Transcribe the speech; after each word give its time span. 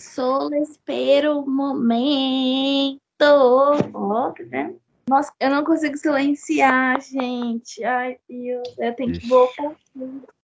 Solo 0.00 0.54
espero 0.54 1.40
o 1.40 1.48
momento. 1.48 3.00
Ó, 3.22 4.30
tá 4.32 4.42
vendo? 4.46 4.80
Nossa, 5.08 5.32
eu 5.40 5.50
não 5.50 5.64
consigo 5.64 5.96
silenciar, 5.96 7.00
gente. 7.00 7.82
Ai, 7.84 8.18
Deus, 8.28 8.74
eu 8.78 8.94
tenho 8.94 9.12
que 9.12 9.28
voltar. 9.28 9.76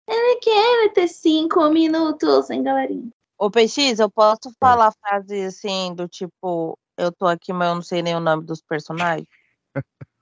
Ele 0.09 0.37
quer 0.41 0.93
ter 0.93 1.09
cinco 1.09 1.69
minutos, 1.71 2.51
hein, 2.51 2.63
galerinha? 2.63 3.09
Ô, 3.39 3.51
PX, 3.51 3.99
eu 3.99 4.11
posso 4.11 4.53
falar 4.59 4.93
frase 5.01 5.45
assim, 5.45 5.95
do 5.95 6.09
tipo, 6.09 6.79
eu 6.97 7.13
tô 7.13 7.27
aqui, 7.27 7.53
mas 7.53 7.69
eu 7.69 7.75
não 7.75 7.83
sei 7.83 8.03
nem 8.03 8.17
o 8.17 8.21
nome 8.21 8.45
dos 8.45 8.61
personagens? 8.63 9.29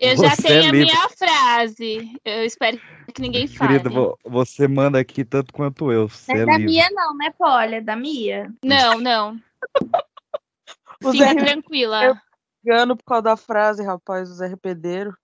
Eu 0.00 0.16
já 0.16 0.30
Você 0.30 0.46
é 0.48 0.50
tenho 0.50 0.68
a 0.68 0.72
livre. 0.72 0.78
minha 0.92 1.08
frase. 1.10 2.12
Eu 2.24 2.44
espero 2.44 2.80
que 3.12 3.20
ninguém 3.22 3.46
fale. 3.46 3.72
Querida, 3.78 3.90
vo- 3.90 4.18
você 4.24 4.66
manda 4.68 4.98
aqui 4.98 5.24
tanto 5.24 5.52
quanto 5.52 5.90
eu. 5.92 6.08
Você 6.08 6.32
Não 6.32 6.40
é 6.40 6.42
é 6.42 6.46
da 6.46 6.52
livre. 6.58 6.72
Mia, 6.72 6.90
não, 6.92 7.16
né, 7.16 7.30
Polly? 7.36 7.74
É 7.76 7.80
da 7.80 7.96
Mia. 7.96 8.52
Não, 8.64 9.00
não. 9.00 9.40
Fique 11.02 11.18
Zé 11.18 11.34
tranquila. 11.34 12.04
Eu- 12.04 12.16
Engano 12.64 12.96
por 12.96 13.04
causa 13.04 13.22
da 13.22 13.36
frase, 13.36 13.84
rapaz, 13.84 14.28
o 14.28 14.34
Zé 14.34 14.48
Repedeiro. 14.48 15.16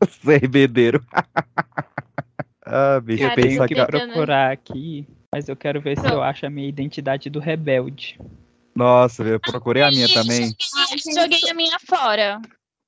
Você 0.00 0.34
é 0.34 0.38
ribedeiro. 0.38 1.04
ah, 2.64 3.00
bicho, 3.00 3.22
Eu 3.22 3.28
Cara, 3.28 3.34
tenho 3.42 3.48
pensa 3.48 3.68
que 3.68 3.74
procurar 3.84 4.50
aqui, 4.52 5.06
mas 5.30 5.46
eu 5.48 5.56
quero 5.56 5.78
ver 5.80 5.98
se 5.98 6.06
eu 6.06 6.22
acho 6.22 6.46
a 6.46 6.50
minha 6.50 6.68
identidade 6.68 7.28
do 7.28 7.38
rebelde. 7.38 8.18
Nossa, 8.74 9.22
eu 9.24 9.38
procurei 9.40 9.82
a 9.82 9.90
minha 9.90 10.08
também. 10.08 10.56
Joguei 11.14 11.50
a 11.50 11.54
minha 11.54 11.78
fora. 11.80 12.40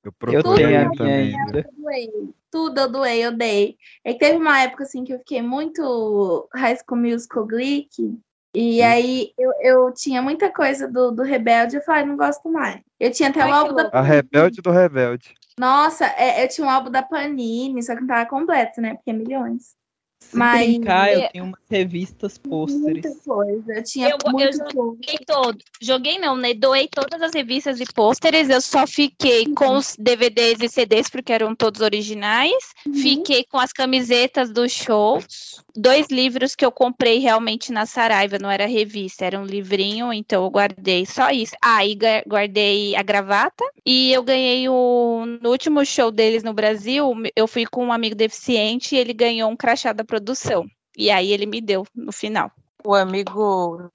Eu 0.09 0.33
Eu 0.33 0.43
procurei 0.43 0.65
tenho 0.65 0.85
a 0.85 0.89
minha 0.89 1.15
ainda. 1.15 1.59
Eu 1.59 1.83
doei. 1.83 2.11
Tudo 2.51 2.81
eu 2.81 2.91
doei, 2.91 3.25
eu 3.25 3.31
dei. 3.31 3.77
É 4.03 4.13
que 4.13 4.19
teve 4.19 4.37
uma 4.37 4.61
época 4.61 4.83
assim 4.83 5.03
que 5.03 5.13
eu 5.13 5.19
fiquei 5.19 5.41
muito 5.41 6.49
High 6.53 6.77
School 6.77 6.99
Musical 6.99 7.45
Glick. 7.45 8.19
E 8.53 8.81
aí 8.81 9.31
eu, 9.37 9.51
eu 9.61 9.93
tinha 9.93 10.21
muita 10.21 10.51
coisa 10.51 10.87
do, 10.87 11.11
do 11.11 11.21
Rebelde, 11.21 11.75
eu 11.75 11.83
falei, 11.83 12.05
não 12.05 12.17
gosto 12.17 12.49
mais. 12.49 12.81
Eu 12.99 13.11
tinha 13.11 13.29
até 13.29 13.41
Ai, 13.41 13.51
o 13.51 13.53
álbum 13.53 13.75
da. 13.75 13.89
A 13.93 14.01
rebelde 14.01 14.61
do 14.61 14.71
rebelde. 14.71 15.35
Nossa, 15.59 16.05
é- 16.05 16.43
eu 16.43 16.47
tinha 16.49 16.65
um 16.65 16.69
álbum 16.69 16.89
da 16.89 17.03
Panini, 17.03 17.83
só 17.83 17.93
que 17.93 18.01
não 18.01 18.07
tava 18.07 18.27
completo, 18.27 18.81
né? 18.81 18.95
Porque 18.95 19.11
é 19.11 19.13
milhões. 19.13 19.75
Se 20.19 20.35
Mas- 20.37 20.67
brincar, 20.67 21.11
eu 21.13 21.29
tenho 21.29 21.43
umas 21.45 21.59
revistas 21.69 22.37
pôsteres. 22.37 23.03
Muita 23.03 23.15
coisa. 23.25 23.73
Eu 23.73 23.83
tinha 23.83 24.09
Eu- 24.09 24.17
eu. 24.39 24.51
Joguei 24.71 25.17
todo. 25.25 25.57
Joguei 25.81 26.19
não, 26.19 26.35
né? 26.35 26.53
Doei 26.53 26.87
todas 26.87 27.19
as 27.21 27.33
revistas 27.33 27.79
e 27.79 27.85
pôsteres. 27.85 28.49
Eu 28.49 28.61
só 28.61 28.85
fiquei 28.85 29.47
com 29.53 29.77
os 29.77 29.95
DVDs 29.97 30.59
e 30.61 30.69
CDs, 30.69 31.09
porque 31.09 31.33
eram 31.33 31.55
todos 31.55 31.81
originais. 31.81 32.53
Uhum. 32.85 32.93
Fiquei 32.93 33.43
com 33.43 33.57
as 33.57 33.73
camisetas 33.73 34.51
dos 34.51 34.71
shows. 34.71 35.63
Dois 35.75 36.07
livros 36.09 36.55
que 36.55 36.65
eu 36.65 36.71
comprei 36.71 37.19
realmente 37.19 37.71
na 37.71 37.85
Saraiva, 37.85 38.37
não 38.37 38.51
era 38.51 38.65
revista, 38.65 39.25
era 39.25 39.39
um 39.39 39.45
livrinho, 39.45 40.11
então 40.11 40.43
eu 40.43 40.49
guardei 40.49 41.05
só 41.05 41.29
isso. 41.31 41.55
Ah, 41.63 41.85
e 41.85 41.97
guardei 42.27 42.95
a 42.95 43.01
gravata. 43.01 43.63
E 43.85 44.11
eu 44.11 44.21
ganhei 44.21 44.67
o. 44.67 45.23
No 45.41 45.49
último 45.49 45.85
show 45.85 46.11
deles 46.11 46.43
no 46.43 46.53
Brasil, 46.53 47.13
eu 47.35 47.47
fui 47.47 47.65
com 47.65 47.85
um 47.85 47.93
amigo 47.93 48.15
deficiente 48.15 48.95
e 48.95 48.97
ele 48.97 49.13
ganhou 49.13 49.49
um 49.49 49.55
crachá 49.55 49.93
da 49.93 50.03
produção. 50.09 50.65
E 50.97 51.11
aí 51.11 51.31
ele 51.31 51.45
me 51.45 51.61
deu 51.61 51.85
no 51.95 52.11
final. 52.11 52.51
O 52.83 52.95
amigo 52.95 53.91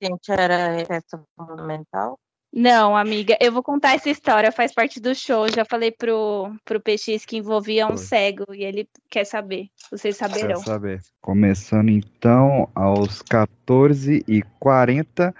gente 0.00 0.30
era 0.30 0.86
peça 0.86 1.20
fundamental. 1.36 2.18
Não, 2.50 2.96
amiga, 2.96 3.36
eu 3.40 3.52
vou 3.52 3.62
contar 3.62 3.94
essa 3.94 4.08
história, 4.08 4.50
faz 4.50 4.72
parte 4.72 4.98
do 4.98 5.14
show. 5.14 5.46
Já 5.50 5.66
falei 5.66 5.92
pro, 5.92 6.50
pro 6.64 6.80
PX 6.80 7.26
que 7.26 7.36
envolvia 7.36 7.84
um 7.86 7.90
Foi. 7.90 7.98
cego 7.98 8.54
e 8.54 8.64
ele 8.64 8.88
quer 9.10 9.24
saber. 9.24 9.68
Vocês 9.90 10.16
Quer 10.16 10.28
saberão. 10.28 10.56
saber? 10.62 11.02
Começando 11.20 11.90
então 11.90 12.66
aos 12.74 13.22
14h40 13.22 15.34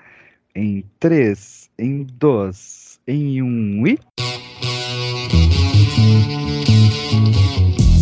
em 0.54 0.84
3, 1.00 1.70
em 1.78 2.04
2, 2.04 3.00
em 3.06 3.42
1 3.42 3.86
e. 3.86 3.98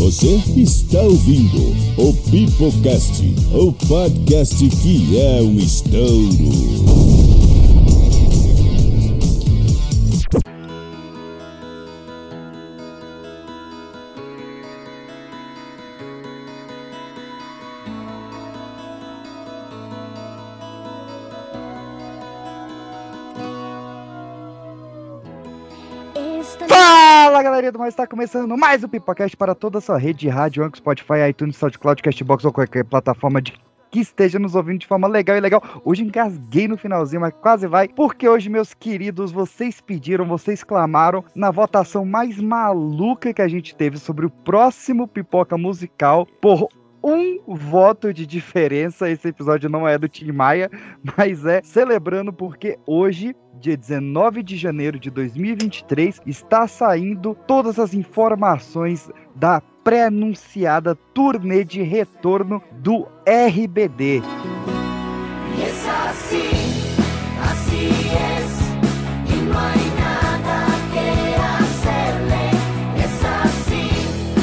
Você 0.07 0.41
está 0.57 1.03
ouvindo 1.03 1.75
o 1.97 2.13
Pipocast, 2.31 3.25
o 3.53 3.73
podcast 3.73 4.69
que 4.69 5.19
é 5.19 5.43
um 5.43 5.59
estouro. 5.59 7.26
Galerinha 27.57 27.73
do 27.73 27.79
mais, 27.79 27.95
está 27.95 28.07
começando 28.07 28.55
mais 28.55 28.85
um 28.85 28.89
Pipocast 28.89 29.35
para 29.35 29.55
toda 29.55 29.79
a 29.79 29.81
sua 29.81 29.97
rede 29.97 30.19
de 30.19 30.29
rádio, 30.29 30.63
Anchor, 30.63 30.77
Spotify, 30.77 31.31
iTunes, 31.31 31.57
SoundCloud, 31.57 32.03
Castbox 32.03 32.45
ou 32.45 32.53
qualquer 32.53 32.85
plataforma 32.85 33.41
de 33.41 33.55
que 33.91 34.01
esteja 34.01 34.39
nos 34.39 34.55
ouvindo 34.55 34.81
de 34.81 34.87
forma 34.87 35.09
legal 35.09 35.39
e 35.39 35.41
legal. 35.41 35.63
Hoje 35.83 36.03
engasguei 36.03 36.69
no 36.69 36.77
finalzinho, 36.77 37.23
mas 37.23 37.33
quase 37.41 37.67
vai, 37.67 37.89
porque 37.89 38.29
hoje, 38.29 38.51
meus 38.51 38.75
queridos, 38.75 39.33
vocês 39.33 39.81
pediram, 39.81 40.27
vocês 40.27 40.63
clamaram 40.63 41.25
na 41.35 41.51
votação 41.51 42.05
mais 42.05 42.39
maluca 42.39 43.33
que 43.33 43.41
a 43.41 43.49
gente 43.49 43.75
teve 43.75 43.97
sobre 43.97 44.27
o 44.27 44.31
próximo 44.31 45.09
Pipoca 45.09 45.57
Musical 45.57 46.27
por 46.43 46.69
um 47.07 47.55
voto 47.55 48.13
de 48.13 48.27
diferença. 48.27 49.09
Esse 49.09 49.29
episódio 49.29 49.71
não 49.71 49.87
é 49.87 49.97
do 49.97 50.09
Tim 50.09 50.33
Maia, 50.33 50.69
mas 51.17 51.47
é 51.47 51.63
celebrando 51.63 52.33
porque 52.33 52.77
hoje, 52.85 53.33
dia 53.61 53.77
19 53.77 54.43
de 54.43 54.57
janeiro 54.57 54.99
de 54.99 55.09
2023, 55.09 56.21
está 56.27 56.67
saindo 56.67 57.37
todas 57.47 57.79
as 57.79 57.95
informações 57.95 59.09
da 59.37 59.61
pré-anunciada 59.85 60.97
turnê 61.15 61.63
de 61.63 61.81
retorno 61.81 62.61
do 62.73 63.07
RBD. 63.25 64.21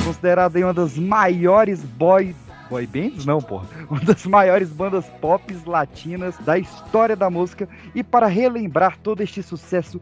Considerada 0.06 0.60
uma 0.60 0.74
das 0.74 0.98
maiores 0.98 1.84
boy 1.84 2.34
boy 2.74 2.88
bands, 2.88 3.24
não, 3.24 3.40
porra. 3.40 3.68
Uma 3.88 4.00
das 4.00 4.26
maiores 4.26 4.70
bandas 4.70 5.06
pop 5.22 5.56
latinas 5.68 6.36
da 6.40 6.58
história 6.58 7.16
da 7.16 7.30
música 7.30 7.70
e 7.94 8.04
para 8.04 8.26
relembrar 8.26 8.98
todo 8.98 9.22
este 9.22 9.44
sucesso 9.44 10.02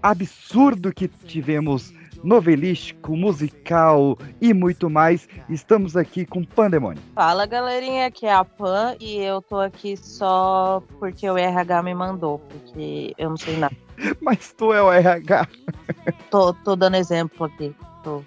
absurdo 0.00 0.92
que 0.92 1.08
tivemos 1.08 1.92
novelístico, 2.22 3.16
musical 3.16 4.16
e 4.40 4.54
muito 4.54 4.88
mais, 4.88 5.28
estamos 5.48 5.96
aqui 5.96 6.24
com 6.24 6.44
Pandemônio. 6.44 7.02
Fala 7.16 7.44
galerinha, 7.44 8.06
aqui 8.06 8.26
é 8.26 8.32
a 8.32 8.44
Pan 8.44 8.94
e 9.00 9.16
eu 9.16 9.42
tô 9.42 9.58
aqui 9.58 9.96
só 9.96 10.80
porque 11.00 11.28
o 11.28 11.36
RH 11.36 11.82
me 11.82 11.94
mandou, 11.94 12.38
porque 12.38 13.12
eu 13.18 13.30
não 13.30 13.36
sei 13.36 13.56
nada. 13.56 13.74
Mas 14.22 14.52
tu 14.52 14.72
é 14.72 14.80
o 14.80 14.92
RH. 14.92 15.48
Tô, 16.30 16.54
tô 16.54 16.76
dando 16.76 16.96
exemplo 16.96 17.46
aqui. 17.46 17.74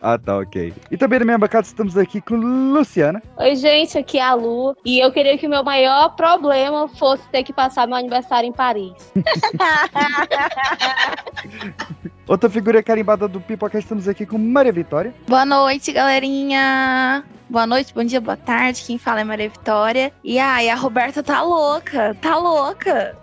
Ah, 0.02 0.18
tá, 0.18 0.38
ok. 0.38 0.74
E 0.90 0.98
também 0.98 1.20
na 1.20 1.26
minha 1.26 1.38
bancada 1.38 1.66
estamos 1.66 1.98
aqui 1.98 2.22
com 2.22 2.36
Luciana. 2.36 3.22
Oi, 3.38 3.56
gente, 3.56 3.98
aqui 3.98 4.18
é 4.18 4.24
a 4.24 4.34
Lu. 4.34 4.76
E 4.86 5.00
eu 5.00 5.12
queria 5.12 5.38
que 5.38 5.48
o 5.48 5.50
meu 5.50 5.64
maior 5.64 6.16
problema 6.16 6.88
fosse 6.88 7.28
ter 7.30 7.44
que 7.44 7.54
passar 7.54 7.88
meu 7.88 7.98
aniversário 7.98 8.48
em 8.48 8.54
Paris. 8.54 8.94
Outra 12.28 12.50
figura 12.50 12.82
carimbada 12.82 13.28
do 13.28 13.40
Pipoca, 13.40 13.78
estamos 13.78 14.08
aqui 14.08 14.26
com 14.26 14.38
Maria 14.38 14.72
Vitória. 14.72 15.14
Boa 15.28 15.46
noite, 15.46 15.92
galerinha. 15.92 17.24
Boa 17.48 17.68
noite, 17.68 17.94
bom 17.94 18.04
dia, 18.04 18.20
boa 18.20 18.38
tarde. 18.38 18.84
Quem 18.84 18.98
fala 18.98 19.22
é 19.22 19.24
Maria 19.24 19.50
Vitória. 19.50 20.12
E 20.24 20.40
ai, 20.40 20.70
a 20.70 20.76
Roberta 20.76 21.22
tá 21.22 21.44
louca, 21.44 22.16
tá 22.22 22.38
louca. 22.38 23.16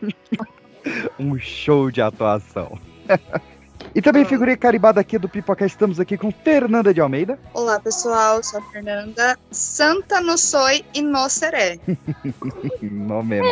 um 1.18 1.38
show 1.38 1.90
de 1.90 2.00
atuação. 2.00 2.78
e 3.94 4.02
também 4.02 4.24
figura 4.24 4.56
carimbada 4.56 5.00
aqui 5.00 5.16
do 5.18 5.28
Pipoca, 5.28 5.64
estamos 5.64 6.00
aqui 6.00 6.18
com 6.18 6.32
Fernanda 6.32 6.92
de 6.92 7.00
Almeida. 7.00 7.38
Olá 7.52 7.78
pessoal, 7.78 8.42
sou 8.42 8.58
a 8.58 8.62
Fernanda. 8.72 9.38
Santa 9.52 10.20
no 10.20 10.36
Soy 10.36 10.84
e 10.92 11.00
no 11.00 11.28
Seré. 11.28 11.78
Não 12.82 13.22
mesmo. 13.22 13.46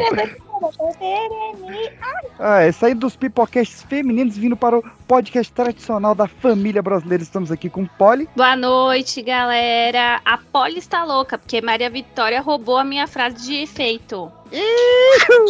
Ah, 2.39 2.61
é 2.61 2.73
saindo 2.73 3.01
dos 3.01 3.17
pipocasts 3.17 3.83
femininos 3.83 4.37
vindo 4.37 4.57
para 4.57 4.79
o 4.79 4.85
podcast 5.09 5.53
tradicional 5.53 6.15
da 6.15 6.27
família 6.27 6.83
brasileira. 6.83 7.23
Estamos 7.23 7.51
aqui 7.51 7.69
com 7.69 7.87
Polly. 7.87 8.29
Boa 8.37 8.57
noite, 8.57 9.23
galera. 9.23 10.21
A 10.25 10.39
Polly 10.39 10.79
está 10.79 11.05
louca, 11.05 11.39
porque 11.39 11.61
Maria 11.61 11.91
Vitória 11.91 12.41
roubou 12.41 12.79
a 12.79 12.85
minha 12.85 13.07
frase 13.07 13.47
de 13.47 13.63
efeito. 13.63 14.31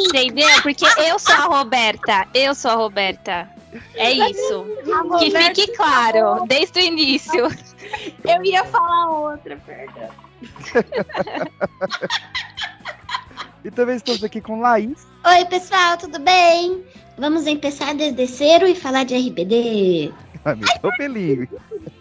Entendeu? 0.06 0.62
Porque 0.62 0.84
eu 0.84 1.18
sou 1.18 1.34
a 1.34 1.58
Roberta. 1.58 2.26
Eu 2.34 2.54
sou 2.54 2.70
a 2.70 2.74
Roberta. 2.74 3.61
É 3.94 4.12
isso. 4.12 4.66
Que 5.18 5.30
fique 5.30 5.76
claro, 5.76 6.44
desde 6.46 6.80
o 6.80 6.82
início. 6.82 7.48
Eu 8.24 8.44
ia 8.44 8.64
falar 8.64 9.10
outra, 9.10 9.56
perdão. 9.56 10.08
E 13.64 13.70
também 13.70 13.94
estamos 13.94 14.24
aqui 14.24 14.40
com 14.40 14.60
Laís. 14.60 15.06
Oi, 15.24 15.44
pessoal, 15.44 15.96
tudo 15.96 16.18
bem? 16.18 16.82
Vamos 17.16 17.44
começar 17.44 17.94
desde 17.94 18.26
zero 18.26 18.66
e 18.66 18.74
falar 18.74 19.04
de 19.04 19.14
RBD. 19.14 20.12
Meu 20.82 20.92
pelinho. 20.96 21.48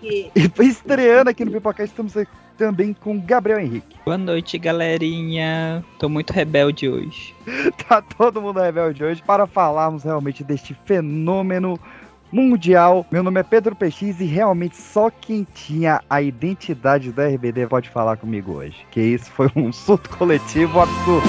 E 0.02 0.32
estreando 0.60 1.30
aqui 1.30 1.46
no 1.46 1.52
Pipoca, 1.52 1.84
estamos 1.84 2.18
aqui 2.18 2.32
também 2.62 2.94
com 2.94 3.20
Gabriel 3.20 3.60
Henrique. 3.60 3.98
Boa 4.06 4.20
noite, 4.20 4.56
galerinha. 4.60 5.84
Tô 5.98 6.08
muito 6.08 6.32
rebelde 6.32 6.88
hoje. 6.88 7.34
Tá 7.88 8.02
todo 8.02 8.42
mundo 8.42 8.60
rebelde 8.60 9.04
hoje 9.04 9.22
para 9.22 9.48
falarmos 9.48 10.04
realmente 10.04 10.44
deste 10.44 10.78
fenômeno 10.86 11.80
mundial. 12.32 13.06
Meu 13.12 13.24
nome 13.24 13.40
é 13.40 13.44
Pedro 13.44 13.76
PX 13.76 14.22
e 14.22 14.26
realmente 14.26 14.78
só 14.78 15.10
quem 15.10 15.46
tinha 15.54 16.02
a 16.10 16.22
identidade 16.22 17.12
da 17.12 17.28
RBD 17.28 17.68
pode 17.68 17.90
falar 17.90 18.16
comigo 18.18 18.54
hoje. 18.54 18.78
Que 18.92 19.02
isso 19.02 19.32
foi 19.32 19.50
um 19.56 19.74
surto 19.74 20.10
coletivo 20.12 20.80
absurdo. 20.80 21.28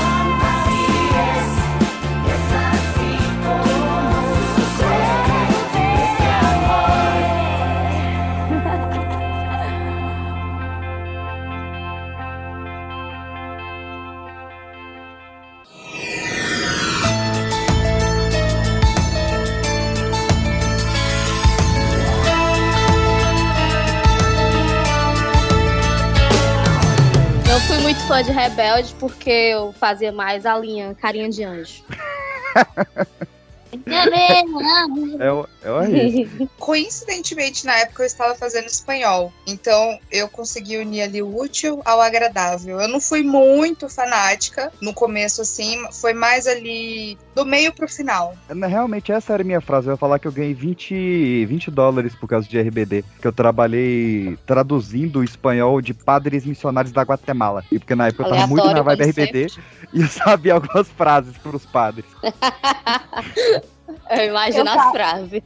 Fã 28.12 28.22
de 28.22 28.30
Rebelde 28.30 28.94
porque 28.98 29.30
eu 29.30 29.72
fazia 29.72 30.12
mais 30.12 30.44
a 30.44 30.58
linha 30.58 30.94
Carinha 31.00 31.30
de 31.30 31.42
Anjo. 31.44 31.82
É, 35.18 35.32
o- 35.32 35.48
é 35.64 35.70
horrível. 35.70 36.46
Coincidentemente, 36.60 37.64
na 37.64 37.74
época 37.78 38.02
eu 38.02 38.06
estava 38.06 38.34
fazendo 38.34 38.66
espanhol. 38.66 39.32
Então 39.46 39.98
eu 40.10 40.28
consegui 40.28 40.76
unir 40.76 41.00
ali 41.00 41.22
o 41.22 41.34
útil 41.40 41.80
ao 41.86 42.02
agradável. 42.02 42.78
Eu 42.82 42.88
não 42.88 43.00
fui 43.00 43.22
muito 43.22 43.88
fanática 43.88 44.70
no 44.82 44.92
começo, 44.92 45.40
assim, 45.40 45.82
foi 45.90 46.12
mais 46.12 46.46
ali 46.46 47.16
do 47.34 47.44
meio 47.46 47.72
pro 47.72 47.88
final. 47.88 48.34
Na- 48.48 48.66
Realmente, 48.66 49.10
essa 49.12 49.32
era 49.32 49.42
a 49.42 49.46
minha 49.46 49.60
frase. 49.60 49.88
Eu 49.88 49.92
ia 49.92 49.96
falar 49.96 50.18
que 50.18 50.26
eu 50.28 50.32
ganhei 50.32 50.54
20, 50.54 51.46
20 51.46 51.70
dólares 51.70 52.14
por 52.14 52.28
causa 52.28 52.48
de 52.48 52.58
RBD. 52.58 53.04
Que 53.20 53.26
eu 53.26 53.32
trabalhei 53.32 54.36
traduzindo 54.46 55.20
o 55.20 55.24
espanhol 55.24 55.80
de 55.80 55.94
padres 55.94 56.44
missionários 56.44 56.92
da 56.92 57.02
Guatemala. 57.02 57.64
E 57.70 57.78
porque 57.78 57.94
na 57.94 58.08
época 58.08 58.24
eu 58.24 58.30
tava 58.30 58.46
muito 58.46 58.66
na 58.66 58.82
vibe 58.82 59.04
RBD 59.04 59.46
e 59.92 60.00
eu 60.02 60.08
sabia 60.08 60.54
algumas 60.54 60.88
frases 60.90 61.36
pros 61.38 61.64
padres. 61.66 62.06
Eu 64.10 64.24
imagino 64.26 64.68
Eu 64.70 64.80
as 64.80 64.90
frases. 64.92 65.42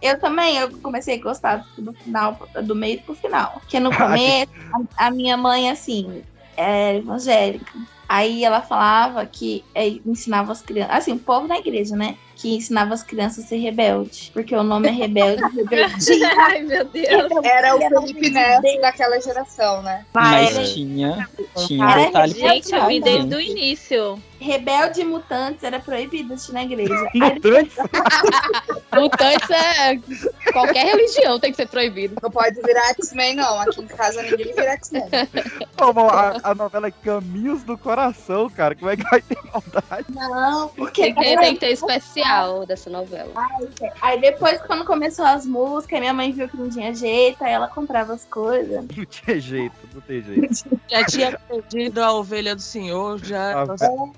Eu 0.00 0.20
também, 0.20 0.56
eu 0.56 0.70
comecei 0.78 1.18
a 1.18 1.22
gostar 1.22 1.66
do 1.76 1.92
final, 1.92 2.38
do 2.62 2.74
meio 2.74 3.00
pro 3.02 3.14
final. 3.14 3.54
Porque 3.60 3.80
no 3.80 3.90
começo, 3.96 4.50
a, 4.96 5.06
a 5.06 5.10
minha 5.10 5.36
mãe, 5.36 5.70
assim, 5.70 6.22
é 6.56 6.96
evangélica. 6.96 7.72
Aí 8.08 8.42
ela 8.42 8.62
falava 8.62 9.26
que 9.26 9.62
é, 9.74 9.86
ensinava 9.86 10.50
as 10.50 10.62
crianças, 10.62 10.96
assim, 10.96 11.12
o 11.12 11.18
povo 11.18 11.46
na 11.46 11.58
igreja, 11.58 11.94
né? 11.94 12.16
Que 12.34 12.56
ensinava 12.56 12.94
as 12.94 13.02
crianças 13.02 13.44
a 13.44 13.48
ser 13.48 13.58
rebelde. 13.58 14.30
Porque 14.32 14.54
o 14.54 14.62
nome 14.62 14.88
é 14.88 14.92
rebelde, 14.92 15.42
rebeldia. 15.54 16.32
Ai, 16.38 16.62
meu 16.62 16.84
Deus. 16.86 17.06
Era 17.44 17.76
o 17.76 17.78
Felipe 17.78 18.30
Neto 18.30 18.80
daquela 18.80 19.20
geração, 19.20 19.82
né? 19.82 20.06
Mas 20.14 20.56
Mas 20.56 20.72
tinha, 20.72 21.28
tinha 21.66 21.86
um 21.86 22.04
detalhe 22.04 22.32
Gente, 22.32 22.74
eu 22.74 22.86
vi 22.86 23.00
desde 23.00 23.34
o 23.34 23.40
início. 23.40 24.18
Rebelde 24.40 25.00
e 25.00 25.04
mutantes 25.04 25.62
era 25.62 25.80
proibido 25.80 26.34
assistir 26.34 26.52
na 26.52 26.62
igreja. 26.62 26.94
Mutantes. 27.14 27.76
Mutantes 28.94 29.50
é. 29.50 29.98
Qualquer 30.52 30.86
religião 30.86 31.38
tem 31.38 31.50
que 31.50 31.56
ser 31.56 31.68
proibido. 31.68 32.16
Não 32.22 32.30
pode 32.30 32.60
virar 32.62 32.90
X-Men, 32.90 33.36
não. 33.36 33.60
Aqui 33.60 33.80
em 33.80 33.86
casa 33.86 34.22
ninguém 34.22 34.54
vira 34.54 34.72
X-Men. 34.72 35.04
A, 35.78 36.50
a 36.50 36.54
novela 36.54 36.88
é 36.88 36.90
Caminhos 36.90 37.62
do 37.62 37.76
Coração, 37.76 38.48
cara. 38.48 38.74
Como 38.74 38.90
é 38.90 38.96
que 38.96 39.04
vai 39.04 39.20
ter 39.22 39.38
maldade? 39.44 40.06
não, 40.10 40.68
porque 40.68 41.02
Tem 41.02 41.14
que, 41.14 41.36
tem 41.36 41.54
que 41.54 41.60
ter 41.60 41.72
especial 41.72 42.66
dessa 42.66 42.90
novela. 42.90 43.32
Aí 44.00 44.20
depois, 44.20 44.60
quando 44.62 44.84
começou 44.84 45.24
as 45.24 45.44
músicas, 45.44 46.00
minha 46.00 46.12
mãe 46.12 46.32
viu 46.32 46.48
que 46.48 46.56
não 46.56 46.68
tinha 46.68 46.94
jeito, 46.94 47.42
aí 47.42 47.52
ela 47.52 47.68
comprava 47.68 48.14
as 48.14 48.24
coisas. 48.24 48.84
Não 48.96 49.04
tinha 49.06 49.40
jeito, 49.40 49.74
não 49.92 50.00
tem 50.00 50.22
jeito. 50.22 50.80
Já 50.88 51.04
tinha 51.04 51.38
perdido 51.38 52.02
a 52.02 52.12
ovelha 52.12 52.54
do 52.54 52.62
senhor, 52.62 53.18
já. 53.24 53.62
A, 53.62 53.62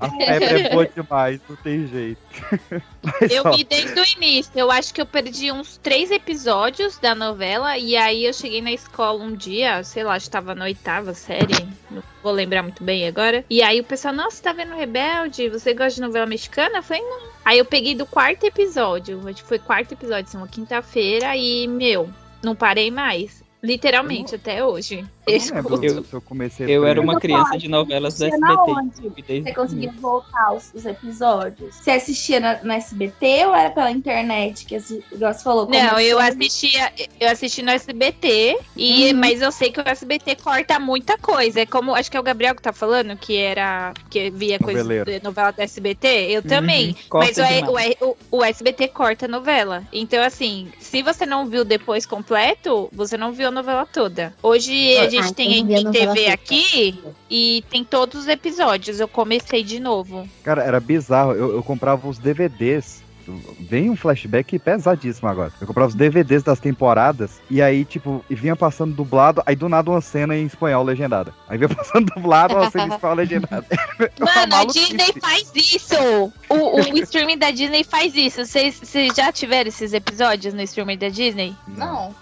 a 0.01 0.10
febre 0.11 0.63
é 0.63 0.69
boa 0.75 0.87
demais, 0.87 1.41
não 1.49 1.57
tem 1.57 1.87
jeito. 1.87 2.21
Mas, 3.03 3.31
Eu 3.31 3.43
ó, 3.45 3.57
vi 3.57 3.65
desde 3.65 3.99
o 3.99 4.05
início. 4.17 4.53
Eu 4.55 4.71
acho 4.71 4.93
que 4.93 5.01
eu 5.01 5.07
perdi 5.07 5.51
uns 5.51 5.77
três 5.79 6.11
episódios 6.11 6.99
da 6.99 7.15
novela. 7.15 7.77
E 7.79 7.97
aí 7.97 8.25
eu 8.25 8.33
cheguei 8.33 8.61
na 8.61 8.73
escola 8.73 9.23
um 9.23 9.35
dia, 9.35 9.83
sei 9.83 10.05
lá, 10.05 10.17
estava 10.17 10.55
na 10.55 10.65
oitava 10.65 11.15
série. 11.15 11.67
Não 11.91 12.03
vou 12.23 12.33
lembrar 12.33 12.63
muito 12.63 12.83
bem 12.83 13.07
agora. 13.07 13.45
E 13.49 13.63
aí 13.63 13.81
o 13.81 13.85
pessoal, 13.85 14.15
nossa, 14.15 14.43
tá 14.43 14.53
vendo 14.53 14.75
Rebelde? 14.75 15.49
Você 15.49 15.75
gosta 15.75 15.95
de 15.95 16.01
novela 16.01 16.27
mexicana? 16.27 16.79
Eu 16.79 16.83
falei, 16.83 17.03
não. 17.03 17.31
Aí 17.45 17.59
eu 17.59 17.65
peguei 17.65 17.95
do 17.95 18.07
quarto 18.07 18.45
episódio. 18.45 19.21
Acho 19.29 19.43
que 19.43 19.49
foi 19.49 19.59
quarto 19.59 19.93
episódio, 19.93 20.25
assim, 20.29 20.37
uma 20.37 20.49
quinta-feira. 20.49 21.37
E, 21.37 21.67
meu, 21.67 22.11
não 22.43 22.55
parei 22.55 22.91
mais. 22.91 23.43
Literalmente, 23.63 24.35
até 24.35 24.65
hoje. 24.65 25.05
Eu 25.27 25.35
Eu 25.35 25.55
lembro 25.55 25.85
Eu- 25.85 26.05
se 26.05 26.13
eu 26.15 26.21
comecei 26.23 26.67
Eu 26.69 26.85
era 26.87 27.01
uma 27.01 27.19
criança 27.19 27.57
de 27.57 27.69
novelas 27.69 28.17
do 28.19 28.25
Assistia 28.25 28.57
SBT. 28.91 29.43
Você 29.43 29.53
conseguia 29.55 29.93
voltar 30.01 30.53
os, 30.55 30.73
os 30.75 30.85
episódios? 30.87 31.75
Você 31.75 31.91
assistia 31.93 32.41
na, 32.41 32.63
na 32.63 32.77
SBT 32.77 33.47
ou 33.47 33.55
era 33.55 33.71
pela 33.71 33.91
internet? 33.91 34.65
Que 34.65 34.79
você 34.79 35.03
falou? 35.43 35.69
Não, 35.69 36.01
eu 36.01 36.19
assistia, 36.19 36.93
eu 37.21 37.29
assisti 37.29 37.63
no 37.63 37.71
SBT, 37.71 38.59
e, 38.77 39.13
Uhum. 39.13 39.19
mas 39.19 39.41
eu 39.41 39.53
sei 39.53 39.71
que 39.71 39.81
o 39.81 39.89
SBT 39.89 40.37
corta 40.37 40.79
muita 40.79 41.17
coisa. 41.19 41.61
É 41.61 41.67
como, 41.67 41.95
acho 41.95 42.11
que 42.11 42.17
é 42.17 42.21
o 42.21 42.25
Gabriel 42.25 42.55
que 42.55 42.63
tá 42.63 42.73
falando, 42.73 43.17
que 43.17 43.37
era, 43.37 43.93
que 44.09 44.31
via 44.31 44.59
coisa 44.59 44.83
de 45.05 45.23
novela 45.23 45.53
do 45.53 45.61
SBT, 45.61 46.09
eu 46.31 46.43
também. 46.43 46.89
Uhum, 46.89 47.19
Mas 47.21 47.37
o, 47.39 47.43
o, 47.43 48.17
o, 48.33 48.39
o 48.39 48.45
SBT 48.45 48.89
corta 48.89 49.27
a 49.27 49.29
novela. 49.29 49.85
Então, 49.93 50.23
assim, 50.23 50.71
se 50.79 51.03
você 51.03 51.25
não 51.27 51.47
viu 51.47 51.65
depois 51.65 52.07
completo, 52.07 52.89
você 52.93 53.17
não 53.17 53.33
viu 53.33 53.49
a 53.49 53.51
novela 53.51 53.87
toda. 53.87 54.35
Hoje 54.43 54.97
Ah, 54.99 55.10
gente 55.11 55.43
então 55.43 55.93
tem 55.93 56.09
TV 56.09 56.27
aqui 56.29 56.99
e 57.29 57.65
tem 57.71 57.85
todos 57.85 58.23
os 58.23 58.29
episódios. 58.29 59.01
Eu 59.01 59.09
comecei 59.09 59.63
de 59.63 59.81
novo. 59.81 60.29
Cara, 60.43 60.63
era 60.63 60.81
bizarro. 60.81 61.33
Eu, 61.33 61.53
eu 61.53 61.63
comprava 61.63 62.09
os 62.09 62.19
DVDs. 62.19 63.03
Vem 63.61 63.91
um 63.91 63.95
flashback 63.95 64.59
pesadíssimo 64.59 65.29
agora. 65.29 65.53
Eu 65.61 65.67
comprava 65.67 65.89
os 65.89 65.95
DVDs 65.95 66.43
das 66.43 66.59
temporadas 66.59 67.41
e 67.49 67.63
aí, 67.63 67.85
tipo, 67.85 68.25
e 68.29 68.35
vinha 68.35 68.57
passando 68.57 68.93
dublado, 68.93 69.41
aí 69.47 69.55
do 69.55 69.69
nada 69.69 69.91
uma 69.91 70.01
cena 70.01 70.37
em 70.37 70.47
espanhol 70.47 70.83
legendada. 70.83 71.33
Aí 71.49 71.57
vinha 71.57 71.69
passando 71.75 72.07
dublado, 72.07 72.57
uma 72.57 72.71
cena 72.71 72.87
em 72.87 72.95
espanhol 72.95 73.17
legendada. 73.17 73.67
Uma 74.19 74.35
Mano, 74.35 74.55
a. 74.57 74.65
Disney 74.65 75.13
faz 75.21 75.53
isso! 75.55 76.33
O, 76.49 76.81
o 76.81 76.81
streaming 76.99 77.39
da 77.39 77.51
Disney 77.51 77.85
faz 77.85 78.17
isso. 78.17 78.45
Vocês 78.45 78.81
vocês 78.83 79.15
já 79.15 79.31
tiveram 79.31 79.69
esses 79.69 79.93
episódios 79.93 80.53
no 80.55 80.63
streaming 80.63 80.99
da 80.99 81.09
Disney? 81.09 81.55
Não. 81.69 82.15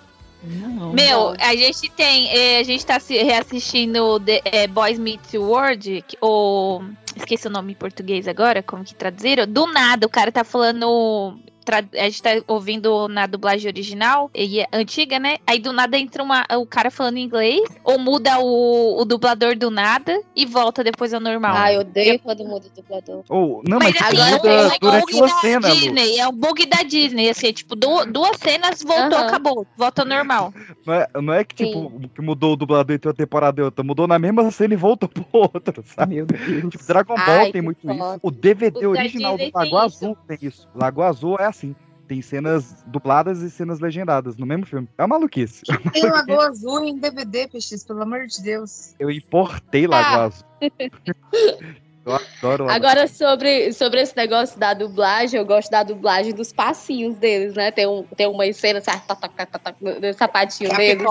Não. 0.48 0.92
Meu, 0.92 1.34
a 1.38 1.54
gente 1.54 1.90
tem. 1.90 2.28
eh, 2.30 2.58
a 2.58 2.62
gente 2.62 2.84
tá 2.84 2.98
se 2.98 3.16
reassistindo 3.22 4.18
The, 4.20 4.40
eh, 4.44 4.66
Boys 4.66 4.98
Meet 4.98 5.34
World, 5.34 6.04
que- 6.06 6.16
o. 6.20 6.80
Esqueci 7.16 7.46
o 7.48 7.50
nome 7.50 7.72
em 7.72 7.76
português 7.76 8.28
agora, 8.28 8.62
como 8.62 8.84
que 8.84 8.94
traduziram? 8.94 9.46
Do 9.46 9.66
nada, 9.66 10.06
o 10.06 10.10
cara 10.10 10.30
tá 10.30 10.44
falando. 10.44 11.38
A 11.76 12.04
gente 12.04 12.22
tá 12.22 12.30
ouvindo 12.46 13.08
na 13.08 13.26
dublagem 13.26 13.68
original, 13.70 14.30
e 14.34 14.60
é 14.60 14.66
antiga, 14.72 15.18
né? 15.18 15.36
Aí 15.46 15.58
do 15.58 15.72
nada 15.72 15.98
entra 15.98 16.22
uma, 16.22 16.44
o 16.58 16.66
cara 16.66 16.90
falando 16.90 17.18
inglês, 17.18 17.62
ou 17.84 17.98
muda 17.98 18.38
o, 18.40 19.00
o 19.00 19.04
dublador 19.04 19.56
do 19.56 19.70
nada 19.70 20.20
e 20.34 20.46
volta 20.46 20.82
depois 20.82 21.12
ao 21.12 21.20
normal. 21.20 21.54
Ai, 21.56 21.76
eu 21.76 21.80
odeio 21.80 22.18
quando 22.20 22.44
muda 22.44 22.66
o 22.66 22.70
dublador. 22.82 23.22
Ou, 23.28 23.62
não, 23.68 23.78
mas, 23.78 23.94
Mas 23.94 24.02
assim, 24.02 24.16
agora 24.16 24.36
muda 24.36 24.48
é 24.48 24.66
um 24.66 24.78
durante 24.80 25.00
bug 25.00 25.14
uma 25.16 25.26
da 25.28 25.34
cena, 25.40 25.68
Lu. 25.68 25.74
Disney, 25.74 26.18
é 26.18 26.28
um 26.28 26.32
bug 26.32 26.66
da 26.66 26.82
Disney, 26.82 27.28
assim, 27.28 27.52
tipo, 27.52 27.76
du- 27.76 28.06
duas 28.06 28.36
cenas, 28.38 28.82
voltou, 28.82 29.18
acabou, 29.18 29.66
volta 29.76 30.02
ao 30.02 30.08
normal. 30.08 30.52
Não 30.86 30.94
é, 30.94 31.06
não 31.20 31.34
é 31.34 31.44
que, 31.44 31.54
tipo, 31.54 32.00
que 32.14 32.22
mudou 32.22 32.54
o 32.54 32.56
dublador 32.56 32.94
entre 32.94 33.08
uma 33.08 33.14
temporada 33.14 33.60
e 33.60 33.64
outra. 33.64 33.84
Mudou 33.84 34.06
na 34.06 34.18
mesma 34.18 34.50
cena 34.50 34.72
e 34.72 34.76
voltou 34.76 35.06
pro 35.06 35.26
outro, 35.32 35.84
sabe? 35.94 36.14
Meu 36.14 36.24
Deus. 36.24 36.70
Tipo, 36.70 36.86
Dragon 36.86 37.14
Ball 37.14 37.24
Ai, 37.40 37.52
tem 37.52 37.60
muito 37.60 37.82
foda. 37.82 37.94
isso. 37.94 38.20
O 38.22 38.30
DVD 38.30 38.86
O 38.86 38.90
original 38.90 39.36
do 39.36 39.42
Lago 39.52 39.68
tem 39.70 39.78
Azul 39.78 40.16
tem 40.26 40.38
isso. 40.40 40.66
Lago 40.74 41.02
Azul 41.02 41.36
é 41.38 41.44
assim. 41.58 41.76
Tem 42.06 42.22
cenas 42.22 42.82
dubladas 42.86 43.42
e 43.42 43.50
cenas 43.50 43.80
legendadas 43.80 44.34
no 44.38 44.46
mesmo 44.46 44.64
filme. 44.64 44.88
É 44.96 45.02
uma 45.02 45.08
maluquice. 45.08 45.62
Tem 45.92 46.04
Lagoa 46.04 46.48
Azul 46.48 46.82
em 46.84 46.96
DVD, 46.96 47.46
PX, 47.48 47.84
pelo 47.84 48.00
amor 48.00 48.26
de 48.26 48.42
Deus. 48.42 48.94
Eu 48.98 49.10
importei 49.10 49.86
Lago 49.86 50.08
Ah. 50.08 50.24
Azul. 50.24 50.46
Eu 52.08 52.14
adoro 52.14 52.64
lá. 52.64 52.74
Agora, 52.74 53.06
sobre, 53.06 53.70
sobre 53.74 54.00
esse 54.00 54.16
negócio 54.16 54.58
da 54.58 54.72
dublagem, 54.72 55.38
eu 55.38 55.44
gosto 55.44 55.70
da 55.70 55.82
dublagem 55.82 56.32
dos 56.32 56.50
passinhos 56.50 57.14
deles, 57.16 57.52
né? 57.52 57.70
Tem, 57.70 57.86
um, 57.86 58.02
tem 58.16 58.26
uma 58.26 58.50
cena, 58.54 58.80
sabe, 58.80 59.02
tá, 59.06 59.14
tá, 59.14 59.28
tá, 59.28 59.44
tá, 59.44 59.58
tá, 59.58 59.70
do 59.72 60.14
sapatinho 60.14 60.74
deles. 60.74 61.02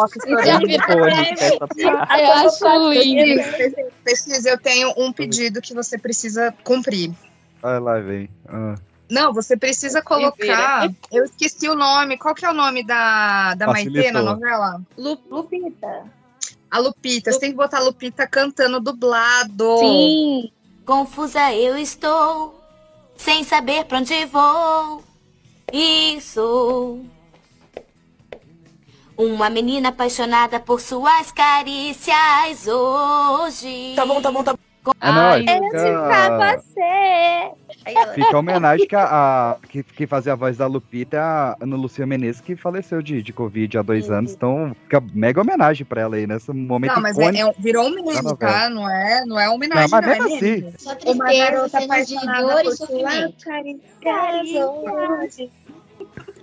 Já 0.44 0.58
viram? 0.58 0.90
Eu 2.18 2.32
acho 2.34 2.90
lindo. 2.94 3.44
Pesquisa, 4.04 4.50
eu 4.50 4.58
tenho 4.58 4.92
um 4.98 5.14
pedido 5.14 5.62
que 5.62 5.72
você 5.76 6.00
precisa 6.00 6.52
cumprir. 6.64 7.12
Vai 7.62 7.80
lá, 7.80 8.00
vem. 8.00 8.28
Ah. 8.48 8.74
Não, 9.10 9.34
você 9.34 9.56
precisa 9.56 10.02
colocar. 10.02 10.90
Eu 11.12 11.24
esqueci 11.26 11.70
o 11.70 11.76
nome. 11.76 12.18
Qual 12.18 12.36
que 12.36 12.46
é 12.46 12.50
o 12.50 12.54
nome 12.54 12.86
da, 12.86 13.54
da 13.56 13.68
Maitê 13.68 14.12
na 14.12 14.20
Facilitou. 14.20 14.24
novela? 14.24 14.82
Lupita. 14.98 16.12
A 16.70 16.80
Lupita. 16.80 17.32
Você 17.32 17.40
tem 17.40 17.52
que 17.52 17.56
botar 17.58 17.78
a 17.78 17.84
Lupita 17.84 18.28
cantando 18.28 18.80
dublado. 18.82 19.78
Sim. 19.80 20.52
Confusa 20.86 21.54
eu 21.54 21.78
estou, 21.78 22.62
sem 23.16 23.44
saber 23.44 23.86
pra 23.86 24.00
onde 24.00 24.26
vou. 24.26 25.04
Isso. 25.72 27.02
Uma 29.18 29.50
menina 29.50 29.90
apaixonada 29.90 30.60
por 30.60 30.80
suas 30.80 31.32
carícias 31.32 32.68
hoje. 32.68 33.94
Tá 33.96 34.06
bom, 34.06 34.22
tá 34.22 34.32
bom, 34.32 34.44
tá 34.44 34.54
bom. 34.54 34.60
Ah, 35.00 35.32
Ai, 35.32 35.46
é, 35.48 35.58
Eu 35.58 35.64
fica- 35.64 36.58
você. 36.58 37.52
Fica 38.16 38.36
a 38.36 38.40
homenagem 38.40 38.86
que 38.88 38.96
a, 38.96 39.56
que, 39.70 39.82
que 39.84 40.06
fazia 40.08 40.34
a 40.34 40.36
voz 40.36 40.58
da 40.58 40.68
Lupita 40.68 41.16
é 41.16 41.20
a 41.20 41.56
Ana 41.62 41.76
Lucia 41.78 42.06
Menezes, 42.06 42.42
que 42.42 42.56
faleceu 42.56 43.02
de, 43.02 43.22
de 43.22 43.32
Covid 43.32 43.78
há 43.78 43.82
dois 43.82 44.12
anos. 44.12 44.34
Então, 44.34 44.76
fica 44.84 45.02
mega 45.14 45.40
homenagem 45.42 45.86
pra 45.86 46.02
ela 46.02 46.16
aí, 46.18 46.28
nesse 46.28 46.52
momento 46.52 46.96
Não, 46.96 47.02
mas 47.02 47.18
é, 47.18 47.22
icônico. 47.24 47.50
é 47.50 47.62
virou 47.62 47.86
um 47.88 47.92
meme, 47.92 48.36
tá? 48.38 48.70
Não 48.70 48.90
é, 48.90 49.24
não 49.26 49.40
é 49.40 49.50
homenagem, 49.50 49.84
Não, 49.84 49.90
mas 49.90 50.06
não, 50.06 50.14
é 50.14 50.20
mesmo 50.20 50.42
meme. 50.42 50.68
assim. 50.68 50.74
Só 50.78 50.90
Uma 50.92 50.96
tristeza, 50.98 51.52
garota 51.52 51.70
cenas 51.80 52.08
de 52.08 52.16
apaixonada 52.18 52.48
dor 52.54 52.60
e 52.60 52.64
por 52.66 52.76
sofrimento. 52.76 53.36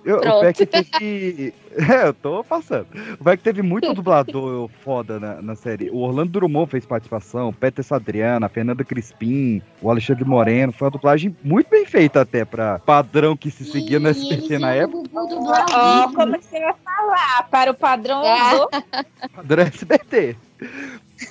Eu, 0.04 0.16
o 0.18 0.20
Pronto. 0.20 0.40
Peck 0.40 0.66
teve. 0.66 1.54
É, 1.76 2.06
eu 2.06 2.14
tô 2.14 2.44
passando. 2.44 2.86
O 3.20 3.24
Peck 3.24 3.42
teve 3.42 3.60
muito 3.62 3.92
dublador 3.94 4.68
foda 4.84 5.18
na, 5.18 5.42
na 5.42 5.54
série. 5.56 5.90
O 5.90 5.98
Orlando 5.98 6.30
Drummond 6.30 6.70
fez 6.70 6.86
participação, 6.86 7.48
o 7.48 7.52
Peter 7.52 7.84
Adriana, 7.90 8.46
a 8.46 8.48
Fernanda 8.48 8.84
Crispim, 8.84 9.60
o 9.82 9.90
Alexandre 9.90 10.24
Moreno. 10.24 10.72
Foi 10.72 10.86
uma 10.86 10.92
dublagem 10.92 11.36
muito 11.42 11.68
bem 11.68 11.84
feita 11.84 12.20
até 12.20 12.44
pra 12.44 12.78
padrão 12.78 13.36
que 13.36 13.50
se 13.50 13.64
seguia 13.64 13.98
no 13.98 14.06
E 14.06 14.10
eles 14.10 14.22
SBT 14.22 14.58
na 14.58 14.72
época. 14.74 15.08
no 15.12 15.50
Ó, 15.50 16.02
vivo. 16.06 16.14
como 16.14 16.38
que 16.38 16.44
você 16.44 16.60
vai 16.60 16.74
falar? 16.84 17.48
Para 17.50 17.70
o 17.70 17.74
padrão 17.74 18.22
Ah. 18.24 18.54
do 18.54 19.28
Padrão 19.34 19.62
SBT. 19.64 20.36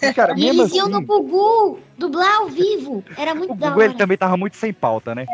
E, 0.01 0.13
cara, 0.13 0.33
E 0.33 0.41
mesmo 0.41 0.61
eles 0.61 0.73
iam 0.73 0.85
assim, 0.87 0.93
no 0.93 1.01
Gugu 1.01 1.79
dublar 1.97 2.35
ao 2.37 2.47
vivo. 2.49 3.03
Era 3.17 3.33
muito 3.35 3.53
o 3.53 3.55
da 3.55 3.69
Gugu 3.69 3.81
ele 3.81 3.93
também 3.93 4.17
tava 4.17 4.37
muito 4.37 4.57
sem 4.57 4.73
pauta, 4.73 5.13
né? 5.13 5.25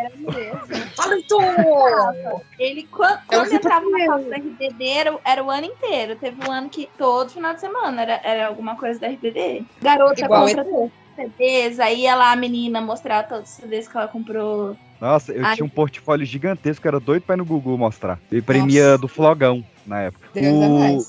Ele, 2.58 2.88
quando, 2.92 3.12
Eu 3.32 3.40
quando 3.40 3.44
fico 3.46 3.56
entrava 3.56 3.86
na 3.90 4.06
pauta 4.06 4.30
da 4.30 4.36
RBD, 4.38 4.88
era, 4.88 5.16
o- 5.16 5.22
era 5.26 5.44
o 5.44 5.50
ano 5.50 5.66
inteiro. 5.66 6.16
Teve 6.16 6.38
um 6.48 6.52
ano 6.52 6.70
que 6.70 6.90
todo 6.98 7.30
final 7.32 7.54
de 7.54 7.60
semana 7.62 8.02
era, 8.02 8.22
era 8.24 8.48
alguma 8.48 8.76
coisa 8.76 9.00
da 9.00 9.08
RBD. 9.08 9.66
Garota 9.82 10.26
Igual 10.26 10.48
compra 10.48 10.64
todos 10.66 10.92
os 10.92 11.16
CDs, 11.16 11.80
aí 11.80 12.02
ia 12.02 12.16
lá 12.16 12.32
a 12.32 12.36
menina 12.36 12.82
mostrar 12.82 13.24
todos 13.24 13.50
os 13.50 13.56
CDs 13.56 13.88
que 13.88 13.98
ela 13.98 14.08
comprou. 14.08 14.76
Nossa, 15.00 15.32
eu 15.32 15.46
Ai. 15.46 15.56
tinha 15.56 15.66
um 15.66 15.70
portfólio 15.70 16.26
gigantesco, 16.26 16.86
era 16.86 17.00
doido 17.00 17.24
pra 17.24 17.36
ir 17.36 17.38
no 17.38 17.46
Google 17.46 17.78
mostrar. 17.78 18.20
Eu 18.30 18.40
imprimia 18.40 18.98
do 18.98 19.08
Flogão 19.08 19.64
na 19.86 20.02
época. 20.02 20.28
Deus 20.34 20.46
é 20.46 20.92
O-. 20.92 21.06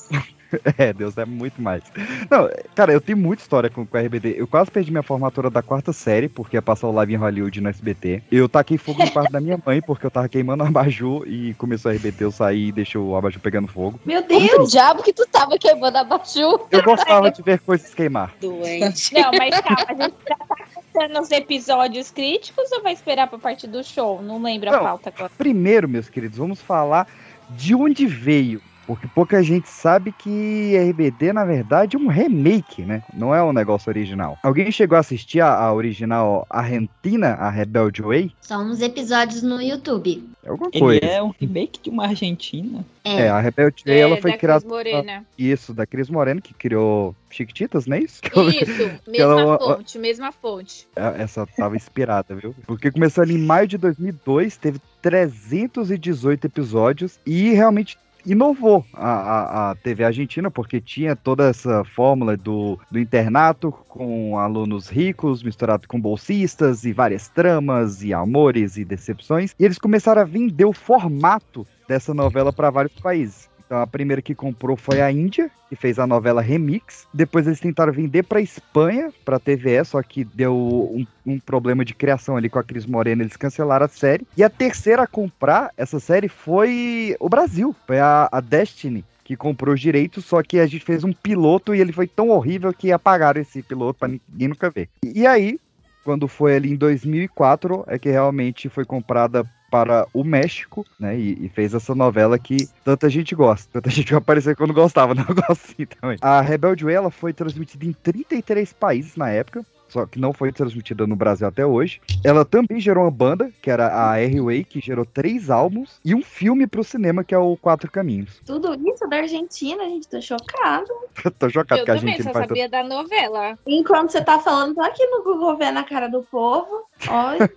É, 0.79 0.93
Deus 0.93 1.17
é 1.19 1.25
muito 1.25 1.61
mais. 1.61 1.83
Não, 2.31 2.49
cara, 2.75 2.93
eu 2.93 3.01
tenho 3.01 3.19
muita 3.19 3.43
história 3.43 3.69
com, 3.69 3.85
com 3.85 3.97
a 3.97 4.01
RBD. 4.01 4.35
Eu 4.39 4.47
quase 4.47 4.71
perdi 4.71 4.91
minha 4.91 5.03
formatura 5.03 5.51
da 5.51 5.63
quarta 5.63 5.93
série, 5.93 6.29
porque 6.29 6.57
ia 6.57 6.63
passar 6.63 6.87
o 6.89 6.93
Live 6.93 7.13
em 7.13 7.17
Hollywood 7.17 7.61
no 7.61 7.69
SBT. 7.69 8.23
Eu 8.31 8.49
taquei 8.49 8.79
fogo 8.79 9.03
no 9.05 9.11
quarto 9.11 9.31
da 9.31 9.41
minha 9.41 9.61
mãe, 9.65 9.81
porque 9.83 10.07
eu 10.07 10.11
tava 10.11 10.29
queimando 10.29 10.65
o 10.65 10.67
abajur 10.67 11.27
e 11.27 11.55
começou 11.55 11.91
a 11.91 11.95
RBT, 11.95 12.25
eu 12.25 12.31
saí 12.33 12.69
e 12.69 12.73
deixei 12.73 13.01
o 13.01 13.15
abajur 13.17 13.41
pegando 13.41 13.69
fogo. 13.69 14.01
Meu 14.05 14.23
Como 14.23 14.41
Deus! 14.41 14.69
o 14.69 14.71
diabo 14.71 15.03
que 15.03 15.13
tu 15.13 15.27
tava 15.27 15.59
queimando 15.59 15.99
a 15.99 16.05
Baju? 16.05 16.61
Eu 16.71 16.83
gostava 16.83 17.31
de 17.31 17.43
ver 17.43 17.59
coisas 17.61 17.93
queimar. 17.95 18.35
Doente. 18.41 19.15
Não, 19.15 19.31
mas 19.33 19.61
calma, 19.61 19.85
a 19.89 19.95
gente 20.05 20.17
já 20.29 20.37
tá 20.37 20.57
contando 20.75 21.21
os 21.21 21.31
episódios 21.31 22.11
críticos 22.11 22.71
ou 22.73 22.83
vai 22.83 22.93
esperar 22.93 23.29
pra 23.29 23.39
parte 23.39 23.67
do 23.67 23.83
show? 23.85 24.23
Não 24.23 24.43
lembro 24.43 24.69
a 24.71 24.73
Não. 24.73 24.81
pauta 24.81 25.13
agora. 25.15 25.31
Primeiro, 25.37 25.89
meus 25.89 26.09
queridos, 26.09 26.39
vamos 26.39 26.61
falar 26.61 27.07
de 27.51 27.75
onde 27.75 28.07
veio. 28.07 28.61
Porque 28.91 29.07
pouca 29.07 29.41
gente 29.41 29.69
sabe 29.69 30.11
que 30.11 30.77
RBD, 30.77 31.33
na 31.33 31.45
verdade, 31.45 31.97
é 31.97 31.99
um 32.01 32.09
remake, 32.09 32.83
né? 32.83 33.05
Não 33.15 33.33
é 33.33 33.41
um 33.41 33.53
negócio 33.53 33.89
original. 33.89 34.37
Alguém 34.43 34.73
chegou 34.73 34.97
a 34.97 35.01
assistir 35.01 35.41
a, 35.41 35.55
a 35.55 35.73
original 35.73 36.45
Argentina, 36.51 37.35
a 37.35 37.49
Rebelde 37.49 38.03
Way? 38.03 38.33
Só 38.41 38.59
uns 38.59 38.81
episódios 38.81 39.45
no 39.45 39.63
YouTube. 39.63 40.29
É 40.43 40.49
alguma 40.51 40.71
Ele 40.73 40.81
coisa. 40.81 41.05
é 41.05 41.23
um 41.23 41.33
remake 41.39 41.79
de 41.81 41.89
uma 41.91 42.07
Argentina. 42.07 42.85
É. 43.05 43.21
É, 43.27 43.29
a 43.29 43.39
Rebelde 43.39 43.85
Way, 43.87 44.01
ela 44.01 44.17
foi 44.17 44.33
da 44.33 44.39
criada. 44.39 44.61
Cris 44.61 44.71
Morena. 44.73 45.25
Isso, 45.39 45.73
da 45.73 45.87
Cris 45.87 46.11
Moreno, 46.11 46.43
que 46.43 46.53
criou 46.53 47.15
Chiquititas, 47.31 47.87
não 47.87 47.97
é 47.97 48.01
isso? 48.01 48.21
Isso, 48.25 48.91
ela- 49.15 49.37
mesma 49.37 49.59
fonte, 49.59 49.99
mesma 50.01 50.33
fonte. 50.33 50.89
É, 50.97 51.23
Essa 51.23 51.47
tava 51.47 51.77
inspirada, 51.77 52.35
viu? 52.35 52.53
Porque 52.67 52.91
começou 52.91 53.23
ali 53.23 53.35
em 53.37 53.47
maio 53.47 53.69
de 53.69 53.79
2002, 53.79 54.57
teve 54.57 54.81
318 55.01 56.47
episódios 56.47 57.21
e 57.25 57.53
realmente 57.53 57.97
inovou 58.25 58.85
a, 58.93 59.11
a, 59.11 59.71
a 59.71 59.75
TV 59.75 60.05
argentina, 60.05 60.51
porque 60.51 60.81
tinha 60.81 61.15
toda 61.17 61.49
essa 61.49 61.85
fórmula 61.85 62.37
do, 62.37 62.79
do 62.91 62.99
internato 62.99 63.73
com 63.89 64.39
alunos 64.39 64.89
ricos 64.89 65.43
misturado 65.43 65.89
com 65.89 66.01
bolsistas 66.01 66.85
e 66.85 66.93
várias 66.93 67.29
tramas 67.29 68.03
e 68.03 68.13
amores 68.13 68.77
e 68.77 68.85
decepções. 68.85 69.55
E 69.59 69.65
eles 69.65 69.79
começaram 69.79 70.23
a 70.23 70.25
vender 70.25 70.65
o 70.65 70.73
formato 70.73 71.67
dessa 71.89 72.15
novela 72.15 72.53
para 72.53 72.71
vários 72.71 72.95
países. 73.01 73.50
Então 73.71 73.81
a 73.81 73.87
primeira 73.87 74.21
que 74.21 74.35
comprou 74.35 74.77
foi 74.77 75.01
a 75.01 75.13
Índia, 75.13 75.49
que 75.69 75.77
fez 75.77 76.01
a 76.01 76.05
novela 76.05 76.43
Remix. 76.43 77.07
Depois 77.15 77.47
eles 77.47 77.61
tentaram 77.61 77.93
vender 77.93 78.25
para 78.25 78.41
Espanha, 78.41 79.13
para 79.25 79.39
TVE, 79.39 79.85
só 79.85 80.03
que 80.03 80.25
deu 80.25 80.53
um, 80.53 81.07
um 81.25 81.39
problema 81.39 81.85
de 81.85 81.95
criação 81.95 82.37
ali 82.37 82.49
com 82.49 82.59
a 82.59 82.65
Cris 82.65 82.85
Morena, 82.85 83.23
eles 83.23 83.37
cancelaram 83.37 83.87
a 83.87 83.89
série. 83.89 84.27
E 84.37 84.43
a 84.43 84.51
terceira 84.51 85.05
a 85.05 85.07
comprar 85.07 85.71
essa 85.77 86.01
série 86.01 86.27
foi 86.27 87.15
o 87.21 87.29
Brasil, 87.29 87.73
foi 87.87 88.01
a, 88.01 88.29
a 88.33 88.41
Destiny. 88.41 89.05
Que 89.23 89.37
comprou 89.37 89.73
os 89.73 89.81
direitos, 89.81 90.25
só 90.25 90.43
que 90.43 90.59
a 90.59 90.67
gente 90.67 90.85
fez 90.85 91.05
um 91.05 91.13
piloto 91.13 91.73
e 91.73 91.81
ele 91.81 91.93
foi 91.93 92.09
tão 92.09 92.31
horrível 92.31 92.73
que 92.73 92.91
apagaram 92.91 93.41
esse 93.41 93.63
piloto 93.63 94.01
para 94.01 94.09
ninguém 94.09 94.49
nunca 94.49 94.69
ver. 94.69 94.89
E 95.05 95.25
aí, 95.25 95.61
quando 96.05 96.27
foi 96.29 96.57
ali 96.57 96.73
em 96.73 96.77
2004, 96.77 97.85
é 97.87 97.99
que 97.99 98.11
realmente 98.11 98.69
foi 98.69 98.85
comprada 98.85 99.45
para 99.71 100.07
o 100.13 100.25
México, 100.25 100.85
né? 100.99 101.17
E, 101.19 101.47
e 101.47 101.49
fez 101.49 101.73
essa 101.73 101.95
novela 101.95 102.39
que 102.39 102.69
tanta 102.85 103.09
gente 103.09 103.35
gosta. 103.35 103.69
Tanta 103.73 103.89
gente 103.91 104.11
vai 104.11 104.19
aparecer 104.19 104.57
quando 104.57 104.75
gostava, 104.75 105.15
não 105.15 105.25
gosto 105.25 105.51
assim 105.53 105.87
também. 105.87 106.19
A 106.21 106.41
Rebelde 106.41 106.85
Way, 106.85 106.95
ela 106.95 107.11
foi 107.11 107.33
transmitida 107.33 107.85
em 107.87 107.93
33 107.93 108.73
países 108.73 109.17
na 109.17 109.31
época. 109.31 109.65
Só 109.91 110.07
que 110.07 110.19
não 110.19 110.33
foi 110.33 110.53
transmitida 110.53 111.07
no 111.07 111.17
Brasil 111.17 111.47
até 111.47 111.67
hoje. 111.67 112.01
Ela 112.25 112.45
também 112.45 112.81
gerou 112.81 113.05
uma 113.05 113.11
banda, 113.11 113.51
que 113.61 113.71
era 113.71 114.11
a 114.11 114.19
R-Way, 114.21 114.65
que 114.65 114.81
gerou 114.81 115.05
três 115.05 115.51
álbuns, 115.51 116.01
e 116.05 116.15
um 116.15 116.23
filme 116.23 116.67
pro 116.67 116.85
cinema, 116.85 117.25
que 117.25 117.35
é 117.35 117.39
o 117.39 117.57
Quatro 117.57 117.91
Caminhos. 117.91 118.41
Tudo 118.47 118.75
isso 118.89 119.07
da 119.09 119.17
Argentina, 119.17 119.83
gente, 119.85 120.09
tô 120.09 120.21
chocado. 120.23 120.89
Eu 121.25 121.31
tô 121.33 121.51
chocado 121.51 121.81
Eu 121.81 121.85
que 121.85 121.91
a 121.91 121.97
também 121.97 122.15
gente 122.15 122.23
só 122.23 122.29
não 122.29 122.33
faz 122.35 122.47
sabia 122.47 122.69
da 122.69 122.85
novela. 122.85 123.59
Enquanto 123.67 124.11
você 124.11 124.23
tá 124.23 124.39
falando, 124.39 124.75
tô 124.75 124.81
aqui 124.81 125.05
no 125.07 125.23
Google 125.23 125.57
vendo 125.57 125.79
a 125.79 125.85
cara 125.85 126.09
do 126.09 126.23
povo. 126.23 126.85
Olha, 127.09 127.51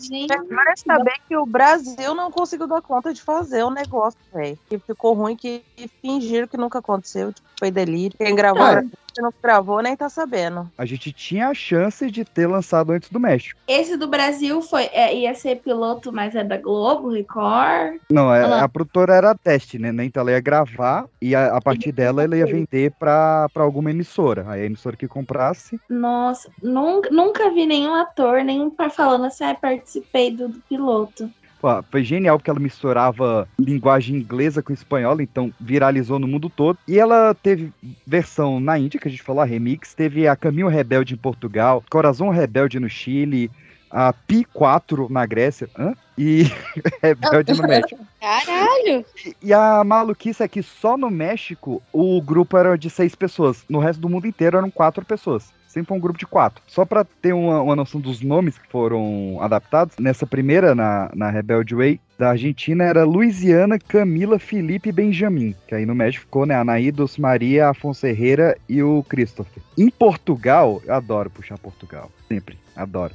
gente. 0.00 0.34
Mas 0.50 0.80
saber 0.80 1.14
que 1.28 1.36
o 1.36 1.44
Brasil 1.46 2.14
não 2.14 2.30
conseguiu 2.30 2.66
dar 2.66 2.80
conta 2.82 3.12
de 3.12 3.20
fazer 3.22 3.62
o 3.64 3.70
negócio, 3.70 4.18
velho. 4.32 4.58
Que 4.68 4.78
ficou 4.78 5.14
ruim, 5.14 5.36
que 5.36 5.62
fingiram 6.00 6.46
que 6.48 6.56
nunca 6.56 6.78
aconteceu. 6.78 7.32
Tipo, 7.32 7.48
foi 7.58 7.70
delírio. 7.70 8.16
Quem 8.16 8.34
gravou, 8.34 8.62
É. 8.66 8.82
quem 8.82 8.90
não 9.24 9.32
gravou, 9.42 9.82
nem 9.82 9.96
tá 9.96 10.08
sabendo. 10.08 10.70
A 10.78 10.84
gente 10.84 11.12
tinha 11.12 11.48
a 11.48 11.54
chance 11.54 12.08
de 12.10 12.24
ter 12.24 12.46
lançado 12.46 12.92
antes 12.92 13.10
do 13.10 13.18
México. 13.18 13.58
Esse 13.66 13.96
do 13.96 14.06
Brasil 14.06 14.62
foi, 14.62 14.84
é, 14.92 15.14
ia 15.14 15.34
ser 15.34 15.56
piloto, 15.56 16.12
mas 16.12 16.34
é 16.36 16.44
da 16.44 16.56
Globo, 16.56 17.10
Record. 17.10 17.98
Não, 18.10 18.32
é- 18.32 18.60
a 18.60 18.68
produtora 18.68 19.14
era 19.14 19.34
teste, 19.34 19.76
né? 19.78 19.88
Então 20.04 20.20
ela 20.20 20.30
ia 20.30 20.40
gravar 20.40 21.06
e 21.20 21.34
a, 21.34 21.56
a 21.56 21.60
partir 21.60 21.90
dela 21.90 22.22
ela 22.22 22.36
ia 22.36 22.46
vender 22.46 22.92
pra, 22.98 23.48
pra 23.52 23.64
alguma 23.64 23.90
emissora. 23.90 24.44
Aí 24.48 24.62
a 24.62 24.66
emissora 24.66 24.96
que 24.96 25.08
comprasse. 25.08 25.80
Nossa, 25.88 26.48
nunca, 26.62 27.10
nunca 27.10 27.50
vi 27.50 27.66
nenhum 27.66 27.94
ator, 27.94 28.44
nenhum 28.44 28.70
falando 28.90 29.24
assim, 29.24 29.44
ah, 29.44 29.54
participei 29.54 30.30
do, 30.30 30.48
do 30.48 30.60
piloto. 30.60 31.30
Pô, 31.60 31.82
foi 31.90 32.04
genial 32.04 32.38
porque 32.38 32.50
ela 32.50 32.60
misturava 32.60 33.48
linguagem 33.58 34.16
inglesa 34.16 34.62
com 34.62 34.72
espanhola, 34.72 35.22
então 35.22 35.52
viralizou 35.58 36.18
no 36.18 36.28
mundo 36.28 36.48
todo. 36.48 36.78
E 36.86 36.98
ela 36.98 37.34
teve 37.34 37.72
versão 38.06 38.60
na 38.60 38.78
Índia, 38.78 39.00
que 39.00 39.08
a 39.08 39.10
gente 39.10 39.22
falou, 39.22 39.42
a 39.42 39.44
remix, 39.44 39.92
teve 39.92 40.28
a 40.28 40.36
Caminho 40.36 40.68
Rebelde 40.68 41.14
em 41.14 41.18
Portugal, 41.18 41.82
Corazon 41.90 42.30
Rebelde 42.30 42.78
no 42.78 42.88
Chile, 42.88 43.50
a 43.90 44.12
Pi 44.12 44.44
4 44.44 45.08
na 45.10 45.26
Grécia, 45.26 45.68
hã? 45.76 45.94
e 46.16 46.44
Rebelde 47.02 47.54
no 47.54 47.66
México. 47.66 47.98
Caralho! 48.20 49.04
E 49.42 49.52
a 49.52 49.82
maluquice 49.84 50.42
é 50.42 50.48
que 50.48 50.62
só 50.62 50.96
no 50.96 51.10
México 51.10 51.80
o 51.92 52.20
grupo 52.20 52.56
era 52.56 52.76
de 52.76 52.90
seis 52.90 53.14
pessoas. 53.14 53.64
No 53.68 53.78
resto 53.78 54.00
do 54.00 54.08
mundo 54.08 54.26
inteiro 54.26 54.58
eram 54.58 54.70
quatro 54.70 55.04
pessoas. 55.04 55.52
Sempre 55.78 55.94
um 55.94 56.00
grupo 56.00 56.18
de 56.18 56.26
quatro. 56.26 56.62
Só 56.66 56.84
pra 56.84 57.04
ter 57.04 57.32
uma, 57.32 57.62
uma 57.62 57.76
noção 57.76 58.00
dos 58.00 58.20
nomes 58.20 58.58
que 58.58 58.68
foram 58.68 59.38
adaptados, 59.40 59.96
nessa 59.98 60.26
primeira, 60.26 60.74
na, 60.74 61.10
na 61.14 61.30
Rebelde 61.30 61.74
Way, 61.74 62.00
da 62.18 62.30
Argentina 62.30 62.84
era 62.84 63.04
Luiziana, 63.04 63.78
Camila, 63.78 64.38
Felipe 64.38 64.88
e 64.88 64.92
Benjamin. 64.92 65.54
Que 65.66 65.76
aí 65.76 65.86
no 65.86 65.94
México 65.94 66.24
ficou, 66.24 66.44
né? 66.44 66.56
Anaí, 66.56 66.90
Dulce 66.90 67.20
Maria, 67.20 67.68
Afonso 67.68 68.06
Herrera 68.06 68.56
e 68.68 68.82
o 68.82 69.04
Christopher. 69.08 69.62
Em 69.76 69.88
Portugal, 69.88 70.82
eu 70.84 70.94
adoro 70.94 71.30
puxar 71.30 71.56
Portugal. 71.58 72.10
Sempre, 72.26 72.58
adoro. 72.74 73.14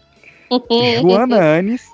Joana 1.01 1.57
Anes 1.57 1.91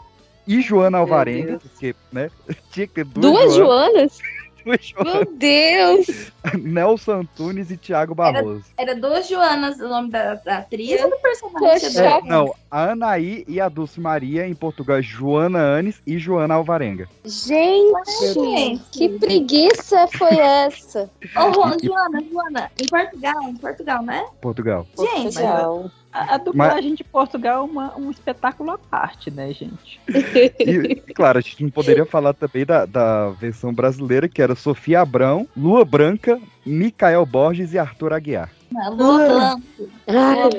e 0.47 0.61
Joana 0.61 0.99
Alvarenga, 0.99 1.59
porque, 1.59 1.95
né? 2.11 2.29
Tinha 2.71 2.85
que 2.85 2.93
ter 2.93 3.05
duas, 3.05 3.33
Duas 3.33 3.55
Joanas? 3.55 3.93
duas 3.93 4.17
Joanas. 4.17 4.38
Meu 5.03 5.25
Deus! 5.25 6.31
Nelson 6.59 7.21
Antunes 7.21 7.71
e 7.71 7.77
Thiago 7.77 8.15
Barroso. 8.15 8.65
Era 8.77 8.95
duas 8.95 9.27
Joanas 9.27 9.79
o 9.79 9.87
nome 9.87 10.09
da, 10.09 10.35
da 10.35 10.57
atriz 10.59 11.01
ou 11.01 11.09
do 11.09 11.17
personagem? 11.17 11.59
Poxa. 11.59 12.05
É, 12.05 12.21
não, 12.23 12.53
a 12.71 12.91
Anaí 12.91 13.43
e 13.47 13.59
a 13.59 13.67
Dulce 13.69 13.99
Maria 13.99 14.47
em 14.47 14.53
Portugal 14.55 15.01
Joana 15.01 15.59
Anes 15.59 16.01
e 16.05 16.17
Joana 16.17 16.55
Alvarenga. 16.55 17.07
Gente, 17.25 18.81
que 18.91 19.09
preguiça 19.19 20.07
foi 20.07 20.37
essa? 20.37 21.09
Ô, 21.35 21.53
Juan, 21.53 21.77
Joana, 21.83 22.23
Joana, 22.31 22.71
em 22.81 22.87
Portugal, 22.87 23.43
em 23.43 23.55
Portugal, 23.55 24.03
né? 24.03 24.25
Portugal. 24.41 24.87
Gente, 24.97 25.37
Legal. 25.37 25.91
A, 26.11 26.35
a 26.35 26.37
dublagem 26.39 26.95
de 26.95 27.03
Portugal 27.03 27.65
é 27.67 27.71
uma- 27.71 27.95
um 27.97 28.09
espetáculo 28.09 28.71
à 28.71 28.77
parte, 28.79 29.29
né, 29.29 29.53
gente? 29.53 29.99
E, 30.59 30.95
claro, 31.13 31.37
a 31.37 31.41
gente 31.41 31.61
não 31.63 31.69
poderia 31.69 32.05
falar 32.05 32.33
também 32.33 32.65
da, 32.65 32.85
da 32.85 33.29
versão 33.31 33.71
brasileira, 33.73 34.27
que 34.27 34.41
era 34.41 34.55
Sofia 34.55 35.01
Abrão, 35.01 35.47
Lua 35.55 35.85
Branca, 35.85 36.39
Micael 36.65 37.25
Borges 37.25 37.73
e 37.73 37.77
Arthur 37.79 38.13
Aguiar. 38.13 38.49
Lua 38.71 39.27
Blanc. 39.27 39.63
Ai, 40.07 40.49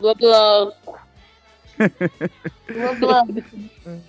Lua 0.00 0.14
Blanc. 0.14 0.76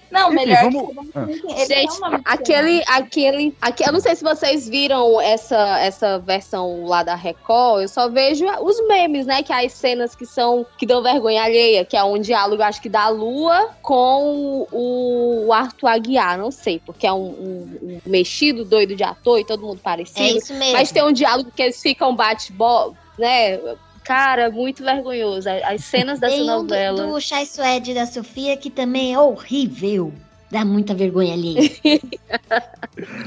Não, 0.10 0.34
Enfim, 0.34 0.46
melhor 0.46 0.64
vamos- 0.72 1.10
que 1.12 1.54
Ah. 1.54 1.66
Gente, 1.68 1.92
um 1.98 2.00
nome 2.00 2.22
aquele, 2.26 2.84
aquele, 2.88 3.56
aquele, 3.62 3.90
eu 3.90 3.94
não 3.94 4.00
sei 4.00 4.16
se 4.16 4.24
vocês 4.24 4.68
viram 4.68 5.20
essa, 5.22 5.80
essa 5.80 6.18
versão 6.20 6.86
lá 6.86 7.04
da 7.04 7.14
Record, 7.16 7.84
eu 7.84 7.88
só 7.88 8.10
vejo 8.10 8.46
os 8.62 8.88
memes, 8.88 9.26
né, 9.26 9.44
que 9.44 9.52
é 9.54 9.66
as 9.66 9.74
cenas 9.74 10.16
que 10.16 10.26
são, 10.26 10.66
que 10.78 10.86
dão 10.86 11.04
vergonha 11.04 11.44
alheia, 11.44 11.86
que 11.86 11.96
é 11.96 12.04
um 12.04 12.20
diálogo, 12.20 12.64
acho 12.64 12.82
que 12.82 12.90
da 12.90 13.10
Lua 13.10 13.70
com 13.82 14.68
o, 14.72 15.54
Arthur 15.54 15.88
Aguiar, 15.88 16.38
não 16.38 16.52
sei, 16.52 16.82
porque 16.86 17.06
é 17.06 17.14
um, 17.14 17.28
um- 17.28 17.80
um 17.84 18.02
mexido 18.10 18.66
doido 18.66 18.96
de 18.96 19.04
ator 19.04 19.40
e 19.40 19.46
todo 19.46 19.62
mundo 19.66 19.80
É 19.80 19.84
parecido, 19.84 20.38
isso 20.38 20.54
mesmo. 20.56 20.74
mas 20.74 20.92
tem 20.92 21.04
um 21.04 21.12
diálogo 21.12 21.52
que 21.56 21.62
eles 21.62 21.82
ficam 21.82 22.16
bate-bola, 22.16 22.94
né, 23.18 23.60
cara, 24.08 24.50
muito 24.50 24.84
vergonhoso, 24.84 25.50
as 25.50 25.64
as 25.64 25.84
cenas 25.84 26.20
dessa 26.20 26.34
Tem 26.34 26.44
um 26.44 26.46
do, 26.46 26.64
novela. 26.64 27.06
do 27.06 27.22
Chai 27.22 27.46
Suede 27.46 27.94
da 27.94 28.06
Sofia 28.06 28.56
que 28.58 28.70
também 28.70 29.14
é 29.14 29.20
horrível. 29.20 30.14
Dá 30.50 30.64
muita 30.64 30.94
vergonha 30.96 31.34
ali. 31.34 31.76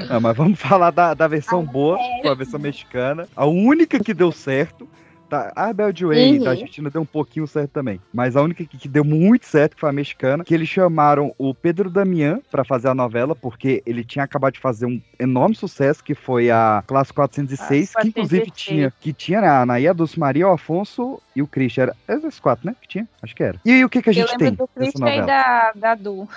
Ah, 0.08 0.18
mas 0.18 0.36
vamos 0.36 0.58
falar 0.58 0.90
da, 0.90 1.14
da 1.14 1.28
versão 1.28 1.64
boa, 1.64 1.96
que 1.96 2.22
foi 2.22 2.30
a 2.32 2.34
versão 2.34 2.58
mexicana. 2.58 3.28
A 3.36 3.46
única 3.46 4.02
que 4.02 4.12
deu 4.12 4.32
certo. 4.32 4.88
Tá, 5.30 5.52
a 5.54 5.66
Rebelde 5.68 6.04
Way 6.04 6.38
Uhum. 6.38 6.44
da 6.44 6.50
Argentina 6.50 6.90
deu 6.90 7.00
um 7.02 7.06
pouquinho 7.06 7.46
certo 7.46 7.70
também. 7.70 8.00
Mas 8.12 8.36
a 8.36 8.42
única 8.42 8.64
que, 8.64 8.76
que 8.76 8.88
deu 8.88 9.04
muito 9.04 9.46
certo 9.46 9.74
que 9.76 9.80
foi 9.80 9.88
a 9.88 9.92
mexicana. 9.92 10.44
Que 10.44 10.52
eles 10.52 10.68
chamaram 10.68 11.32
o 11.38 11.54
Pedro 11.54 11.88
Damian 11.88 12.40
pra 12.50 12.64
fazer 12.64 12.88
a 12.88 12.94
novela, 12.94 13.34
porque 13.36 13.82
ele 13.86 14.02
tinha 14.04 14.24
acabado 14.24 14.54
de 14.54 14.60
fazer 14.60 14.86
um 14.86 15.00
enorme 15.18 15.54
sucesso, 15.54 16.02
que 16.02 16.14
foi 16.14 16.50
a 16.50 16.82
Classe 16.86 17.12
406, 17.12 17.92
Ah, 17.96 18.00
que 18.02 18.08
inclusive 18.08 18.46
406. 18.46 18.52
tinha, 18.64 18.92
que 19.00 19.12
tinha 19.12 19.40
né, 19.40 19.46
a 19.46 19.62
Anaí, 19.62 19.86
a 19.86 19.92
Dulce 19.92 20.18
Maria, 20.18 20.48
o 20.48 20.52
Afonso 20.52 21.20
e 21.36 21.40
o 21.40 21.46
Christian. 21.46 21.84
Era 21.84 22.18
esses 22.18 22.40
quatro, 22.40 22.66
né? 22.66 22.74
Que 22.82 22.88
tinha? 22.88 23.08
Acho 23.22 23.34
que 23.36 23.42
era. 23.42 23.60
E 23.64 23.70
aí, 23.70 23.84
o 23.84 23.88
que, 23.88 24.02
que 24.02 24.10
a 24.10 24.12
Eu 24.12 24.14
gente 24.14 24.36
tem 24.36 24.48
lembro 24.48 24.68
do 24.74 24.80
nessa 24.80 24.92
Christian 24.92 25.22
e 25.22 25.26
da, 25.26 25.72
da 25.76 25.94
Du. 25.94 26.28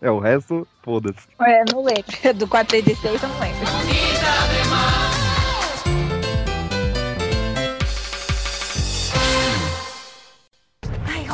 É, 0.00 0.10
o 0.10 0.18
resto, 0.18 0.66
foda-se. 0.82 1.20
É, 1.40 1.62
não 1.72 1.84
lembro. 1.84 2.04
Do 2.34 2.48
436 2.48 3.22
eu 3.22 3.28
não 3.28 3.38
lembro. 3.38 4.59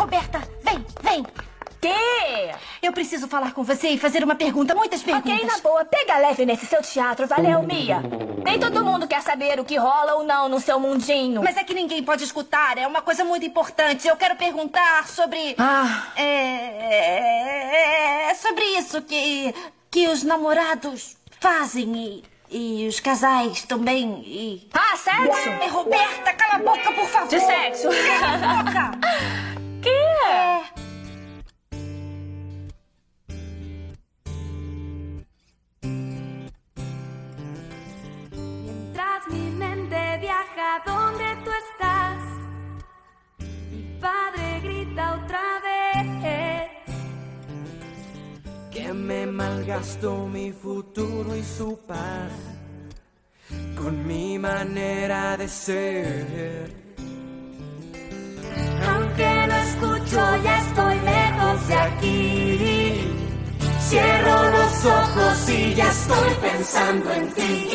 Roberta, 0.07 0.41
vem, 0.63 0.87
vem. 1.03 1.27
Que? 1.81 2.55
Eu 2.81 2.93
preciso 2.93 3.27
falar 3.27 3.53
com 3.53 3.65
você 3.65 3.89
e 3.89 3.99
fazer 3.99 4.23
uma 4.23 4.37
pergunta, 4.37 4.73
muitas 4.73 5.03
perguntas. 5.03 5.33
Ok, 5.35 5.47
na 5.47 5.59
boa, 5.59 5.85
pega 5.85 6.17
leve 6.19 6.47
nesse 6.47 6.65
seu 6.65 6.81
teatro, 6.81 7.27
valeu, 7.27 7.61
Mia? 7.65 8.01
Nem 8.45 8.57
todo 8.61 8.85
mundo 8.85 9.09
quer 9.09 9.21
saber 9.21 9.59
o 9.59 9.65
que 9.65 9.77
rola 9.77 10.15
ou 10.15 10.23
não 10.23 10.49
no 10.49 10.61
seu 10.61 10.79
mundinho. 10.79 11.43
Mas 11.43 11.57
é 11.57 11.65
que 11.65 11.75
ninguém 11.75 12.05
pode 12.05 12.23
escutar, 12.23 12.79
é 12.79 12.87
uma 12.87 13.03
coisa 13.03 13.25
muito 13.25 13.45
importante. 13.45 14.07
Eu 14.07 14.17
quero 14.17 14.37
perguntar 14.37 15.09
sobre. 15.09 15.57
Ah, 15.59 16.05
É, 16.15 16.23
é, 18.29 18.31
é 18.31 18.35
sobre 18.35 18.65
isso 18.79 19.03
que. 19.03 19.53
que 19.91 20.07
os 20.07 20.23
namorados 20.23 21.17
fazem 21.41 22.23
e. 22.49 22.85
e 22.85 22.87
os 22.89 23.01
casais 23.01 23.65
também. 23.65 24.23
E. 24.25 24.69
ah 24.73 24.97
sexo? 24.97 25.73
Roberta, 25.73 26.33
cala 26.33 26.55
a 26.55 26.59
boca, 26.59 26.93
por 26.93 27.09
favor! 27.09 27.29
De 27.29 27.41
sexo. 27.41 27.89
Cala 27.89 28.61
a 28.61 28.63
boca! 28.63 28.99
Mientras 38.65 39.29
mi 39.31 39.51
mente 39.51 40.19
viaja 40.21 40.83
donde 40.85 41.25
tú 41.45 41.51
estás, 41.65 42.19
mi 43.71 43.99
padre 44.01 44.61
grita 44.61 45.15
otra 45.23 45.43
vez. 45.61 45.77
que 48.71 48.93
me 48.93 49.27
malgastó 49.27 50.27
mi 50.27 50.53
futuro 50.53 51.35
y 51.35 51.43
su 51.43 51.79
paz 51.87 52.33
con 53.77 54.07
mi 54.07 54.39
manera 54.39 55.37
de 55.37 55.49
ser. 55.49 56.86
No 59.47 59.55
escucho, 59.55 60.43
ya 60.43 60.59
estoy 60.59 60.99
lejos 61.01 61.69
de 61.69 61.75
aquí. 61.75 62.76
Cierro 63.89 64.51
los 64.51 64.85
ojos 64.85 65.49
y 65.49 65.75
ya 65.75 65.89
estoy 65.89 66.35
pensando 66.43 67.13
en 67.13 67.33
ti. 67.33 67.69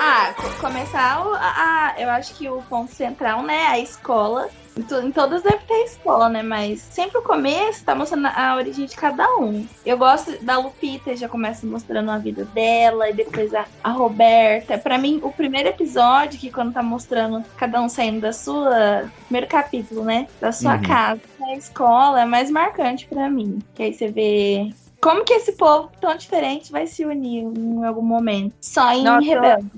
Ah, 0.00 0.32
co- 0.36 0.48
começar 0.68 1.26
o- 1.26 1.34
a, 1.34 1.88
a- 1.90 1.94
eu 2.00 2.08
acho 2.10 2.34
que 2.36 2.48
o 2.48 2.62
ponto 2.62 2.92
central, 2.92 3.42
né, 3.42 3.66
a 3.66 3.78
escola. 3.78 4.48
Em, 4.76 4.82
to- 4.82 5.00
em 5.00 5.10
todas 5.10 5.42
deve 5.42 5.58
ter 5.66 5.82
escola, 5.84 6.28
né? 6.28 6.40
Mas 6.44 6.80
sempre 6.80 7.18
o 7.18 7.22
começo 7.22 7.84
tá 7.84 7.92
mostrando 7.96 8.28
a 8.28 8.54
origem 8.54 8.86
de 8.86 8.94
cada 8.94 9.26
um. 9.36 9.66
Eu 9.84 9.98
gosto 9.98 10.40
da 10.44 10.56
Lupita, 10.58 11.16
já 11.16 11.28
começa 11.28 11.66
mostrando 11.66 12.12
a 12.12 12.18
vida 12.18 12.44
dela, 12.44 13.10
e 13.10 13.12
depois 13.14 13.52
a, 13.52 13.64
a 13.82 13.90
Roberta. 13.90 14.78
Pra 14.78 14.96
mim, 14.96 15.18
o 15.24 15.32
primeiro 15.32 15.70
episódio, 15.70 16.38
que 16.38 16.52
quando 16.52 16.72
tá 16.72 16.82
mostrando 16.84 17.44
cada 17.56 17.80
um 17.82 17.88
saindo 17.88 18.20
da 18.20 18.32
sua. 18.32 19.10
Primeiro 19.24 19.48
capítulo, 19.48 20.04
né? 20.04 20.28
Da 20.40 20.52
sua 20.52 20.76
Uhum. 20.76 20.82
casa, 20.82 21.20
da 21.40 21.54
escola, 21.56 22.22
é 22.22 22.24
mais 22.24 22.48
marcante 22.48 23.08
pra 23.08 23.28
mim. 23.28 23.58
Que 23.74 23.82
aí 23.82 23.92
você 23.92 24.06
vê. 24.06 24.70
Como 25.00 25.24
que 25.24 25.32
esse 25.32 25.52
povo 25.52 25.90
tão 26.00 26.14
diferente 26.16 26.72
vai 26.72 26.86
se 26.86 27.04
unir 27.04 27.44
em 27.44 27.84
algum 27.84 28.02
momento? 28.02 28.54
Só 28.60 28.92
em 28.92 29.04
Nossa, 29.04 29.26
Rebelde. 29.26 29.70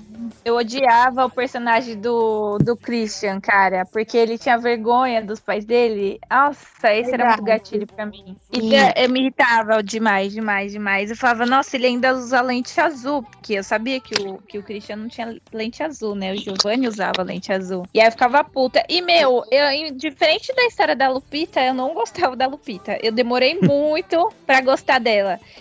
Eu 0.43 0.55
odiava 0.55 1.25
o 1.25 1.29
personagem 1.29 1.99
do, 1.99 2.57
do 2.57 2.75
Christian, 2.75 3.39
cara, 3.39 3.85
porque 3.85 4.17
ele 4.17 4.37
tinha 4.37 4.57
vergonha 4.57 5.21
dos 5.21 5.39
pais 5.39 5.63
dele. 5.63 6.19
Nossa, 6.29 6.93
esse 6.93 7.13
era 7.13 7.27
muito 7.27 7.43
gatilho 7.43 7.85
pra 7.85 8.05
mim. 8.05 8.35
E 8.51 8.73
eu, 8.75 8.93
eu 8.95 9.09
me 9.09 9.21
irritava 9.21 9.83
demais, 9.83 10.33
demais, 10.33 10.71
demais. 10.71 11.09
Eu 11.11 11.15
falava, 11.15 11.45
nossa, 11.45 11.75
ele 11.75 11.87
ainda 11.87 12.13
usa 12.13 12.41
lente 12.41 12.79
azul, 12.79 13.23
porque 13.23 13.53
eu 13.53 13.63
sabia 13.63 13.99
que 13.99 14.15
o, 14.21 14.37
que 14.39 14.57
o 14.57 14.63
Christian 14.63 14.97
não 14.97 15.07
tinha 15.07 15.37
lente 15.53 15.83
azul, 15.83 16.15
né? 16.15 16.33
O 16.33 16.37
Giovanni 16.37 16.87
usava 16.87 17.21
lente 17.21 17.51
azul. 17.51 17.85
E 17.93 17.99
aí 17.99 18.07
eu 18.07 18.11
ficava 18.11 18.43
puta. 18.43 18.83
E, 18.89 19.01
meu, 19.01 19.43
eu, 19.51 19.93
diferente 19.95 20.53
da 20.55 20.65
história 20.65 20.95
da 20.95 21.09
Lupita, 21.09 21.61
eu 21.61 21.73
não 21.73 21.93
gostava 21.93 22.35
da 22.35 22.47
Lupita. 22.47 22.97
Eu 23.03 23.11
demorei 23.11 23.59
muito 23.61 24.31
pra 24.45 24.61
gostar 24.61 24.99
dela. 24.99 25.10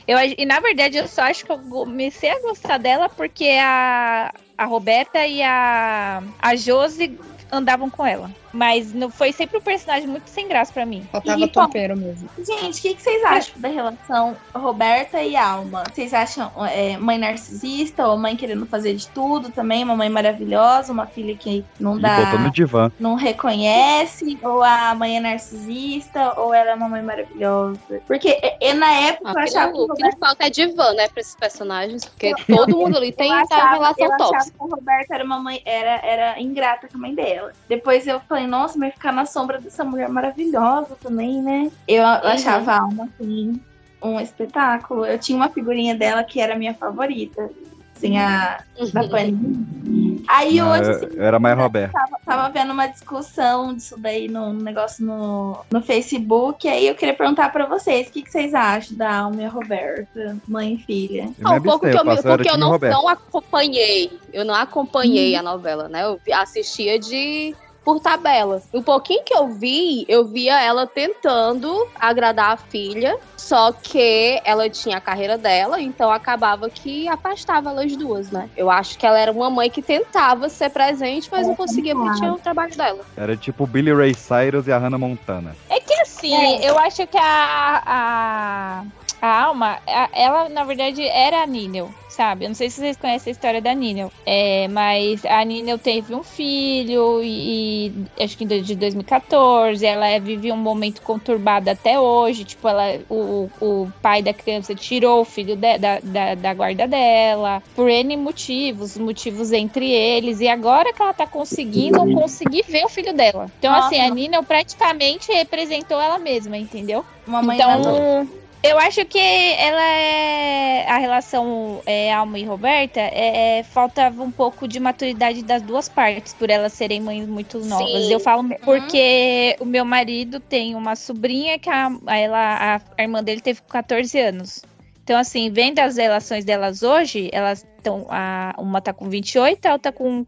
Eu, 0.06 0.18
e 0.38 0.44
na 0.44 0.60
verdade, 0.60 0.96
eu 0.96 1.08
só 1.08 1.22
acho 1.22 1.44
que 1.44 1.52
eu 1.52 1.58
comecei 1.58 2.30
a 2.30 2.40
gostar 2.40 2.78
dela 2.78 3.08
porque 3.08 3.58
a, 3.60 4.32
a 4.56 4.64
Roberta 4.64 5.26
e 5.26 5.42
a, 5.42 6.22
a 6.40 6.56
Josi 6.56 7.18
andavam 7.50 7.90
com 7.90 8.04
ela. 8.06 8.30
Mas 8.52 8.92
não 8.92 9.10
foi 9.10 9.32
sempre 9.32 9.58
um 9.58 9.60
personagem 9.60 10.08
muito 10.08 10.28
sem 10.28 10.48
graça 10.48 10.72
pra 10.72 10.84
mim. 10.84 11.06
Faltava 11.12 11.38
E, 11.38 11.46
bom, 11.46 11.48
tompeiro 11.48 11.96
mesmo. 11.96 12.28
Gente, 12.38 12.78
o 12.78 12.82
que, 12.82 12.94
que 12.94 13.02
vocês 13.02 13.24
acham 13.24 13.54
da 13.60 13.68
relação 13.68 14.36
Roberta 14.54 15.22
e 15.22 15.36
Alma? 15.36 15.84
Vocês 15.92 16.12
acham 16.12 16.50
é, 16.66 16.96
mãe 16.96 17.18
narcisista 17.18 18.06
ou 18.08 18.16
mãe 18.18 18.36
querendo 18.36 18.66
fazer 18.66 18.94
de 18.94 19.06
tudo 19.08 19.50
também? 19.50 19.84
Uma 19.84 19.96
mãe 19.96 20.08
maravilhosa, 20.08 20.92
uma 20.92 21.06
filha 21.06 21.34
que 21.36 21.64
não 21.78 21.98
E 21.98 22.02
dá. 22.02 22.38
no 22.38 22.50
divã. 22.50 22.90
Não 22.98 23.14
reconhece, 23.14 24.38
ou 24.42 24.62
a 24.62 24.94
mãe 24.94 25.16
é 25.16 25.20
narcisista, 25.20 26.38
ou 26.40 26.52
ela 26.54 26.70
é 26.70 26.74
uma 26.74 26.88
mãe 26.88 27.02
maravilhosa. 27.02 27.78
Porque 28.06 28.28
e, 28.60 28.70
e 28.70 28.74
na 28.74 28.90
época 28.92 29.30
eu 29.30 29.38
Ah, 29.38 29.42
achava 29.42 29.72
que 29.72 29.78
o 29.78 29.94
que 29.94 30.02
não 30.02 30.12
falta 30.18 30.46
é 30.46 30.50
divã, 30.50 30.92
né, 30.94 31.08
pra 31.08 31.20
esses 31.20 31.34
personagens, 31.34 32.04
porque 32.04 32.34
todo 32.46 32.76
mundo 32.76 32.96
ali 32.96 33.12
tem 33.12 33.30
eu 33.30 33.36
achava, 33.38 33.70
relação 33.76 34.04
eu 34.06 34.12
achava 34.14 34.44
que 34.50 34.56
a 34.60 34.64
Roberta 34.64 35.14
era 35.14 35.24
uma 35.24 35.38
mãe, 35.38 35.62
era, 35.64 36.00
era 36.04 36.40
ingrata 36.40 36.88
com 36.88 36.98
a 36.98 37.00
mãe 37.00 37.14
dela. 37.14 37.52
Depois 37.68 38.06
eu 38.06 38.20
falei, 38.28 38.39
falei, 38.40 38.46
nossa, 38.46 38.78
mas 38.78 38.94
ficar 38.94 39.12
na 39.12 39.26
sombra 39.26 39.60
dessa 39.60 39.84
mulher 39.84 40.08
maravilhosa 40.08 40.96
também, 41.02 41.42
né? 41.42 41.70
Eu, 41.86 42.02
eu 42.02 42.04
achava 42.04 42.72
a 42.72 42.80
Alma, 42.80 43.08
assim, 43.20 43.60
um 44.02 44.18
espetáculo. 44.20 45.04
Eu 45.04 45.18
tinha 45.18 45.36
uma 45.36 45.48
figurinha 45.48 45.94
dela 45.94 46.24
que 46.24 46.40
era 46.40 46.56
minha 46.56 46.74
favorita. 46.74 47.50
Assim, 47.96 48.16
a 48.16 48.62
da 48.94 49.06
Panini. 49.06 50.24
Aí 50.26 50.56
Não, 50.56 50.70
hoje, 50.70 50.84
eu- 50.90 50.96
assim, 50.96 51.18
era 51.18 51.38
mais 51.38 51.58
Roberto. 51.58 51.92
tava, 51.92 52.16
tava 52.24 52.48
vendo 52.48 52.72
uma 52.72 52.86
discussão 52.86 53.74
disso 53.74 53.94
daí 53.98 54.26
no 54.26 54.54
negócio 54.54 55.04
no, 55.04 55.58
no 55.70 55.82
Facebook. 55.82 56.66
Aí 56.66 56.86
eu 56.86 56.94
queria 56.94 57.12
perguntar 57.12 57.52
pra 57.52 57.66
vocês: 57.66 58.08
o 58.08 58.10
que, 58.10 58.22
que 58.22 58.30
vocês 58.30 58.54
acham 58.54 58.96
da 58.96 59.18
Alma 59.18 59.42
e 59.42 59.44
a 59.44 59.50
Roberta, 59.50 60.34
mãe 60.48 60.74
e 60.74 60.78
filha? 60.78 61.28
Não, 61.38 61.56
um 61.56 61.62
pouco 61.62 61.80
que 61.80 61.94
eu, 61.94 62.04
me- 62.04 62.22
porque 62.22 62.48
eu 62.48 62.56
não, 62.56 62.78
não 62.78 63.06
acompanhei. 63.06 64.18
Eu 64.32 64.46
não 64.46 64.54
acompanhei 64.54 65.36
a 65.36 65.42
novela, 65.42 65.86
né? 65.86 66.02
Eu 66.04 66.18
assistia 66.32 66.98
de 66.98 67.54
por 67.84 68.00
tabela. 68.00 68.62
O 68.72 68.82
pouquinho 68.82 69.22
que 69.24 69.34
eu 69.34 69.48
vi, 69.48 70.04
eu 70.08 70.24
via 70.24 70.60
ela 70.62 70.86
tentando 70.86 71.86
agradar 71.94 72.52
a 72.52 72.56
filha, 72.56 73.18
só 73.36 73.72
que 73.72 74.40
ela 74.44 74.68
tinha 74.68 74.98
a 74.98 75.00
carreira 75.00 75.36
dela, 75.38 75.80
então 75.80 76.10
acabava 76.10 76.68
que 76.68 77.08
afastava 77.08 77.70
elas 77.70 77.96
duas, 77.96 78.30
né? 78.30 78.48
Eu 78.56 78.70
acho 78.70 78.98
que 78.98 79.06
ela 79.06 79.18
era 79.18 79.32
uma 79.32 79.50
mãe 79.50 79.70
que 79.70 79.82
tentava 79.82 80.48
ser 80.48 80.70
presente, 80.70 81.28
mas 81.30 81.46
não 81.46 81.56
conseguia 81.56 81.94
porque 81.94 82.18
tinha 82.18 82.32
o 82.32 82.38
trabalho 82.38 82.76
dela. 82.76 83.00
Era 83.16 83.36
tipo 83.36 83.66
Billy 83.66 83.92
Ray 83.92 84.14
Cyrus 84.14 84.66
e 84.66 84.72
a 84.72 84.78
Hannah 84.78 84.98
Montana. 84.98 85.56
É 85.68 85.79
que 86.20 86.34
assim, 86.34 86.64
eu 86.64 86.78
acho 86.78 87.06
que 87.06 87.16
a, 87.18 87.82
a, 87.86 88.84
a 89.22 89.42
Alma, 89.44 89.78
a- 89.86 90.08
ela 90.12 90.48
na 90.48 90.64
verdade 90.64 91.02
era 91.06 91.42
a 91.42 91.46
Ninel, 91.46 91.90
sabe? 92.08 92.44
Eu 92.44 92.48
não 92.48 92.54
sei 92.54 92.70
se 92.70 92.76
vocês 92.80 92.96
conhecem 92.96 93.30
a 93.30 93.32
história 93.32 93.60
da 93.60 93.74
Ninel, 93.74 94.10
é, 94.26 94.66
mas 94.68 95.24
a 95.24 95.44
Ninel 95.44 95.78
teve 95.78 96.14
um 96.14 96.22
filho 96.22 97.22
e, 97.22 97.88
e 98.16 98.22
acho 98.22 98.36
que 98.36 98.44
de 98.44 98.74
2014, 98.76 99.84
ela 99.84 100.06
é- 100.08 100.20
vive 100.20 100.50
um 100.52 100.56
momento 100.56 101.02
conturbado 101.02 101.70
até 101.70 101.98
hoje, 101.98 102.44
tipo, 102.44 102.66
ela, 102.68 102.98
o, 103.08 103.48
o 103.60 103.88
pai 104.02 104.22
da 104.22 104.32
criança 104.32 104.74
tirou 104.74 105.20
o 105.22 105.24
filho 105.24 105.56
de- 105.56 105.78
da, 105.78 106.00
da, 106.02 106.34
da 106.34 106.54
guarda 106.54 106.86
dela, 106.86 107.62
por 107.74 107.88
N 107.88 108.16
motivos, 108.16 108.96
motivos 108.96 109.52
entre 109.52 109.90
eles, 109.90 110.40
e 110.40 110.48
agora 110.48 110.92
que 110.92 111.02
ela 111.02 111.14
tá 111.14 111.26
conseguindo 111.26 111.98
conseguir 112.14 112.64
ver 112.68 112.84
o 112.84 112.88
filho 112.88 113.12
dela. 113.14 113.50
Então, 113.58 113.72
Nossa. 113.72 113.86
assim, 113.88 114.00
a 114.00 114.10
Nina 114.10 114.42
praticamente 114.42 115.30
representou 115.32 116.00
ela 116.00 116.09
mesma, 116.18 116.56
entendeu? 116.56 117.04
Uma 117.26 117.42
mãe 117.42 117.56
então, 117.56 118.28
eu 118.62 118.78
acho 118.78 119.04
que 119.06 119.18
ela 119.18 119.82
é. 119.82 120.84
A 120.88 120.98
relação 120.98 121.80
é, 121.86 122.12
Alma 122.12 122.38
e 122.38 122.44
Roberta 122.44 123.00
é, 123.00 123.58
é, 123.58 123.62
faltava 123.62 124.22
um 124.22 124.30
pouco 124.30 124.66
de 124.68 124.78
maturidade 124.80 125.42
das 125.42 125.62
duas 125.62 125.88
partes, 125.88 126.34
por 126.34 126.50
elas 126.50 126.72
serem 126.72 127.00
mães 127.00 127.26
muito 127.26 127.58
novas. 127.64 127.88
Sim. 128.06 128.12
Eu 128.12 128.20
falo 128.20 128.48
porque 128.64 129.56
o 129.60 129.64
meu 129.64 129.84
marido 129.84 130.40
tem 130.40 130.74
uma 130.74 130.94
sobrinha 130.96 131.58
que 131.58 131.70
a, 131.70 131.90
ela, 132.08 132.74
a, 132.76 132.80
a 132.98 133.02
irmã 133.02 133.22
dele 133.22 133.40
teve 133.40 133.62
14 133.62 134.18
anos. 134.18 134.62
Então, 135.02 135.18
assim, 135.18 135.50
vendo 135.50 135.78
as 135.80 135.96
relações 135.96 136.44
delas 136.44 136.82
hoje, 136.82 137.30
elas 137.32 137.66
estão. 137.78 138.06
a- 138.10 138.54
Uma 138.58 138.80
tá 138.80 138.92
com 138.92 139.08
28, 139.08 139.66
a 139.66 139.72
outra 139.72 139.90
com 139.90 140.24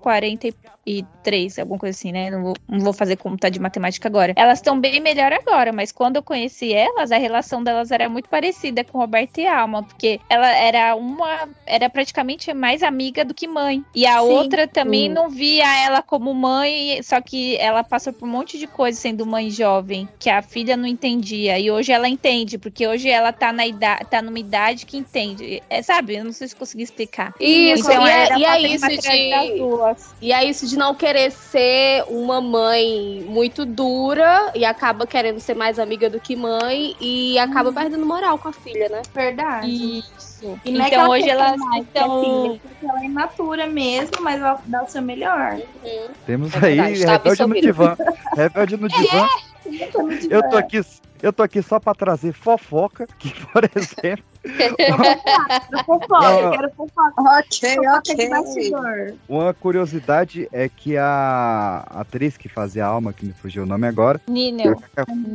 43, 0.85 1.59
alguma 1.61 1.79
coisa 1.79 1.97
assim, 1.97 2.13
né? 2.13 2.31
Não 2.31 2.43
vou, 2.43 2.57
não 2.69 2.81
vou 2.81 2.93
fazer 2.93 3.17
conta 3.17 3.51
de 3.51 3.61
matemática 3.61 4.09
agora. 4.09 4.33
Elas 4.37 4.59
estão 4.59 4.79
bem 4.79 5.01
melhor 5.01 5.33
agora, 5.33 5.73
mas 5.73 5.93
quando 5.93 6.17
eu 6.17 6.23
conheci 6.23 6.73
elas, 6.73 7.13
a 7.13 7.17
relação 7.17 7.63
delas 7.63 7.91
era 7.91 8.09
muito 8.09 8.29
parecida 8.29 8.85
com 8.85 8.99
Roberta 8.99 9.41
e 9.41 9.47
Alma, 9.47 9.83
porque 9.83 10.21
ela 10.29 10.49
era 10.49 10.95
uma. 10.95 11.49
Era 11.67 11.89
praticamente 11.89 12.53
mais 12.53 12.83
amiga 12.83 13.25
do 13.25 13.33
que 13.33 13.47
mãe. 13.47 13.85
E 13.95 14.07
a 14.07 14.21
Sim. 14.21 14.29
outra 14.29 14.67
também 14.67 15.09
Sim. 15.09 15.15
não 15.15 15.31
via 15.31 15.85
ela 15.85 16.03
como 16.03 16.35
mãe, 16.35 17.01
só 17.03 17.21
que 17.21 17.57
ela 17.57 17.85
passou 17.85 18.13
por 18.13 18.27
um 18.27 18.33
monte 18.33 18.59
de 18.59 18.67
coisa 18.67 18.99
sendo 18.99 19.25
mãe 19.25 19.51
jovem, 19.51 20.09
que 20.19 20.29
a 20.29 20.43
filha 20.43 20.77
não 20.77 20.87
entendia. 20.87 21.59
E 21.59 21.71
hoje 21.71 21.93
ela 21.93 22.09
entende, 22.09 22.59
porque 22.59 22.87
hoje 22.87 23.09
ela 23.09 23.33
tá 23.33 23.53
na 23.53 23.67
idade, 23.67 24.07
tá 24.11 24.21
numa 24.21 24.39
idade 24.39 24.87
que 24.87 24.97
entende. 24.97 25.63
É, 25.71 25.83
sabe? 25.83 26.17
Eu 26.17 26.25
não 26.25 26.33
sei 26.33 26.49
se 26.49 26.57
consegui 26.57 26.83
explicar. 26.83 27.35
Isso, 27.39 27.91
Então, 27.91 28.07
e, 28.07 28.11
é, 28.11 28.25
era 28.25 28.39
e 28.39 28.45
é 28.45 28.61
isso 28.61 28.89
de. 28.89 30.03
E 30.21 30.33
é 30.33 30.45
isso 30.45 30.67
de 30.67 30.72
não 30.77 30.95
querer 30.95 31.31
ser 31.31 32.05
uma 32.09 32.41
mãe 32.41 33.25
muito 33.27 33.65
dura 33.65 34.53
e 34.55 34.65
acaba 34.65 35.07
querendo 35.07 35.41
ser 35.41 35.55
mais 35.55 35.79
amiga 35.79 36.09
do 36.11 36.21
que 36.21 36.37
mãe 36.37 36.95
e 37.01 37.39
acaba 37.39 37.69
Uhum. 37.69 37.75
perdendo 37.75 38.07
moral 38.07 38.39
com 38.39 38.49
a 38.49 38.53
filha, 38.53 38.89
né? 38.89 39.03
Verdade. 39.15 39.69
Isso. 39.69 40.59
E 40.65 40.71
é 40.81 40.87
Então 40.87 41.01
ela 41.01 41.09
hoje 41.11 41.25
quer 41.25 41.31
elas 41.31 41.61
mais 41.61 41.87
que 41.87 41.99
a 41.99 42.03
estão. 42.03 42.21
filha, 42.21 42.61
porque 42.61 42.87
ela 42.87 43.01
é 43.01 43.05
imatura 43.07 43.67
mesmo, 43.67 44.17
mas 44.21 44.41
ela 44.41 44.61
dá 44.67 44.83
o 44.83 44.89
seu 44.89 45.03
melhor. 45.03 45.59
Temos 46.27 46.55
É 46.55 46.59
aí 46.67 46.77
verdade, 46.77 47.05
Rebelde 47.05 47.47
no 47.47 47.55
divã. 47.61 47.97
Rebelde 48.37 48.77
no 48.77 48.89
divã. 48.89 49.29
Eu 50.31 50.49
tô 50.51 50.57
aqui, 50.57 50.81
eu 51.23 51.33
tô 51.33 51.43
aqui 51.43 51.63
só 51.63 51.79
pra 51.79 51.95
trazer 51.95 52.33
fofoca, 52.33 53.07
que 53.19 53.33
por 53.47 53.65
exemplo. 53.65 54.25
Fofoca, 55.87 56.41
eu 56.41 56.51
quero 56.51 56.71
fofoca. 56.73 57.23
Ok, 57.23 57.79
ok. 57.79 59.17
Uma 59.29 59.55
curiosidade 59.55 60.49
é 60.53 60.69
que 60.69 60.97
a 60.97 61.87
atriz 61.91 62.37
que 62.37 62.49
fazia 62.49 62.85
a 62.85 62.89
alma, 62.89 63.13
que 63.13 63.25
me 63.25 63.33
fugiu 63.33 63.63
o 63.63 63.67
nome 63.67 63.87
agora. 63.87 64.21
Ninel. 64.29 64.83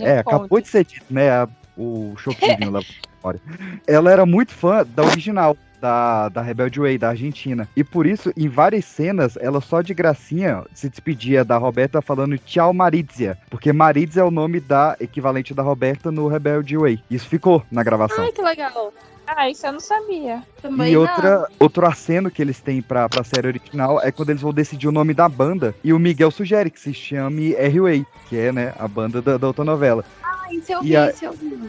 É, 0.02 0.20
acabou 0.20 0.60
de 0.60 0.68
ser 0.68 0.84
dito, 0.84 1.06
né? 1.10 1.48
o 1.78 2.14
choquinho 2.18 2.72
lá 2.72 2.82
fora. 3.22 3.40
Ela 3.86 4.12
era 4.12 4.26
muito 4.26 4.52
fã 4.52 4.86
da 4.86 5.04
original. 5.04 5.56
Da, 5.82 6.28
da 6.30 6.42
Rebelde 6.42 6.80
Way, 6.80 6.98
da 6.98 7.10
Argentina. 7.10 7.70
E 7.76 7.84
por 7.84 8.08
isso, 8.08 8.34
em 8.36 8.50
várias 8.50 8.84
cenas, 8.86 9.38
ela 9.40 9.62
só 9.62 9.82
de 9.82 9.94
gracinha 9.94 10.64
se 10.74 10.90
despedia 10.90 11.46
da 11.46 11.58
Roberta 11.58 12.02
falando 12.02 12.36
tchau 12.40 12.74
Marizia. 12.74 13.38
Porque 13.50 13.72
Marizia 13.72 14.22
é 14.24 14.26
o 14.26 14.32
nome 14.32 14.60
da 14.60 14.96
equivalente 15.00 15.54
da 15.54 15.62
Roberta 15.62 16.12
no 16.12 16.28
Rebelde 16.28 16.76
Way. 16.76 17.00
Isso 17.12 17.28
ficou 17.28 17.64
na 17.72 17.84
gravação. 17.84 18.24
Ai, 18.24 18.32
que 18.32 18.42
legal. 18.42 18.92
Ah, 19.28 19.50
isso 19.50 19.68
eu 19.68 19.74
não 19.74 19.80
sabia. 19.80 20.42
E 20.88 20.98
outra, 20.98 21.48
outro 21.60 21.86
aceno 21.86 22.32
que 22.32 22.42
eles 22.42 22.60
têm 22.60 22.82
pra, 22.82 23.08
pra 23.08 23.24
série 23.24 23.48
original 23.48 24.02
é 24.02 24.12
quando 24.12 24.30
eles 24.32 24.42
vão 24.42 24.54
decidir 24.54 24.88
o 24.88 24.92
nome 24.92 25.14
da 25.14 25.30
banda. 25.30 25.76
E 25.84 25.94
o 25.94 26.00
Miguel 26.00 26.32
sugere 26.32 26.72
que 26.72 26.80
se 26.80 26.94
chame 26.94 27.54
R-Way, 27.54 28.06
que 28.30 28.38
é, 28.38 28.52
né, 28.52 28.74
a 28.80 28.88
banda 28.88 29.22
da, 29.22 29.38
da 29.38 29.46
outra 29.48 29.66
novela. 29.66 30.04
Ah, 30.24 30.52
isso 30.52 30.72
eu 30.72 30.80
E 30.82 30.88
vi, 30.88 30.96
a- 30.98 31.10
isso 31.12 31.26
eu 31.26 31.34
vi. 31.34 31.60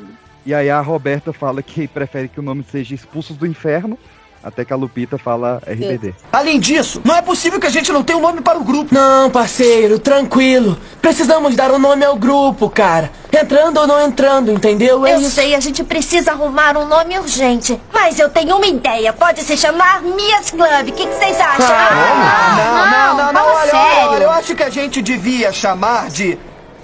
E 0.48 0.54
aí 0.54 0.70
a 0.70 0.80
Roberta 0.80 1.30
fala 1.30 1.62
que 1.62 1.86
prefere 1.86 2.26
que 2.26 2.40
o 2.40 2.42
nome 2.42 2.64
seja 2.72 2.94
Expulsos 2.94 3.36
do 3.36 3.46
Inferno, 3.46 3.98
até 4.42 4.64
que 4.64 4.72
a 4.72 4.76
Lupita 4.76 5.18
fala 5.18 5.60
RBD. 5.66 6.14
Além 6.32 6.58
disso, 6.58 7.02
não 7.04 7.14
é 7.14 7.20
possível 7.20 7.60
que 7.60 7.66
a 7.66 7.70
gente 7.70 7.92
não 7.92 8.02
tenha 8.02 8.16
um 8.18 8.22
nome 8.22 8.40
para 8.40 8.58
o 8.58 8.64
grupo. 8.64 8.94
Não, 8.94 9.30
parceiro, 9.30 9.98
tranquilo. 9.98 10.78
Precisamos 11.02 11.54
dar 11.54 11.70
um 11.70 11.78
nome 11.78 12.02
ao 12.02 12.16
grupo, 12.16 12.70
cara. 12.70 13.10
Entrando 13.30 13.76
ou 13.78 13.86
não 13.86 14.00
entrando, 14.00 14.50
entendeu? 14.50 15.04
É 15.04 15.16
Eu 15.16 15.20
isso. 15.20 15.32
sei, 15.32 15.54
a 15.54 15.60
gente 15.60 15.84
precisa 15.84 16.30
arrumar 16.30 16.78
um 16.78 16.86
nome 16.88 17.18
urgente. 17.18 17.78
Mas 17.92 18.18
eu 18.18 18.30
tenho 18.30 18.56
uma 18.56 18.66
ideia. 18.66 19.12
Pode 19.12 19.42
se 19.42 19.54
chamar 19.54 20.00
Mias 20.00 20.50
Club. 20.50 20.88
O 20.88 20.92
que 20.92 21.06
vocês 21.08 21.38
acham? 21.38 21.66
Ah, 21.68 22.56
não, 22.56 22.86
não, 22.86 23.16
não, 23.18 23.32
não, 23.34 23.34
fala 23.34 23.52
olha, 23.52 23.58
olha, 23.60 23.70
sério. 23.70 24.10
olha, 24.12 24.22
eu 24.24 24.30
acho 24.30 24.54
que 24.54 24.62
a 24.62 24.70
gente 24.70 25.02
devia 25.02 25.52
chamar 25.52 26.08
de 26.08 26.38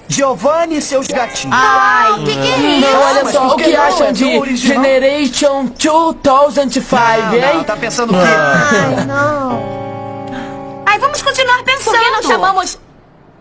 Giovanni 0.09 0.77
e 0.77 0.83
seus 0.83 1.07
gatinhos. 1.07 1.57
Ai, 1.59 2.13
que 2.25 2.33
que 2.37 2.53
é 2.53 2.59
isso? 2.79 2.91
Não, 2.91 3.01
olha 3.03 3.33
só, 3.33 3.47
o 3.49 3.57
que 3.57 3.65
que 3.65 3.77
acham 3.77 4.07
É 4.09 4.13
de 4.13 4.39
original. 4.39 4.85
Generation 4.85 5.67
2005, 6.23 6.97
Não, 6.97 7.35
hein? 7.35 7.57
não, 7.57 7.65
tá 7.65 7.77
pensando 7.77 8.11
o 8.11 8.17
quê? 8.17 8.23
Ai, 8.27 9.05
não. 9.07 9.63
Ai, 10.87 10.99
vamos 10.99 11.23
continuar 11.23 11.63
pensando. 11.65 11.97
Por 11.97 12.05
que 12.05 12.11
não 12.11 12.23
chamamos... 12.23 12.79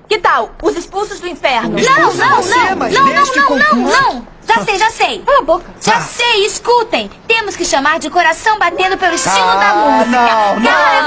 Que 0.08 0.20
tal? 0.20 0.52
Os 0.62 0.76
expulsos 0.76 1.20
do 1.20 1.28
inferno. 1.28 1.76
Não, 1.80 2.02
não, 2.02 2.12
você, 2.12 2.56
não, 2.56 2.76
não, 2.76 2.90
não, 2.90 3.58
não, 3.58 3.58
não, 3.58 3.76
não. 4.12 4.34
Já 4.46 4.64
sei, 4.66 4.78
já 4.78 4.90
sei. 4.92 5.20
Cala 5.26 5.40
a 5.40 5.42
boca. 5.44 5.66
Já 5.82 6.02
sei, 6.02 6.46
escutem. 6.46 7.10
Temos 7.28 7.56
que 7.56 7.64
chamar 7.64 7.98
de 7.98 8.10
coração 8.10 8.60
batendo 8.60 8.98
pelo 8.98 9.16
estilo 9.16 9.38
da 9.38 9.74
música. 9.74 10.06
não, 10.12 10.56
não, 10.60 10.64
Cara, 10.64 11.02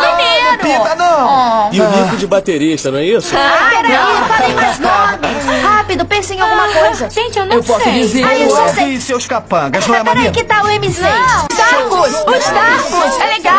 não, 0.96 0.96
não. 0.96 1.68
E 1.72 1.80
o 1.80 1.88
Nico 1.90 2.16
de 2.16 2.26
baterista, 2.26 2.90
não 2.90 2.98
é 2.98 3.04
isso? 3.04 3.34
Ah, 3.36 3.68
peraí, 3.70 3.92
falem 4.38 4.54
mais 4.54 4.78
nomes. 4.78 5.62
Rápido, 5.62 6.04
pensem 6.06 6.38
em 6.38 6.40
alguma 6.40 6.68
coisa. 6.68 7.10
Gente, 7.10 7.38
eu 7.38 7.44
não 7.46 7.56
Eu 7.56 7.62
posso 7.62 7.84
sei. 7.84 7.92
dizer 8.00 8.24
Ai, 8.24 8.42
eu 8.44 8.56
já 8.56 8.68
sei. 8.68 9.00
Seus 9.00 9.26
capangas, 9.26 9.86
não 9.86 9.94
é 9.94 10.04
Peraí, 10.04 10.30
que 10.30 10.44
tal 10.44 10.64
o 10.64 10.68
MC? 10.68 11.02
Darkus! 11.02 12.08
Os 12.08 12.44
Darkus! 12.50 13.20
É 13.20 13.26
legal! 13.26 13.55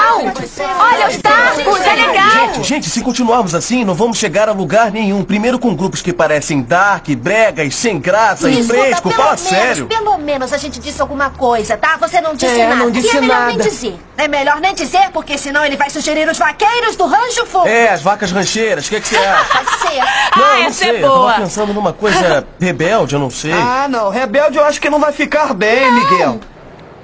Olha, 0.80 1.08
os 1.08 1.17
Darkus! 1.17 1.82
É 1.82 1.93
legal! 1.95 2.30
Gente, 2.53 2.63
gente, 2.67 2.89
se 2.89 3.01
continuarmos 3.01 3.53
assim, 3.56 3.84
não 3.86 3.93
vamos 3.93 4.17
chegar 4.17 4.49
a 4.49 4.51
lugar 4.51 4.91
nenhum. 4.91 5.23
Primeiro 5.23 5.60
com 5.60 5.75
grupos 5.75 6.01
que 6.01 6.12
parecem 6.13 6.62
dark, 6.62 7.08
bregas, 7.10 7.75
sem 7.75 7.99
graça 7.99 8.49
e 8.49 8.60
Escuta, 8.60 8.80
fresco. 8.80 9.01
pelo 9.10 9.15
Fala 9.15 9.30
menos, 9.36 9.41
sério. 9.41 9.88
Pelo 9.88 10.17
menos 10.17 10.53
a 10.53 10.58
gente 10.58 10.80
disse 10.80 11.01
alguma 11.01 11.30
coisa, 11.30 11.77
tá? 11.77 11.97
Você 11.97 12.19
não 12.21 12.34
disse 12.36 12.60
É, 12.60 12.63
nada. 12.67 12.75
não 12.75 12.91
disse 12.91 13.08
e 13.08 13.17
é 13.17 13.21
melhor 13.21 13.47
nem 13.47 13.58
nada. 13.58 13.69
dizer. 13.69 13.99
É 14.17 14.27
melhor 14.27 14.60
nem 14.60 14.73
dizer, 14.73 15.10
porque 15.13 15.38
senão 15.38 15.63
ele 15.63 15.77
vai 15.77 15.89
sugerir 15.89 16.27
os 16.27 16.38
vaqueiros 16.38 16.95
do 16.95 17.06
Rancho 17.06 17.45
Fogo. 17.45 17.67
É, 17.67 17.89
as 17.89 18.01
vacas 18.01 18.32
rancheiras, 18.32 18.88
o 18.88 18.89
que, 18.89 18.95
é 18.95 18.99
que 19.01 19.08
você 19.08 19.17
acha? 19.17 19.45
Pode 19.63 19.80
ser. 19.80 19.97
Não, 20.36 20.43
ah, 20.45 20.60
não 20.63 20.73
sei, 20.73 20.89
é 20.89 20.97
eu 20.97 21.01
tava 21.01 21.13
boa. 21.15 21.34
pensando 21.34 21.73
numa 21.73 21.93
coisa 21.93 22.47
rebelde, 22.60 23.13
eu 23.15 23.19
não 23.19 23.30
sei. 23.30 23.53
Ah, 23.53 23.88
não, 23.89 24.10
rebelde 24.10 24.58
eu 24.58 24.65
acho 24.65 24.82
que 24.82 24.89
não 24.89 24.99
vai 24.99 25.12
ficar 25.12 25.53
bem, 25.53 25.91
Miguel. 25.93 26.39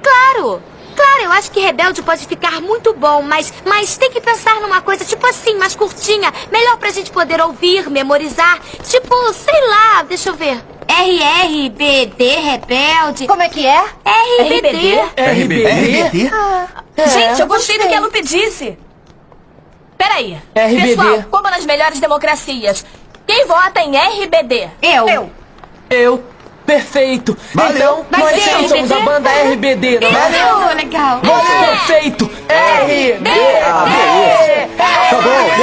Claro! 0.01 0.61
Claro 0.95 1.23
eu 1.23 1.31
acho 1.31 1.51
que 1.51 1.59
Rebelde 1.59 2.01
pode 2.01 2.25
ficar 2.27 2.61
muito 2.61 2.93
bom, 2.93 3.21
mas, 3.21 3.53
mas 3.65 3.97
tem 3.97 4.11
que 4.11 4.21
pensar 4.21 4.59
numa 4.61 4.81
coisa 4.81 5.05
tipo 5.05 5.25
assim, 5.25 5.55
mais 5.55 5.75
curtinha. 5.75 6.31
Melhor 6.51 6.77
pra 6.77 6.91
gente 6.91 7.11
poder 7.11 7.41
ouvir, 7.41 7.89
memorizar. 7.89 8.59
Tipo, 8.83 9.33
sei 9.33 9.67
lá, 9.67 10.03
deixa 10.03 10.29
eu 10.29 10.35
ver. 10.35 10.61
RRBD, 10.87 12.23
Rebelde. 12.35 13.27
Como 13.27 13.41
é 13.41 13.49
que 13.49 13.65
é? 13.65 13.83
RBD. 14.39 14.99
RBD? 15.17 15.65
RBD? 16.07 16.31
É, 16.95 17.09
Gente, 17.09 17.41
eu 17.41 17.47
gostei 17.47 17.79
do 17.79 17.87
que 17.87 17.93
ela 17.93 18.09
me 18.09 18.21
disse. 18.21 18.77
Peraí. 19.97 20.37
RBD. 20.55 20.95
Pessoal, 20.95 21.23
como 21.31 21.49
nas 21.49 21.65
melhores 21.65 21.99
democracias, 21.99 22.85
quem 23.25 23.47
vota 23.47 23.79
em 23.81 23.95
RBD? 23.97 24.69
Eu. 24.81 25.09
Eu. 25.09 25.31
Eu. 25.89 26.23
Perfeito. 26.65 27.37
Valeu. 27.53 28.05
Então, 28.07 28.19
Vai 28.21 28.33
nós 28.33 28.43
três 28.43 28.69
somos 28.69 28.91
a 28.91 28.99
banda 29.01 29.29
RBD, 29.29 29.99
não 29.99 30.07
é? 30.07 30.11
Isso, 30.29 30.75
legal. 30.77 31.19
Perfeito. 31.21 32.25
RBD. 32.25 33.29
Ah, 33.65 33.85
beleza. 33.85 34.69
Tá 34.77 35.21
bom. 35.21 35.53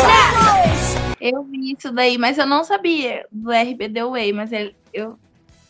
Eu 1.20 1.42
vi 1.44 1.72
isso 1.78 1.92
daí, 1.92 2.16
mas 2.16 2.38
eu 2.38 2.46
não 2.46 2.64
sabia 2.64 3.26
do 3.30 3.50
RBD 3.52 4.02
Way, 4.04 4.32
mas 4.32 4.50
ele- 4.52 4.74
eu, 4.92 5.16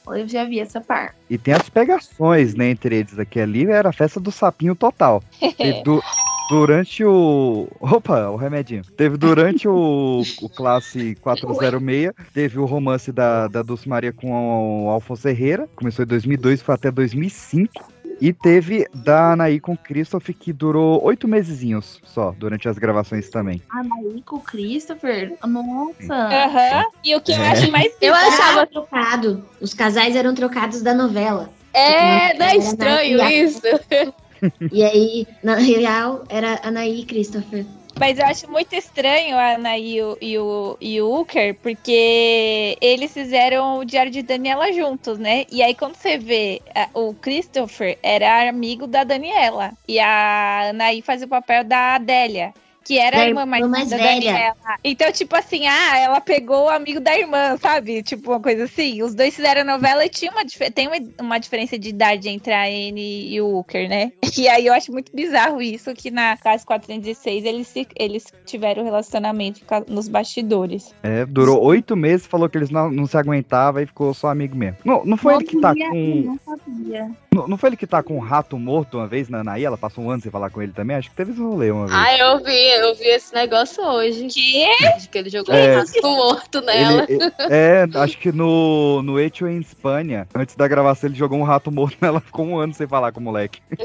eu 0.06 0.28
já 0.28 0.44
vi 0.44 0.60
essa 0.60 0.80
parte. 0.80 1.14
E 1.28 1.36
tem 1.36 1.52
as 1.52 1.68
pegações, 1.68 2.54
né, 2.54 2.70
entre 2.70 2.96
eles 2.98 3.18
aqui 3.18 3.40
ali, 3.40 3.66
era 3.68 3.88
a 3.88 3.92
festa 3.92 4.20
do 4.20 4.30
sapinho 4.30 4.76
total. 4.76 5.22
E 5.58 5.82
du- 5.82 6.02
durante 6.50 7.04
o. 7.04 7.68
Opa, 7.80 8.28
o 8.28 8.36
remedinho. 8.36 8.82
Teve 8.96 9.16
durante 9.16 9.68
o, 9.68 10.22
o 10.42 10.48
classe 10.48 11.14
406, 11.16 12.12
teve 12.34 12.58
o 12.58 12.64
romance 12.64 13.12
da, 13.12 13.46
da 13.46 13.62
Dulce 13.62 13.88
Maria 13.88 14.12
com 14.12 14.86
o 14.86 14.90
Alfonso 14.90 15.28
Herrera, 15.28 15.68
começou 15.76 16.04
em 16.04 16.08
2002 16.08 16.60
foi 16.60 16.74
até 16.74 16.90
2005. 16.90 18.00
E 18.20 18.34
teve 18.34 18.84
da 18.92 19.32
Anaí 19.32 19.58
com 19.58 19.72
o 19.72 19.78
Christoph, 19.78 20.28
que 20.38 20.52
durou 20.52 21.02
oito 21.04 21.26
mesezinhos 21.26 21.98
só, 22.04 22.34
durante 22.38 22.68
as 22.68 22.76
gravações 22.76 23.30
também. 23.30 23.62
Anaí 23.70 24.20
com 24.26 24.38
Christopher, 24.40 25.32
nossa. 25.42 26.14
Aham. 26.14 26.84
E 27.02 27.16
o 27.16 27.20
que 27.22 27.32
eu 27.32 27.36
É. 27.36 27.48
acho 27.52 27.72
mais 27.72 27.90
Eu 27.98 28.12
achava 28.14 28.66
trocado. 28.66 29.42
Os 29.58 29.72
casais 29.72 30.14
eram 30.14 30.34
trocados 30.34 30.82
da 30.82 30.92
novela. 30.92 31.48
É, 31.72 32.28
Tipo, 32.28 32.38
não 32.40 32.46
é 32.46 32.56
estranho 32.56 33.22
e 33.22 33.42
isso? 33.42 33.62
E 34.72 34.82
aí, 34.84 35.26
na 35.42 35.56
real, 35.56 36.24
era 36.28 36.60
Anaí 36.62 37.00
e 37.00 37.06
Christopher. 37.06 37.66
Mas 37.98 38.18
eu 38.18 38.24
acho 38.24 38.50
muito 38.50 38.74
estranho 38.74 39.36
a 39.36 39.54
Ana 39.56 39.76
e 39.76 40.00
o, 40.00 40.16
e 40.20 40.38
o, 40.38 40.76
e 40.80 41.02
o 41.02 41.20
Uker, 41.20 41.58
porque 41.60 42.76
eles 42.80 43.12
fizeram 43.12 43.78
o 43.78 43.84
Diário 43.84 44.10
de 44.10 44.22
Daniela 44.22 44.72
juntos, 44.72 45.18
né? 45.18 45.44
E 45.50 45.62
aí, 45.62 45.74
quando 45.74 45.96
você 45.96 46.16
vê 46.16 46.62
a- 46.74 46.88
o 46.94 47.14
Christopher, 47.14 47.98
era 48.02 48.48
amigo 48.48 48.86
da 48.86 49.04
Daniela. 49.04 49.72
E 49.86 49.98
a 49.98 50.70
Anaí 50.70 51.02
fazia 51.02 51.26
o 51.26 51.30
papel 51.30 51.64
da 51.64 51.96
Adélia. 51.96 52.54
Que 52.84 52.98
era 52.98 53.16
Da 53.18 53.22
a 53.24 53.28
irmã 53.28 53.46
mais, 53.46 53.68
mais 53.68 53.90
da 53.90 53.96
velha. 53.96 54.32
Daniela. 54.32 54.54
Então, 54.82 55.12
tipo 55.12 55.36
assim, 55.36 55.66
ah, 55.66 55.98
ela 55.98 56.20
pegou 56.20 56.64
o 56.64 56.68
amigo 56.70 56.98
da 57.00 57.16
irmã, 57.16 57.56
sabe? 57.60 58.02
Tipo, 58.02 58.30
uma 58.32 58.40
coisa 58.40 58.64
assim. 58.64 59.02
Os 59.02 59.14
dois 59.14 59.34
fizeram 59.36 59.60
a 59.60 59.64
novela 59.64 60.04
e 60.04 60.08
tinha 60.08 60.30
uma, 60.32 60.42
tem 60.72 60.88
uma, 60.88 60.96
uma 61.20 61.38
diferença 61.38 61.78
de 61.78 61.88
idade 61.90 62.28
entre 62.28 62.52
a 62.52 62.64
Anne 62.64 63.32
e 63.32 63.40
o 63.40 63.58
Uker, 63.58 63.88
né? 63.88 64.12
E 64.40 64.48
aí 64.48 64.64
eu 64.66 64.72
acho 64.72 64.90
muito 64.90 65.14
bizarro 65.14 65.60
isso, 65.60 65.92
que 65.92 66.10
na 66.10 66.34
Casa 66.36 66.64
406 66.64 67.44
eles, 67.44 67.66
se- 67.68 67.86
eles 67.98 68.24
tiveram 68.46 68.82
relacionamento 68.84 69.60
nos 69.88 70.08
bastidores. 70.08 70.94
É, 71.02 71.26
durou 71.26 71.62
oito 71.64 71.94
meses, 71.96 72.26
falou 72.26 72.48
que 72.48 72.56
eles 72.56 72.70
não, 72.70 72.90
não 72.90 73.06
se 73.06 73.16
aguentavam 73.18 73.82
e 73.82 73.86
ficou 73.86 74.14
só 74.14 74.28
amigo 74.28 74.56
mesmo. 74.56 74.78
Não, 74.84 75.04
não 75.04 75.16
foi 75.16 75.34
ele 75.34 75.44
que 75.44 75.60
tá 75.60 75.74
Não 75.74 75.90
com. 75.90 76.22
Não 76.24 76.38
sabia. 76.56 77.10
Não, 77.34 77.48
não 77.48 77.56
foi 77.58 77.68
ele 77.70 77.76
que 77.76 77.86
tá 77.86 78.02
com 78.02 78.16
um 78.16 78.20
rato 78.20 78.58
morto 78.58 78.96
uma 78.98 79.06
vez 79.06 79.28
na 79.28 79.40
Anaí? 79.40 79.64
Ela 79.64 79.76
passou 79.76 80.04
um 80.04 80.10
ano 80.10 80.22
sem 80.22 80.30
falar 80.32 80.48
com 80.50 80.62
ele 80.62 80.72
também? 80.72 80.96
Acho 80.96 81.10
que 81.10 81.16
teve 81.16 81.32
esse 81.32 81.40
rolê 81.40 81.70
uma 81.70 81.86
vez. 81.86 81.98
Ah, 81.98 82.16
eu 82.18 82.42
vi, 82.42 82.69
eu 82.70 82.94
vi 82.94 83.04
esse 83.08 83.34
negócio 83.34 83.82
hoje. 83.84 84.26
Que? 84.28 84.66
Que 85.08 85.18
ele 85.18 85.30
jogou 85.30 85.54
É. 85.54 85.76
um 85.76 85.78
rato 85.80 86.02
morto 86.02 86.60
nela. 86.60 87.04
Ele- 87.08 87.22
ele- 87.24 87.32
é, 87.50 87.86
acho 87.94 88.18
que 88.18 88.30
no, 88.32 89.02
no 89.02 89.18
Echo 89.18 89.46
em 89.46 89.58
Espanha, 89.60 90.26
antes 90.34 90.54
da 90.56 90.66
gravação, 90.68 91.08
ele 91.08 91.16
jogou 91.16 91.38
um 91.38 91.42
rato 91.44 91.70
morto 91.70 91.96
nela, 92.02 92.20
ficou 92.20 92.44
um 92.46 92.58
ano 92.58 92.72
sem 92.74 92.86
falar 92.86 93.12
com 93.12 93.20
o 93.20 93.22
moleque. 93.22 93.60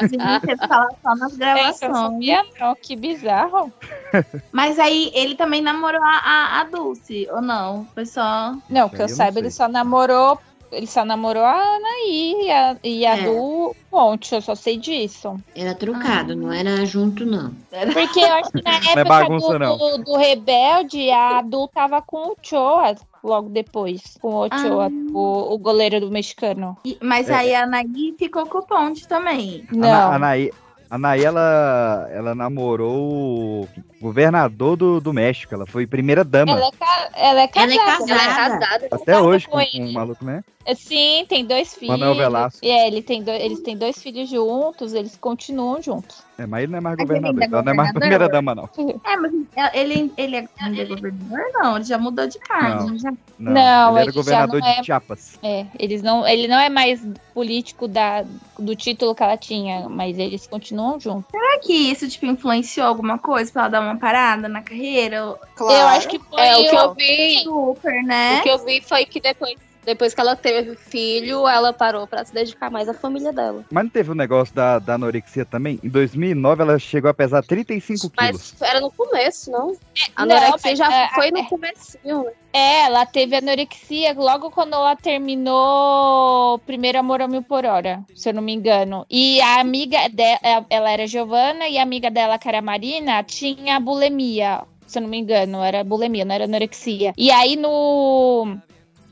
Gente 0.00 0.68
falar 0.68 0.88
só 1.02 1.14
nas 1.16 1.32
É, 1.32 1.34
eu 1.34 1.38
gravações. 1.38 1.78
sabia 1.96 2.44
não, 2.60 2.74
que 2.74 2.96
bizarro. 2.96 3.72
Mas 4.52 4.78
aí 4.78 5.10
ele 5.14 5.34
também 5.34 5.60
namorou 5.62 6.02
a, 6.02 6.18
a, 6.24 6.60
a 6.60 6.64
Dulce, 6.64 7.26
ou 7.30 7.40
não? 7.42 7.86
Foi 7.94 8.06
só. 8.06 8.54
Não, 8.68 8.88
que 8.88 8.96
eu 8.96 9.02
eu 9.02 9.08
saiba, 9.08 9.34
sei. 9.34 9.42
ele 9.42 9.50
só 9.50 9.68
namorou. 9.68 10.38
Ele 10.74 10.86
só 10.86 11.04
namorou 11.04 11.42
a 11.44 11.52
Anaí 11.52 12.34
e 12.46 12.50
a, 12.50 12.76
e 12.82 13.06
a 13.06 13.16
É. 13.18 13.24
do 13.24 13.74
Monte, 13.92 14.34
eu 14.34 14.42
só 14.42 14.54
sei 14.54 14.76
disso. 14.76 15.36
Era 15.54 15.74
trocado, 15.74 16.34
não 16.34 16.52
era 16.52 16.84
junto, 16.84 17.24
não. 17.24 17.52
Porque 17.92 18.20
eu 18.20 18.32
acho 18.34 18.50
que 18.50 18.62
na 18.62 18.72
época 18.90 19.04
bagunça, 19.04 19.58
do, 19.58 19.76
do, 19.76 20.04
do 20.04 20.16
Rebelde, 20.16 21.10
a 21.10 21.38
Adu 21.38 21.68
tava 21.68 22.02
com 22.02 22.32
o 22.32 22.36
Choa 22.42 22.94
logo 23.22 23.48
depois. 23.48 24.16
Com 24.20 24.34
o 24.34 24.46
Ochoa, 24.46 24.90
o, 25.12 25.54
o 25.54 25.58
goleiro 25.58 26.00
do 26.00 26.10
mexicano. 26.10 26.76
E- 26.84 26.98
Mas 27.02 27.28
É. 27.30 27.34
aí 27.34 27.54
a 27.54 27.62
Anaí 27.62 28.14
ficou 28.18 28.46
com 28.46 28.58
o 28.58 28.66
Ponte 28.66 29.06
também. 29.08 29.64
Não. 29.72 29.88
A 29.88 30.16
Anaí, 30.16 30.50
a 30.90 30.96
Anaí, 30.96 31.24
ela, 31.24 32.08
ela 32.12 32.34
namorou 32.34 33.62
o 33.62 33.68
governador 34.04 34.76
do, 34.76 35.00
do 35.00 35.12
México. 35.12 35.54
Ela 35.54 35.66
foi 35.66 35.86
primeira 35.86 36.22
dama. 36.22 36.52
Ela 36.52 36.66
é, 36.68 36.70
ca- 36.78 37.10
ela 37.14 37.40
é 37.40 37.48
casada. 37.48 37.72
Ela 37.72 37.72
é 37.74 37.78
casada. 37.78 38.12
Ela 38.12 38.22
é 38.22 38.34
casada. 38.58 38.88
Até 38.92 39.18
hoje 39.20 39.46
com 39.46 39.52
com, 39.52 39.60
ele. 39.60 39.80
um 39.80 39.92
maluco, 39.92 40.24
né? 40.24 40.44
Sim, 40.76 41.26
tem 41.28 41.44
dois 41.44 41.74
filhos. 41.74 41.98
Manuel 41.98 42.14
Velasco. 42.14 42.58
E 42.62 42.70
é, 42.70 42.86
ele 42.86 43.02
tem 43.02 43.22
do- 43.22 43.30
eles 43.30 43.60
têm 43.60 43.76
dois 43.76 44.02
filhos 44.02 44.30
juntos, 44.30 44.94
eles 44.94 45.16
continuam 45.16 45.80
juntos. 45.82 46.22
É, 46.38 46.46
mas 46.46 46.62
ele 46.62 46.72
não 46.72 46.78
é 46.78 46.80
mais 46.80 46.98
ele 46.98 47.06
governador. 47.06 47.42
é 47.42 47.46
Ela 47.46 47.62
não 47.62 47.72
é 47.72 47.76
mais 47.76 47.92
primeira 47.92 48.28
dama, 48.28 48.54
não. 48.54 48.68
É, 49.06 49.16
mas 49.16 49.32
ele, 49.74 50.12
ele 50.16 50.36
é 50.36 50.38
é 50.38 50.84
governador? 50.86 51.44
Não, 51.52 51.76
ele 51.76 51.84
já 51.84 51.98
mudou 51.98 52.26
de 52.26 52.38
cargo. 52.38 52.90
Não. 52.90 52.98
Já... 52.98 53.10
Não, 53.38 53.52
Não, 53.52 53.90
ele 53.90 53.98
era 53.98 54.04
ele 54.04 54.12
já 54.12 54.12
governador 54.20 54.60
não 54.60 54.68
é- 54.68 54.80
de 54.80 54.86
Chiapas. 54.86 55.38
É, 55.42 55.66
eles 55.78 56.02
não, 56.02 56.26
ele 56.26 56.48
não 56.48 56.58
é 56.58 56.68
mais 56.70 57.06
político 57.34 57.86
da, 57.86 58.24
do 58.58 58.74
título 58.74 59.14
que 59.14 59.22
ela 59.22 59.36
tinha, 59.36 59.86
mas 59.88 60.18
eles 60.18 60.46
continuam 60.46 60.98
juntos. 60.98 61.30
Será 61.30 61.58
que 61.60 61.72
isso, 61.72 62.08
tipo, 62.08 62.24
influenciou 62.26 62.86
alguma 62.86 63.18
coisa 63.18 63.52
pra 63.52 63.62
ela 63.62 63.70
dar 63.70 63.80
uma 63.82 63.93
parada 63.96 64.48
na 64.48 64.62
carreira? 64.62 65.34
Claro. 65.54 65.74
Eu 65.80 65.86
acho 65.88 66.08
que 66.08 66.18
foi 66.18 66.40
É, 66.40 66.56
o 66.56 66.68
que 66.70 66.76
eu 66.76 66.94
vi, 66.94 67.38
Super, 67.42 68.02
né? 68.04 68.38
o 68.38 68.42
que 68.42 68.48
eu 68.50 68.64
vi 68.64 68.80
foi 68.80 69.04
que 69.06 69.20
depois, 69.20 69.54
depois 69.84 70.14
que 70.14 70.20
ela 70.20 70.36
teve 70.36 70.76
filho, 70.76 71.46
ela 71.46 71.72
parou 71.72 72.06
pra 72.06 72.24
se 72.24 72.32
dedicar 72.32 72.70
mais 72.70 72.88
à 72.88 72.94
família 72.94 73.32
dela. 73.32 73.64
Mas 73.70 73.84
não 73.84 73.90
teve 73.90 74.10
o 74.10 74.14
negócio 74.14 74.54
da, 74.54 74.78
da 74.78 74.94
anorexia 74.94 75.44
também? 75.44 75.78
Em 75.82 75.88
2009 75.88 76.62
ela 76.62 76.78
chegou 76.78 77.10
a 77.10 77.14
pesar 77.14 77.42
35 77.42 78.10
quilos. 78.10 78.54
Mas 78.60 78.62
era 78.62 78.80
no 78.80 78.90
começo, 78.90 79.50
não? 79.50 79.76
A 80.16 80.26
não, 80.26 80.36
anorexia 80.36 80.70
mas, 80.70 80.78
já 80.78 80.92
é, 80.92 81.08
foi 81.14 81.28
é. 81.28 81.30
no 81.30 81.44
comecinho? 81.46 82.26
É, 82.52 82.82
ela 82.82 83.04
teve 83.04 83.36
anorexia 83.36 84.12
logo 84.12 84.50
quando 84.50 84.74
ela 84.74 84.94
terminou 84.94 86.58
Primeiro 86.60 87.00
Amor 87.00 87.20
a 87.20 87.26
Mil 87.26 87.42
por 87.42 87.64
Hora, 87.64 88.04
se 88.14 88.28
eu 88.28 88.34
não 88.34 88.42
me 88.42 88.54
engano. 88.54 89.04
E 89.10 89.40
a 89.40 89.60
amiga 89.60 90.08
dela, 90.08 90.38
ela 90.70 90.90
era 90.90 91.06
Giovana, 91.06 91.68
e 91.68 91.78
a 91.78 91.82
amiga 91.82 92.10
dela, 92.10 92.38
que 92.38 92.48
era 92.48 92.58
a 92.58 92.62
Marina, 92.62 93.24
tinha 93.24 93.80
bulimia, 93.80 94.62
se 94.86 94.98
eu 94.98 95.02
não 95.02 95.08
me 95.08 95.18
engano, 95.18 95.64
era 95.64 95.82
bulimia, 95.82 96.24
não 96.24 96.34
era 96.34 96.44
anorexia. 96.44 97.12
E 97.18 97.30
aí 97.32 97.56
no 97.56 98.56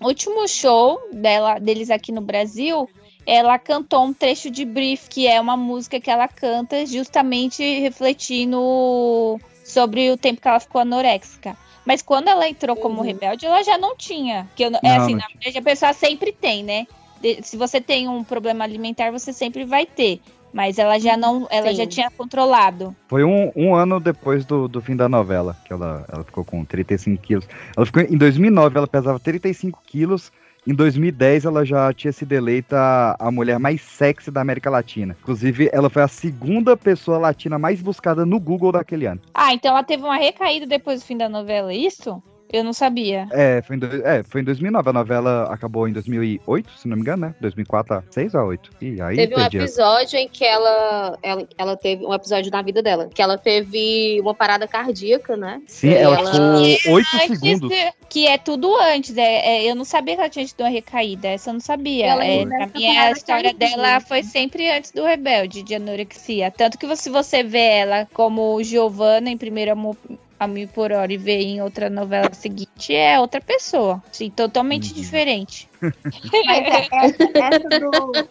último 0.05 0.47
show 0.49 1.01
dela, 1.13 1.59
deles 1.59 1.91
aqui 1.91 2.11
no 2.13 2.21
Brasil, 2.21 2.89
ela 3.27 3.59
cantou 3.59 4.05
um 4.05 4.13
trecho 4.13 4.51
de 4.51 4.65
Brief, 4.65 5.09
que 5.09 5.27
é 5.27 5.41
uma 5.41 5.57
música 5.57 6.01
que 6.01 6.11
ela 6.11 6.27
canta 6.29 6.85
justamente 6.87 7.63
refletindo 7.81 9.39
sobre 9.65 10.11
o 10.11 10.17
tempo 10.17 10.41
que 10.41 10.49
ela 10.49 10.61
ficou 10.61 10.81
anoréxica. 10.81 11.57
Mas 11.85 12.01
quando 12.03 12.29
ela 12.29 12.49
entrou 12.49 12.77
como 12.77 13.03
rebelde, 13.03 13.47
ela 13.47 13.63
já 13.63 13.77
não 13.77 13.97
tinha. 13.97 14.49
Que 14.55 14.65
eu, 14.65 14.71
não- 14.71 14.81
é 14.83 14.97
assim, 14.97 15.13
não 15.13 15.19
na 15.21 15.27
verdade, 15.35 15.59
a 15.59 15.63
pessoa 15.63 15.93
sempre 15.93 16.33
tem, 16.33 16.63
né? 16.63 16.87
De- 17.21 17.41
se 17.43 17.57
você 17.57 17.81
tem 17.81 18.09
um 18.09 18.23
problema 18.23 18.65
alimentar, 18.65 19.11
você 19.11 19.33
sempre 19.33 19.65
vai 19.65 19.85
ter. 19.87 20.21
Mas 20.53 20.79
ela 20.79 20.99
já 20.99 21.17
não, 21.17 21.47
ela 21.51 21.69
Sim. 21.69 21.77
já 21.77 21.87
tinha 21.87 22.11
controlado. 22.11 22.95
Foi 23.09 23.25
um, 23.25 23.51
um 23.57 23.75
ano 23.75 23.99
depois 23.99 24.45
do, 24.45 24.69
do 24.69 24.81
fim 24.81 24.95
da 24.95 25.09
novela, 25.09 25.57
que 25.65 25.73
ela, 25.73 26.05
ela 26.13 26.25
ficou 26.25 26.45
com 26.45 26.65
35 26.65 27.23
quilos. 27.23 27.49
Ela 27.77 27.87
ficou, 27.87 28.03
em 28.03 28.17
2009 28.17 28.79
ela 28.79 28.87
pesava 28.87 29.19
35 29.19 29.83
quilos. 29.87 30.31
Em 30.65 30.75
2010 30.75 31.45
ela 31.45 31.65
já 31.65 31.93
tinha 31.93 32.13
sido 32.13 32.33
eleita 32.33 32.79
a, 32.79 33.29
a 33.29 33.31
mulher 33.33 33.59
mais 33.59 33.81
sexy 33.83 34.31
da 34.31 34.41
América 34.41 34.71
Latina. 34.71 35.17
Inclusive, 35.21 35.69
ela 35.73 35.91
foi 35.91 36.03
a 36.03 36.09
segunda 36.09 36.77
pessoa 36.77 37.19
latina 37.19 37.59
mais 37.59 37.83
buscada 37.83 38.25
no 38.25 38.39
Google 38.39 38.71
daquele 38.71 39.07
ano. 39.07 39.21
Ah, 39.35 39.53
então 39.53 39.73
ela 39.73 39.83
teve 39.83 40.05
uma 40.05 40.17
recaída 40.17 40.65
depois 40.65 41.01
do 41.01 41.07
fim 41.07 41.17
da 41.17 41.29
novela, 41.29 41.73
é 41.73 41.77
isso? 41.77 42.23
Eu 42.53 42.63
não 42.63 42.73
sabia. 42.73 43.27
É, 43.33 43.63
foi 43.63 43.77
em, 43.77 43.79
do- 43.79 44.07
é, 44.07 44.23
foi 44.23 44.41
em 44.43 44.45
2009. 44.45 44.91
A 44.91 44.93
novela 44.93 45.49
acabou 45.53 45.89
em 45.89 45.93
2008, 45.93 46.71
se 46.79 46.87
não 46.89 46.97
me 46.97 47.03
engano, 47.03 47.27
né? 47.29 47.35
2004 47.41 47.95
a 47.95 48.03
6 48.11 48.35
ou 48.35 48.41
a 48.41 48.45
8? 48.45 48.71
Ih, 48.81 49.01
aí 49.01 49.17
Teve 49.17 49.35
um 49.35 49.37
perdi. 49.39 49.59
a- 49.59 49.63
episódio 49.63 50.19
em 50.19 50.29
que 50.29 50.45
ela, 50.45 51.19
ela, 51.23 51.49
ela 51.57 51.77
teve 51.77 52.05
um 52.05 52.13
episódio 52.13 52.51
na 52.53 52.61
vida 52.63 52.83
dela, 52.83 53.09
que 53.15 53.23
ela 53.23 53.39
teve 53.39 54.21
uma 54.21 54.35
parada 54.35 54.69
cardíaca, 54.69 55.37
né? 55.37 55.63
Sim, 55.67 55.89
E 55.91 55.95
ela 55.95 56.19
ela- 56.19 56.31
ficou 56.33 56.95
8 56.95 57.09
Antes 57.17 57.39
segundos. 57.41 57.69
de- 57.71 57.93
que 58.09 58.27
é 58.27 58.37
tudo 58.37 58.77
antes. 58.77 59.17
É, 59.17 59.23
é, 59.65 59.71
eu 59.71 59.75
não 59.75 59.85
sabia 59.85 60.15
que 60.15 60.21
ela 60.21 60.29
tinha 60.31 60.45
tido 60.45 60.61
uma 60.61 60.69
recaída. 60.69 61.29
Essa 61.29 61.49
eu 61.49 61.55
não 61.55 61.61
sabia. 61.61 62.07
Ela 62.07 62.25
É, 62.27 62.45
pra 62.45 62.67
mim, 62.67 62.87
a 62.99 63.11
história 63.13 63.51
cardíaca. 63.51 63.77
dela 63.83 64.01
foi 64.01 64.23
sempre 64.23 64.71
antes 64.71 64.91
do 64.93 65.05
Rebelde, 65.05 65.63
de 65.63 65.75
anorexia. 65.75 66.51
Tanto 66.51 66.77
que 66.79 66.95
se 66.97 67.09
você 67.09 67.43
vê 67.43 67.59
ela 67.79 68.07
como 68.13 68.63
Giovanna 68.63 69.31
em 69.31 69.39
primeiro 69.39 69.73
amor 69.73 69.97
a 70.45 70.47
mil 70.49 70.69
por 70.69 70.93
hora 70.93 71.13
e 71.13 71.17
vê 71.17 71.41
em 71.43 71.61
outra 71.63 71.89
novela 71.91 72.33
seguinte, 72.33 72.95
é 72.95 73.19
outra 73.21 73.41
pessoa. 73.41 74.03
Sim, 74.13 74.31
totalmente 74.31 74.89
Uhum. 74.89 74.95
diferente. 74.95 75.69
Mas 75.83 76.59
é- 76.67 76.89
essa, 76.93 77.25
essa 77.35 77.81
do, 77.81 78.13
da, 78.13 78.23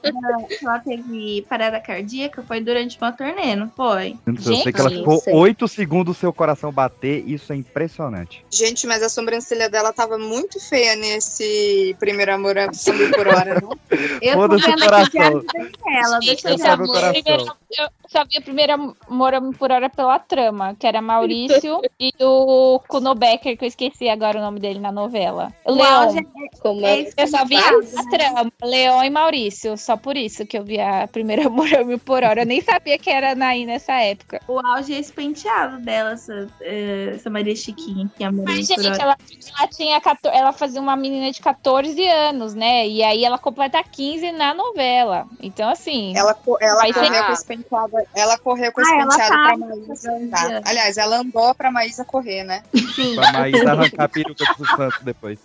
que 0.47 0.65
ela 0.65 0.79
teve 0.79 1.45
parada 1.49 1.79
cardíaca 1.79 2.43
foi 2.43 2.61
durante 2.61 2.97
uma 2.99 3.11
turnê, 3.11 3.55
não 3.55 3.69
foi? 3.69 4.15
Eu 4.25 4.37
sei 4.41 4.71
que 4.71 4.79
ela 4.79 4.89
ficou 4.89 5.19
sei. 5.19 5.33
8 5.33 5.67
segundos 5.67 6.17
seu 6.17 6.31
coração 6.33 6.71
bater, 6.71 7.27
isso 7.27 7.51
é 7.51 7.55
impressionante. 7.55 8.43
Gente, 8.51 8.85
mas 8.87 9.03
a 9.03 9.09
sobrancelha 9.09 9.69
dela 9.69 9.91
tava 9.93 10.17
muito 10.17 10.59
feia 10.59 10.95
nesse 10.95 11.95
primeiro 11.99 12.33
amor 12.33 12.57
a 12.57 12.71
cem 12.73 12.93
mil 12.95 13.11
por 13.11 13.27
hora, 13.27 13.59
não? 13.61 13.71
Eu 14.21 14.33
Foda-se 14.33 14.69
o 14.69 14.77
coração. 14.77 15.43
dela, 15.43 16.19
deixa 16.19 16.49
eu 16.49 16.57
sabe 16.57 16.83
o 16.83 16.87
coração. 16.87 17.13
primeiro- 17.23 17.61
eu 17.77 17.87
só 18.09 18.25
vi 18.25 18.37
a 18.37 18.41
primeira 18.41 18.73
Amor 18.73 19.31
por 19.57 19.71
Hora 19.71 19.89
pela 19.89 20.19
trama, 20.19 20.75
que 20.77 20.85
era 20.85 21.01
Maurício 21.01 21.79
e 21.99 22.11
o 22.19 22.79
Kuno 22.87 23.15
Becker, 23.15 23.57
que 23.57 23.63
eu 23.63 23.67
esqueci 23.67 24.09
agora 24.09 24.37
o 24.37 24.41
nome 24.41 24.59
dele 24.59 24.79
na 24.79 24.91
novela. 24.91 25.53
O 25.65 25.73
Leon. 25.73 25.85
auge 25.85 26.27
Como 26.61 26.85
é 26.85 26.99
é? 26.99 27.03
Eu 27.41 27.41
só 27.41 27.45
vi 27.45 27.55
a 27.55 28.09
trama, 28.09 28.51
Leon 28.63 29.03
e 29.03 29.09
Maurício. 29.09 29.77
Só 29.77 29.97
por 29.97 30.15
isso 30.15 30.45
que 30.45 30.57
eu 30.57 30.63
vi 30.63 30.79
a 30.79 31.07
primeira 31.07 31.47
Amor 31.47 31.67
Mil 31.85 31.99
por 31.99 32.23
Hora. 32.23 32.41
Eu 32.41 32.45
nem 32.45 32.61
sabia 32.61 32.97
que 32.97 33.09
era 33.09 33.35
Naí 33.35 33.65
nessa 33.65 33.93
época. 33.93 34.41
O 34.47 34.59
auge 34.65 34.93
é 34.93 34.99
esse 34.99 35.11
penteado 35.11 35.79
dela, 35.79 36.11
essa, 36.11 36.47
eh, 36.61 37.13
essa 37.15 37.29
Maria 37.29 37.55
Chiquinha 37.55 38.09
que 38.15 38.23
é 38.23 38.27
a 38.27 38.31
Mas, 38.31 38.67
gente, 38.67 38.85
ela, 38.85 39.17
ela 39.57 39.67
tinha 39.67 39.99
14 39.99 40.35
ela 40.35 40.53
fazia 40.53 40.81
uma 40.81 40.95
menina 40.95 41.31
de 41.31 41.41
14 41.41 42.07
anos, 42.07 42.53
né? 42.53 42.87
E 42.87 43.03
aí 43.03 43.23
ela 43.23 43.37
completa 43.37 43.81
15 43.83 44.31
na 44.31 44.53
novela. 44.53 45.27
Então, 45.41 45.69
assim. 45.69 46.13
Ela, 46.15 46.37
ela 46.59 46.93
correu 46.93 47.25
com 47.25 47.31
esse 47.31 47.45
penteado, 47.45 47.97
ela 48.15 48.37
correu 48.37 48.71
com 48.71 48.81
esse 48.81 48.91
Ah, 48.91 48.99
ela 48.99 49.09
penteado 49.09 49.31
tá. 49.31 49.47
pra 49.47 49.57
Maísa. 49.57 50.11
Tá. 50.31 50.61
Aliás, 50.65 50.97
ela 50.97 51.17
andou 51.17 51.55
pra 51.55 51.71
Maísa 51.71 52.05
correr, 52.05 52.43
né? 52.43 52.63
Sim, 52.95 53.15
Pra 53.15 53.33
Maísa 53.33 53.71
arrancar 53.71 54.03
a 54.05 54.09
peruca 54.09 54.45
do 54.57 54.65
Santos 54.65 54.99
depois. 55.03 55.39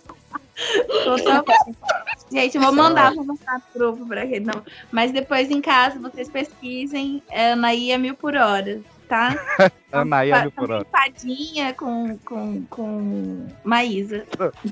Gente, 2.31 2.55
eu 2.55 2.61
vou 2.61 2.73
mandar, 2.73 3.13
vou 3.13 3.23
mandar 3.23 3.61
pro 3.71 3.93
grupo 3.93 4.07
pra 4.07 4.25
quem 4.27 4.39
não. 4.39 4.63
Mas 4.91 5.11
depois 5.11 5.49
em 5.49 5.61
casa 5.61 5.99
vocês 5.99 6.29
pesquisem 6.29 7.23
é, 7.29 7.51
Anaí 7.53 7.91
a 7.93 7.97
mil 7.97 8.15
por 8.15 8.35
hora, 8.35 8.81
tá? 9.07 9.35
Anaí 9.91 10.31
a 10.31 10.41
mil 10.41 10.51
por 10.51 10.69
hora. 10.69 10.85
Empadinha 10.87 11.73
com, 11.73 12.17
com, 12.19 12.63
com 12.69 13.47
Maísa. 13.63 14.25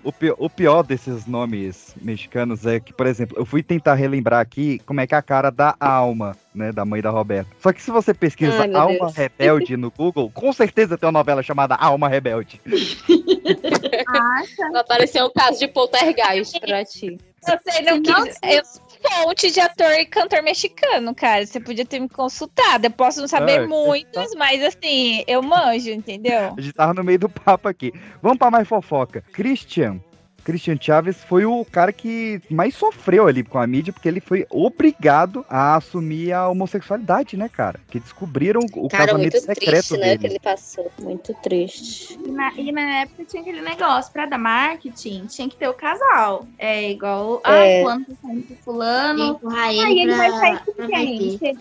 O 0.03 0.11
pior, 0.11 0.35
o 0.37 0.49
pior 0.49 0.83
desses 0.83 1.25
nomes 1.25 1.95
mexicanos 2.01 2.65
é 2.65 2.79
que, 2.79 2.93
por 2.93 3.07
exemplo, 3.07 3.37
eu 3.37 3.45
fui 3.45 3.63
tentar 3.63 3.95
relembrar 3.95 4.41
aqui 4.41 4.79
como 4.85 4.99
é 4.99 5.07
que 5.07 5.15
é 5.15 5.17
a 5.17 5.21
cara 5.21 5.49
da 5.49 5.75
Alma, 5.79 6.37
né, 6.53 6.71
da 6.71 6.83
mãe 6.83 7.01
da 7.01 7.09
Roberta. 7.09 7.49
Só 7.61 7.71
que 7.71 7.81
se 7.81 7.91
você 7.91 8.13
pesquisa 8.13 8.63
Ai, 8.63 8.73
Alma 8.73 8.99
Deus. 8.99 9.15
Rebelde 9.15 9.77
no 9.77 9.89
Google, 9.89 10.29
com 10.31 10.51
certeza 10.51 10.97
tem 10.97 11.07
uma 11.07 11.19
novela 11.19 11.41
chamada 11.41 11.75
Alma 11.75 12.09
Rebelde. 12.09 12.59
Acha? 14.07 14.69
Vai 14.71 14.81
aparecer 14.81 15.23
um 15.23 15.31
caso 15.31 15.59
de 15.59 15.67
poltergeist 15.67 16.59
pra 16.59 16.83
ti. 16.83 17.17
Você 17.41 17.81
não 17.81 18.01
quis. 18.01 18.37
Eu 18.43 18.63
sou 19.07 19.23
fonte 19.23 19.51
de 19.51 19.59
ator 19.59 19.91
e 19.93 20.05
cantor 20.05 20.41
mexicano, 20.43 21.13
cara. 21.13 21.45
Você 21.45 21.59
podia 21.59 21.85
ter 21.85 21.99
me 21.99 22.09
consultado. 22.09 22.85
Eu 22.85 22.91
posso 22.91 23.21
não 23.21 23.27
saber 23.27 23.61
Ah, 23.61 23.67
muitos, 23.67 24.33
mas 24.35 24.63
assim, 24.63 25.23
eu 25.27 25.41
manjo, 25.41 25.89
entendeu? 25.89 26.53
A 26.57 26.61
gente 26.61 26.73
tava 26.73 26.93
no 26.93 27.03
meio 27.03 27.19
do 27.19 27.29
papo 27.29 27.67
aqui. 27.67 27.93
Vamos 28.21 28.37
pra 28.37 28.51
mais 28.51 28.67
fofoca. 28.67 29.23
Christian. 29.33 29.99
Christian 30.45 30.77
Chaves 30.79 31.17
foi 31.27 31.43
o 31.45 31.65
cara 31.65 31.91
que 31.91 32.39
mais 32.49 32.75
sofreu 32.75 33.27
ali 33.27 33.43
com 33.43 33.57
a 33.59 33.65
mídia, 33.67 33.91
porque 33.91 34.07
ele 34.07 34.21
foi 34.21 34.45
obrigado 34.49 35.43
a 35.49 35.75
assumir 35.75 36.31
a 36.31 36.47
homossexualidade, 36.47 37.35
né, 37.35 37.49
cara? 37.49 37.79
Que 37.89 37.99
descobriram 37.99 38.61
o 38.75 38.87
Cara, 38.87 39.07
casamento 39.07 39.33
muito 39.33 39.45
secreto 39.45 39.71
triste, 39.87 39.97
né? 39.97 40.05
dele. 40.09 40.17
Que 40.19 40.27
ele 40.27 40.39
passou. 40.39 40.91
Muito 41.01 41.33
triste. 41.41 42.17
E 42.23 42.31
na, 42.31 42.53
e 42.55 42.71
na 42.71 43.01
época 43.01 43.25
tinha 43.25 43.41
aquele 43.41 43.61
negócio, 43.61 44.13
pra 44.13 44.25
dar 44.27 44.37
marketing, 44.37 45.25
tinha 45.25 45.49
que 45.49 45.57
ter 45.57 45.67
o 45.67 45.73
casal. 45.73 46.45
É 46.59 46.91
igual, 46.91 47.41
É. 47.45 47.79
ah, 47.79 47.83
fulano 47.83 48.05
tá 48.05 48.13
saindo 48.21 48.43
com 48.47 48.55
fulano. 48.63 49.39
Aí 49.51 49.79
ele 49.79 50.01
ele 50.01 50.15
vai 50.15 50.29
sair 50.31 50.59
com 50.65 50.87
quem? 50.87 51.37
Se, 51.39 51.57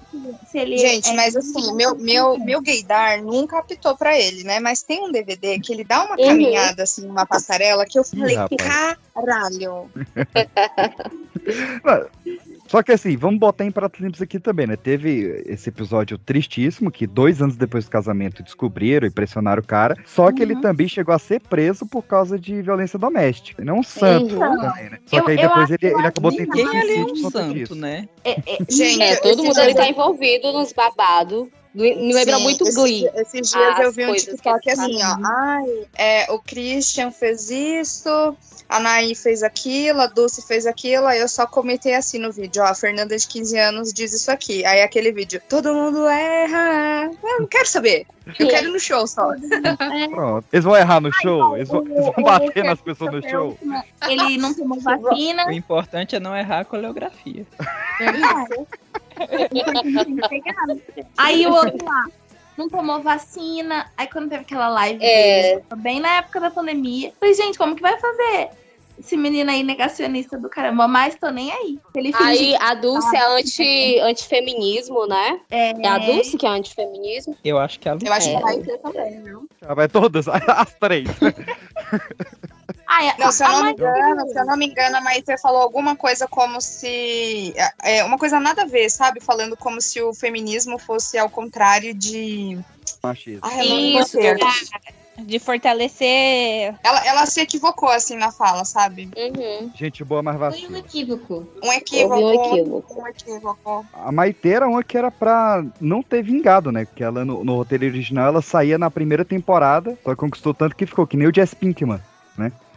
se 0.51 0.59
ele 0.59 0.77
Gente, 0.77 1.09
é- 1.09 1.15
mas 1.15 1.35
assim, 1.35 1.75
meu, 1.75 1.95
meu, 1.97 2.39
meu 2.39 2.61
gaydar 2.61 3.23
nunca 3.23 3.59
apitou 3.59 3.97
pra 3.97 4.19
ele, 4.19 4.45
né? 4.45 4.61
Mas 4.61 4.83
tem 4.83 5.03
um 5.03 5.11
DVD 5.11 5.59
que 5.59 5.73
ele 5.73 5.85
dá 5.85 6.05
uma 6.05 6.17
Uhum. 6.19 6.27
caminhada, 6.29 6.83
assim, 6.83 7.07
numa 7.07 7.25
passarela, 7.25 7.87
que 7.87 7.99
eu 7.99 8.05
falei, 8.05 8.37
rapaz. 8.37 8.61
Caralho. 9.15 9.89
Só 12.67 12.83
que 12.83 12.93
assim, 12.93 13.17
vamos 13.17 13.39
botar 13.39 13.65
em 13.65 13.71
pratos 13.71 14.01
limpos 14.01 14.21
aqui 14.23 14.41
também, 14.41 14.67
né? 14.67 14.77
Teve 14.77 15.45
esse 15.47 15.69
episódio 15.69 16.17
tristíssimo, 16.19 16.91
que 16.91 17.07
dois 17.07 17.41
anos 17.43 17.57
depois 17.57 17.85
do 17.85 17.91
casamento 17.91 18.43
descobriram 18.43 19.07
e 19.07 19.11
pressionaram 19.11 19.63
o 19.63 19.67
cara. 19.67 19.97
Só 20.07 20.33
que 20.33 20.43
ele 20.43 20.55
Uhum. 20.55 20.61
também 20.63 20.89
chegou 20.89 21.15
a 21.15 21.19
ser 21.19 21.41
preso 21.41 21.87
por 21.87 22.03
causa 22.03 22.39
de 22.39 22.63
violência 22.63 22.99
doméstica. 22.99 23.63
Ele 23.63 23.71
é 23.71 23.73
um 23.73 23.83
santo 23.83 24.35
Uhum. 24.35 24.61
também, 24.61 24.91
né? 24.91 24.99
Só 25.07 25.19
Eu- 25.19 25.25
que 25.25 25.31
aí 25.33 25.37
depois 25.37 25.71
ele, 25.71 25.79
ele 25.83 25.95
que 25.95 26.07
acabou 26.07 26.31
Quem 26.33 26.41
ali 26.81 26.97
é 26.97 27.05
um 27.05 27.17
santo, 27.31 27.55
disso. 27.55 27.75
né? 27.75 28.09
é- 28.25 28.31
é- 28.41 28.59
Gente, 28.69 29.03
É, 29.03 29.17
todo 29.17 29.45
mundo 29.45 29.59
ali 29.59 29.75
tá 29.75 29.87
envolvido 29.89 30.53
nos 30.53 30.73
babados. 30.73 31.49
Me 31.75 32.13
lembra 32.15 32.37
Sim, 32.37 32.43
muito 32.45 32.63
esses 32.63 32.77
Glee. 32.77 33.11
Esses 33.17 33.51
dias 33.51 33.75
As 33.79 33.81
eu 33.81 33.93
vi 33.93 34.07
um 34.07 34.15
TikTok 34.15 34.71
assim, 34.71 34.97
ó. 35.03 35.17
Ai, 35.27 35.87
é, 35.97 36.33
o 36.33 36.39
Christian 36.39 37.11
fez 37.11 37.51
isso, 37.51 38.37
a 38.69 38.79
Naí 38.79 39.15
fez 39.17 39.43
aquilo, 39.43 40.01
a 40.01 40.07
Dulce 40.07 40.41
fez 40.47 40.67
aquilo, 40.67 41.07
aí 41.07 41.19
eu 41.19 41.27
só 41.29 41.47
comentei 41.49 41.95
assim 41.97 42.19
no 42.21 42.31
vídeo, 42.31 42.63
ó, 42.63 42.67
a 42.67 42.75
Fernanda 42.77 43.17
de 43.17 43.27
15 43.27 43.59
anos 43.59 43.93
diz 43.93 44.13
isso 44.13 44.31
aqui. 44.31 44.65
Aí 44.65 44.83
aquele 44.83 45.11
vídeo, 45.11 45.43
todo 45.49 45.75
mundo 45.75 46.07
erra. 46.07 47.11
Eu 47.23 47.41
não 47.41 47.47
quero 47.49 47.67
saber. 47.67 48.07
Eu 48.39 48.49
quero 48.49 48.69
ir 48.69 48.73
no 48.73 48.79
show 48.81 49.05
só. 49.07 49.29
Pronto. 50.15 50.47
Eles 50.53 50.65
vão 50.65 50.77
errar 50.77 51.01
no 51.01 51.13
show? 51.13 51.57
Eles 51.57 51.69
vão, 51.69 51.81
o- 51.83 51.89
eles 51.89 52.05
vão 52.05 52.15
o- 52.19 52.23
bater 52.23 52.63
o- 52.63 52.67
nas 52.69 52.81
pessoas 52.81 53.13
no 53.13 53.29
show? 53.29 53.59
Ele 54.09 54.39
não 54.39 54.55
tomou 54.55 54.79
vacina. 54.81 55.47
O 55.49 55.53
importante 55.53 56.15
é 56.15 56.21
não 56.21 56.37
errar 56.37 56.61
a 56.61 56.65
coreografia. 56.65 57.45
Aí 61.17 61.47
o 61.47 61.53
outro 61.53 61.85
lá 61.85 62.05
não 62.57 62.69
tomou 62.69 63.01
vacina. 63.01 63.91
Aí 63.97 64.07
quando 64.07 64.29
teve 64.31 64.43
aquela 64.43 64.69
live 64.69 65.03
É. 65.05 65.43
dele, 65.57 65.65
bem 65.77 66.01
na 66.01 66.17
época 66.19 66.41
da 66.41 66.51
pandemia, 66.51 67.13
falei, 67.19 67.35
gente, 67.35 67.59
como 67.59 67.75
que 67.75 67.83
vai 67.83 67.99
fazer? 67.99 68.51
Esse 68.97 69.17
menino 69.17 69.51
aí 69.51 69.65
negacionista 69.65 70.39
do 70.39 70.49
caramba, 70.49 70.87
mas 70.87 71.17
tô 71.17 71.29
nem 71.29 71.51
aí. 71.51 71.81
Ele 71.97 72.13
Aí 72.15 72.55
a 72.61 72.75
Dulce 72.75 73.17
é 73.17 73.27
anti, 73.27 73.99
antifeminismo, 73.99 75.05
né? 75.09 75.41
é, 75.51 75.71
É 75.73 75.89
a 75.89 75.99
Dulce 75.99 76.37
que 76.39 76.47
é 76.47 76.49
antifeminismo. 76.49 77.37
Eu 77.45 77.59
acho 77.59 77.81
que 77.81 77.89
a 77.89 77.99
Eu 78.01 78.13
acho 78.13 78.31
que 78.31 78.37
É. 78.37 78.41
vai 78.41 78.59
ter 78.61 78.79
também, 78.79 79.21
viu? 79.21 79.49
Ah, 79.67 79.75
Vai 79.75 79.89
todas, 79.89 80.27
as 80.29 80.73
três. 80.75 81.09
Ai, 82.87 83.09
a- 83.09 83.17
Não, 83.19 83.33
se 83.33 83.43
eu 83.43 83.49
não 83.49 83.65
me 83.65 83.71
engano, 83.73 84.29
se 84.29 84.39
eu 84.39 84.45
não 84.47 84.57
me 84.57 84.67
engano, 84.67 84.97
a 84.97 85.01
Maísa 85.01 85.37
falou 85.41 85.63
alguma 85.63 85.97
coisa 85.97 86.27
como 86.29 86.61
se. 86.61 87.55
É, 87.83 88.05
uma 88.05 88.19
coisa 88.19 88.39
nada 88.39 88.63
a 88.63 88.67
ver, 88.67 88.91
sabe? 88.91 89.21
Falando 89.21 89.57
como 89.57 89.81
se 89.81 90.01
o 90.01 90.13
feminismo 90.15 90.79
fosse 90.79 91.19
ao 91.19 91.29
contrário 91.29 91.95
de. 91.95 92.59
Machismo. 93.03 93.41
Não 93.43 94.01
Isso, 94.01 94.19
de 95.19 95.39
fortalecer. 95.39 96.75
Ela, 96.83 97.07
ela 97.07 97.27
se 97.27 97.41
equivocou 97.41 97.89
assim 97.89 98.17
na 98.17 98.33
fala, 98.33 98.65
sabe? 98.65 99.09
Uhum. 99.17 99.71
Gente 99.75 100.03
boa, 100.05 100.23
mas 100.23 100.37
Foi 100.37 100.47
um 100.47 100.51
vacina. 100.51 100.79
equívoco. 100.79 101.47
Um 101.63 101.73
equívoco. 101.73 102.15
Houve 102.15 102.25
um 102.25 102.45
equívoco. 102.45 103.01
Um 103.01 103.07
equívoco. 103.07 103.87
A 103.93 104.13
Maite 104.13 104.49
era 104.49 104.69
uma 104.69 104.83
que 104.83 104.99
era 104.99 105.11
pra 105.11 105.65
não 105.81 106.03
ter 106.03 106.23
vingado, 106.23 106.73
né? 106.73 106.85
Porque 106.85 107.05
ela, 107.05 107.25
no, 107.25 107.45
no 107.45 107.57
roteiro 107.57 107.85
original, 107.87 108.29
ela 108.29 108.43
saía 108.43 108.77
na 108.77 108.91
primeira 108.91 109.25
temporada, 109.25 109.97
só 110.03 110.17
conquistou 110.17 110.53
tanto 110.53 110.77
que 110.77 110.87
ficou 110.87 111.07
que 111.07 111.17
nem 111.17 111.29
o 111.29 111.35
Jess 111.35 111.55
Pinkman. 111.55 112.01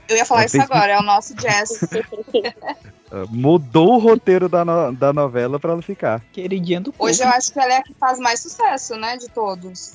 Eu 0.10 0.16
ia 0.16 0.26
falar 0.26 0.46
isso 0.46 0.62
agora, 0.62 0.94
é 0.94 1.00
o 1.00 1.04
nosso 1.04 1.36
jazz. 1.36 1.70
Ah, 3.10 3.26
Mudou 3.30 3.96
o 3.96 4.00
roteiro 4.00 4.50
da, 4.50 4.66
no- 4.66 4.92
da 4.94 5.14
novela 5.14 5.60
pra 5.60 5.72
ela 5.72 5.82
ficar. 5.82 6.22
Queridinha 6.34 6.82
do 6.82 6.94
Hoje 7.00 7.22
eu 7.22 7.26
povo. 7.26 7.38
acho 7.38 7.54
que 7.54 7.60
ela 7.60 7.74
é 7.74 7.78
a 7.78 7.84
que 7.84 7.94
faz 7.94 8.20
mais 8.20 8.42
sucesso, 8.42 8.96
né? 8.98 9.16
De 9.18 9.30
todos. 9.30 9.94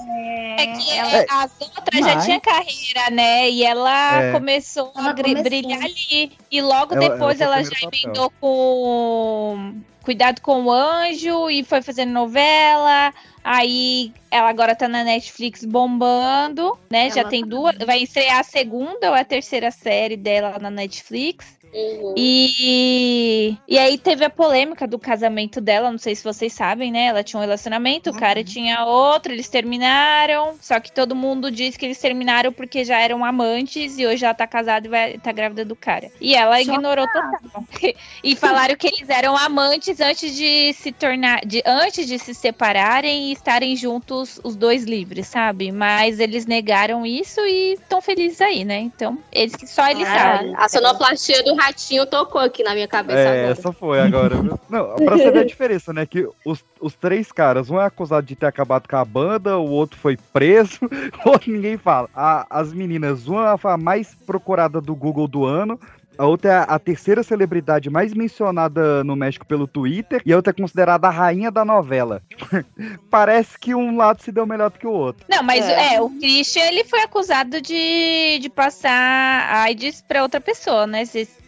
É 0.59 0.67
que 0.69 0.91
ela- 0.93 1.25
as 1.43 1.51
outras 1.61 2.01
já 2.07 2.15
Mas- 2.15 2.25
tinha 2.25 2.41
carreira, 2.41 3.11
né? 3.11 3.51
E 3.51 3.65
ela 3.65 4.23
É. 4.23 4.33
começou 4.33 4.93
a 4.95 5.01
Ela 5.01 5.13
gri- 5.13 5.25
começou. 5.35 5.43
brilhar 5.45 5.83
ali. 5.83 6.33
E 6.51 6.63
logo 6.63 6.95
Ela- 6.95 7.09
depois 7.11 7.41
ela 7.41 7.57
ela, 7.57 7.65
já 7.65 7.71
primeiro 7.71 7.97
emendou 8.05 8.33
com 8.41 9.75
Cuidado 10.03 10.41
com 10.41 10.65
o 10.65 10.73
Anjo 10.73 11.49
e 11.49 11.63
foi 11.63 11.81
fazendo 11.81 12.11
novela. 12.11 13.15
Aí 13.45 14.13
ela 14.33 14.49
agora 14.49 14.75
tá 14.75 14.89
na 14.89 15.05
Netflix 15.05 15.65
bombando, 15.65 16.77
né? 16.91 17.09
Já 17.11 17.23
tem 17.25 17.43
tá 17.43 17.47
duas. 17.49 17.77
Vai 17.87 18.03
estrear 18.03 18.41
a 18.41 18.43
segunda 18.43 19.11
ou 19.11 19.15
a 19.15 19.23
terceira 19.25 19.71
série 19.71 20.17
dela 20.17 20.59
na 20.61 20.71
Netflix. 20.71 21.47
Uhum. 21.73 22.15
E, 22.17 23.57
e 23.67 23.79
aí 23.79 23.97
teve 23.97 24.25
a 24.25 24.31
polêmica 24.31 24.87
do 24.87 24.99
casamento 24.99 25.61
dela, 25.61 25.91
não 25.91 25.99
sei 25.99 26.15
se 26.15 26.23
vocês 26.23 26.53
sabem, 26.53 26.93
né? 26.93 27.07
Ela 27.07 27.23
tinha 27.23 27.39
um 27.39 27.43
relacionamento, 27.43 28.11
o 28.11 28.17
cara 28.17 28.45
tinha 28.45 28.85
outro, 28.85 29.33
eles 29.33 29.49
terminaram. 29.49 30.55
Só 30.61 30.79
que 30.79 30.93
todo 30.93 31.17
mundo 31.17 31.51
diz 31.51 31.77
que 31.77 31.87
eles 31.87 31.99
terminaram 31.99 32.53
porque 32.53 32.85
já 32.85 33.01
eram 33.01 33.25
amantes 33.25 33.99
e 33.99 34.07
hoje 34.07 34.25
ela 34.25 34.35
tá 34.35 34.47
casada 34.47 34.87
e 34.87 34.91
vai, 34.91 35.19
tá 35.19 35.33
grávida 35.33 35.65
do 35.65 35.75
cara. 35.75 36.11
E 36.21 36.35
ela 36.35 36.61
ignorou 36.61 37.07
total. 37.07 37.65
e 38.23 38.37
falaram 38.37 38.77
que 38.77 38.89
eles 38.89 39.09
eram 39.09 39.37
amantes 39.37 40.01
antes 40.01 40.37
de 40.37 40.75
se 40.75 40.93
tornar, 40.93 41.41
de, 41.47 41.63
antes 41.65 42.07
de 42.07 42.19
se 42.19 42.35
separarem 42.35 43.31
e 43.31 43.33
estarem 43.33 43.75
juntos 43.77 44.39
os 44.45 44.57
dois 44.57 44.85
livres, 44.85 45.27
sabe? 45.29 45.73
Mas 45.73 46.21
eles 46.21 46.45
negaram 46.45 47.07
isso 47.07 47.41
e 47.41 47.75
estão 47.75 48.03
felizes 48.03 48.41
aí, 48.43 48.65
né? 48.65 48.79
Então, 48.79 49.19
eles 49.33 49.55
só 49.67 49.89
eles 49.89 50.07
sabem. 50.07 50.55
A 50.57 50.69
sonoplastia 50.69 51.43
do 51.43 51.62
ratinho 51.63 52.07
tocou 52.07 52.41
aqui 52.41 52.63
na 52.63 52.75
minha 52.75 52.89
cabeça 52.89 53.19
É, 53.19 53.39
agora. 53.39 53.53
essa 53.53 53.73
foi 53.73 54.01
agora. 54.01 54.37
Não, 54.69 54.97
pra 54.97 55.17
você 55.17 55.31
ver 55.31 55.39
a 55.41 55.45
diferença, 55.45 55.93
né? 55.93 56.05
Que 56.07 56.29
os, 56.45 56.65
os 56.81 56.95
três 56.95 57.31
caras, 57.33 57.71
um 57.71 57.81
é 57.81 57.85
acusado 57.85 58.27
de 58.27 58.35
ter 58.37 58.47
acabado 58.47 58.89
com 58.89 58.97
a 58.97 59.05
banda, 59.05 59.57
o 59.59 59.69
outro 59.71 59.99
foi 59.99 60.17
preso, 60.33 60.79
o 61.25 61.29
outro 61.31 61.51
ninguém 61.53 61.77
fala. 61.77 62.09
A- 62.15 62.47
as 62.51 62.73
meninas, 62.73 63.27
uma 63.27 63.57
foi 63.57 63.73
a 63.73 63.77
mais 63.77 64.15
procurada 64.27 64.81
do 64.81 64.95
Google 64.95 65.27
do 65.29 65.45
ano. 65.45 65.79
A 66.19 66.27
outra 66.27 66.51
é 66.51 66.67
a, 66.69 66.79
terceira 66.79 67.23
celebridade 67.23 67.89
mais 67.91 68.13
mencionada 68.13 69.03
no 69.05 69.17
México 69.17 69.47
pelo 69.47 69.67
Twitter. 69.67 70.23
E 70.25 70.33
a 70.33 70.37
outra 70.37 70.51
é 70.51 70.61
considerada 70.61 71.07
a 71.07 71.11
rainha 71.11 71.51
da 71.51 71.65
novela. 71.65 72.23
Parece 73.11 73.59
que 73.59 73.75
um 73.75 73.97
lado 73.97 74.23
se 74.23 74.31
deu 74.31 74.47
melhor 74.47 74.71
do 74.71 74.79
que 74.79 74.87
o 74.87 74.93
outro. 74.93 75.25
Não, 75.29 75.43
mas 75.43 75.67
é. 75.67 76.01
o 76.01 76.11
Christian 76.11 76.65
ele 76.65 76.85
foi 76.85 77.01
acusado 77.01 77.61
de, 77.61 78.39
de 78.41 78.51
passar 78.51 79.53
AIDS 79.63 80.03
pra 80.07 80.23
outra 80.23 80.41
pessoa, 80.41 80.87
né? 80.87 81.03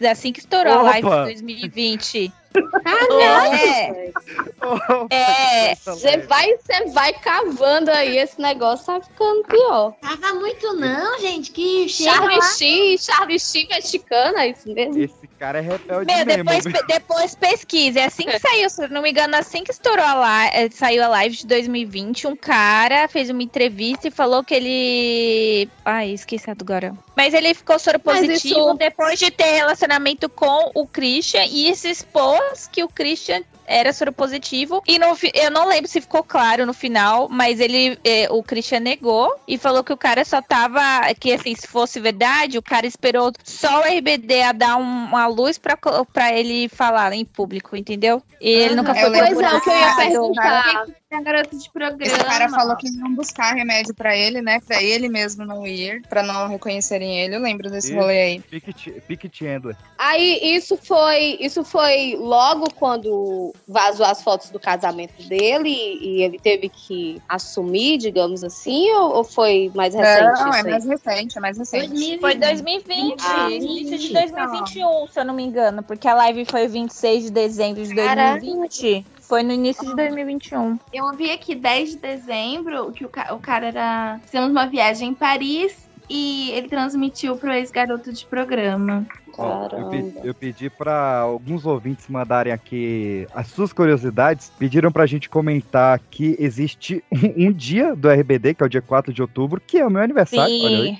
Assim 0.09 0.31
que 0.31 0.39
estourou 0.39 0.73
a 0.73 0.81
live 0.81 1.07
Opa! 1.07 1.17
de 1.25 1.33
2020. 1.33 2.33
Caralho! 2.83 3.55
É. 3.55 4.11
É. 5.09 5.75
Você 5.75 6.17
vai, 6.19 6.55
você 6.57 6.85
vai 6.91 7.13
cavando 7.13 7.91
aí 7.91 8.17
esse 8.17 8.39
negócio, 8.41 8.85
tá 8.85 9.01
ficando 9.01 9.43
pior. 9.43 9.93
Tava 10.01 10.33
muito 10.39 10.73
não, 10.73 11.19
gente, 11.19 11.51
que 11.51 11.87
chega 11.87 12.11
Charlie. 12.13 12.41
Sheen, 12.57 12.97
Charlie 12.97 13.39
Sheen 13.39 13.67
mexicana, 13.69 14.43
é 14.43 14.49
isso 14.49 14.73
mesmo? 14.73 15.01
Esse 15.03 15.27
cara 15.39 15.59
é 15.59 15.61
rebelde 15.61 16.05
Meu, 16.05 16.25
mesmo. 16.25 16.43
depois, 16.43 16.63
viu? 16.63 16.87
depois 16.87 17.35
pesquisa. 17.35 17.99
É 17.99 18.05
assim 18.05 18.23
que 18.25 18.39
saiu, 18.39 18.69
se 18.69 18.87
não 18.87 19.01
me 19.01 19.11
engano, 19.11 19.35
assim 19.35 19.63
que 19.63 19.71
estourou 19.71 20.03
a 20.05 20.13
live, 20.13 20.73
saiu 20.75 21.03
a 21.03 21.07
live 21.09 21.35
de 21.35 21.45
2020, 21.47 22.27
um 22.27 22.35
cara 22.35 23.07
fez 23.07 23.29
uma 23.29 23.43
entrevista 23.43 24.07
e 24.07 24.11
falou 24.11 24.43
que 24.43 24.53
ele. 24.53 25.69
Ai, 25.83 26.09
esqueci 26.11 26.49
agora. 26.49 26.93
Mas 27.15 27.33
ele 27.33 27.53
ficou 27.53 27.77
soro 27.79 27.99
positivo 27.99 28.59
isso- 28.59 28.73
depois 28.75 29.19
de 29.19 29.31
ter 29.31 29.51
relacionamento 29.55 30.27
com 30.29 30.71
o 30.73 30.85
Christian 30.87 31.45
e 31.45 31.73
se 31.75 31.89
expôs 31.89 32.39
que 32.71 32.83
o 32.83 32.87
Christian 32.89 33.41
era 33.67 33.91
soro 33.93 34.11
positivo. 34.13 34.81
E 34.87 34.97
eu 35.33 35.51
não 35.51 35.67
lembro 35.67 35.87
se 35.89 35.99
ficou 36.01 36.23
claro 36.23 36.65
no 36.65 36.73
final, 36.73 37.27
mas 37.29 37.59
ele, 37.59 37.97
eh, 38.03 38.27
o 38.29 38.43
Christian 38.43 38.79
negou 38.79 39.33
e 39.47 39.57
falou 39.57 39.83
que 39.83 39.91
o 39.93 39.97
cara 39.97 40.23
só 40.23 40.41
tava. 40.41 40.81
Que 41.19 41.33
assim, 41.33 41.55
se 41.55 41.67
fosse 41.67 41.99
verdade, 41.99 42.57
o 42.57 42.61
cara 42.61 42.85
esperou 42.85 43.31
só 43.43 43.81
o 43.81 43.83
RBD 43.83 44.41
a 44.43 44.51
dar 44.51 44.77
um- 44.77 45.05
uma 45.05 45.27
luz 45.27 45.57
pra, 45.57 45.75
pra 46.13 46.31
ele 46.33 46.69
falar 46.69 47.13
em 47.13 47.25
público, 47.25 47.75
entendeu? 47.75 48.21
E 48.39 48.49
ele 48.49 48.75
nunca 48.75 48.91
eu 48.91 48.95
foi 48.95 49.09
Pois 49.19 49.39
é, 49.39 49.55
o 49.55 49.61
que 49.61 49.69
eu 49.69 49.73
ia 49.75 49.85
cara. 49.85 49.95
perguntar. 49.95 50.85
É 51.15 51.21
garoto 51.21 51.57
de 51.57 51.69
programa. 51.69 52.03
Esse 52.03 52.23
cara 52.23 52.49
falou 52.49 52.75
que 52.75 52.87
iam 52.87 53.13
buscar 53.15 53.53
remédio 53.53 53.93
pra 53.93 54.15
ele, 54.15 54.41
né? 54.41 54.59
Pra 54.65 54.81
ele 54.81 55.07
mesmo 55.07 55.45
não 55.45 55.65
ir, 55.65 56.01
pra 56.09 56.21
não 56.21 56.49
reconhecerem 56.49 57.19
ele. 57.21 57.35
Eu 57.35 57.39
lembro 57.41 57.69
desse 57.69 57.89
Isso. 57.89 57.99
rolê 57.99 58.21
aí. 58.21 58.39
Pique, 58.41 59.29
Chandler. 59.31 59.75
Aí 59.97 60.39
isso 60.55 60.77
foi, 60.77 61.37
isso 61.39 61.63
foi 61.63 62.15
logo 62.17 62.69
quando 62.71 63.53
vazou 63.67 64.05
as 64.05 64.21
fotos 64.21 64.49
do 64.49 64.59
casamento 64.59 65.27
dele 65.27 65.69
e 65.69 66.21
ele 66.21 66.39
teve 66.39 66.69
que 66.69 67.21
assumir, 67.27 67.97
digamos 67.97 68.43
assim, 68.43 68.89
ou, 68.91 69.17
ou 69.17 69.23
foi 69.23 69.71
mais 69.73 69.93
recente? 69.95 70.39
Não, 70.39 70.49
isso 70.49 70.67
é 70.67 70.71
mais 70.71 70.85
recente, 70.85 71.37
é 71.37 71.41
mais 71.41 71.57
recente. 71.57 72.19
Foi 72.19 72.35
2020, 72.35 73.21
Ah, 73.21 73.49
início 73.49 73.97
de 73.97 74.07
20. 74.07 74.13
2021, 74.13 75.07
se 75.07 75.19
eu 75.19 75.25
não 75.25 75.33
me 75.33 75.43
engano, 75.43 75.83
porque 75.83 76.07
a 76.07 76.13
live 76.15 76.45
foi 76.45 76.67
26 76.67 77.25
de 77.25 77.31
dezembro 77.31 77.83
de 77.83 77.95
Caraca. 77.95 78.39
2020. 78.39 79.05
Foi 79.27 79.41
no 79.43 79.51
início 79.51 79.85
de 79.87 79.95
2021. 79.95 80.79
Eu 80.93 81.11
vi 81.13 81.31
aqui 81.31 81.55
10 81.55 81.91
de 81.91 81.97
dezembro 81.97 82.91
que 82.91 83.05
o, 83.05 83.09
ca- 83.09 83.33
o 83.33 83.39
cara 83.39 83.67
era. 83.67 84.19
Fizemos 84.25 84.51
uma 84.51 84.67
viagem 84.67 85.09
em 85.09 85.13
Paris 85.13 85.87
e 86.09 86.51
ele 86.51 86.67
transmitiu 86.69 87.35
pro 87.35 87.51
ex-garoto 87.51 88.13
de 88.13 88.25
programa. 88.25 89.05
Ó, 89.37 89.67
eu, 89.71 89.89
pe- 89.89 90.13
eu 90.23 90.33
pedi 90.33 90.69
pra 90.69 91.17
alguns 91.17 91.65
ouvintes 91.65 92.07
mandarem 92.07 92.53
aqui 92.53 93.27
as 93.33 93.47
suas 93.47 93.73
curiosidades. 93.73 94.51
Pediram 94.57 94.91
pra 94.91 95.05
gente 95.05 95.27
comentar 95.29 95.99
que 96.11 96.35
existe 96.39 97.03
um, 97.11 97.47
um 97.47 97.51
dia 97.51 97.95
do 97.95 98.07
RBD, 98.09 98.53
que 98.53 98.63
é 98.63 98.65
o 98.65 98.69
dia 98.69 98.81
4 98.81 99.11
de 99.11 99.21
outubro, 99.21 99.59
que 99.59 99.77
é 99.79 99.85
o 99.85 99.89
meu 99.89 100.01
aniversário. 100.01 100.53
Olha 100.63 100.77
aí. 100.83 100.99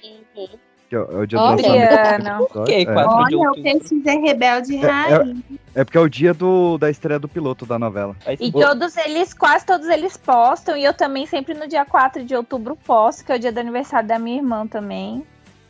Que 0.95 0.97
é 0.97 1.01
o, 1.01 1.11
é 1.11 1.23
o 1.23 1.27
dia 1.27 1.39
do 1.39 1.43
Olha. 1.43 1.55
lançamento 1.55 2.39
do 2.39 2.47
Por 2.47 2.65
que 2.65 2.71
episódio. 2.71 2.93
4 2.93 3.11
Olha, 3.11 3.51
o 3.51 4.09
é 4.09 4.15
rebelde 4.15 4.75
É, 4.77 4.87
raiz. 4.87 5.37
é, 5.75 5.81
é 5.81 5.83
porque 5.83 5.97
é 5.97 6.01
o 6.01 6.07
dia 6.07 6.33
do, 6.33 6.77
da 6.77 6.89
estreia 6.89 7.19
do 7.19 7.27
piloto 7.27 7.65
da 7.65 7.77
novela. 7.77 8.15
E 8.39 8.49
todos 8.51 8.95
eles, 8.95 9.33
quase 9.33 9.65
todos 9.65 9.87
eles 9.89 10.15
postam, 10.15 10.77
e 10.77 10.85
eu 10.85 10.93
também 10.93 11.25
sempre 11.25 11.53
no 11.53 11.67
dia 11.67 11.83
4 11.83 12.23
de 12.23 12.33
outubro 12.33 12.77
posto, 12.77 13.25
que 13.25 13.31
é 13.31 13.35
o 13.35 13.39
dia 13.39 13.51
do 13.51 13.59
aniversário 13.59 14.07
da 14.07 14.17
minha 14.17 14.37
irmã 14.37 14.65
também. 14.65 15.25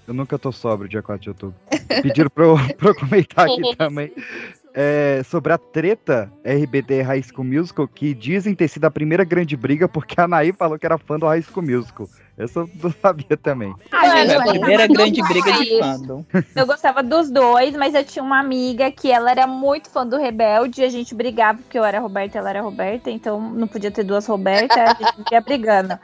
Eu 0.07 0.13
nunca 0.13 0.37
tô 0.37 0.51
sóbrio, 0.51 0.87
dia 0.87 1.01
4 1.01 1.23
de 1.23 1.29
outubro. 1.29 1.55
Pediram 2.03 2.29
pra 2.29 2.45
eu, 2.45 2.55
pra 2.77 2.89
eu 2.89 2.95
comentar 2.95 3.45
aqui 3.45 3.75
também 3.75 4.11
é, 4.75 5.23
sobre 5.23 5.53
a 5.53 5.57
treta 5.57 6.31
RBD 6.43 7.01
High 7.01 7.23
School 7.23 7.45
Musical, 7.45 7.87
que 7.87 8.13
dizem 8.13 8.53
ter 8.53 8.67
sido 8.67 8.85
a 8.85 8.91
primeira 8.91 9.23
grande 9.23 9.55
briga, 9.55 9.87
porque 9.87 10.19
a 10.19 10.25
Anaí 10.25 10.51
falou 10.51 10.77
que 10.77 10.85
era 10.85 10.97
fã 10.97 11.17
do 11.17 11.25
High 11.25 11.41
School 11.41 11.65
Musical. 11.65 12.07
Essa 12.37 12.59
eu 12.59 12.69
não 12.83 12.93
sabia 13.01 13.37
também. 13.41 13.73
Ah, 13.91 14.07
É 14.07 14.27
gente, 14.27 14.35
a 14.35 14.43
primeira 14.43 14.87
grande 14.87 15.21
briga 15.23 15.53
de 15.53 15.63
isso. 15.63 15.79
fandom. 15.79 16.25
Eu 16.55 16.65
gostava 16.65 17.01
dos 17.01 17.31
dois, 17.31 17.75
mas 17.75 17.93
eu 17.95 18.03
tinha 18.03 18.23
uma 18.23 18.39
amiga 18.39 18.91
que 18.91 19.11
ela 19.11 19.31
era 19.31 19.47
muito 19.47 19.89
fã 19.89 20.05
do 20.05 20.17
Rebelde. 20.17 20.83
A 20.83 20.89
gente 20.89 21.15
brigava 21.15 21.59
porque 21.59 21.79
eu 21.79 21.83
era 21.85 21.99
Roberta 21.99 22.37
e 22.37 22.39
ela 22.39 22.49
era 22.49 22.61
Roberta, 22.61 23.09
então 23.09 23.39
não 23.39 23.67
podia 23.67 23.91
ter 23.91 24.03
duas 24.03 24.25
Robertas, 24.27 24.77
a 24.77 24.93
gente 24.93 25.17
vivia 25.17 25.41
brigando. 25.41 25.97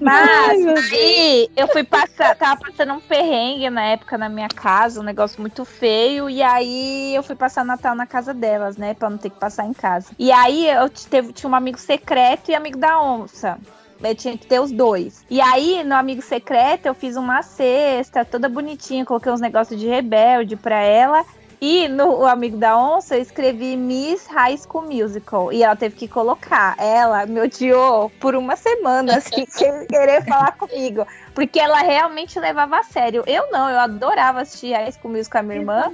Mas 0.00 0.66
aí 0.66 1.50
eu 1.56 1.68
fui 1.68 1.84
passar, 1.84 2.36
tava 2.36 2.60
passando 2.60 2.94
um 2.94 3.00
perrengue 3.00 3.68
na 3.70 3.82
época 3.84 4.16
na 4.16 4.28
minha 4.28 4.48
casa, 4.48 5.00
um 5.00 5.04
negócio 5.04 5.40
muito 5.40 5.64
feio, 5.64 6.30
e 6.30 6.42
aí 6.42 7.14
eu 7.14 7.22
fui 7.22 7.34
passar 7.34 7.64
Natal 7.64 7.94
na 7.94 8.06
casa 8.06 8.32
delas, 8.32 8.76
né, 8.76 8.94
pra 8.94 9.10
não 9.10 9.18
ter 9.18 9.30
que 9.30 9.38
passar 9.38 9.66
em 9.66 9.72
casa. 9.72 10.12
E 10.18 10.30
aí 10.30 10.68
eu 10.68 10.88
teve, 10.88 11.32
tinha 11.32 11.50
um 11.50 11.54
amigo 11.54 11.78
secreto 11.78 12.50
e 12.50 12.54
amigo 12.54 12.78
da 12.78 13.00
onça. 13.02 13.58
Eu 14.02 14.14
tinha 14.14 14.36
que 14.36 14.46
ter 14.46 14.60
os 14.60 14.72
dois. 14.72 15.24
E 15.30 15.40
aí, 15.40 15.84
no 15.84 15.94
Amigo 15.94 16.22
Secreto, 16.22 16.86
eu 16.86 16.94
fiz 16.94 17.16
uma 17.16 17.42
cesta 17.42 18.24
toda 18.24 18.48
bonitinha, 18.48 19.04
coloquei 19.04 19.30
uns 19.30 19.40
negócios 19.40 19.78
de 19.78 19.86
rebelde 19.86 20.56
pra 20.56 20.80
ela. 20.80 21.24
E 21.64 21.86
no 21.86 22.18
o 22.18 22.26
Amigo 22.26 22.56
da 22.56 22.76
Onça, 22.76 23.14
eu 23.14 23.22
escrevi 23.22 23.76
Miss 23.76 24.26
High 24.26 24.58
School 24.58 24.82
Musical. 24.82 25.52
E 25.52 25.62
ela 25.62 25.76
teve 25.76 25.94
que 25.94 26.08
colocar. 26.08 26.74
Ela 26.76 27.24
me 27.24 27.40
odiou 27.40 28.10
por 28.18 28.34
uma 28.34 28.56
semana, 28.56 29.18
assim, 29.18 29.46
sem 29.46 29.86
querer 29.86 30.24
falar 30.24 30.56
comigo. 30.56 31.06
Porque 31.32 31.60
ela 31.60 31.78
realmente 31.78 32.36
levava 32.40 32.80
a 32.80 32.82
sério. 32.82 33.22
Eu 33.28 33.48
não, 33.52 33.70
eu 33.70 33.78
adorava 33.78 34.40
assistir 34.40 34.72
High 34.72 34.90
School 34.90 35.12
Musical 35.12 35.30
com 35.30 35.38
a 35.38 35.42
minha 35.44 35.60
irmã. 35.60 35.92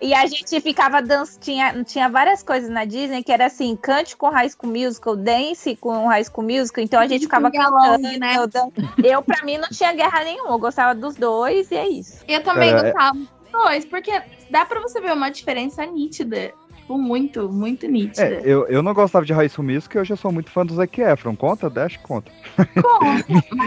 E 0.00 0.14
a 0.14 0.24
gente 0.24 0.58
ficava 0.62 1.02
dançando. 1.02 1.38
Tinha, 1.40 1.84
tinha 1.84 2.08
várias 2.08 2.42
coisas 2.42 2.70
na 2.70 2.86
Disney 2.86 3.22
que 3.22 3.30
era 3.30 3.44
assim: 3.44 3.76
cante 3.76 4.16
com 4.16 4.30
High 4.30 4.48
School 4.48 4.72
Musical, 4.72 5.16
dance 5.16 5.76
com 5.76 6.06
High 6.06 6.24
School 6.24 6.46
Musical. 6.46 6.82
Então 6.82 6.98
a 6.98 7.06
gente 7.06 7.24
ficava 7.24 7.50
Galong, 7.50 8.00
cantando. 8.00 8.18
né? 8.18 8.36
Eu, 8.38 9.04
eu, 9.04 9.22
pra 9.22 9.44
mim, 9.44 9.58
não 9.58 9.68
tinha 9.68 9.92
guerra 9.92 10.24
nenhuma. 10.24 10.52
Eu 10.52 10.58
gostava 10.58 10.94
dos 10.94 11.14
dois 11.14 11.70
e 11.70 11.76
é 11.76 11.86
isso. 11.86 12.24
Eu 12.26 12.42
também 12.42 12.70
é- 12.70 12.82
gostava 12.82 13.12
dos 13.12 13.28
dois, 13.52 13.84
porque 13.84 14.39
dá 14.50 14.64
pra 14.64 14.80
você 14.80 15.00
ver 15.00 15.12
uma 15.12 15.30
diferença 15.30 15.84
nítida. 15.86 16.52
Tipo, 16.90 16.98
muito, 16.98 17.48
muito 17.48 17.86
nítida. 17.86 18.24
É, 18.24 18.42
eu, 18.44 18.66
eu 18.66 18.82
não 18.82 18.92
gostava 18.92 19.24
de 19.24 19.32
High 19.32 19.48
School 19.48 19.68
Musical, 19.68 19.98
e 19.98 20.02
hoje 20.02 20.12
eu 20.12 20.16
sou 20.16 20.32
muito 20.32 20.50
fã 20.50 20.66
do 20.66 20.74
Zac 20.74 21.00
Efron. 21.00 21.36
Conta? 21.36 21.70
Deixa, 21.70 21.98
conta. 22.00 22.32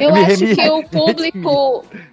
Eu 0.02 0.12
Me 0.14 0.26
acho 0.26 0.46
que 0.46 0.70
o 0.70 0.84
público. 0.84 1.86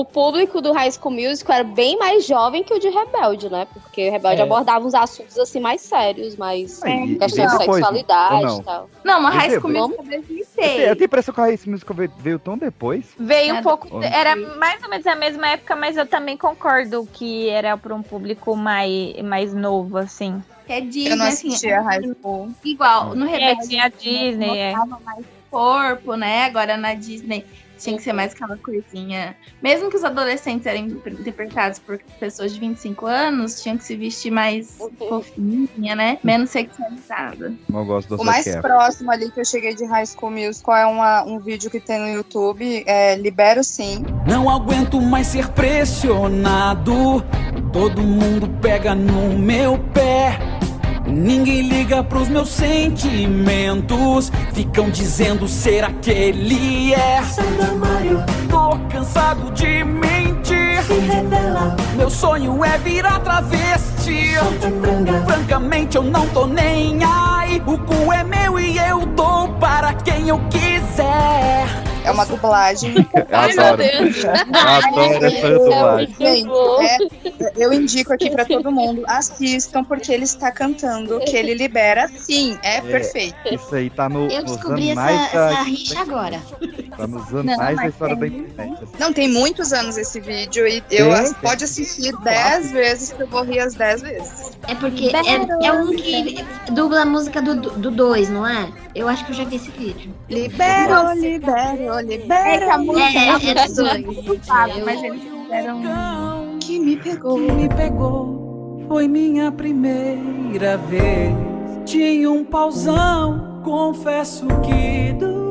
o 0.00 0.04
público 0.04 0.60
do 0.60 0.72
High 0.72 0.90
School 0.92 1.12
Musical 1.14 1.56
era 1.56 1.64
bem 1.64 1.96
mais 1.98 2.26
jovem 2.26 2.64
que 2.64 2.74
o 2.74 2.78
de 2.78 2.88
Rebelde, 2.88 3.48
né? 3.48 3.66
Porque 3.72 4.08
o 4.08 4.12
Rebelde 4.12 4.40
É. 4.40 4.44
abordava 4.44 4.84
uns 4.84 4.94
assuntos 4.94 5.38
assim 5.38 5.60
mais 5.60 5.80
sérios, 5.82 6.36
mais 6.36 6.82
e- 6.82 7.16
questão 7.16 7.44
e 7.44 7.48
de 7.48 7.56
sexualidade 7.56 8.34
ou 8.34 8.42
não? 8.42 8.60
e 8.60 8.64
tal. 8.64 8.90
Não, 9.04 9.20
mas 9.20 9.34
E 9.34 9.38
High 9.38 9.50
School? 9.60 9.70
Musical 9.72 10.04
é 10.10 10.16
Eu 10.16 10.22
tenho, 10.22 10.26
2006. 10.26 10.78
eu 10.88 10.96
tenho 10.96 11.04
a 11.04 11.04
impressão 11.04 11.34
que 11.34 11.40
a 11.40 11.44
High 11.44 11.56
School 11.56 11.70
Musical 11.72 11.96
veio, 11.96 12.12
veio 12.18 12.38
tão 12.38 12.58
depois. 12.58 13.04
Veio 13.18 13.54
um 13.54 13.58
É, 13.58 13.62
pouco. 13.62 14.02
Era 14.02 14.34
mais 14.36 14.82
ou 14.82 14.88
menos 14.90 15.06
a 15.06 15.14
mesma 15.14 15.48
época, 15.48 15.76
mas 15.76 15.96
eu 15.96 16.06
também 16.06 16.36
concordo 16.36 17.08
que 17.12 17.48
era 17.48 17.76
para 17.76 17.94
um 17.94 18.02
público 18.02 18.56
mais, 18.56 19.14
mais 19.22 19.54
novo, 19.54 19.96
assim. 19.96 20.42
É 20.68 20.80
Disney, 20.80 21.10
Eu 21.12 21.16
não 21.16 21.26
assim, 21.26 21.48
assistia 21.48 21.80
High 21.82 22.00
School. 22.20 22.50
Igual, 22.64 23.14
no 23.14 23.26
É, 23.26 23.28
Rebelde 23.28 23.68
tinha 23.68 23.84
a 23.84 23.88
Disney, 23.88 24.58
é. 24.58 24.72
mostrava 24.72 25.00
mais 25.04 25.24
corpo, 25.50 26.14
né? 26.16 26.46
Agora 26.46 26.76
na 26.76 26.94
Disney 26.94 27.44
tinha 27.84 27.96
que 27.96 28.02
ser 28.02 28.12
mais 28.12 28.32
aquela 28.32 28.56
coisinha. 28.56 29.36
Mesmo 29.62 29.90
que 29.90 29.96
os 29.96 30.04
adolescentes 30.04 30.66
eram 30.66 30.80
interpretados 30.80 31.78
por 31.78 31.98
pessoas 32.18 32.52
de 32.54 32.60
25 32.60 33.06
anos, 33.06 33.62
tinham 33.62 33.76
que 33.76 33.84
se 33.84 33.94
vestir 33.94 34.30
mais 34.30 34.78
fofinha, 34.98 35.94
né? 35.94 36.18
Menos 36.24 36.50
sexualizada. 36.50 37.54
Eu 37.72 37.84
gosto 37.84 38.16
da 38.16 38.22
O 38.22 38.24
mais 38.24 38.56
próximo 38.56 39.10
ali 39.10 39.30
que 39.30 39.40
eu 39.40 39.44
cheguei 39.44 39.74
de 39.74 39.84
High 39.84 40.06
School 40.06 40.32
Musical 40.32 40.76
é 40.76 40.86
uma, 40.86 41.24
um 41.24 41.38
vídeo 41.38 41.70
que 41.70 41.78
tem 41.78 41.98
no 41.98 42.08
YouTube, 42.08 42.84
é 42.86 43.14
Libero 43.16 43.62
Sim. 43.62 44.04
Não 44.26 44.48
aguento 44.48 45.00
mais 45.00 45.26
ser 45.26 45.48
pressionado. 45.50 47.22
Todo 47.72 48.02
mundo 48.02 48.48
pega 48.60 48.94
no 48.94 49.38
meu 49.38 49.78
pé. 49.92 50.38
Ninguém 51.06 51.62
liga 51.68 52.02
pros 52.02 52.28
meus 52.28 52.48
sentimentos. 52.48 54.32
Ficam 54.52 54.90
dizendo 54.90 55.46
ser 55.46 55.84
aquele 55.84 56.94
é. 56.94 57.20
Tô 58.48 58.78
cansado 58.88 59.50
de 59.52 59.84
mentir. 59.84 60.82
Meu 61.96 62.10
sonho 62.10 62.64
é 62.64 62.78
virar 62.78 63.20
travesti. 63.20 64.34
Francamente, 65.26 65.96
eu 65.96 66.02
não 66.02 66.26
tô 66.28 66.46
nem 66.46 66.98
aí. 67.04 67.62
O 67.66 67.78
cu 67.78 68.12
é 68.12 68.24
meu 68.24 68.58
e 68.58 68.78
eu 68.78 69.06
dou 69.06 69.48
para 69.54 69.92
quem 69.94 70.28
eu 70.28 70.38
quiser. 70.48 71.93
É 72.04 72.10
uma 72.10 72.24
dublagem. 72.26 72.94
Eu 73.14 73.36
adoro. 73.38 73.82
Eu 73.82 74.54
adoro 74.54 75.24
essa 75.24 75.50
dublagem. 75.50 76.14
Gente, 76.18 76.50
é, 76.82 77.52
eu 77.56 77.72
indico 77.72 78.12
aqui 78.12 78.30
pra 78.30 78.44
todo 78.44 78.70
mundo, 78.70 79.02
assistam, 79.06 79.82
porque 79.84 80.12
ele 80.12 80.24
está 80.24 80.50
cantando 80.52 81.18
que 81.20 81.36
ele 81.36 81.54
libera 81.54 82.08
sim, 82.16 82.58
é, 82.62 82.80
perfeito. 82.80 83.36
Isso 83.50 83.74
aí 83.74 83.90
tá 83.90 84.08
no, 84.08 84.26
Eu 84.28 84.42
nos 84.42 84.52
descobri 84.52 84.90
essa, 84.90 85.00
anais 85.00 85.32
da, 85.32 85.50
essa 85.52 85.62
rixa 85.62 86.00
agora. 86.00 86.42
tá 86.96 87.06
nos 87.06 87.30
Não, 87.30 87.54
anais 87.54 87.76
da 87.76 87.86
história 87.88 88.16
da 88.16 88.20
tem- 88.26 88.38
internet. 88.38 88.82
Não, 88.98 89.12
tem 89.12 89.28
muitos 89.28 89.72
anos 89.72 89.96
esse 89.96 90.20
vídeo 90.20 90.66
e 90.66 90.82
eu 90.90 91.10
tem. 91.14 91.34
pode 91.42 91.64
assistir 91.64 92.14
10 92.22 92.72
vezes 92.72 93.12
que 93.12 93.22
eu 93.22 93.26
vou 93.28 93.42
rir 93.44 93.60
as 93.60 93.74
10 93.74 94.02
vezes. 94.02 94.52
É 94.68 94.74
porque 94.74 95.10
é, 95.14 95.66
é 95.66 95.72
um 95.72 95.90
que 95.96 96.44
dubla 96.72 97.02
a 97.02 97.06
música 97.06 97.40
do 97.40 97.54
2, 97.54 97.76
do 97.78 97.90
dois, 97.90 98.28
não 98.28 98.46
é? 98.46 98.68
Eu 98.94 99.08
acho 99.08 99.24
que 99.24 99.32
eu 99.32 99.34
já 99.36 99.44
vi 99.44 99.56
esse 99.56 99.70
vídeo. 99.72 100.14
Libero, 100.30 101.12
libero, 101.14 102.00
libero. 102.00 102.48
É 102.48 102.58
que 102.58 102.64
a 102.70 102.78
música 102.78 103.00
É, 103.00 103.18
a 103.18 103.24
é 103.24 103.32
música 103.32 103.66
dos 103.66 103.74
dois. 103.76 104.06
muito 104.06 104.46
fácil, 104.46 104.84
mas 104.84 105.02
eles 105.02 105.22
fizeram. 105.22 105.80
Que 106.60 106.78
me 106.78 106.96
pegou. 106.96 107.36
que 107.36 107.52
me 107.52 107.68
pegou 107.68 108.84
foi 108.88 109.08
minha 109.08 109.50
primeira 109.50 110.76
vez. 110.76 111.32
Tinha 111.84 112.30
um 112.30 112.44
pauzão, 112.44 113.60
confesso 113.64 114.46
que 114.62 115.12
doeu. 115.14 115.43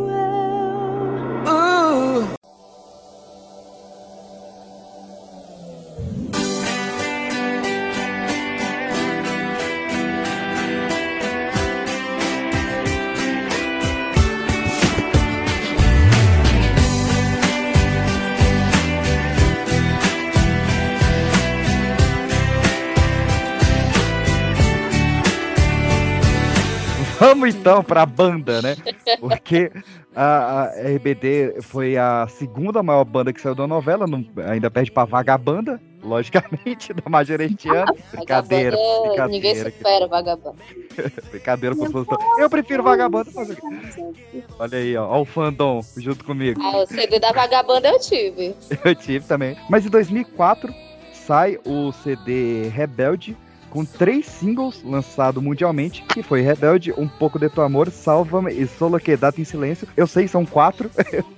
Vamos 27.34 27.56
então 27.56 27.84
pra 27.84 28.06
banda, 28.06 28.62
né? 28.62 28.76
Porque 29.20 29.72
a, 30.16 30.66
a 30.66 30.66
RBD 30.96 31.62
foi 31.64 31.98
a 31.98 32.28
segunda 32.30 32.84
maior 32.84 33.04
banda 33.04 33.34
que 33.34 33.42
saiu 33.42 33.56
da 33.56 33.66
novela, 33.66 34.06
não- 34.06 34.24
ainda 34.48 34.70
perde 34.70 34.92
pra 34.92 35.04
Vagabanda, 35.04 35.82
logicamente, 36.04 36.94
da 36.94 37.10
Majoretiana. 37.10 37.92
Brincadeira, 38.14 38.78
Vagabanda, 38.78 39.28
Ninguém 39.30 39.54
brincadeira, 39.56 39.72
supera 39.72 40.08
vagabanda. 40.08 40.56
brincadeira 41.32 41.76
com 41.76 41.86
os 41.86 42.08
Eu 42.38 42.50
prefiro 42.52 42.84
Vagabanda. 42.84 43.32
mas? 43.34 43.58
Olha 44.60 44.78
aí, 44.78 44.96
ó, 44.96 45.08
ó 45.10 45.22
o 45.22 45.26
fandom 45.26 45.82
junto 45.98 46.24
comigo. 46.24 46.62
Ah, 46.64 46.84
o 46.84 46.86
CD 46.86 47.20
da 47.20 47.32
vagabanda 47.32 47.88
eu 47.90 48.00
tive. 48.00 48.56
Eu 48.86 48.94
tive 48.94 49.26
também. 49.26 49.58
Mas 49.68 49.88
em 49.88 49.90
2004 49.90 50.72
sai 51.14 51.58
o 51.66 51.92
CD 51.92 52.68
Rebelde 52.68 53.36
com 53.74 53.84
três 53.84 54.28
singles 54.28 54.84
lançados 54.84 55.42
mundialmente, 55.42 56.04
que 56.04 56.22
foi 56.22 56.42
Rebelde, 56.42 56.94
Um 56.96 57.08
Pouco 57.08 57.40
de 57.40 57.50
Teu 57.50 57.64
Amor, 57.64 57.90
Salva-me 57.90 58.54
e 58.54 58.68
Solo 58.68 59.00
Quedate 59.00 59.42
em 59.42 59.44
Silêncio. 59.44 59.88
Eu 59.98 60.06
sei, 60.06 60.28
são 60.28 60.46
quatro. 60.46 60.92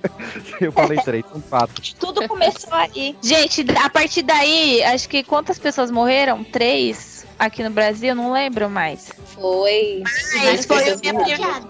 Eu 0.59 0.69
falei 0.73 0.99
três, 0.99 1.23
são 1.31 1.39
quatro. 1.39 1.81
Tudo 1.97 2.27
começou 2.27 2.73
aí. 2.73 3.15
Gente, 3.21 3.65
a 3.81 3.89
partir 3.89 4.21
daí, 4.21 4.83
acho 4.83 5.07
que 5.07 5.23
quantas 5.23 5.57
pessoas 5.57 5.89
morreram? 5.89 6.43
Três 6.43 7.25
aqui 7.39 7.63
no 7.63 7.69
Brasil, 7.69 8.13
não 8.13 8.33
lembro 8.33 8.69
mais. 8.69 9.09
Foi. 9.33 10.03
Mas 10.43 10.65
foi 10.65 10.89
a 10.89 10.97
minha 10.97 11.13
primeira, 11.13 11.61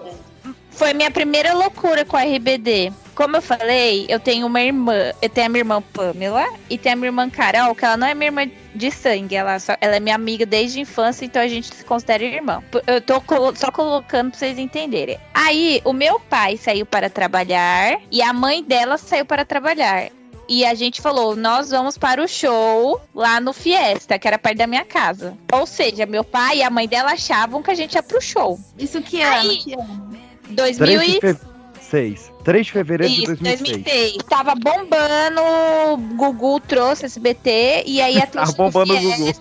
foi 0.76 0.92
minha 0.92 1.10
primeira 1.10 1.52
loucura 1.54 2.04
com 2.04 2.16
a 2.16 2.22
RBD. 2.22 2.92
Como 3.14 3.34
eu 3.36 3.40
falei, 3.42 4.04
eu 4.10 4.20
tenho 4.20 4.46
uma 4.46 4.60
irmã, 4.60 5.12
eu 5.22 5.28
tenho 5.30 5.46
a 5.46 5.48
minha 5.48 5.60
irmã 5.62 5.80
Pamela 5.80 6.46
e 6.68 6.76
tenho 6.76 6.92
a 6.92 6.96
minha 6.96 7.08
irmã 7.08 7.30
Carol, 7.30 7.74
que 7.74 7.82
ela 7.82 7.96
não 7.96 8.06
é 8.06 8.12
minha 8.14 8.28
irmã 8.28 8.46
de 8.74 8.90
sangue, 8.90 9.34
ela, 9.34 9.58
só, 9.58 9.74
ela 9.80 9.96
é 9.96 10.00
minha 10.00 10.14
amiga 10.14 10.44
desde 10.44 10.78
a 10.78 10.82
infância, 10.82 11.24
então 11.24 11.40
a 11.40 11.48
gente 11.48 11.74
se 11.74 11.82
considera 11.82 12.22
irmã. 12.22 12.62
Eu 12.86 13.00
tô 13.00 13.18
colo- 13.22 13.56
só 13.56 13.70
colocando 13.72 14.30
pra 14.32 14.38
vocês 14.38 14.58
entenderem. 14.58 15.18
Aí, 15.32 15.80
o 15.82 15.94
meu 15.94 16.20
pai 16.20 16.58
saiu 16.58 16.84
para 16.84 17.08
trabalhar 17.08 17.98
e 18.12 18.20
a 18.20 18.34
mãe 18.34 18.62
dela 18.62 18.98
saiu 18.98 19.24
para 19.24 19.46
trabalhar. 19.46 20.10
E 20.46 20.64
a 20.66 20.74
gente 20.74 21.00
falou, 21.00 21.34
nós 21.34 21.70
vamos 21.70 21.96
para 21.96 22.22
o 22.22 22.28
show 22.28 23.00
lá 23.14 23.40
no 23.40 23.52
Fiesta, 23.54 24.18
que 24.18 24.28
era 24.28 24.38
perto 24.38 24.58
da 24.58 24.66
minha 24.66 24.84
casa. 24.84 25.36
Ou 25.52 25.66
seja, 25.66 26.04
meu 26.06 26.22
pai 26.22 26.58
e 26.58 26.62
a 26.62 26.68
mãe 26.70 26.86
dela 26.86 27.12
achavam 27.12 27.62
que 27.62 27.70
a 27.70 27.74
gente 27.74 27.94
ia 27.94 28.02
pro 28.02 28.20
show. 28.20 28.60
Isso 28.78 29.00
que 29.00 29.22
ano? 29.22 29.50
Aí, 29.50 29.56
Que 29.56 29.72
ano? 29.72 30.25
3 30.54 30.78
2000 30.78 31.00
de 31.00 31.04
e... 31.04 31.20
fevereiro. 31.20 31.56
3 32.44 32.66
de 32.66 32.72
fevereiro 32.72 33.12
de 33.12 33.18
Isso, 33.20 33.26
2006. 33.26 33.82
2006. 33.84 34.16
Tava 34.28 34.54
bombando, 34.54 35.40
o 35.40 35.96
Gugu 36.16 36.60
trouxe 36.60 37.06
SBT 37.06 37.84
e 37.86 38.00
aí 38.00 38.20
a 38.20 38.26
Tá 38.26 38.44
bombando 38.56 38.92
o 38.92 39.00
Gugu. 39.00 39.32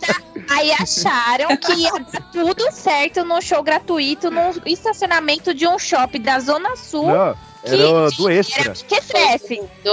Aí 0.49 0.71
acharam 0.71 1.57
que 1.57 1.73
ia 1.73 1.91
dar 1.91 2.21
tudo 2.31 2.71
certo 2.71 3.23
num 3.23 3.41
show 3.41 3.63
gratuito, 3.63 4.29
num 4.29 4.51
estacionamento 4.65 5.53
de 5.53 5.67
um 5.67 5.77
shopping 5.79 6.21
da 6.21 6.39
Zona 6.39 6.75
Sul. 6.75 7.07
Não, 7.07 7.35
era 7.73 8.09
do 8.11 8.29
Extra. 8.29 8.73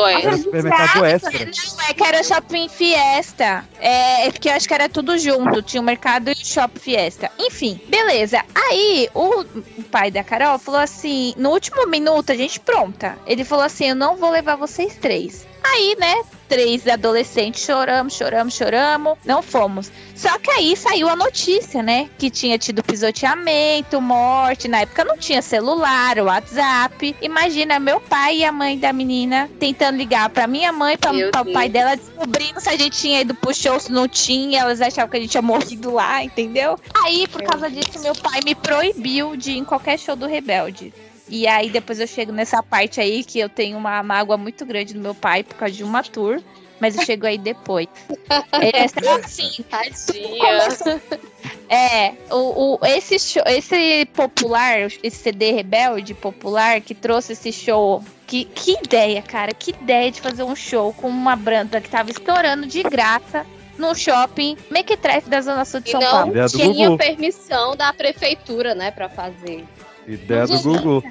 Era 0.09 0.35
o 0.35 0.39
supermercado 0.39 0.99
do 0.99 1.05
Extra. 1.05 1.31
Não, 1.33 1.85
é 1.89 1.95
que 1.95 2.05
era 2.05 2.23
shopping 2.23 2.69
Fiesta. 2.69 3.65
É, 3.81 4.27
é 4.27 4.31
porque 4.31 4.49
eu 4.49 4.53
acho 4.53 4.69
que 4.69 4.75
era 4.75 4.89
tudo 4.89 5.19
junto. 5.19 5.63
Tinha 5.63 5.81
o 5.81 5.85
mercado 5.85 6.29
e 6.29 6.33
o 6.33 6.37
shopping 6.37 6.81
Fiesta. 6.81 7.31
Enfim, 7.39 7.81
beleza. 7.89 8.45
Aí 8.55 9.09
o, 9.15 9.41
o 9.41 9.83
pai 9.91 10.11
da 10.11 10.23
Carol 10.25 10.59
falou 10.59 10.81
assim: 10.81 11.35
no 11.37 11.51
último 11.51 11.87
minuto, 11.87 12.33
a 12.33 12.37
gente 12.37 12.61
pronta. 12.61 13.19
Ele 13.27 13.45
falou 13.45 13.65
assim: 13.65 13.89
eu 13.89 13.97
não 13.97 14.17
vou 14.17 14.31
levar 14.31 14.57
vocês 14.57 14.97
três. 14.97 15.47
Aí, 15.65 15.97
né? 15.99 16.23
Três 16.49 16.87
adolescentes 16.87 17.65
choramos, 17.65 18.15
choramos, 18.15 18.55
choramos. 18.55 19.17
Não 19.25 19.41
fomos. 19.41 19.91
Só 20.15 20.39
que 20.39 20.51
aí 20.51 20.77
saiu 20.77 21.09
a 21.09 21.17
notícia, 21.17 21.83
né? 21.83 22.11
Que 22.19 22.29
tinha 22.31 22.59
tido 22.59 22.83
pisoteamento, 22.83 24.01
morte. 24.01 24.69
Na 24.69 24.81
época 24.81 25.05
não 25.05 25.17
tinha 25.17 25.41
celular, 25.41 26.19
WhatsApp. 26.19 27.17
Imagina 27.23 27.79
meu 27.79 28.01
pai 28.01 28.39
e 28.39 28.45
a 28.45 28.53
mãe 28.53 28.79
da 28.79 28.93
menina 28.93 29.49
tentando 29.59 29.97
ligar 29.97 30.29
pra 30.29 30.47
minha 30.47 30.73
mãe, 30.73 30.99
pra 30.99 31.13
o 31.13 31.53
pai 31.53 31.69
dela, 31.69 31.97
descobrindo 31.97 32.61
se 32.61 32.69
a 32.69 32.77
gente 32.77 32.99
tinha 32.99 33.23
ido 33.23 33.35
pro 33.35 33.55
show, 33.55 33.81
se 33.81 33.91
não 33.91 34.07
tinha. 34.07 34.61
Elas 34.61 34.81
achavam 34.81 35.11
que 35.11 35.17
a 35.17 35.21
gente 35.21 35.31
tinha 35.31 35.43
morrido 35.43 35.95
lá, 35.95 36.23
entendeu? 36.23 36.79
Aí, 37.03 37.27
por 37.29 37.43
causa 37.43 37.71
disso, 37.71 38.01
meu 38.01 38.15
pai 38.15 38.41
me 38.45 38.55
proibiu 38.55 39.37
de 39.37 39.53
ir 39.53 39.59
em 39.59 39.65
qualquer 39.65 39.99
show 39.99 40.15
do 40.15 40.27
Rebelde. 40.27 40.93
E 41.29 41.47
aí 41.47 41.71
depois 41.71 42.01
eu 42.01 42.07
chego 42.07 42.33
nessa 42.33 42.63
parte 42.63 43.01
aí 43.01 43.23
que 43.25 43.39
eu 43.39 43.49
tenho 43.49 43.79
uma 43.79 44.03
mágoa 44.03 44.37
muito 44.37 44.67
grande 44.67 44.93
do 44.95 45.01
meu 45.01 45.15
pai 45.15 45.43
por 45.43 45.55
causa 45.57 45.75
de 45.75 45.85
uma 45.85 46.03
tour. 46.03 46.43
Mas 46.81 46.97
eu 46.97 47.05
chego 47.05 47.27
aí 47.27 47.39
depois. 47.39 47.87
É, 48.53 48.85
assim, 48.85 49.63
Tadinha. 49.71 50.69
é, 51.69 52.15
o, 52.31 52.75
o- 52.75 52.87
esse, 52.87 53.19
show, 53.19 53.43
esse 53.47 54.07
popular, 54.15 54.89
esse 55.03 55.17
CD 55.17 55.53
Rebelde 55.53 56.15
popular 56.15 56.81
que 56.81 56.95
trouxe 56.95 57.33
esse 57.35 57.53
show 57.53 58.03
que, 58.27 58.45
que 58.47 58.79
ideia, 58.83 59.23
cara. 59.23 59.53
Que 59.53 59.71
ideia 59.71 60.11
de 60.11 60.21
fazer 60.21 60.43
um 60.43 60.57
show 60.57 60.93
com 60.95 61.09
uma 61.09 61.37
banda 61.37 61.81
que 61.81 61.89
tava 61.89 62.11
estourando 62.11 62.67
de 62.67 62.83
graça 62.83 63.47
no 63.79 63.95
shopping 63.95 64.57
Mequetrefe 64.71 65.29
da 65.29 65.41
Zona 65.41 65.65
Sul 65.65 65.81
de 65.81 65.91
E 65.91 65.93
São 65.93 66.01
não 66.01 66.11
Paulo. 66.11 66.33
Do 66.33 66.49
tinha 66.49 66.97
permissão 66.97 67.77
da 67.77 67.93
prefeitura, 67.93 68.75
né, 68.75 68.91
pra 68.91 69.09
fazer. 69.09 69.65
Ideia 70.07 70.47
do 70.47 70.53
Google. 70.63 71.03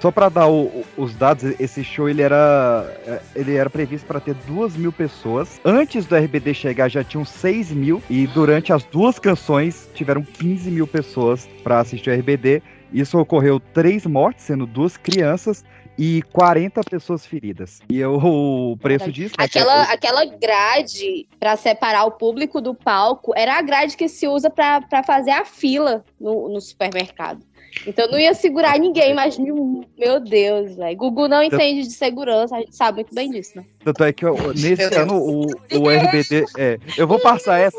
Só 0.00 0.10
pra 0.10 0.28
dar 0.28 0.48
o- 0.48 0.84
os 0.98 1.14
dados, 1.14 1.44
esse 1.58 1.82
show 1.82 2.08
ele 2.08 2.20
era, 2.20 2.86
é, 3.06 3.20
ele 3.34 3.54
era 3.56 3.70
previsto 3.70 4.06
para 4.06 4.20
ter 4.20 4.34
duas 4.46 4.76
mil 4.76 4.92
pessoas. 4.92 5.58
Antes 5.64 6.04
do 6.04 6.14
RBD 6.14 6.52
chegar 6.52 6.88
já 6.90 7.02
tinham 7.02 7.24
6 7.24 7.70
mil 7.70 8.02
e 8.10 8.26
durante 8.26 8.72
as 8.72 8.84
duas 8.84 9.18
canções 9.18 9.88
tiveram 9.94 10.22
15 10.22 10.70
mil 10.70 10.86
pessoas 10.86 11.48
pra 11.62 11.80
assistir 11.80 12.10
o 12.10 12.12
RBD. 12.12 12.62
Isso 12.92 13.18
ocorreu 13.18 13.58
três 13.58 14.04
mortes, 14.04 14.44
sendo 14.44 14.66
duas 14.66 14.96
crianças 14.96 15.64
e 15.98 16.22
40 16.32 16.80
pessoas 16.82 17.24
feridas. 17.24 17.80
E 17.88 18.04
o, 18.04 18.72
o 18.72 18.76
preço 18.76 19.10
disso, 19.10 19.34
né, 19.38 19.48
que 19.48 19.58
é- 19.58 19.62
Aquela, 19.62 19.82
aquela 19.84 20.24
grade 20.26 21.26
pra 21.40 21.56
separar 21.56 22.04
o 22.04 22.10
público 22.12 22.60
do 22.60 22.74
palco 22.74 23.32
era 23.34 23.56
a 23.58 23.62
grade 23.62 23.96
que 23.96 24.08
se 24.08 24.28
usa 24.28 24.50
pra 24.50 24.82
fazer 25.06 25.30
a 25.30 25.44
fila 25.44 26.04
no, 26.20 26.48
no 26.48 26.60
supermercado. 26.60 27.40
Então 27.86 28.08
não 28.08 28.18
ia 28.18 28.32
segurar 28.34 28.78
ninguém, 28.78 29.14
mas 29.14 29.36
meu, 29.38 29.84
meu 29.98 30.20
Deus, 30.20 30.76
velho. 30.76 30.96
Gugu 30.96 31.28
não 31.28 31.42
entende 31.42 31.82
de 31.82 31.92
segurança, 31.92 32.56
a 32.56 32.60
gente 32.60 32.74
sabe 32.76 32.96
muito 32.96 33.14
bem 33.14 33.30
disso, 33.30 33.52
né? 33.56 33.64
Tanto 33.84 34.04
é 34.04 34.12
que 34.12 34.24
ó, 34.24 34.34
nesse 34.52 34.82
ano 34.94 35.16
o, 35.18 35.46
o 35.46 35.88
RBD. 35.90 36.44
É, 36.56 36.78
eu 36.96 37.06
vou 37.06 37.18
passar 37.18 37.58
essa. 37.58 37.78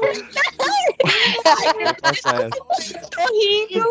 Horrível. 3.18 3.86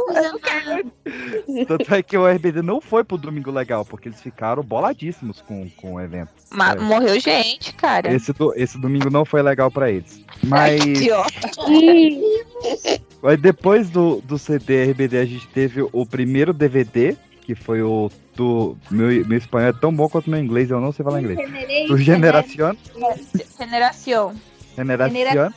Tanto 1.67 1.95
é 1.95 2.03
que 2.03 2.17
o 2.17 2.27
RBD 2.27 2.63
não 2.63 2.81
foi 2.81 3.05
pro 3.05 3.17
Domingo 3.19 3.51
Legal, 3.51 3.85
porque 3.85 4.09
eles 4.09 4.21
ficaram 4.21 4.63
boladíssimos 4.63 5.41
com, 5.43 5.69
com 5.77 5.95
o 5.95 6.01
evento. 6.01 6.31
Ma- 6.53 6.73
É. 6.73 6.77
Morreu 6.77 7.19
gente, 7.21 7.75
cara. 7.75 8.13
Esse, 8.13 8.33
do- 8.33 8.53
esse 8.57 8.79
domingo 8.79 9.11
não 9.11 9.25
foi 9.25 9.43
legal 9.43 9.71
pra 9.71 9.91
eles. 9.91 10.21
Mas, 10.43 10.85
Idiota. 10.85 11.31
mas 13.25 13.41
depois 13.41 13.89
do, 13.89 14.21
do 14.21 14.39
CD 14.39 14.91
RBD, 14.91 15.17
a 15.17 15.25
gente 15.25 15.49
teve 15.49 15.81
o 15.81 16.05
primeiro 16.05 16.53
DVD, 16.53 17.17
que 17.41 17.55
foi 17.55 17.81
o 17.81 18.11
do. 18.37 18.77
Meu, 18.91 19.09
meu 19.27 19.39
espanhol 19.39 19.71
é 19.71 19.73
tão 19.73 19.91
bom 19.97 20.11
quanto 20.11 20.29
meu 20.29 20.39
inglês, 20.39 20.71
eu 20.71 20.79
não 20.79 20.93
sei 20.93 21.03
falar 21.03 21.23
inglês. 21.23 21.39
Do 21.89 21.97
Generación. 21.97 22.77
Generación. 23.59 24.35
Generación. 24.77 25.55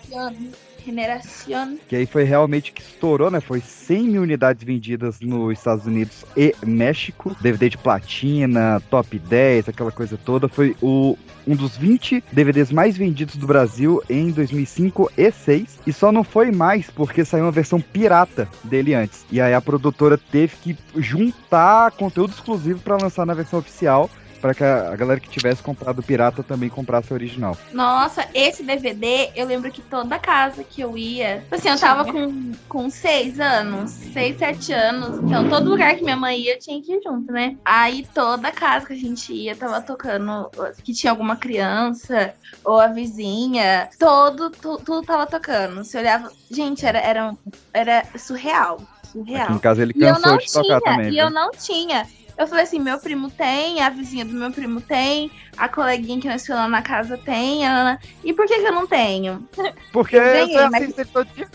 Que 1.87 1.95
aí 1.95 2.05
foi 2.05 2.23
realmente 2.23 2.71
que 2.71 2.81
estourou, 2.81 3.31
né? 3.31 3.39
Foi 3.39 3.61
100 3.61 4.03
mil 4.03 4.21
unidades 4.21 4.63
vendidas 4.63 5.19
nos 5.19 5.57
Estados 5.57 5.85
Unidos 5.85 6.25
e 6.35 6.53
México. 6.65 7.35
DVD 7.39 7.69
de 7.69 7.77
platina, 7.77 8.81
top 8.89 9.17
10, 9.19 9.69
aquela 9.69 9.91
coisa 9.91 10.17
toda. 10.17 10.47
Foi 10.47 10.75
o, 10.81 11.17
um 11.45 11.55
dos 11.55 11.77
20 11.77 12.23
DVDs 12.31 12.71
mais 12.71 12.97
vendidos 12.97 13.35
do 13.35 13.47
Brasil 13.47 14.01
em 14.09 14.31
2005 14.31 15.11
e 15.17 15.27
2006. 15.47 15.79
E 15.85 15.93
só 15.93 16.11
não 16.11 16.23
foi 16.23 16.51
mais 16.51 16.89
porque 16.89 17.23
saiu 17.23 17.45
uma 17.45 17.51
versão 17.51 17.79
pirata 17.79 18.47
dele 18.63 18.93
antes. 18.93 19.25
E 19.31 19.39
aí 19.39 19.53
a 19.53 19.61
produtora 19.61 20.17
teve 20.17 20.55
que 20.57 20.77
juntar 20.97 21.91
conteúdo 21.91 22.31
exclusivo 22.31 22.79
para 22.79 22.97
lançar 22.97 23.25
na 23.25 23.33
versão 23.33 23.59
oficial. 23.59 24.09
Para 24.41 24.53
que 24.53 24.63
a 24.63 24.95
galera 24.95 25.19
que 25.19 25.29
tivesse 25.29 25.61
comprado 25.63 25.99
o 25.99 26.03
pirata 26.03 26.43
também 26.43 26.69
comprasse 26.69 27.11
o 27.11 27.15
original. 27.15 27.57
Nossa, 27.73 28.27
esse 28.33 28.63
DVD, 28.63 29.31
eu 29.35 29.45
lembro 29.45 29.71
que 29.71 29.81
toda 29.81 30.19
casa 30.19 30.63
que 30.63 30.81
eu 30.81 30.97
ia. 30.97 31.43
Assim, 31.51 31.69
eu 31.69 31.79
tava 31.79 32.05
com, 32.11 32.51
com 32.69 32.89
seis 32.89 33.39
anos, 33.39 33.89
seis, 33.89 34.37
sete 34.37 34.71
anos. 34.73 35.17
Então, 35.23 35.49
todo 35.49 35.69
lugar 35.69 35.95
que 35.95 36.03
minha 36.03 36.15
mãe 36.15 36.39
ia 36.39 36.57
tinha 36.57 36.81
que 36.81 36.93
ir 36.93 37.01
junto, 37.03 37.31
né? 37.31 37.57
Aí, 37.65 38.07
toda 38.13 38.51
casa 38.51 38.85
que 38.85 38.93
a 38.93 38.97
gente 38.97 39.33
ia 39.33 39.55
tava 39.55 39.81
tocando 39.81 40.49
que 40.83 40.93
tinha 40.93 41.11
alguma 41.11 41.35
criança 41.35 42.33
ou 42.63 42.79
a 42.79 42.87
vizinha. 42.87 43.89
Todo, 43.97 44.49
tu- 44.49 44.77
tudo 44.77 45.05
tava 45.05 45.25
tocando. 45.25 45.83
Você 45.83 45.97
olhava. 45.97 46.31
Gente, 46.49 46.85
era, 46.85 46.99
era, 46.99 47.35
era 47.73 48.03
surreal. 48.17 48.79
Surreal. 49.11 49.45
Aqui 49.45 49.53
em 49.53 49.59
casa 49.59 49.81
ele 49.81 49.93
eu 49.95 50.13
cansou 50.13 50.37
de 50.37 50.51
tocar 50.51 50.63
tinha, 50.63 50.81
também. 50.81 51.07
E 51.07 51.11
viu? 51.11 51.23
eu 51.23 51.29
não 51.31 51.51
tinha. 51.51 52.07
Eu 52.37 52.47
falei 52.47 52.63
assim, 52.65 52.79
meu 52.79 52.99
primo 52.99 53.31
tem, 53.31 53.81
a 53.81 53.89
vizinha 53.89 54.23
do 54.23 54.33
meu 54.33 54.51
primo 54.51 54.79
tem, 54.79 55.31
a 55.57 55.67
coleguinha 55.67 56.19
que 56.21 56.27
nós 56.27 56.45
falamos 56.45 56.71
na 56.71 56.81
casa 56.83 57.17
tem, 57.17 57.65
a 57.65 57.71
Ana. 57.71 57.99
E 58.23 58.31
por 58.33 58.45
que 58.45 58.59
que 58.59 58.67
eu 58.67 58.71
não 58.71 58.85
tenho? 58.85 59.47
Porque 59.91 60.15
Eu 60.15 60.21
ganhei, 60.21 60.47
você 60.55 60.69
mas- 60.69 60.83
assiste 60.83 60.99
ele 61.01 61.09
todo 61.11 61.27
dia. 61.33 61.47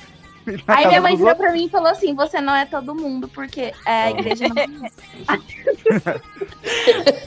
Na 0.66 0.76
Aí 0.76 0.88
minha 0.88 1.00
mãe 1.00 1.16
virou 1.16 1.36
pra 1.36 1.52
mim 1.52 1.66
e 1.66 1.70
falou 1.70 1.86
assim, 1.86 2.16
você 2.16 2.40
não 2.40 2.52
é 2.52 2.66
todo 2.66 2.96
mundo, 2.96 3.28
porque 3.28 3.72
é, 3.86 3.92
a 4.06 4.10
igreja 4.10 4.48
não 4.48 4.60
é. 4.60 4.72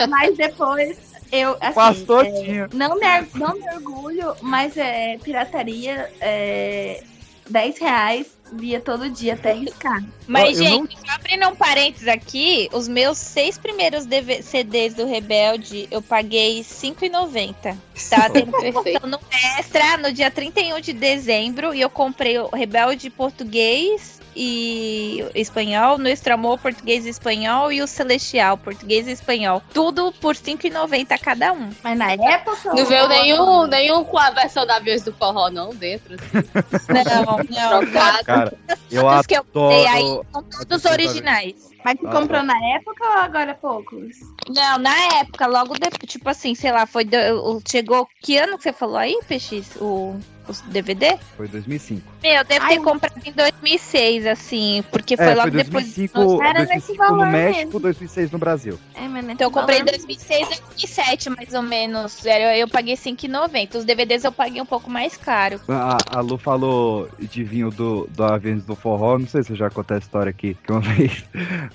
Mas 0.10 0.36
depois 0.36 0.98
eu, 1.32 1.56
assim, 1.62 1.74
Pastor 1.74 2.26
é, 2.26 2.32
tinha. 2.44 2.70
não, 2.74 2.96
me, 2.96 3.06
não 3.36 3.54
me 3.56 3.74
orgulho, 3.74 4.36
mas 4.42 4.76
é 4.78 5.18
pirataria, 5.18 6.12
é, 6.20 7.04
10 7.50 7.80
reais, 7.80 8.28
via 8.54 8.80
todo 8.80 9.10
dia 9.10 9.34
até 9.34 9.52
arriscar. 9.52 10.04
Mas, 10.28 10.58
gente, 10.58 10.98
só 11.00 11.14
abrindo 11.14 11.48
um 11.48 11.56
parênteses 11.56 12.08
aqui, 12.08 12.70
os 12.74 12.88
meus 12.88 13.18
seis 13.18 13.58
primeiros 13.58 14.06
DV 14.06 14.42
CDs 14.42 14.94
do 14.94 15.06
Rebelde, 15.06 15.88
eu 15.92 16.02
paguei 16.02 16.58
R$ 16.58 16.64
5,90. 16.64 17.78
Tava 18.10 18.30
tendo 18.30 18.52
promoção 18.54 19.10
no 19.10 19.20
Extra 19.60 19.98
no 19.98 20.12
dia 20.12 20.32
31 20.32 20.80
de 20.80 20.94
dezembro 20.94 21.74
e 21.74 21.82
eu 21.82 21.90
comprei 21.90 22.38
o 22.40 22.48
Rebelde 22.48 23.10
português 23.10 24.15
e 24.36 25.26
espanhol, 25.34 25.98
no 25.98 26.10
Amor 26.34 26.60
português 26.60 27.06
e 27.06 27.10
espanhol 27.10 27.72
e 27.72 27.82
o 27.82 27.88
Celestial 27.88 28.58
português 28.58 29.08
e 29.08 29.12
espanhol. 29.12 29.62
Tudo 29.74 30.12
por 30.20 30.36
R$ 30.36 30.42
5,90 30.42 31.20
cada 31.20 31.54
um. 31.54 31.70
Mas 31.84 31.98
na 31.98 32.12
época... 32.12 32.58
Não 32.66 32.86
veio 32.86 33.08
nenhum, 33.08 33.68
nenhum 33.68 34.04
com 34.04 34.18
a 34.18 34.32
versão 34.32 34.66
da 34.66 34.76
Aviões 34.76 35.04
do 35.04 35.14
Forró, 35.14 35.50
não, 35.50 35.70
dentro. 35.70 36.16
Assim. 36.16 36.94
Não, 37.16 37.38
não. 37.82 37.94
Cara, 38.24 38.54
eu 38.92 39.02
Todos 39.02 39.26
que 39.26 39.36
eu 39.38 39.46
aí 39.88 40.02
são 40.32 40.44
todos 40.44 40.86
originais. 40.86 41.56
Mas 41.84 42.00
tu 42.00 42.08
Ah, 42.08 42.12
comprou 42.12 42.40
tá. 42.40 42.44
na 42.44 42.68
época 42.76 43.06
ou 43.06 43.12
agora 43.20 43.52
há 43.52 43.56
poucos? 43.56 44.18
Não, 44.50 44.78
na 44.80 44.96
época, 45.20 45.46
logo 45.46 45.74
depois, 45.76 46.10
tipo 46.12 46.28
assim, 46.30 46.56
sei 46.56 46.72
lá, 46.72 46.86
foi. 46.88 47.06
do- 47.06 47.62
chegou. 47.68 48.08
Que 48.22 48.38
ano 48.38 48.58
que 48.58 48.64
você 48.64 48.74
falou 48.74 48.98
aí, 48.98 49.18
PX? 49.28 49.76
O, 49.80 50.16
os 50.48 50.62
DVD? 50.62 51.18
Foi 51.38 51.48
2005. 51.48 52.02
Meu, 52.22 52.44
deve 52.44 52.68
ter 52.68 52.80
comprado 52.82 53.22
em 53.26 53.32
2006, 53.32 54.26
assim, 54.26 54.84
porque 54.92 55.16
foi 55.18 55.26
é, 55.26 55.36
logo 55.36 55.52
foi 55.52 55.64
depois. 55.64 55.86
2005, 55.86 56.44
Era 56.44 56.66
2005 56.66 56.76
nesse 56.76 56.98
valor 56.98 57.26
no 57.26 57.32
México, 57.32 57.66
mesmo. 57.66 57.80
2006 57.80 58.32
no 58.32 58.38
Brasil. 58.38 58.80
É, 58.94 59.08
mas 59.08 59.30
Então 59.30 59.48
eu 59.48 59.52
comprei 59.52 59.80
em 59.80 59.86
2006 59.86 60.42
e 60.42 60.50
2007, 60.50 61.30
mais 61.30 61.54
ou 61.54 61.62
menos. 61.62 62.26
Eu, 62.26 62.32
eu 62.32 62.68
paguei 62.68 62.96
5,90. 62.96 63.76
Os 63.76 63.86
DVDs 63.86 64.24
eu 64.24 64.32
paguei 64.32 64.62
um 64.62 64.66
pouco 64.66 64.90
mais 64.90 65.18
caro. 65.18 65.60
A, 65.68 65.98
a 66.18 66.22
Lu 66.22 66.38
falou 66.38 67.10
de 67.20 67.44
vinho 67.44 67.70
do, 67.72 68.08
do 68.12 68.24
Aviões 68.24 68.66
do 68.66 68.76
Forró. 68.76 69.18
Não 69.18 69.28
sei 69.28 69.44
se 69.44 69.52
eu 69.52 69.56
já 69.56 69.70
contei 69.70 69.98
a 69.98 70.00
história 70.00 70.30
aqui. 70.30 70.56
Que 70.64 70.72
uma 70.72 70.82
vez 70.82 71.24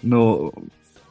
no. 0.03 0.53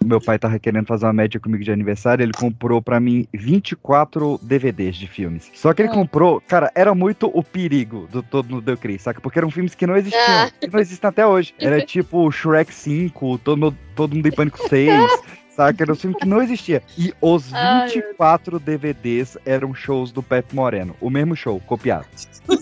Meu 0.04 0.20
pai 0.22 0.40
tava 0.40 0.58
querendo 0.58 0.86
fazer 0.86 1.06
uma 1.06 1.14
média 1.14 1.40
comigo 1.40 1.64
de 1.64 1.72
aniversário, 1.72 2.24
ele 2.24 2.32
comprou 2.34 2.82
pra 2.82 3.00
mim 3.00 3.28
24 3.34 4.40
DVDs 4.42 4.96
de 4.96 5.08
filmes. 5.08 5.52
Só 5.54 5.74
que 5.74 5.82
ele 5.82 5.90
Hum. 5.90 5.94
comprou, 5.96 6.42
cara, 6.42 6.72
era 6.74 6.96
muito 6.96 7.30
o 7.34 7.44
perigo 7.44 8.08
do 8.12 8.24
Todo 8.24 8.50
no 8.50 8.62
Deu 8.62 8.78
Cris, 8.78 9.02
saca? 9.02 9.20
Porque 9.20 9.38
eram 9.38 9.52
filmes 9.52 9.76
que 9.76 9.86
não 9.86 9.98
existiam, 9.98 10.24
Ah. 10.24 10.50
que 10.60 10.68
não 10.72 10.80
existem 10.80 11.08
até 11.08 11.26
hoje. 11.28 11.54
Era 11.60 11.82
tipo 11.86 12.32
Shrek 12.32 12.74
5, 12.74 13.38
Todo, 13.40 13.76
todo 13.96 14.16
Mundo 14.16 14.28
em 14.28 14.32
Pânico 14.32 14.58
6, 14.70 15.12
saca? 15.50 15.84
Era 15.84 15.92
um 15.92 15.96
filme 15.96 16.16
que 16.16 16.26
não 16.26 16.42
existia. 16.42 16.82
E 16.98 17.14
os 17.22 17.54
Ai, 17.54 17.88
24 17.90 18.58
DVDs 18.60 19.38
eram 19.46 19.74
shows 19.74 20.12
do 20.12 20.24
Pepe 20.24 20.56
Moreno. 20.56 20.96
O 21.02 21.10
mesmo 21.10 21.36
show, 21.36 21.60
copiado. 21.60 22.06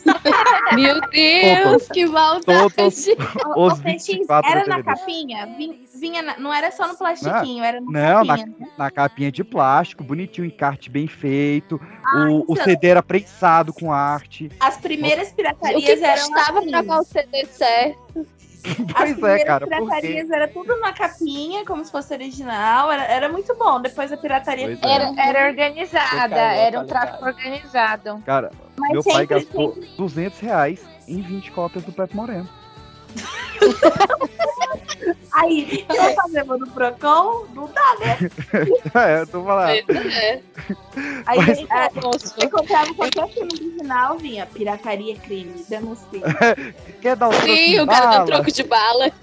Meu 0.74 1.00
Deus, 1.10 1.88
que 1.88 2.06
maldade. 2.06 2.74
Todos 2.76 3.08
Ô, 3.56 3.68
os 3.68 3.80
24 3.80 4.52
era 4.52 4.66
na 4.68 4.84
capinha? 4.84 5.46
Vin- 5.58 5.86
Vinha 6.00 6.22
na- 6.22 6.38
não 6.38 6.54
era 6.54 6.72
só 6.72 6.88
no 6.88 6.96
plastiquinho, 6.96 7.64
era 7.64 7.82
na 7.82 7.92
Não, 7.92 8.24
na, 8.24 8.38
capinha. 8.38 8.56
né? 8.60 8.68
na 8.78 8.92
capinha 8.92 9.32
de 9.32 9.44
plástico, 9.44 10.04
bonitinho, 10.04 10.46
encarte 10.46 10.90
bem 10.92 11.08
feito. 11.08 11.80
o, 12.16 12.40
o 12.40 12.54
então. 12.54 12.64
CD 12.64 12.88
era 12.88 13.02
prensado 13.04 13.74
com 13.74 13.92
arte. 13.92 14.50
As 14.60 14.78
primeiras 14.78 15.28
O 15.28 15.32
que 15.32 15.36
piratarias 15.38 16.02
eram 16.02 16.22
custava 16.32 16.60
assim. 16.60 16.70
pra 16.72 17.00
o 17.00 17.04
CD 17.04 17.46
certo? 17.46 18.28
As 18.68 18.76
Pois 18.94 19.12
é, 19.12 19.14
primeiras 19.14 19.44
cara, 19.44 19.68
porque... 19.68 19.84
piratarias 19.84 20.30
era 20.30 20.48
tudo 20.48 20.80
na 20.80 20.94
capinha, 20.94 21.66
como 21.66 21.84
se 21.84 21.92
fosse 21.92 22.14
original. 22.14 22.92
Era, 22.92 23.04
era 23.04 23.30
muito 23.30 23.56
bom. 23.56 23.82
Depois 23.82 24.12
a 24.12 24.18
pirataria. 24.18 24.78
É. 24.82 24.90
Era, 24.90 25.14
era 25.18 25.48
organizada, 25.50 26.36
era 26.36 26.80
um 26.80 26.86
tráfico 26.86 27.26
organizado. 27.26 28.22
Cara, 28.26 28.52
Mas 28.78 28.92
meu 28.92 29.04
pai 29.04 29.14
sempre 29.14 29.36
gastou 29.36 29.78
200 29.98 30.40
reais 30.40 30.86
em 31.08 31.22
20 31.22 31.52
cópias 31.52 31.84
do 31.84 31.92
Pepe 31.92 32.16
Moreno. 32.16 32.48
Aí, 35.34 35.64
o 35.64 35.68
que 35.94 36.00
eu 36.00 36.16
fazemos 36.16 36.60
no 36.60 36.68
Procon? 36.68 37.46
Não 37.54 37.70
dá, 37.72 37.96
né? 38.00 38.18
é, 38.96 39.22
eu 39.22 39.28
tô 39.28 39.44
falando. 39.44 39.70
É. 39.70 40.42
Aí 41.26 41.38
Mas- 41.38 41.60
é, 41.60 42.44
eu 42.44 42.50
comprava 42.50 42.94
qualquer 42.94 43.28
filme 43.30 43.50
original, 43.54 44.18
vinha 44.18 44.46
pirataria, 44.46 45.16
crime, 45.16 45.64
denuncia. 45.70 46.22
Quer 47.02 47.16
dar 47.16 47.28
um 47.28 47.32
troco 47.32 47.46
Sim, 47.48 47.72
de 47.72 47.80
o 47.80 47.88
cara 47.88 48.08
bala? 48.08 48.24
um 48.24 48.26
troco 48.26 48.52
de 48.52 48.64
bala. 48.64 49.12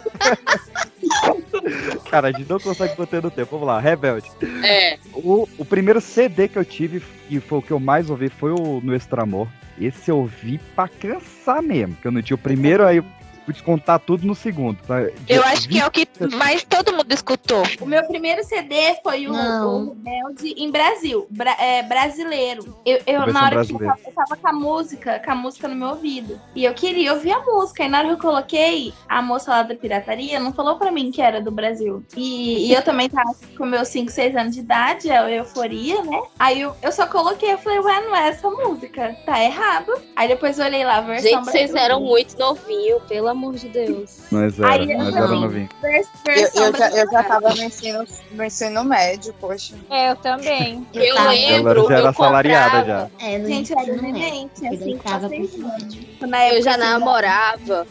Cara, 2.10 2.28
a 2.28 2.32
gente 2.32 2.48
não 2.48 2.60
consegue 2.60 2.98
manter 2.98 3.22
no 3.22 3.30
tempo. 3.30 3.50
Vamos 3.52 3.66
lá, 3.66 3.80
Rebelde. 3.80 4.30
É. 4.62 4.98
O, 5.12 5.48
o 5.58 5.64
primeiro 5.64 6.00
CD 6.00 6.48
que 6.48 6.58
eu 6.58 6.64
tive, 6.64 7.02
e 7.28 7.40
foi 7.40 7.58
o 7.58 7.62
que 7.62 7.70
eu 7.72 7.80
mais 7.80 8.10
ouvi, 8.10 8.28
foi 8.28 8.52
o 8.52 8.80
Nuestro 8.82 9.20
Amor. 9.20 9.48
Esse 9.80 10.10
eu 10.10 10.18
ouvi 10.18 10.58
pra 10.74 10.88
cansar 10.88 11.62
mesmo. 11.62 11.96
Que 11.96 12.06
eu 12.06 12.12
não 12.12 12.22
tinha 12.22 12.36
o 12.36 12.38
primeiro, 12.38 12.86
aí 12.86 12.98
eu 12.98 13.04
descontar 13.52 13.98
tudo 14.00 14.26
no 14.26 14.34
segundo. 14.34 14.78
tá? 14.86 15.00
De- 15.02 15.12
Eu 15.28 15.42
acho 15.44 15.68
que 15.68 15.78
é 15.80 15.86
o 15.86 15.90
que 15.90 16.06
mais 16.36 16.62
todo 16.64 16.92
mundo 16.92 17.12
escutou. 17.12 17.62
O 17.80 17.86
meu 17.86 18.04
primeiro 18.06 18.42
CD 18.44 18.74
foi 19.02 19.26
o, 19.26 19.32
o 19.32 19.96
Rebelde 20.04 20.54
em 20.56 20.70
Brasil, 20.70 21.26
bra- 21.30 21.56
é, 21.60 21.82
brasileiro. 21.82 22.76
Eu, 22.84 23.00
eu 23.06 23.26
na 23.32 23.44
hora 23.44 23.64
que 23.64 23.72
eu 23.72 23.78
tava, 23.78 23.98
eu 24.06 24.12
tava 24.12 24.36
com 24.36 24.48
a 24.48 24.52
música, 24.52 25.20
com 25.24 25.30
a 25.30 25.34
música 25.34 25.68
no 25.68 25.74
meu 25.74 25.88
ouvido. 25.88 26.40
E 26.54 26.64
eu 26.64 26.74
queria 26.74 27.12
ouvir 27.14 27.32
a 27.32 27.40
música. 27.40 27.84
E 27.84 27.88
na 27.88 27.98
hora 27.98 28.08
que 28.08 28.14
eu 28.14 28.18
coloquei, 28.18 28.92
a 29.08 29.20
moça 29.22 29.50
lá 29.50 29.62
da 29.62 29.74
pirataria 29.74 30.38
não 30.40 30.52
falou 30.52 30.76
pra 30.76 30.90
mim 30.90 31.10
que 31.10 31.20
era 31.22 31.40
do 31.40 31.50
Brasil. 31.50 32.04
E, 32.16 32.70
e 32.70 32.74
eu 32.74 32.82
também 32.82 33.08
tava 33.08 33.34
com 33.56 33.64
meus 33.66 33.88
5, 33.88 34.10
6 34.10 34.36
anos 34.36 34.54
de 34.54 34.60
idade, 34.60 35.10
a 35.10 35.30
euforia, 35.30 36.02
né? 36.02 36.22
Aí 36.38 36.60
eu, 36.60 36.74
eu 36.82 36.92
só 36.92 37.06
coloquei, 37.06 37.52
eu 37.52 37.58
falei, 37.58 37.78
ué, 37.80 38.00
não 38.02 38.16
é 38.16 38.28
essa 38.28 38.48
música. 38.50 39.16
Tá 39.26 39.42
errado. 39.42 39.92
Aí 40.16 40.28
depois 40.28 40.58
eu 40.58 40.64
olhei 40.64 40.84
lá 40.84 40.96
a 40.96 41.00
versão 41.00 41.30
Gente, 41.30 41.44
vocês 41.44 41.70
brasileira. 41.70 41.94
eram 41.94 42.00
muito 42.00 42.38
novinhos, 42.38 43.02
pelo 43.04 43.33
amor 43.34 43.54
de 43.54 43.68
Deus. 43.68 44.10
Nós 44.32 44.58
era, 44.58 44.70
Aí 44.72 44.90
eu 44.90 44.98
nós 44.98 45.14
não. 45.14 45.18
era 45.24 45.32
novinho. 45.34 45.68
Eu, 45.82 46.62
eu 46.64 46.76
já, 46.76 46.90
eu 46.90 47.10
já 47.10 47.22
tava 47.22 47.54
no 47.54 47.62
ensino, 47.62 48.04
no 48.32 48.44
ensino 48.44 48.84
médio, 48.84 49.34
poxa. 49.40 49.74
É, 49.90 50.10
eu 50.10 50.16
também. 50.16 50.86
Eu 50.94 51.16
Ela 51.16 51.30
lembro, 51.30 51.88
já 51.88 51.94
era 51.94 52.04
eu 52.04 52.08
assalariada 52.08 52.84
já. 52.84 53.10
É, 53.20 53.38
no 53.38 53.46
Gente, 53.46 53.72
eu 53.72 53.78
era 53.78 53.96
neném, 54.02 54.50
tinha 54.54 54.72
Eu 54.72 54.78
5 54.78 54.90
entrava 54.90 55.28
pra 55.28 55.36
pro 55.38 55.48
6 55.48 55.54
anos. 55.64 55.98
Eu 56.54 56.62
já 56.62 56.70
assim, 56.72 56.80
namorava. 56.80 57.58
da- 57.66 57.86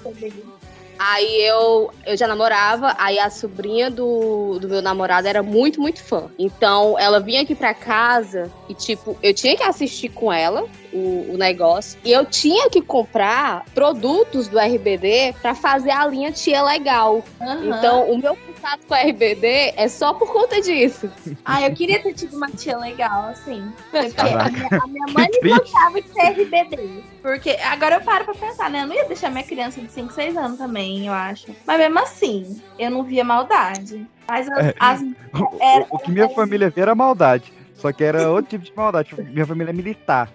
Aí 0.97 1.41
eu, 1.45 1.91
eu 2.05 2.15
já 2.15 2.27
namorava, 2.27 2.95
aí 2.97 3.19
a 3.19 3.29
sobrinha 3.29 3.89
do, 3.89 4.59
do 4.59 4.69
meu 4.69 4.81
namorado 4.81 5.27
era 5.27 5.41
muito, 5.41 5.81
muito 5.81 6.03
fã. 6.03 6.29
Então 6.37 6.97
ela 6.97 7.19
vinha 7.19 7.41
aqui 7.41 7.55
pra 7.55 7.73
casa 7.73 8.51
e, 8.69 8.73
tipo, 8.73 9.17
eu 9.21 9.33
tinha 9.33 9.55
que 9.55 9.63
assistir 9.63 10.09
com 10.09 10.31
ela 10.31 10.65
o, 10.91 11.33
o 11.33 11.37
negócio. 11.37 11.99
E 12.03 12.11
eu 12.11 12.25
tinha 12.25 12.69
que 12.69 12.81
comprar 12.81 13.65
produtos 13.73 14.47
do 14.47 14.59
RBD 14.59 15.35
pra 15.41 15.55
fazer 15.55 15.91
a 15.91 16.05
linha 16.05 16.31
Tia 16.31 16.61
Legal. 16.63 17.23
Aham. 17.41 17.65
Então 17.65 18.11
o 18.11 18.17
meu 18.17 18.37
contato 18.63 18.87
com 18.87 18.93
a 18.93 18.99
RBD 19.01 19.73
é 19.75 19.87
só 19.89 20.13
por 20.13 20.31
conta 20.31 20.61
disso. 20.61 21.09
Ah, 21.45 21.61
eu 21.61 21.73
queria 21.75 22.01
ter 22.01 22.13
tido 22.13 22.37
uma 22.37 22.49
tia 22.49 22.77
legal, 22.77 23.25
assim. 23.29 23.69
Porque 23.91 24.13
a 24.19 24.49
minha, 24.49 24.67
a 24.83 24.87
minha 24.87 25.05
mãe 25.13 25.27
Que 25.29 25.43
me 25.43 25.49
gostava 25.57 26.01
de 26.01 26.07
ser 26.07 26.21
RBD. 26.31 27.03
Porque 27.21 27.49
agora 27.63 27.95
eu 27.95 28.01
paro 28.01 28.23
pra 28.25 28.33
pensar, 28.33 28.69
né? 28.69 28.83
Eu 28.83 28.87
não 28.87 28.95
ia 28.95 29.05
deixar 29.07 29.29
minha 29.29 29.43
criança 29.43 29.81
de 29.81 29.91
5, 29.91 30.13
6 30.13 30.37
anos 30.37 30.57
também, 30.57 31.05
eu 31.07 31.13
acho. 31.13 31.47
Mas 31.67 31.77
mesmo 31.77 31.99
assim, 31.99 32.61
eu 32.79 32.89
não 32.89 33.03
via 33.03 33.23
maldade. 33.23 34.07
Mas 34.27 34.49
as, 34.49 34.65
É. 34.67 34.75
as- 34.79 35.01
O, 35.01 35.57
era- 35.61 35.85
o 35.89 35.99
que 35.99 36.11
minha 36.11 36.29
família 36.29 36.69
via 36.69 36.83
era 36.83 36.95
maldade. 36.95 37.51
Só 37.75 37.91
que 37.91 38.03
era 38.03 38.29
outro 38.31 38.51
tipo 38.51 38.63
de 38.63 38.73
maldade. 38.75 39.09
Tipo, 39.09 39.23
Minha 39.23 39.45
família 39.45 39.71
é 39.71 39.73
militar. 39.73 40.29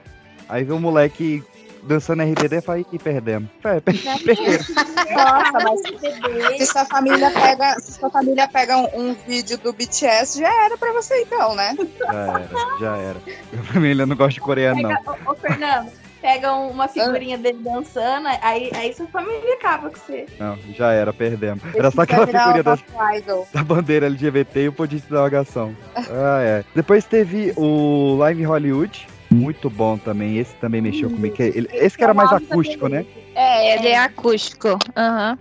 Aí 0.49 0.63
veio 0.65 0.77
um 0.77 0.81
moleque 0.81 1.43
dançando 1.89 2.23
RBD 2.23 2.57
e 2.59 2.61
falei, 2.61 2.87
e 2.93 2.99
perdemos. 2.99 3.49
É, 3.65 3.81
per- 3.81 3.95
perdemos. 4.25 4.69
Nossa, 4.69 5.53
mas 5.65 5.81
se 6.59 6.67
sua 6.67 6.85
família 6.85 7.31
pega, 7.31 7.75
se 7.81 7.93
sua 7.93 8.11
família 8.11 8.47
pega 8.49 8.77
um, 8.77 8.89
um 9.11 9.15
vídeo 9.27 9.59
do 9.59 9.73
BTS, 9.73 10.39
já 10.41 10.65
era 10.67 10.77
pra 10.77 10.93
você 10.93 11.23
então, 11.23 11.55
né? 11.55 11.75
Já 11.99 12.13
era, 12.13 12.49
já 12.79 12.97
era. 12.97 13.17
Minha 13.53 13.65
família 13.65 14.07
não 14.07 14.15
gosta 14.17 14.35
de 14.35 14.41
coreano, 14.41 14.83
não. 14.83 14.91
Ô, 15.27 15.33
ô, 15.33 15.35
Fernando, 15.35 15.91
pega 16.21 16.55
um- 16.55 16.69
uma 16.71 16.89
figurinha 16.89 17.39
dele 17.39 17.59
dançando, 17.63 18.29
aí, 18.43 18.71
aí 18.75 18.93
sua 18.93 19.07
família 19.07 19.55
acaba 19.55 19.91
com 19.91 19.97
você. 19.97 20.27
Não, 20.39 20.57
já 20.77 20.93
era, 20.93 21.13
perdemos. 21.13 21.63
Era 21.75 21.91
só 21.91 22.03
Esse 22.03 22.13
aquela 22.13 22.27
figurinha 22.27 22.63
da, 22.63 22.79
da 23.53 23.65
bandeira 23.65 24.07
LGBT 24.07 24.65
e 24.65 24.69
o 24.69 24.73
podia 24.73 24.99
de 24.99 25.05
interrogação. 25.07 25.75
Ah, 25.97 26.41
é. 26.43 26.65
Depois 26.75 27.05
teve 27.05 27.53
o 27.57 28.17
Live 28.19 28.45
Hollywood. 28.45 29.07
Muito 29.31 29.69
bom 29.69 29.99
também. 29.99 30.39
Esse 30.39 30.55
também 30.57 30.81
mexeu 30.81 31.11
comigo. 31.11 31.35
que 31.35 31.43
ele- 31.43 31.69
esse 31.73 31.97
que 31.97 32.05
era 32.05 32.15
mais 32.15 32.33
acústico, 32.33 32.89
né? 32.89 33.05
É, 33.35 33.77
ele 33.79 33.89
é 33.89 33.99
acústico. 33.99 34.79
Aham. 34.97 35.39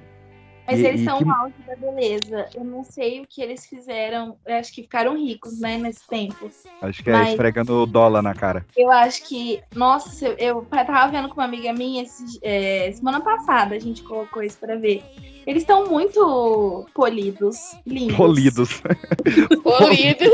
Mas 0.70 0.80
E- 0.82 0.86
eles 0.86 1.02
e 1.02 1.06
são 1.06 1.20
que- 1.20 1.24
o 1.24 1.32
auge 1.32 1.54
da 1.66 1.76
beleza. 1.78 2.46
Eu 2.54 2.66
não 2.66 2.84
sei 2.84 3.22
o 3.22 3.26
que 3.26 3.42
eles 3.42 3.66
fizeram. 3.66 4.36
Eu 4.46 4.56
acho 4.58 4.74
que 4.74 4.82
ficaram 4.82 5.16
ricos, 5.18 5.62
né, 5.62 5.78
nesse 5.78 6.06
tempo. 6.06 6.50
Acho 6.82 7.02
que 7.02 7.10
é 7.10 7.14
Mas- 7.14 7.30
esfregando 7.30 7.86
dólar 7.86 8.22
na 8.22 8.34
cara. 8.34 8.66
Eu 8.76 8.92
acho 8.92 9.26
que, 9.26 9.62
nossa, 9.74 10.28
eu, 10.28 10.36
eu 10.38 10.66
tava 10.86 11.10
vendo 11.10 11.30
com 11.30 11.36
uma 11.36 11.46
amiga 11.46 11.72
minha 11.72 12.04
esse- 12.04 12.38
é, 12.42 12.92
semana 12.92 13.22
passada, 13.22 13.76
a 13.76 13.80
gente 13.80 14.04
colocou 14.04 14.44
isso 14.44 14.60
pra 14.60 14.76
ver. 14.76 15.02
Eles 15.48 15.64
estão 15.64 15.86
muito 15.88 16.86
polidos, 16.94 17.74
lindos. 17.86 18.18
Polidos. 18.18 18.82
Polidos. 19.64 20.30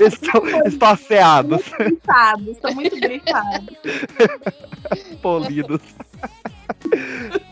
Estão 0.00 0.42
estão 0.66 0.88
asseados. 0.88 1.62
Grifados, 1.78 2.48
estão 2.48 2.74
muito 2.74 2.98
grifados. 2.98 3.76
Polidos. 5.20 5.82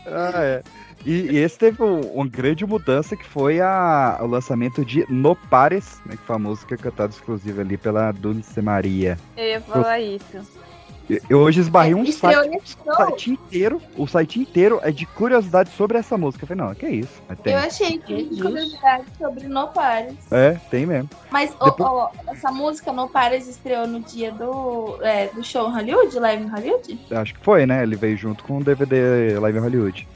ah, 0.06 0.32
é. 0.42 0.62
E, 1.04 1.32
e 1.32 1.36
esse 1.36 1.58
teve 1.58 1.82
um- 1.82 2.00
uma 2.00 2.26
grande 2.26 2.64
mudança 2.64 3.14
que 3.14 3.26
foi 3.26 3.60
a, 3.60 4.18
o 4.22 4.26
lançamento 4.26 4.82
de 4.86 5.04
No 5.12 5.36
Pares, 5.36 6.00
né, 6.06 6.16
que 6.16 6.22
foi 6.22 6.36
a 6.36 6.38
música 6.38 6.78
cantada 6.78 7.12
exclusiva 7.12 7.60
ali 7.60 7.76
pela 7.76 8.10
Dulce 8.10 8.62
Maria. 8.62 9.18
Eu 9.36 9.44
ia 9.44 9.60
falar 9.60 10.00
isso. 10.00 10.38
Eu, 11.08 11.20
eu 11.28 11.38
hoje 11.40 11.60
esbarrei 11.60 11.94
um 11.94 12.02
Estreou 12.02 12.44
site, 12.44 12.76
site 12.96 13.30
inteiro, 13.30 13.82
o 13.96 14.06
site 14.06 14.40
inteiro 14.40 14.80
é 14.82 14.90
de 14.90 15.04
curiosidade 15.06 15.70
sobre 15.76 15.98
essa 15.98 16.16
música. 16.16 16.44
Eu 16.44 16.48
falei, 16.48 16.64
não, 16.64 16.74
que 16.74 16.86
isso? 16.88 17.22
Mas 17.28 17.38
tem. 17.40 17.52
Eu 17.52 17.58
achei 17.58 17.98
que 17.98 18.24
tinha 18.24 18.42
curiosidade 18.42 19.04
sobre 19.18 19.48
No 19.48 19.68
Pares. 19.68 20.14
É, 20.30 20.52
tem 20.70 20.86
mesmo. 20.86 21.10
Mas 21.30 21.50
Depois- 21.62 22.10
essa 22.28 22.50
música 22.50 22.92
No 22.92 23.08
Pares 23.08 23.46
estreou 23.48 23.86
no 23.86 24.00
dia 24.00 24.32
do, 24.32 24.98
é, 25.02 25.28
do 25.28 25.44
show 25.44 25.68
Hollywood, 25.70 26.18
Live 26.18 26.44
em 26.44 26.48
Hollywood? 26.48 27.00
Acho 27.10 27.34
que 27.34 27.40
foi, 27.40 27.66
né? 27.66 27.82
Ele 27.82 27.96
veio 27.96 28.16
junto 28.16 28.42
com 28.44 28.58
o 28.58 28.64
DVD 28.64 29.38
Live 29.38 29.58
em 29.58 29.62
Hollywood. 29.62 30.08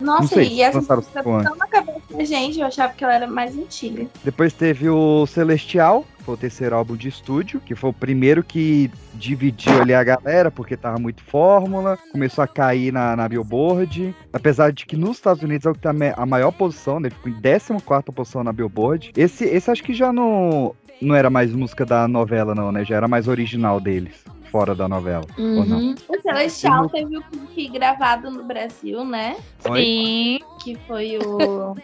Não 0.00 0.16
Nossa, 0.16 0.34
sei, 0.34 0.48
e 0.48 0.60
essa 0.62 0.80
música 0.80 1.22
tão 1.22 1.56
na 1.56 1.66
cabeça 1.68 2.00
da 2.10 2.24
gente, 2.24 2.58
eu 2.58 2.66
achava 2.66 2.92
que 2.92 3.04
ela 3.04 3.14
era 3.14 3.26
mais 3.28 3.56
antiga. 3.56 4.06
Depois 4.24 4.52
teve 4.52 4.88
o 4.90 5.24
Celestial, 5.26 6.04
foi 6.24 6.34
o 6.34 6.38
terceiro 6.38 6.74
álbum 6.74 6.96
de 6.96 7.08
estúdio, 7.08 7.60
que 7.60 7.74
foi 7.74 7.90
o 7.90 7.92
primeiro 7.92 8.42
que 8.42 8.90
dividiu 9.14 9.80
ali 9.80 9.92
a 9.92 10.02
galera, 10.02 10.50
porque 10.50 10.76
tava 10.76 10.98
muito 10.98 11.22
fórmula, 11.22 11.98
começou 12.10 12.42
a 12.42 12.48
cair 12.48 12.92
na, 12.92 13.14
na 13.14 13.28
Billboard. 13.28 14.14
Apesar 14.32 14.72
de 14.72 14.86
que 14.86 14.96
nos 14.96 15.18
Estados 15.18 15.42
Unidos 15.42 15.66
é 15.66 15.70
o 15.70 15.74
que 15.74 15.80
tá 15.80 15.92
a 16.16 16.26
maior 16.26 16.50
posição, 16.50 16.98
né? 16.98 17.08
Ele 17.08 17.14
ficou 17.14 17.32
em 17.32 17.80
14 17.80 18.12
posição 18.12 18.42
na 18.42 18.52
Billboard. 18.52 19.12
Esse, 19.16 19.44
esse 19.44 19.70
acho 19.70 19.82
que 19.82 19.92
já 19.92 20.12
não, 20.12 20.74
não 21.00 21.14
era 21.14 21.28
mais 21.28 21.52
música 21.52 21.84
da 21.84 22.08
novela, 22.08 22.54
não, 22.54 22.72
né? 22.72 22.84
Já 22.84 22.96
era 22.96 23.08
mais 23.08 23.28
original 23.28 23.80
deles, 23.80 24.24
fora 24.50 24.74
da 24.74 24.88
novela. 24.88 25.26
Ou 25.38 25.64
não? 25.64 25.78
Uhum. 25.78 25.94
O 26.08 26.20
Celestial 26.22 26.88
teve 26.88 27.18
o 27.18 27.22
clipe 27.22 27.68
gravado 27.68 28.30
no 28.30 28.44
Brasil, 28.44 29.04
né? 29.04 29.36
Oi? 29.68 29.80
Sim. 29.82 30.38
Que 30.62 30.76
foi 30.86 31.18
o. 31.18 31.76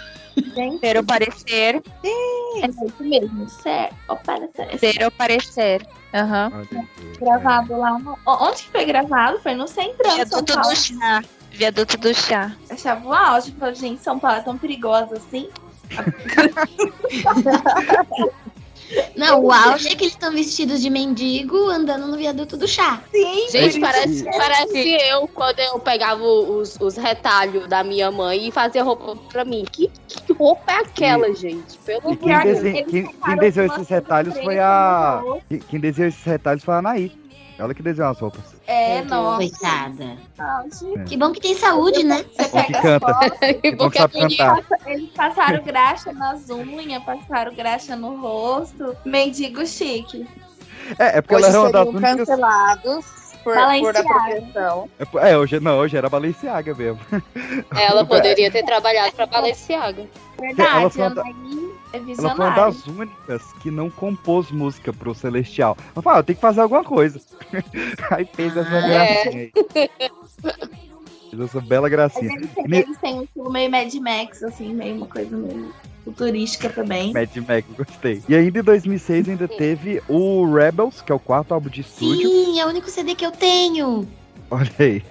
Gente, 0.56 0.80
Ser 0.80 0.98
ou 0.98 1.04
parecer. 1.04 1.82
é 2.04 2.68
isso 2.68 2.94
mesmo, 3.00 3.50
certo? 3.50 3.96
Ao 4.08 4.18
parecer. 4.18 4.80
Ser 4.80 5.04
ou 5.04 5.12
parecer. 5.12 5.88
Aham. 6.14 6.52
Gravado 7.20 7.78
lá 7.78 7.98
no. 8.00 8.18
Onde 8.26 8.64
que 8.64 8.72
foi 8.72 8.86
gravado? 8.86 9.40
Foi 9.40 9.54
no 9.54 9.68
Centrão, 9.68 10.10
São 10.10 10.16
Viaduto 10.16 10.54
Paulo. 10.54 10.70
do 10.70 10.76
chá. 10.76 11.24
Viaduto 11.52 11.98
do 11.98 12.14
chá. 12.14 12.52
Eu 12.70 12.76
achava 12.76 13.08
o. 13.08 13.52
Falei, 13.52 13.76
gente, 13.76 14.02
São 14.02 14.20
Paulo 14.20 14.38
é 14.38 14.42
tão 14.42 14.58
perigosa 14.58 15.16
assim. 15.18 15.50
Não, 19.16 19.44
o 19.44 19.52
auge 19.52 19.88
é 19.88 19.96
que 19.96 20.04
eles 20.06 20.14
estão 20.14 20.32
vestidos 20.32 20.82
de 20.82 20.90
mendigo 20.90 21.56
andando 21.70 22.08
no 22.08 22.18
viaduto 22.18 22.58
do 22.58 22.68
chá. 22.68 23.02
Sim, 23.12 23.50
Gente, 23.50 23.80
parece, 23.80 24.24
parece 24.26 24.90
eu 25.10 25.28
quando 25.28 25.60
eu 25.60 25.80
pegava 25.80 26.24
os, 26.24 26.78
os 26.80 26.98
retalhos 26.98 27.68
da 27.68 27.84
minha 27.84 28.12
mãe 28.12 28.48
e 28.48 28.52
fazia 28.52 28.84
roupa 28.84 29.16
pra 29.32 29.46
mim. 29.46 29.64
Que, 29.72 29.90
que 30.08 30.34
roupa 30.34 30.72
é 30.72 30.76
aquela, 30.78 31.34
gente? 31.34 31.78
Pelo 31.86 32.14
E 32.14 32.18
quem, 32.18 32.40
dese- 32.44 32.84
quem- 32.84 33.08
quem 33.08 33.36
desenhou 33.38 33.74
esses 33.76 33.88
retalhos 33.88 34.38
foi 34.40 34.60
a. 34.60 35.22
Quem, 35.48 35.60
quem 35.60 35.80
desenhou 35.80 36.10
esses 36.10 36.24
retalhos 36.24 36.64
foi 36.64 36.74
a 36.74 36.78
Anaí. 36.80 37.21
Ela 37.58 37.74
que 37.74 37.84
desenhou 37.84 38.12
as 38.12 38.20
roupas. 38.20 38.42
É, 38.66 39.02
nossa. 39.04 39.38
Coitada. 39.38 40.18
Auge. 40.40 41.04
Que 41.06 41.16
bom 41.18 41.32
que 41.32 41.40
tem 41.42 41.56
saúde, 41.56 42.04
né? 42.04 42.26
Você 42.36 42.44
que 42.46 42.50
pega 42.52 42.78
as 42.78 42.82
canta. 42.82 43.14
fotos, 43.14 43.40
Que 43.62 43.76
bom 43.76 43.90
que 43.90 44.02
é 44.02 44.08
bonito. 44.08 44.38
cantar. 44.38 44.64
Eles 44.88 45.10
passaram 45.12 45.64
graxa 45.64 46.12
nas 46.14 46.50
unhas, 46.50 47.04
passaram 47.04 47.54
graxa 47.54 47.96
no 47.96 48.20
rosto. 48.20 48.96
Mendigo 49.06 49.66
chique. 49.68 50.28
É, 50.98 51.18
é 51.18 51.22
porque 51.22 51.36
Hoje 51.36 51.46
ela 51.56 51.70
era 51.70 51.84
uma 51.84 52.00
das 52.02 52.18
cancelados. 52.18 53.06
por, 53.44 53.54
por 53.54 53.56
Balenciaga. 53.56 54.00
apropriação. 54.00 54.90
É, 55.22 55.38
hoje, 55.38 55.60
não, 55.60 55.78
hoje 55.78 55.98
era 55.98 56.10
Balenciaga 56.10 56.74
mesmo. 56.74 57.00
Ela 57.78 58.04
poderia 58.08 58.50
ter 58.52 58.64
trabalhado 58.64 59.12
pra 59.14 59.26
Balenciaga. 59.28 60.08
Ela 60.58 60.90
foi, 60.90 61.08
uma, 61.08 61.24
é 61.94 61.98
ela 61.98 62.36
foi 62.36 62.46
uma 62.46 62.56
das 62.56 62.88
únicas 62.88 63.42
que 63.62 63.70
não 63.72 63.90
compôs 63.90 64.50
música 64.52 64.92
pro 64.94 65.14
Celestial. 65.14 65.78
Ela 65.94 66.02
falou, 66.02 66.18
ah, 66.18 66.20
eu 66.20 66.24
tenho 66.24 66.36
que 66.38 66.42
fazer 66.42 66.62
alguma 66.62 66.84
coisa. 66.84 67.20
aí 68.12 68.26
fez 68.34 68.56
essa 68.56 68.76
É. 68.76 68.90
gracinha 68.90 69.42
aí. 69.44 69.52
Fez 71.30 71.42
essa 71.44 71.62
bela 71.62 71.84
Mas 71.84 71.92
gracinha. 71.92 72.34
eles, 72.34 72.50
têm- 72.54 72.68
ne- 72.68 72.80
eles 72.82 72.98
têm 72.98 73.16
um 73.20 73.24
estilo 73.24 73.52
meio 73.52 73.72
Mad 73.72 73.94
Max, 73.96 74.44
assim, 74.44 74.74
meio 74.74 74.96
uma 74.98 75.08
coisa 75.08 75.36
meio 75.36 75.74
futurística 76.04 76.70
também. 76.70 77.14
Mad 77.14 77.30
Max, 77.48 77.66
gostei. 77.78 78.22
E 78.28 78.36
ainda 78.36 78.60
em 78.60 78.64
2006 78.64 79.30
ainda 79.30 79.48
teve 79.48 80.02
o 80.10 80.46
Rebels, 80.54 81.02
que 81.02 81.12
é 81.12 81.16
o 81.16 81.20
quarto 81.20 81.54
álbum 81.54 81.70
de 81.70 81.82
estúdio. 81.82 82.28
Sim, 82.30 82.60
é 82.60 82.66
o 82.66 82.70
único 82.70 82.90
CD 82.90 83.16
que 83.16 83.26
eu 83.26 83.32
tenho. 83.32 84.08
Olha 84.50 84.72
aí. 84.80 85.02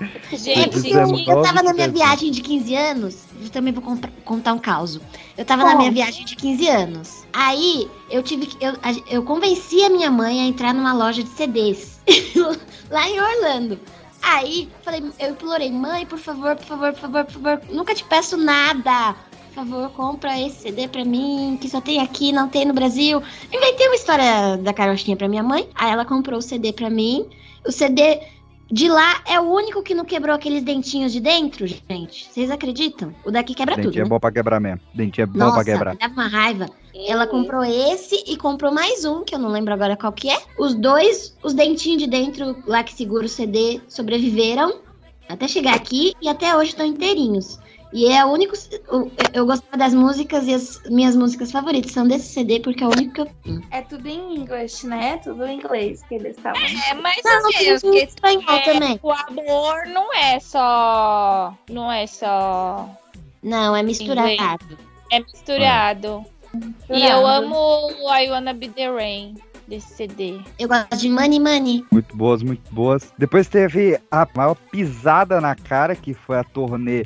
É 0.00 0.68
porque 0.68 0.88
eu, 0.90 1.06
19 1.06 1.24
eu 1.28 1.42
tava 1.42 1.62
na 1.62 1.72
minha 1.72 1.88
viagem 1.88 2.30
de 2.30 2.40
15 2.40 2.74
anos. 2.74 3.24
Eu 3.42 3.50
também 3.50 3.72
vou 3.72 3.82
contar, 4.24 4.52
um 4.52 4.58
caos. 4.58 5.00
Eu 5.36 5.44
tava 5.44 5.64
na 5.64 5.76
minha 5.76 5.90
viagem 5.90 6.24
de 6.24 6.36
15 6.36 6.68
anos. 6.68 7.26
Aí 7.32 7.90
eu 8.08 8.22
tive 8.22 8.46
que. 8.46 8.64
Eu, 8.64 8.74
eu 9.10 9.22
convenci 9.24 9.82
a 9.82 9.90
minha 9.90 10.10
mãe 10.10 10.40
a 10.40 10.44
entrar 10.44 10.72
numa 10.72 10.92
loja 10.92 11.22
de 11.22 11.30
CDs 11.30 12.00
lá 12.90 13.08
em 13.08 13.20
Orlando. 13.20 13.78
Aí 14.22 14.68
falei, 14.82 15.02
eu 15.18 15.30
implorei, 15.30 15.70
mãe, 15.70 16.04
por 16.06 16.18
favor, 16.18 16.56
por 16.56 16.64
favor, 16.64 16.92
por 16.92 17.00
favor, 17.00 17.24
por 17.24 17.32
favor, 17.32 17.60
nunca 17.70 17.94
te 17.94 18.04
peço 18.04 18.36
nada. 18.36 19.14
Por 19.48 19.64
favor, 19.64 19.90
compra 19.90 20.38
esse 20.40 20.62
CD 20.62 20.86
pra 20.86 21.04
mim, 21.04 21.58
que 21.60 21.68
só 21.68 21.80
tem 21.80 22.00
aqui, 22.00 22.30
não 22.30 22.48
tem 22.48 22.64
no 22.64 22.72
Brasil. 22.72 23.20
Inventei 23.52 23.88
uma 23.88 23.96
história 23.96 24.56
da 24.58 24.72
carochinha 24.72 25.16
pra 25.16 25.28
minha 25.28 25.42
mãe. 25.42 25.68
Aí 25.74 25.90
ela 25.90 26.04
comprou 26.04 26.38
o 26.38 26.42
CD 26.42 26.72
pra 26.72 26.88
mim. 26.88 27.26
O 27.66 27.72
CD 27.72 28.20
de 28.70 28.88
lá 28.88 29.22
é 29.26 29.40
o 29.40 29.44
único 29.44 29.82
que 29.82 29.94
não 29.94 30.04
quebrou 30.04 30.34
aqueles 30.34 30.62
dentinhos 30.62 31.12
de 31.12 31.20
dentro, 31.20 31.66
gente. 31.66 32.28
Vocês 32.30 32.50
acreditam? 32.50 33.14
O 33.24 33.30
daqui 33.30 33.54
quebra 33.54 33.74
tudo. 33.74 33.84
Dentinho 33.84 34.02
é 34.02 34.04
né? 34.04 34.08
bom 34.08 34.20
pra 34.20 34.30
quebrar 34.30 34.60
mesmo. 34.60 34.80
Dentinho 34.94 35.24
é 35.24 35.26
bom 35.26 35.38
Nossa, 35.38 35.54
pra 35.54 35.64
quebrar. 35.64 35.96
dava 35.96 36.12
uma 36.12 36.28
raiva. 36.28 36.66
Ela 37.06 37.26
comprou 37.26 37.64
esse 37.64 38.24
e 38.26 38.36
comprou 38.36 38.72
mais 38.72 39.04
um, 39.04 39.24
que 39.24 39.34
eu 39.34 39.38
não 39.38 39.50
lembro 39.50 39.72
agora 39.72 39.96
qual 39.96 40.12
que 40.12 40.28
é. 40.28 40.38
Os 40.58 40.74
dois, 40.74 41.36
os 41.42 41.54
dentinhos 41.54 42.02
de 42.02 42.08
dentro 42.08 42.56
lá 42.66 42.82
que 42.82 42.92
segura 42.92 43.24
o 43.24 43.28
CD, 43.28 43.80
sobreviveram 43.88 44.80
até 45.28 45.46
chegar 45.46 45.74
aqui 45.74 46.14
e 46.20 46.28
até 46.28 46.56
hoje 46.56 46.70
estão 46.70 46.86
inteirinhos. 46.86 47.58
E 47.92 48.06
é 48.06 48.24
o 48.24 48.28
único. 48.28 48.54
Eu 49.32 49.46
gostava 49.46 49.76
das 49.76 49.94
músicas 49.94 50.46
e 50.46 50.54
as 50.54 50.82
minhas 50.90 51.16
músicas 51.16 51.50
favoritas 51.50 51.92
são 51.92 52.06
desse 52.06 52.32
CD, 52.32 52.60
porque 52.60 52.84
é 52.84 52.86
o 52.86 52.90
único 52.90 53.14
que 53.14 53.20
eu 53.22 53.26
tenho. 53.42 53.62
É 53.70 53.80
tudo 53.82 54.06
em 54.06 54.36
inglês, 54.36 54.82
né? 54.84 55.18
Tudo 55.18 55.46
em 55.46 55.58
inglês 55.58 56.02
que 56.04 56.16
eles 56.16 56.36
estavam. 56.36 56.60
É, 56.60 56.94
mas 56.94 57.16
Não, 57.24 57.48
assim, 57.48 57.96
espanhol 57.96 58.56
é, 58.56 58.60
também. 58.60 59.00
o 59.02 59.10
amor 59.10 59.86
não 59.86 60.12
é 60.12 60.38
só. 60.38 61.54
Não 61.70 61.90
é 61.90 62.06
só. 62.06 62.88
Não, 63.42 63.74
é 63.74 63.82
misturado. 63.82 64.78
É 65.10 65.20
misturado. 65.20 66.24
E 66.90 67.06
eu 67.06 67.26
amo 67.26 67.90
I 68.10 68.30
Wanna 68.30 68.52
Be 68.52 68.68
the 68.68 68.90
Rain 68.90 69.34
desse 69.66 69.94
CD. 69.94 70.40
Eu 70.58 70.68
gosto 70.68 70.96
de 70.96 71.08
Money 71.08 71.38
Money. 71.38 71.84
Muito 71.92 72.16
boas, 72.16 72.42
muito 72.42 72.74
boas. 72.74 73.12
Depois 73.18 73.48
teve 73.48 73.98
a 74.10 74.26
maior 74.34 74.54
pisada 74.70 75.40
na 75.40 75.54
cara, 75.54 75.94
que 75.94 76.14
foi 76.14 76.38
a 76.38 76.44
turnê 76.44 77.04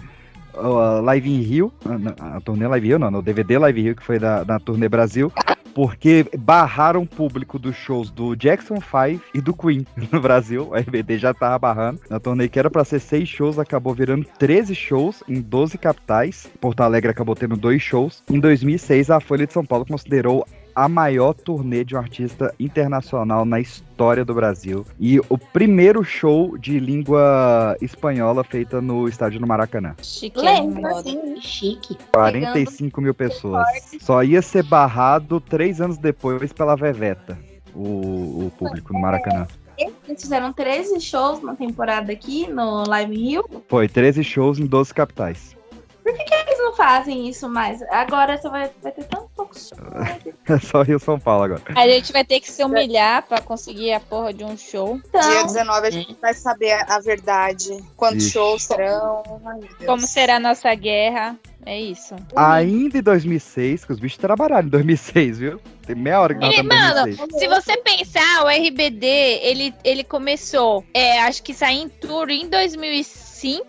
Live 1.02 1.30
in 1.30 1.40
Rio. 1.40 1.72
A, 2.18 2.40
turnê 2.40 2.66
Live 2.66 2.86
Rio, 2.86 2.98
não, 2.98 3.10
no 3.10 3.22
DVD 3.22 3.58
Live 3.58 3.82
Rio, 3.82 3.96
que 3.96 4.02
foi 4.02 4.18
da, 4.18 4.44
na 4.44 4.58
turnê 4.58 4.88
Brasil. 4.88 5.32
Porque 5.74 6.26
barraram 6.38 7.02
o 7.02 7.06
público 7.06 7.58
dos 7.58 7.74
shows 7.74 8.10
do 8.10 8.36
Jackson 8.36 8.76
5 8.76 9.24
e 9.34 9.40
do 9.40 9.54
Queen 9.54 9.86
no 10.12 10.20
Brasil. 10.20 10.68
O 10.70 10.76
RBD 10.76 11.18
já 11.18 11.32
tava 11.32 11.58
barrando. 11.58 12.00
Na 12.10 12.20
turnê 12.20 12.48
que 12.48 12.58
era 12.58 12.70
pra 12.70 12.84
ser 12.84 13.00
seis 13.00 13.28
shows, 13.28 13.58
acabou 13.58 13.94
virando 13.94 14.26
13 14.38 14.74
shows 14.74 15.22
em 15.26 15.40
12 15.40 15.78
capitais. 15.78 16.50
Porto 16.60 16.82
Alegre 16.82 17.10
acabou 17.10 17.34
tendo 17.34 17.56
dois 17.56 17.80
shows. 17.80 18.22
Em 18.30 18.38
2006, 18.38 19.10
a 19.10 19.20
Folha 19.20 19.46
de 19.46 19.52
São 19.52 19.64
Paulo 19.64 19.86
considerou 19.86 20.46
a 20.74 20.88
maior 20.88 21.34
turnê 21.34 21.84
de 21.84 21.94
um 21.94 21.98
artista 21.98 22.54
internacional 22.58 23.44
na 23.44 23.60
história 23.60 24.24
do 24.24 24.34
Brasil. 24.34 24.84
E 24.98 25.20
o 25.28 25.38
primeiro 25.38 26.02
show 26.04 26.56
de 26.58 26.78
língua 26.78 27.76
espanhola 27.80 28.42
feita 28.44 28.80
no 28.80 29.08
estádio 29.08 29.40
do 29.40 29.46
Maracanã. 29.46 29.94
Chique. 30.02 30.40
Lembra, 30.40 30.98
assim. 30.98 31.40
Chique. 31.40 31.96
45 32.12 33.00
mil 33.00 33.14
pessoas. 33.14 33.66
Só 34.00 34.22
ia 34.22 34.42
ser 34.42 34.64
barrado 34.64 35.40
três 35.40 35.80
anos 35.80 35.98
depois 35.98 36.52
pela 36.52 36.76
Veveta, 36.76 37.38
o, 37.74 38.46
o 38.46 38.52
público 38.58 38.92
no 38.92 39.00
Maracanã. 39.00 39.46
Eles 39.78 40.22
fizeram 40.22 40.52
13 40.52 41.00
shows 41.00 41.42
na 41.42 41.54
temporada 41.54 42.12
aqui 42.12 42.46
no 42.48 42.84
Live 42.86 43.14
in 43.14 43.30
Rio. 43.30 43.44
Foi 43.68 43.88
13 43.88 44.22
shows 44.22 44.58
em 44.58 44.66
12 44.66 44.92
capitais. 44.92 45.56
Por 46.02 46.12
que, 46.12 46.24
que 46.24 46.34
eles 46.34 46.51
não 46.62 46.72
fazem 46.74 47.28
isso 47.28 47.48
mais? 47.48 47.82
Agora 47.90 48.40
só 48.40 48.48
vai, 48.50 48.70
vai 48.82 48.92
ter 48.92 49.04
tão 49.04 49.28
poucos 49.36 49.68
shows. 49.74 50.34
É 50.48 50.58
só 50.58 50.82
Rio 50.82 50.98
São 50.98 51.18
Paulo 51.18 51.44
agora. 51.44 51.62
A 51.76 51.88
gente 51.88 52.12
vai 52.12 52.24
ter 52.24 52.40
que 52.40 52.50
se 52.50 52.64
humilhar 52.64 53.22
pra 53.26 53.40
conseguir 53.40 53.92
a 53.92 54.00
porra 54.00 54.32
de 54.32 54.44
um 54.44 54.56
show. 54.56 55.00
Dia 55.12 55.42
19 55.44 55.86
a 55.86 55.90
gente 55.90 56.16
vai 56.20 56.34
saber 56.34 56.72
a 56.88 56.98
verdade. 57.00 57.76
Quantos 57.96 58.24
Ixi. 58.24 58.32
shows 58.32 58.62
serão. 58.64 59.22
Ai. 59.44 59.60
Como 59.86 60.00
será 60.06 60.36
a 60.36 60.40
nossa 60.40 60.74
guerra? 60.74 61.36
É 61.64 61.80
isso. 61.80 62.16
Ainda 62.34 62.98
em 62.98 63.02
2006, 63.02 63.84
que 63.84 63.92
os 63.92 64.00
bichos 64.00 64.18
trabalharam 64.18 64.66
em 64.66 64.70
2006, 64.70 65.38
viu? 65.38 65.60
Tem 65.86 65.94
meia 65.94 66.20
hora 66.20 66.34
que 66.34 66.40
nós 66.40 66.52
Ele, 66.54 66.62
em 66.62 66.68
mano, 66.68 66.94
2006. 67.04 67.38
se 67.38 67.48
você 67.48 67.76
pensar, 67.76 68.44
o 68.44 68.48
RBD, 68.48 69.06
ele, 69.06 69.74
ele 69.84 70.02
começou, 70.02 70.84
é, 70.92 71.20
acho 71.22 71.40
que 71.42 71.54
saiu 71.54 71.82
em 71.82 71.88
tour 71.88 72.28
em 72.30 72.48
2005, 72.48 73.64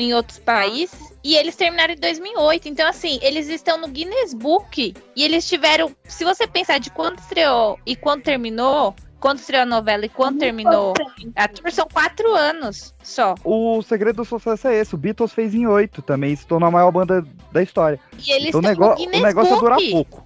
em 0.00 0.14
outros 0.14 0.38
países, 0.38 1.12
e 1.22 1.36
eles 1.36 1.56
terminaram 1.56 1.94
em 1.94 1.98
2008. 1.98 2.68
Então, 2.68 2.88
assim, 2.88 3.18
eles 3.22 3.48
estão 3.48 3.78
no 3.78 3.88
Guinness 3.88 4.34
Book, 4.34 4.94
e 5.14 5.24
eles 5.24 5.48
tiveram, 5.48 5.94
se 6.04 6.24
você 6.24 6.46
pensar 6.46 6.78
de 6.78 6.90
quando 6.90 7.18
estreou 7.18 7.78
e 7.86 7.94
quando 7.94 8.22
terminou, 8.22 8.94
quando 9.20 9.38
estreou 9.38 9.62
a 9.62 9.66
novela 9.66 10.06
e 10.06 10.08
quando 10.08 10.38
terminou 10.38 10.94
a 11.36 11.46
tour, 11.46 11.70
são 11.70 11.86
quatro 11.92 12.34
anos 12.34 12.94
só. 13.02 13.34
O 13.44 13.82
segredo 13.82 14.16
do 14.16 14.24
sucesso 14.24 14.66
é 14.66 14.76
esse. 14.76 14.94
O 14.94 14.98
Beatles 14.98 15.32
fez 15.32 15.54
em 15.54 15.66
8 15.66 16.00
também, 16.00 16.32
e 16.32 16.36
se 16.36 16.46
tornou 16.46 16.68
a 16.68 16.72
maior 16.72 16.90
banda 16.90 17.24
da 17.52 17.62
história. 17.62 18.00
E 18.18 18.32
eles 18.32 18.48
então 18.48 18.60
o, 18.60 18.62
no 18.62 19.18
o 19.18 19.22
negócio 19.22 19.54
é 19.54 19.58
durar 19.58 19.78
Book. 19.78 19.90
pouco. 19.90 20.19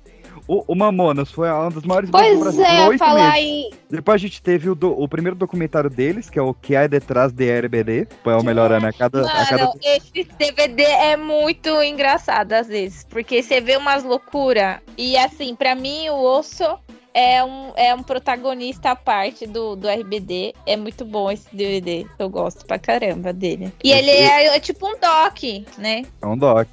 O, 0.46 0.62
o 0.72 0.74
Mamonas 0.74 1.30
foi 1.30 1.48
uma 1.50 1.70
das 1.70 1.84
maiores 1.84 2.10
bandas 2.10 2.30
do 2.32 2.38
Pois 2.38 2.56
Brasil. 2.56 2.92
é, 2.92 2.98
falar 2.98 3.40
em. 3.40 3.70
Depois 3.90 4.14
a 4.16 4.18
gente 4.18 4.42
teve 4.42 4.68
o, 4.68 4.74
do- 4.74 4.92
o 5.00 5.08
primeiro 5.08 5.34
documentário 5.36 5.88
deles, 5.88 6.28
que 6.28 6.38
é 6.38 6.42
o 6.42 6.52
Que 6.52 6.76
Há 6.76 6.86
Detrás 6.86 7.32
de 7.32 7.50
RBD. 7.60 8.08
Foi 8.22 8.34
o 8.34 8.42
melhor 8.42 8.70
ano 8.70 8.86
a 8.88 8.92
cada, 8.92 9.22
a 9.26 9.46
cada 9.46 9.64
Mano, 9.66 9.80
esse 9.82 10.24
DVD 10.38 10.82
é 10.82 11.16
muito 11.16 11.70
engraçado 11.82 12.52
às 12.52 12.66
vezes, 12.68 13.06
porque 13.08 13.42
você 13.42 13.60
vê 13.60 13.76
umas 13.76 14.04
loucuras 14.04 14.78
e 14.98 15.16
assim, 15.16 15.54
pra 15.54 15.74
mim 15.74 16.08
o 16.10 16.22
Osso 16.22 16.64
é 17.14 17.42
um, 17.44 17.72
é 17.76 17.94
um 17.94 18.02
protagonista 18.02 18.90
à 18.90 18.96
parte 18.96 19.46
do, 19.46 19.76
do 19.76 19.88
RBD. 19.88 20.52
É 20.66 20.76
muito 20.76 21.04
bom 21.04 21.30
esse 21.30 21.46
DVD, 21.54 22.04
eu 22.18 22.28
gosto 22.28 22.66
pra 22.66 22.76
caramba 22.78 23.32
dele. 23.32 23.72
E 23.84 23.92
ele 23.92 24.10
é, 24.10 24.46
é 24.56 24.60
tipo 24.60 24.86
um 24.86 24.94
doc, 24.98 25.42
né? 25.78 26.02
É 26.20 26.26
um 26.26 26.36
doc. 26.36 26.66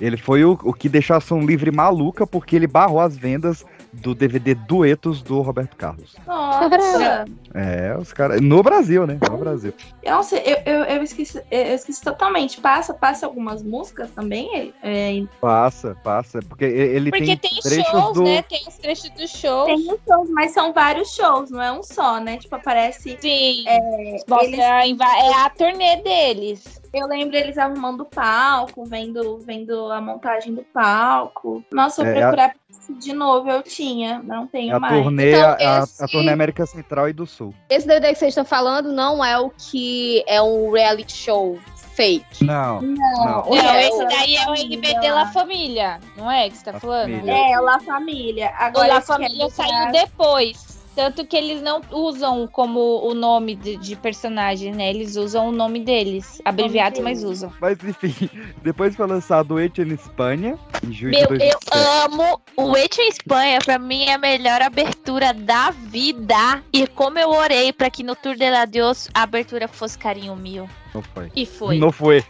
Ele 0.00 0.16
foi 0.16 0.44
o, 0.44 0.52
o 0.62 0.72
que 0.72 0.88
deixou 0.88 1.14
a 1.14 1.18
Ação 1.18 1.40
Livre 1.44 1.70
maluca 1.70 2.26
porque 2.26 2.54
ele 2.56 2.66
barrou 2.66 3.00
as 3.00 3.16
vendas 3.16 3.64
do 3.92 4.14
DVD 4.14 4.54
Duetos 4.54 5.22
do 5.22 5.40
Roberto 5.40 5.76
Carlos. 5.76 6.16
Nossa! 6.26 7.24
É, 7.58 7.96
os 7.98 8.12
caras. 8.12 8.38
No 8.42 8.62
Brasil, 8.62 9.06
né? 9.06 9.18
No 9.30 9.38
Brasil. 9.38 9.72
Eu 10.02 10.16
não 10.16 10.22
sei, 10.22 10.42
eu, 10.44 10.58
eu, 10.74 10.84
eu 10.84 11.02
esqueci, 11.02 11.40
eu 11.50 11.74
esqueci 11.74 12.02
totalmente. 12.02 12.60
Passa, 12.60 12.92
passa 12.92 13.24
algumas 13.24 13.62
músicas 13.62 14.10
também? 14.10 14.74
É, 14.82 15.22
Passa, 15.40 15.96
passa. 16.04 16.40
Porque 16.46 16.66
ele 16.66 17.10
Porque 17.10 17.24
tem, 17.24 17.38
tem, 17.38 17.60
trechos 17.62 17.90
shows, 17.90 18.12
do. 18.12 18.24
né? 18.24 18.42
Tem 18.42 18.60
os 18.68 18.76
trechos 18.76 19.08
dos 19.08 19.30
shows. 19.30 19.64
Tem 19.68 19.76
uns 19.90 19.98
shows, 20.06 20.28
mas 20.28 20.50
são 20.52 20.74
vários 20.74 21.14
shows, 21.14 21.50
não 21.50 21.62
é 21.62 21.72
um 21.72 21.82
só, 21.82 22.20
né? 22.20 22.36
Tipo, 22.36 22.56
aparece. 22.56 23.16
Sim. 23.18 23.64
É, 23.66 24.16
eles- 24.16 25.00
é 25.00 25.32
a 25.42 25.48
turnê 25.48 25.96
deles. 26.02 26.82
Eu 26.96 27.06
lembro 27.06 27.36
eles 27.36 27.58
arrumando 27.58 28.00
o 28.00 28.04
palco, 28.06 28.84
vendo, 28.86 29.38
vendo 29.38 29.92
a 29.92 30.00
montagem 30.00 30.54
do 30.54 30.62
palco. 30.62 31.62
Nossa, 31.70 32.02
eu 32.02 32.06
É, 32.06 32.20
procurar 32.20 32.54
de 32.88 33.12
novo, 33.12 33.50
eu 33.50 33.62
tinha, 33.62 34.20
não 34.22 34.46
tenho 34.46 34.76
A 34.76 34.80
mais. 34.80 35.02
turnê, 35.02 35.30
Então, 35.32 35.50
a, 35.50 35.80
a 35.80 35.82
esse- 35.82 36.06
turnê 36.06 36.30
América 36.32 36.64
Central 36.66 37.08
e 37.08 37.12
do 37.12 37.26
Sul. 37.26 37.52
Esse 37.68 37.86
DVD 37.86 38.08
que 38.12 38.18
vocês 38.18 38.30
estão 38.30 38.44
falando 38.44 38.92
não 38.92 39.24
é 39.24 39.38
o 39.38 39.50
que 39.50 40.24
é 40.26 40.40
um 40.40 40.70
reality 40.70 41.12
show 41.16 41.58
fake. 41.96 42.44
Não. 42.44 42.80
Não, 42.82 42.94
Não. 42.94 43.44
Não, 43.50 43.56
é 43.56 43.88
esse 43.88 44.02
o 44.04 44.08
daí 44.08 44.36
é 44.36 44.44
o 44.44 45.14
lá. 45.14 45.14
La 45.14 45.26
Família, 45.32 46.00
não 46.16 46.30
é 46.30 46.48
que 46.50 46.56
você 46.58 46.64
tá 46.64 46.78
falando? 46.78 47.10
Família. 47.10 47.32
É, 47.52 47.58
o 47.60 47.62
La 47.64 47.80
Família. 47.80 48.46
O 48.52 48.62
Agora 48.62 48.86
La 48.88 48.94
que 48.96 49.02
é 49.02 49.06
Família 49.06 49.50
saiu 49.50 49.92
depois. 49.92 50.75
Tanto 50.96 51.26
que 51.26 51.36
eles 51.36 51.60
não 51.60 51.82
usam 51.90 52.48
como 52.48 53.06
o 53.06 53.12
nome 53.12 53.54
de, 53.54 53.76
de 53.76 53.94
personagem, 53.94 54.72
né? 54.72 54.88
Eles 54.88 55.14
usam 55.14 55.48
o 55.48 55.52
nome 55.52 55.80
deles. 55.80 56.40
Abreviado, 56.42 57.02
mas 57.02 57.22
usam. 57.22 57.52
Mas 57.60 57.76
enfim, 57.84 58.30
depois 58.64 58.96
foi 58.96 59.06
lançado 59.06 59.54
o 59.54 59.60
Eti 59.60 59.82
em 59.82 59.92
Espanha, 59.92 60.58
em 60.82 60.90
julho 60.90 61.10
Meu, 61.10 61.26
de 61.26 61.44
eu 61.44 61.58
2007. 61.68 62.04
amo 62.04 62.40
o 62.56 62.76
Eti 62.78 63.02
em 63.02 63.08
Espanha, 63.10 63.58
pra 63.62 63.78
mim 63.78 64.04
é 64.04 64.14
a 64.14 64.18
melhor 64.18 64.62
abertura 64.62 65.34
da 65.34 65.70
vida. 65.70 66.62
E 66.72 66.86
como 66.86 67.18
eu 67.18 67.28
orei 67.28 67.74
pra 67.74 67.90
que 67.90 68.02
no 68.02 68.16
Tour 68.16 68.34
de 68.34 68.48
la 68.48 68.64
Dios 68.64 69.10
a 69.12 69.24
abertura 69.24 69.68
fosse 69.68 69.98
carinho 69.98 70.34
mil. 70.34 70.66
Não 70.94 71.02
foi. 71.02 71.30
E 71.36 71.44
foi. 71.44 71.78
Não 71.78 71.92
foi. 71.92 72.24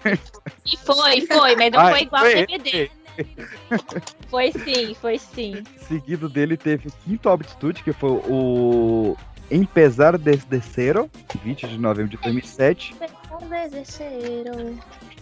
E 0.65 0.77
foi, 0.77 1.21
foi, 1.21 1.55
mas 1.55 1.71
não 1.71 1.79
Ai, 1.79 1.93
foi 1.93 2.03
igual 2.03 2.25
ao 2.25 2.29
DVD. 2.29 2.91
Foi 4.29 4.53
sim, 4.53 4.95
foi 4.95 5.19
sim. 5.19 5.63
Seguido 5.89 6.29
dele 6.29 6.57
teve 6.57 6.89
o 6.89 6.93
quinto 7.05 7.29
álbum 7.29 7.45
de 7.45 7.51
estúdio, 7.51 7.85
que 7.85 7.93
foi 7.93 8.11
o 8.11 9.17
Empezar 9.51 10.19
desde 10.19 10.59
Zero, 10.59 11.09
20 11.45 11.69
de 11.69 11.79
novembro 11.79 12.11
de 12.11 12.17
2007. 12.19 12.97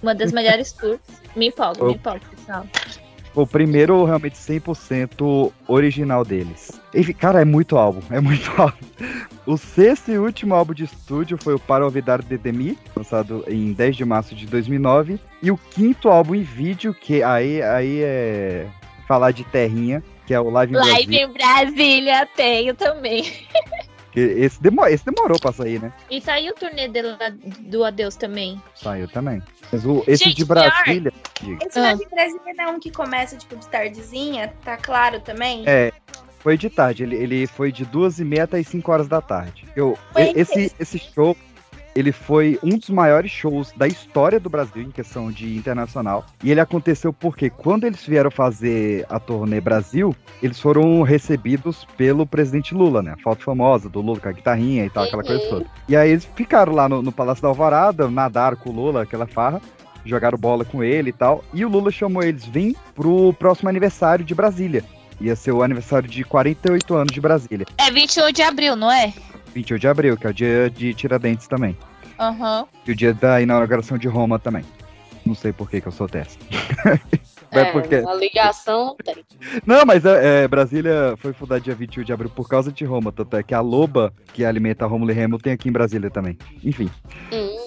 Uma 0.02 0.14
das 0.14 0.32
melhores 0.32 0.72
tours. 0.72 1.00
Me 1.36 1.48
empolgo, 1.48 1.86
me 1.86 1.92
empolgo, 1.94 2.24
pessoal. 2.30 2.66
O 3.34 3.46
primeiro 3.46 4.04
realmente 4.04 4.36
100% 4.36 5.52
original 5.66 6.24
deles. 6.24 6.80
Enfim, 6.94 7.12
cara, 7.12 7.40
é 7.40 7.44
muito 7.44 7.76
álbum, 7.76 8.00
é 8.10 8.20
muito 8.20 8.50
álbum. 8.60 8.76
O 9.44 9.56
sexto 9.56 10.10
e 10.10 10.18
último 10.18 10.54
álbum 10.54 10.72
de 10.72 10.84
estúdio 10.84 11.36
foi 11.36 11.54
o 11.54 11.58
Para 11.58 11.84
Olvidar 11.84 12.22
de 12.22 12.38
Demi, 12.38 12.78
lançado 12.96 13.44
em 13.48 13.72
10 13.72 13.96
de 13.96 14.04
março 14.04 14.34
de 14.34 14.46
2009. 14.46 15.18
E 15.42 15.50
o 15.50 15.58
quinto 15.58 16.08
álbum 16.08 16.34
em 16.34 16.42
vídeo, 16.42 16.94
que 16.94 17.22
aí, 17.22 17.60
aí 17.60 18.00
é 18.02 18.66
falar 19.06 19.32
de 19.32 19.44
terrinha, 19.44 20.02
que 20.26 20.32
é 20.32 20.40
o 20.40 20.48
Live 20.48 20.72
em 20.72 20.76
Live 20.76 20.92
Brasília. 20.92 21.22
em 21.22 21.32
Brasília 21.32 22.28
tenho 22.34 22.74
também. 22.74 23.24
Esse, 24.16 24.62
demo, 24.62 24.86
esse 24.86 25.04
demorou 25.04 25.38
pra 25.38 25.52
sair, 25.52 25.80
né? 25.80 25.92
E 26.10 26.20
saiu 26.20 26.52
o 26.52 26.54
turnê 26.54 26.88
do 27.60 27.84
Adeus 27.84 28.14
também. 28.16 28.60
Saiu 28.74 29.08
também. 29.08 29.42
Mas 29.72 29.84
o, 29.84 30.04
esse 30.06 30.24
Gente, 30.24 30.36
de 30.36 30.46
pior. 30.46 30.54
Brasília... 30.54 31.12
diga. 31.40 31.66
Esse 31.66 31.78
ah. 31.78 31.94
de 31.94 32.08
Brasília 32.08 32.54
é 32.58 32.68
um 32.68 32.78
que 32.78 32.90
começa, 32.90 33.36
tipo, 33.36 33.56
de 33.56 33.66
tardezinha, 33.68 34.54
tá 34.64 34.76
claro 34.76 35.20
também? 35.20 35.64
É, 35.66 35.92
foi 36.38 36.58
de 36.58 36.68
tarde. 36.68 37.02
Ele, 37.02 37.16
ele 37.16 37.46
foi 37.46 37.72
de 37.72 37.84
duas 37.84 38.20
e 38.20 38.24
meia 38.24 38.44
até 38.44 38.58
as 38.58 38.68
5 38.68 38.92
horas 38.92 39.08
da 39.08 39.20
tarde. 39.20 39.66
Eu, 39.74 39.98
Foi 40.12 40.32
esse, 40.36 40.72
esse 40.78 40.98
show, 40.98 41.36
ele 41.94 42.12
foi 42.12 42.58
um 42.62 42.76
dos 42.76 42.90
maiores 42.90 43.30
shows 43.30 43.72
da 43.76 43.86
história 43.86 44.40
do 44.40 44.50
Brasil 44.50 44.82
em 44.82 44.90
questão 44.90 45.30
de 45.30 45.56
internacional. 45.56 46.26
E 46.42 46.50
ele 46.50 46.60
aconteceu 46.60 47.12
porque 47.12 47.48
quando 47.48 47.84
eles 47.84 48.04
vieram 48.04 48.30
fazer 48.30 49.06
a 49.08 49.18
turnê 49.18 49.60
Brasil, 49.60 50.14
eles 50.42 50.58
foram 50.60 51.02
recebidos 51.02 51.86
pelo 51.96 52.26
presidente 52.26 52.74
Lula, 52.74 53.02
né? 53.02 53.12
A 53.12 53.22
foto 53.22 53.44
famosa 53.44 53.88
do 53.88 54.00
Lula 54.00 54.20
com 54.20 54.28
a 54.28 54.32
guitarrinha 54.32 54.84
e 54.84 54.90
tal, 54.90 55.04
aquela 55.04 55.22
coisa 55.22 55.48
toda. 55.48 55.66
E 55.88 55.96
aí 55.96 56.10
eles 56.10 56.28
ficaram 56.34 56.72
lá 56.72 56.88
no, 56.88 57.02
no 57.02 57.12
Palácio 57.12 57.42
da 57.42 57.48
Alvorada, 57.48 58.08
nadaram 58.08 58.56
com 58.56 58.70
o 58.70 58.72
Lula, 58.72 59.02
aquela 59.02 59.26
farra. 59.26 59.60
Jogaram 60.04 60.36
bola 60.36 60.64
com 60.66 60.84
ele 60.84 61.10
e 61.10 61.12
tal. 61.12 61.42
E 61.54 61.64
o 61.64 61.68
Lula 61.68 61.90
chamou 61.90 62.22
eles, 62.22 62.44
vem 62.44 62.76
pro 62.94 63.32
próximo 63.34 63.70
aniversário 63.70 64.24
de 64.24 64.34
Brasília. 64.34 64.84
Ia 65.20 65.34
ser 65.36 65.52
o 65.52 65.62
aniversário 65.62 66.08
de 66.08 66.24
48 66.24 66.94
anos 66.94 67.14
de 67.14 67.20
Brasília. 67.20 67.66
É 67.78 67.90
21 67.90 68.32
de 68.32 68.42
abril, 68.42 68.76
não 68.76 68.90
é? 68.90 69.12
28 69.54 69.80
de 69.80 69.88
abril, 69.88 70.16
que 70.16 70.26
é 70.26 70.30
o 70.30 70.34
dia 70.34 70.70
de 70.70 70.92
Tiradentes 70.92 71.46
também. 71.46 71.76
Aham. 72.18 72.66
E 72.86 72.92
o 72.92 72.96
dia 72.96 73.14
da 73.14 73.40
inauguração 73.40 73.96
de 73.96 74.08
Roma 74.08 74.38
também. 74.38 74.64
Não 75.24 75.34
sei 75.34 75.52
por 75.52 75.70
que, 75.70 75.80
que 75.80 75.88
eu 75.88 75.92
sou 75.92 76.06
dessa. 76.06 76.38
É, 77.54 77.66
porque... 77.66 77.94
a 77.94 78.14
ligação 78.14 78.96
tem. 79.04 79.24
Não, 79.64 79.84
mas 79.86 80.04
é, 80.04 80.42
é, 80.42 80.48
Brasília 80.48 81.14
foi 81.18 81.32
fundada 81.32 81.60
dia 81.60 81.74
21 81.74 82.02
de 82.02 82.12
abril 82.12 82.28
por 82.28 82.48
causa 82.48 82.72
de 82.72 82.84
Roma. 82.84 83.12
Tanto 83.12 83.36
é 83.36 83.44
que 83.44 83.54
a 83.54 83.60
loba 83.60 84.12
que 84.32 84.44
alimenta 84.44 84.84
Rômulo 84.86 85.12
e 85.12 85.14
Remo 85.14 85.38
tem 85.38 85.52
aqui 85.52 85.68
em 85.68 85.72
Brasília 85.72 86.10
também. 86.10 86.36
Enfim. 86.64 86.90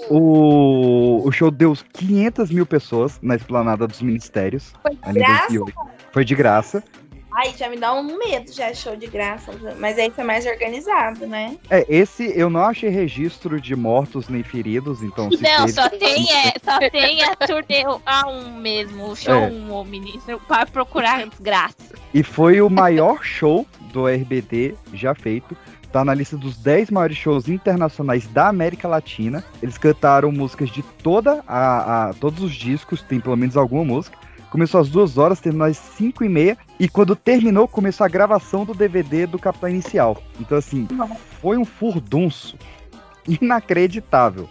O, 0.10 1.26
o 1.26 1.32
show 1.32 1.50
deu 1.50 1.74
500 1.94 2.52
mil 2.52 2.66
pessoas 2.66 3.18
na 3.22 3.36
esplanada 3.36 3.88
dos 3.88 4.02
ministérios. 4.02 4.74
Foi 4.82 4.94
de 4.94 5.20
graça? 5.20 5.48
2008. 5.48 5.74
Foi 6.12 6.26
de 6.26 6.36
graça. 6.36 6.84
Ai, 7.40 7.54
já 7.56 7.70
me 7.70 7.78
dá 7.78 7.94
um 7.94 8.18
medo 8.18 8.52
já, 8.52 8.74
show 8.74 8.96
de 8.96 9.06
graça. 9.06 9.52
Mas 9.78 10.00
aí 10.00 10.10
foi 10.10 10.24
mais 10.24 10.44
organizado, 10.48 11.28
né? 11.28 11.56
É, 11.70 11.86
esse 11.88 12.32
eu 12.36 12.50
não 12.50 12.62
achei 12.64 12.90
registro 12.90 13.62
de 13.62 13.76
mortos 13.76 14.28
nem 14.28 14.42
feridos, 14.42 15.04
então 15.04 15.30
se 15.30 15.44
Não, 15.44 15.66
teve- 15.68 15.72
só 15.72 15.88
tem, 15.88 16.26
é, 16.34 16.54
só 16.64 16.80
tem 16.90 17.22
a 17.24 17.36
turnê 17.36 17.84
A1 18.08 18.52
mesmo, 18.60 19.12
o 19.12 19.16
show 19.16 19.36
É. 19.36 19.48
1, 19.52 19.72
ô 19.72 19.84
ministro, 19.84 20.42
para 20.48 20.66
procurar 20.66 21.28
desgraça. 21.28 21.76
E 22.12 22.24
foi 22.24 22.60
o 22.60 22.70
maior 22.72 23.24
show 23.24 23.68
do 23.94 24.08
RBD 24.08 24.74
já 24.94 25.14
feito. 25.14 25.56
Tá 25.92 26.04
na 26.04 26.16
lista 26.16 26.36
dos 26.36 26.58
10 26.58 26.90
maiores 26.90 27.18
shows 27.18 27.48
internacionais 27.48 28.28
da 28.28 28.48
América 28.48 28.88
Latina. 28.88 29.44
Eles 29.62 29.78
cantaram 29.78 30.32
músicas 30.32 30.70
de 30.72 30.82
toda 30.82 31.44
a, 31.48 32.10
a- 32.10 32.14
todos 32.16 32.42
os 32.44 32.54
discos, 32.56 33.04
tem 33.04 33.20
pelo 33.20 33.38
menos 33.38 33.56
alguma 33.56 33.86
música. 33.86 34.18
Começou 34.50 34.80
às 34.80 34.90
duas 34.90 35.18
horas, 35.18 35.40
terminou 35.40 35.68
às 35.68 35.78
5 35.78 36.24
e 36.24 36.30
meia. 36.30 36.58
E 36.80 36.88
quando 36.88 37.16
terminou, 37.16 37.68
começou 37.68 38.06
a 38.06 38.10
gravação 38.10 38.64
do 38.64 38.74
DVD 38.74 39.26
do 39.26 39.38
Capitão 39.38 39.70
Inicial. 39.70 40.22
Então, 40.40 40.58
assim, 40.58 40.88
foi 41.42 41.58
um 41.58 41.66
furdunço 41.66 42.58
inacreditável. 43.28 44.50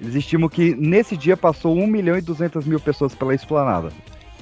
Eles 0.00 0.14
estimam 0.14 0.48
que 0.48 0.74
nesse 0.74 1.16
dia 1.16 1.36
passou 1.36 1.76
1 1.76 1.86
milhão 1.86 2.16
e 2.16 2.20
200 2.20 2.66
mil 2.66 2.78
pessoas 2.78 3.14
pela 3.14 3.34
esplanada. 3.34 3.90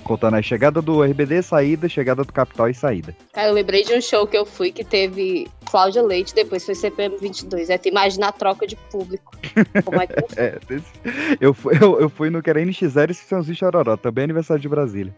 Contando 0.05 0.35
a 0.35 0.43
chegada 0.43 0.81
do 0.81 1.03
RBD, 1.03 1.43
saída, 1.43 1.89
chegada 1.89 2.23
do 2.23 2.33
Capital 2.33 2.69
e 2.69 2.75
saída. 2.75 3.17
Cara, 3.33 3.49
eu 3.49 3.55
lembrei 3.55 3.83
de 3.83 3.93
um 3.93 4.01
show 4.01 4.27
que 4.27 4.37
eu 4.37 4.47
fui 4.47 4.71
que 4.71 4.85
teve 4.85 5.49
Cláudia 5.77 6.01
Leite, 6.03 6.35
depois 6.35 6.65
foi 6.65 6.75
CPM 6.75 7.19
22. 7.19 7.69
É, 7.69 7.77
tu 7.77 7.87
imagina 7.91 8.29
a 8.29 8.33
troca 8.33 8.67
de 8.67 8.75
público. 8.91 9.31
Como 9.85 10.01
é 10.01 10.07
que 10.07 10.15
eu 10.15 10.27
É, 10.43 10.59
esse- 10.71 11.37
eu, 11.39 11.53
fui, 11.53 11.75
eu, 11.79 12.01
eu 12.01 12.09
fui 12.09 12.31
no 12.31 12.41
que 12.43 12.49
era 12.49 12.59
NX0 12.63 13.11
e 13.11 13.15
Sãozinho 13.15 13.55
Chororó, 13.55 13.95
também 13.95 14.23
é 14.23 14.25
aniversário 14.25 14.63
de 14.63 14.71
Brasília. 14.71 15.15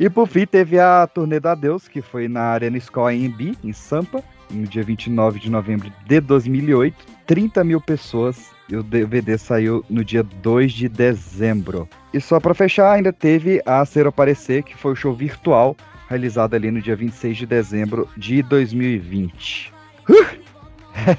E 0.00 0.08
por 0.08 0.26
fim 0.26 0.46
teve 0.46 0.78
a 0.78 1.06
turnê 1.06 1.38
do 1.38 1.48
Adeus, 1.50 1.86
que 1.86 2.00
foi 2.00 2.28
na 2.28 2.44
Arena 2.44 2.78
Escola 2.78 3.10
AMB, 3.10 3.54
em 3.62 3.72
Sampa, 3.74 4.24
no 4.50 4.66
dia 4.66 4.82
29 4.82 5.38
de 5.38 5.50
novembro 5.50 5.92
de 6.06 6.20
2008. 6.20 6.96
30 7.26 7.62
mil 7.64 7.78
pessoas 7.80 8.50
e 8.70 8.76
o 8.76 8.82
DVD 8.82 9.36
saiu 9.36 9.84
no 9.90 10.02
dia 10.02 10.22
2 10.22 10.72
de 10.72 10.88
dezembro. 10.88 11.86
E 12.14 12.18
só 12.22 12.40
pra 12.40 12.54
fechar, 12.54 12.90
ainda 12.92 13.12
teve 13.12 13.60
a 13.66 13.84
Ser 13.84 14.06
Aparecer, 14.06 14.62
que 14.62 14.74
foi 14.74 14.92
o 14.92 14.96
show 14.96 15.12
virtual 15.12 15.76
realizado 16.12 16.54
ali 16.54 16.70
no 16.70 16.80
dia 16.80 16.94
26 16.94 17.36
de 17.38 17.46
dezembro 17.46 18.08
de 18.16 18.42
2020. 18.42 19.72
Uh! 20.08 20.52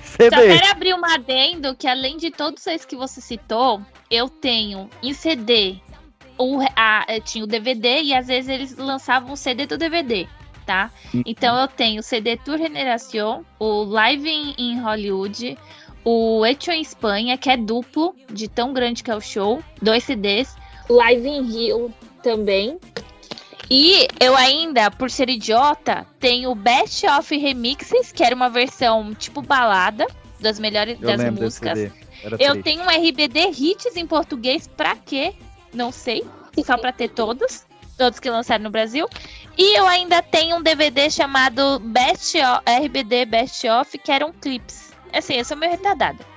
Só 0.03 0.29
quero 0.29 0.71
abrir 0.71 0.93
um 0.93 1.03
adendo 1.03 1.75
que 1.75 1.87
além 1.87 2.17
de 2.17 2.29
todos 2.29 2.65
esses 2.67 2.85
que 2.85 2.95
você 2.95 3.19
citou, 3.19 3.81
eu 4.09 4.29
tenho 4.29 4.87
em 5.01 5.13
CD, 5.13 5.77
o, 6.37 6.59
a, 6.75 7.05
eh, 7.07 7.19
tinha 7.19 7.43
o 7.43 7.47
DVD 7.47 8.01
e 8.03 8.13
às 8.13 8.27
vezes 8.27 8.49
eles 8.49 8.77
lançavam 8.77 9.33
o 9.33 9.37
CD 9.37 9.65
do 9.65 9.77
DVD, 9.77 10.27
tá? 10.63 10.91
Uhum. 11.11 11.23
Então 11.25 11.59
eu 11.59 11.67
tenho 11.67 12.01
o 12.01 12.03
CD 12.03 12.37
Tour 12.37 12.59
Generación, 12.59 13.43
o 13.59 13.83
Live 13.83 14.29
em, 14.29 14.79
Hollywood, 14.79 15.57
o 16.05 16.45
Hecho 16.45 16.71
em 16.71 16.81
Espanha, 16.81 17.35
que 17.35 17.49
é 17.49 17.57
duplo, 17.57 18.15
de 18.31 18.47
tão 18.47 18.73
grande 18.73 19.03
que 19.03 19.09
é 19.09 19.15
o 19.15 19.21
show, 19.21 19.63
dois 19.81 20.03
CDs, 20.03 20.55
Live 20.87 21.27
em 21.27 21.41
Rio 21.41 21.93
também. 22.21 22.79
E 23.70 24.07
eu 24.20 24.36
ainda, 24.36 24.91
por 24.91 25.09
ser 25.09 25.30
idiota, 25.30 26.05
tenho 26.20 26.53
Best 26.53 27.05
of 27.07 27.36
Remixes, 27.36 28.11
que 28.11 28.24
era 28.24 28.36
uma 28.36 28.49
versão 28.49 29.14
tipo 29.14 29.41
balada 29.41 30.05
das 30.39 30.59
melhores 30.59 30.97
Eu 31.01 31.07
das 31.07 31.24
músicas. 31.32 31.91
Eu 32.39 32.61
tenho 32.61 32.84
um 32.84 32.89
RBD 32.89 33.49
Hits 33.49 33.95
em 33.95 34.05
português, 34.05 34.68
pra 34.68 34.95
quê? 34.95 35.34
Não 35.74 35.91
sei. 35.91 36.24
Só 36.66 36.78
pra 36.78 36.91
ter 36.91 37.09
todos. 37.09 37.66
Todos 37.97 38.20
que 38.20 38.30
lançaram 38.30 38.64
no 38.64 38.70
Brasil. 38.70 39.07
E 39.57 39.78
eu 39.78 39.88
ainda 39.88 40.22
tenho 40.22 40.57
um 40.57 40.61
DVD 40.61 41.09
chamado 41.09 41.80
Best 41.80 42.38
of, 42.38 42.64
RBD 42.86 43.26
Best 43.26 43.68
Of, 43.68 43.97
que 43.97 44.11
eram 44.11 44.34
clips. 44.34 44.91
Assim, 45.11 45.36
eu 45.36 45.45
sou 45.45 45.55
meio 45.55 45.72
retardada. 45.72 46.32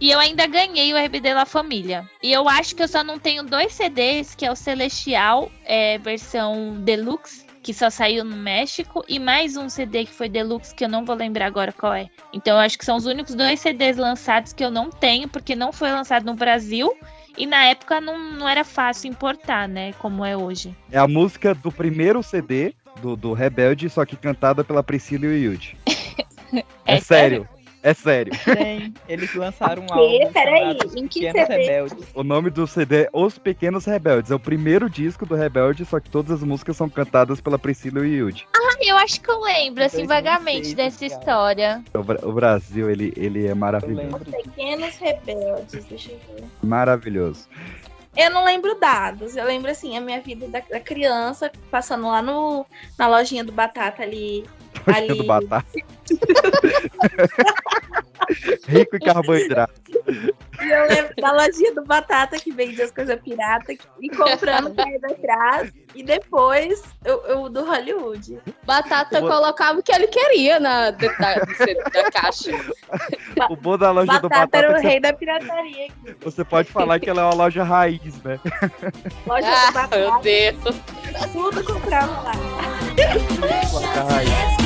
E 0.00 0.10
eu 0.10 0.18
ainda 0.18 0.46
ganhei 0.46 0.92
o 0.92 0.96
RBD 0.96 1.34
La 1.34 1.46
Família. 1.46 2.08
E 2.22 2.32
eu 2.32 2.48
acho 2.48 2.74
que 2.74 2.82
eu 2.82 2.88
só 2.88 3.02
não 3.02 3.18
tenho 3.18 3.42
dois 3.42 3.72
CDs, 3.72 4.34
que 4.34 4.44
é 4.44 4.50
o 4.50 4.56
Celestial, 4.56 5.50
é, 5.64 5.98
versão 5.98 6.76
Deluxe, 6.80 7.46
que 7.62 7.74
só 7.74 7.90
saiu 7.90 8.24
no 8.24 8.36
México, 8.36 9.04
e 9.08 9.18
mais 9.18 9.56
um 9.56 9.68
CD 9.68 10.04
que 10.04 10.12
foi 10.12 10.28
Deluxe, 10.28 10.74
que 10.74 10.84
eu 10.84 10.88
não 10.88 11.04
vou 11.04 11.14
lembrar 11.14 11.46
agora 11.46 11.72
qual 11.72 11.94
é. 11.94 12.08
Então 12.32 12.54
eu 12.54 12.60
acho 12.60 12.78
que 12.78 12.84
são 12.84 12.96
os 12.96 13.06
únicos 13.06 13.34
dois 13.34 13.60
CDs 13.60 13.96
lançados 13.96 14.52
que 14.52 14.64
eu 14.64 14.70
não 14.70 14.90
tenho, 14.90 15.28
porque 15.28 15.54
não 15.54 15.72
foi 15.72 15.90
lançado 15.90 16.24
no 16.24 16.34
Brasil. 16.34 16.92
E 17.36 17.46
na 17.46 17.64
época 17.66 18.00
não, 18.00 18.18
não 18.32 18.48
era 18.48 18.64
fácil 18.64 19.08
importar, 19.08 19.68
né? 19.68 19.92
Como 19.94 20.24
é 20.24 20.36
hoje. 20.36 20.76
É 20.90 20.98
a 20.98 21.06
música 21.06 21.54
do 21.54 21.70
primeiro 21.70 22.22
CD 22.22 22.74
do, 23.00 23.16
do 23.16 23.32
Rebelde, 23.32 23.88
só 23.88 24.04
que 24.04 24.16
cantada 24.16 24.64
pela 24.64 24.82
Priscila 24.82 25.26
e 25.26 25.28
o 25.28 25.36
Yudi. 25.36 25.76
É, 26.84 26.98
sério. 26.98 27.48
É 27.82 27.94
sério. 27.94 28.32
Tem. 28.44 28.92
Eles 29.08 29.34
lançaram 29.34 29.82
um 29.82 29.86
Quê? 29.86 29.92
álbum 29.92 30.32
Peraí, 30.32 30.78
em 30.96 31.08
que 31.08 31.20
Pequenos 31.20 31.46
CD? 31.46 31.62
Rebeldes. 31.62 32.08
O 32.14 32.22
nome 32.22 32.50
do 32.50 32.66
CD 32.66 33.02
é 33.04 33.08
Os 33.12 33.38
Pequenos 33.38 33.84
Rebeldes. 33.86 34.30
É 34.30 34.34
o 34.34 34.38
primeiro 34.40 34.90
disco 34.90 35.24
do 35.24 35.34
Rebelde, 35.34 35.84
só 35.84 35.98
que 35.98 36.10
todas 36.10 36.30
as 36.30 36.42
músicas 36.42 36.76
são 36.76 36.88
cantadas 36.90 37.40
pela 37.40 37.58
Priscila 37.58 38.00
e 38.00 38.02
o 38.02 38.26
Yudi. 38.26 38.46
Ah, 38.54 38.76
eu 38.82 38.96
acho 38.98 39.20
que 39.20 39.30
eu 39.30 39.40
lembro, 39.40 39.82
assim, 39.84 40.06
2006, 40.06 40.08
vagamente 40.08 40.74
dessa 40.74 41.06
história. 41.06 41.82
O, 41.94 42.02
Bra- 42.02 42.20
o 42.22 42.32
Brasil, 42.32 42.90
ele, 42.90 43.12
ele 43.16 43.46
é 43.46 43.54
maravilhoso. 43.54 44.18
Pequenos 44.26 44.96
rebeldes, 44.96 45.84
deixa 45.86 46.12
eu 46.12 46.18
ver. 46.36 46.44
Maravilhoso. 46.62 47.48
Eu 48.16 48.28
não 48.30 48.44
lembro 48.44 48.78
dados, 48.78 49.36
eu 49.36 49.44
lembro 49.44 49.70
assim, 49.70 49.96
a 49.96 50.00
minha 50.00 50.20
vida 50.20 50.48
da, 50.48 50.60
da 50.68 50.80
criança, 50.80 51.50
passando 51.70 52.08
lá 52.08 52.20
no, 52.20 52.66
na 52.98 53.06
lojinha 53.06 53.44
do 53.44 53.52
Batata 53.52 54.02
ali. 54.02 54.44
Lojinha 54.86 55.14
do 55.14 55.24
Batata. 55.24 55.66
Rico 58.68 58.96
em 58.96 59.00
carboidrato. 59.00 59.72
E 60.62 60.68
eu 60.68 60.86
lembro 60.88 61.14
da 61.16 61.32
lojinha 61.32 61.74
do 61.74 61.84
Batata 61.84 62.38
que 62.38 62.52
vendia 62.52 62.84
as 62.84 62.90
coisas 62.90 63.18
piratas 63.20 63.76
e 64.00 64.08
comprando 64.10 64.70
pra 64.74 64.88
ir 64.88 65.00
atrás. 65.04 65.72
E 65.94 66.02
depois 66.02 66.82
eu, 67.04 67.20
eu 67.24 67.48
do 67.48 67.64
Hollywood. 67.64 68.38
Batata 68.64 69.20
colocava 69.20 69.80
o 69.80 69.82
que 69.82 69.92
ele 69.92 70.06
queria 70.06 70.60
na, 70.60 70.90
da, 70.90 71.08
da 71.08 72.10
caixa. 72.12 72.52
O 73.48 73.56
bom 73.56 73.76
da 73.76 73.90
loja 73.90 74.18
do 74.20 74.28
Batata 74.28 74.46
Batata 74.46 74.58
era 74.58 74.66
é 74.66 74.78
o 74.78 74.82
rei 74.82 74.92
você, 74.92 75.00
da 75.00 75.12
pirataria. 75.12 75.88
você 76.20 76.44
pode 76.44 76.70
falar 76.70 77.00
que 77.00 77.10
ela 77.10 77.22
é 77.22 77.24
uma 77.24 77.34
loja 77.34 77.64
raiz, 77.64 78.22
né? 78.22 78.38
Loja 79.26 79.46
Ah, 79.48 79.66
do 79.66 79.72
Batata. 79.72 79.96
meu 79.98 80.20
Deus. 80.20 80.76
Tudo 81.32 81.64
comprava 81.64 82.22
lá. 82.22 82.32
Loja 83.72 84.02
raiz. 84.04 84.59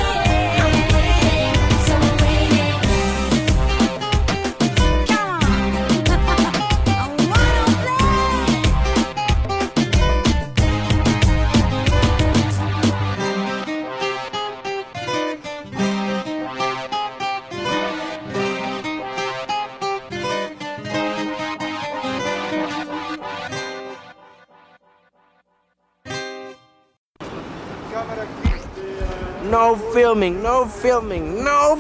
No 29.65 29.77
filming, 29.95 30.43
no 30.43 30.67
filming, 30.67 31.43
no 31.43 31.79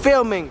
filming. 0.00 0.48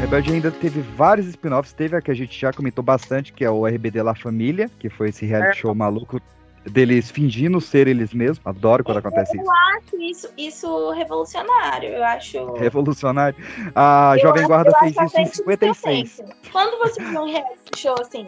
Rebelde 0.00 0.32
ainda 0.32 0.50
teve 0.50 0.80
vários 0.80 1.28
spin-offs. 1.28 1.72
Teve 1.72 1.94
a 1.94 2.02
que 2.02 2.10
a 2.10 2.14
gente 2.14 2.36
já 2.36 2.52
comentou 2.52 2.82
bastante, 2.82 3.32
que 3.32 3.44
é 3.44 3.50
o 3.50 3.64
RBD 3.68 4.02
La 4.02 4.16
Família, 4.16 4.68
que 4.80 4.90
foi 4.90 5.10
esse 5.10 5.24
reality 5.24 5.58
show 5.58 5.72
maluco 5.76 6.20
deles 6.64 7.10
fingindo 7.10 7.60
ser 7.60 7.86
eles 7.88 8.12
mesmos. 8.12 8.40
Adoro 8.44 8.84
quando 8.84 8.98
acontece 8.98 9.36
isso. 9.36 9.44
Eu 9.46 9.50
acho 9.50 10.02
isso, 10.02 10.28
isso 10.36 10.90
revolucionário. 10.90 11.88
Eu 11.90 12.04
acho. 12.04 12.52
Revolucionário. 12.54 13.36
A 13.74 14.12
Eu 14.16 14.22
Jovem 14.22 14.40
acho- 14.40 14.48
Guarda 14.48 14.70
eu 14.70 14.78
fez 14.78 14.90
isso 14.92 15.00
em 15.00 15.04
até 15.04 15.24
56. 15.26 16.18
interessante. 16.18 16.50
Quando 16.52 16.78
você 16.78 17.02
vê 17.02 17.18
um 17.18 17.24
reality 17.26 17.78
show 17.78 17.94
assim, 18.00 18.26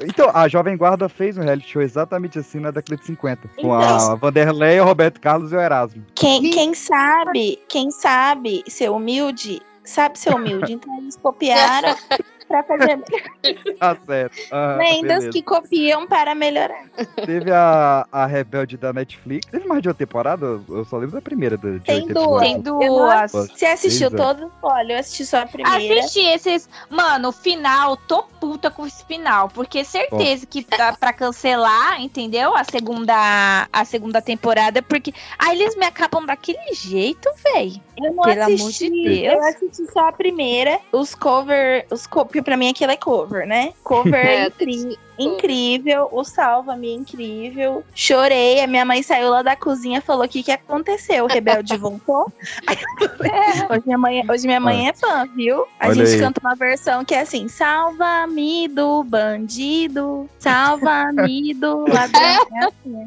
Então, 0.00 0.30
a 0.32 0.46
Jovem 0.48 0.76
Guarda 0.76 1.08
fez 1.08 1.36
um 1.36 1.42
reality 1.42 1.68
show 1.70 1.82
exatamente 1.82 2.38
assim 2.38 2.60
na 2.60 2.70
década 2.70 2.96
de 2.96 3.04
50. 3.06 3.48
Com 3.60 3.74
a 3.74 3.82
Então- 3.84 4.16
Vanderlei, 4.16 4.80
o 4.80 4.84
Roberto 4.84 5.20
Carlos 5.20 5.52
e 5.52 5.56
o 5.56 5.60
Erasmo. 5.60 6.04
quem, 6.14 6.50
quem 6.50 6.74
sabe, 6.74 7.58
quem 7.68 7.90
sabe 7.90 8.62
ser 8.68 8.90
humilde, 8.90 9.60
sabe 9.84 10.18
ser 10.18 10.32
humilde. 10.34 10.72
Então 10.74 10.96
eles 10.98 11.16
copiaram 11.16 11.96
pra 12.52 12.62
fazer 12.62 13.00
Tá 13.78 13.96
certo. 14.06 14.36
Ah, 14.50 14.76
lendas 14.78 15.02
beleza. 15.18 15.30
que 15.30 15.42
copiam 15.42 16.06
para 16.06 16.34
melhorar. 16.34 16.84
Teve 17.24 17.50
a, 17.50 18.06
a 18.12 18.26
Rebelde 18.26 18.76
da 18.76 18.92
Netflix. 18.92 19.46
Teve 19.50 19.66
mais 19.66 19.82
de 19.82 19.88
uma 19.88 19.94
temporada? 19.94 20.60
Eu 20.68 20.84
só 20.84 20.96
lembro 20.98 21.14
da 21.16 21.22
primeira. 21.22 21.56
Tem 21.84 22.06
duas. 22.06 22.40
Tem 22.40 22.60
duas. 22.60 23.32
Você 23.32 23.66
assistiu 23.66 24.10
todo? 24.10 24.52
Olha, 24.62 24.94
eu 24.94 24.98
assisti 24.98 25.24
só 25.24 25.38
a 25.38 25.46
primeira. 25.46 26.00
Assisti 26.00 26.20
esses. 26.20 26.68
Mano, 26.90 27.28
o 27.28 27.32
final, 27.32 27.96
tô 27.96 28.22
puta 28.22 28.70
com 28.70 28.86
esse 28.86 29.04
final. 29.06 29.48
Porque 29.48 29.84
certeza 29.84 30.46
que 30.46 30.64
dá 30.64 30.92
pra 30.92 31.12
cancelar, 31.12 32.00
entendeu? 32.00 32.54
A 32.54 32.64
segunda, 32.64 33.68
a 33.72 33.84
segunda 33.84 34.20
temporada. 34.20 34.82
Porque 34.82 35.12
aí 35.38 35.60
eles 35.60 35.76
me 35.76 35.86
acabam 35.86 36.24
daquele 36.26 36.72
jeito, 36.74 37.28
véi. 37.54 37.80
Eu 37.96 38.12
não 38.14 38.22
Pelo 38.24 38.42
amor 38.42 38.54
assisti, 38.54 38.90
de 38.90 39.02
Deus. 39.20 39.34
eu 39.34 39.44
assisti 39.44 39.92
só 39.92 40.08
a 40.08 40.12
primeira. 40.12 40.80
Os 40.92 41.14
cover, 41.14 41.86
os 41.90 42.06
co- 42.06 42.24
porque 42.42 42.50
pra 42.50 42.56
mim 42.56 42.68
aquilo 42.68 42.92
é 42.92 42.96
cover, 42.96 43.46
né? 43.46 43.72
Cover 43.82 44.14
é 44.14 44.46
incri- 44.48 44.98
incrível, 45.18 46.08
o 46.10 46.24
Salva-me 46.24 46.90
é 46.90 46.94
incrível. 46.94 47.84
Chorei, 47.94 48.60
a 48.60 48.66
minha 48.66 48.84
mãe 48.84 49.02
saiu 49.02 49.30
lá 49.30 49.42
da 49.42 49.56
cozinha 49.56 49.98
e 49.98 50.02
falou: 50.02 50.24
o 50.24 50.28
que, 50.28 50.42
que 50.42 50.52
aconteceu? 50.52 51.24
O 51.24 51.28
rebelde 51.28 51.76
voltou? 51.76 52.32
Falei, 53.18 53.32
hoje, 53.70 53.82
minha 53.86 53.98
mãe, 53.98 54.24
hoje 54.30 54.46
minha 54.46 54.60
mãe 54.60 54.88
é 54.88 54.92
fã, 54.92 55.26
viu? 55.34 55.66
A 55.78 55.88
Olha 55.88 55.94
gente 55.94 56.14
aí. 56.14 56.20
canta 56.20 56.40
uma 56.40 56.54
versão 56.54 57.04
que 57.04 57.14
é 57.14 57.20
assim: 57.20 57.48
salva-me 57.48 58.68
do 58.68 59.04
bandido, 59.04 60.28
salva-me 60.38 61.54
do 61.54 61.86
ladrão. 61.88 62.22
É 62.52 62.64
assim, 62.66 63.06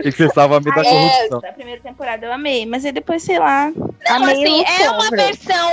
E 0.00 0.10
que 0.10 0.12
você 0.12 0.28
salva 0.30 0.56
a 0.56 0.60
me 0.60 0.66
da 0.66 0.82
corrupção. 0.82 1.40
Da 1.40 1.52
primeira 1.52 1.80
temporada 1.80 2.26
eu 2.26 2.32
amei, 2.32 2.64
mas 2.66 2.84
aí 2.84 2.92
depois, 2.92 3.22
sei 3.22 3.38
lá. 3.38 3.70
Não, 3.70 4.16
amei 4.16 4.62
assim, 4.62 4.82
é 4.82 4.90
uma 4.90 5.10
versão. 5.10 5.72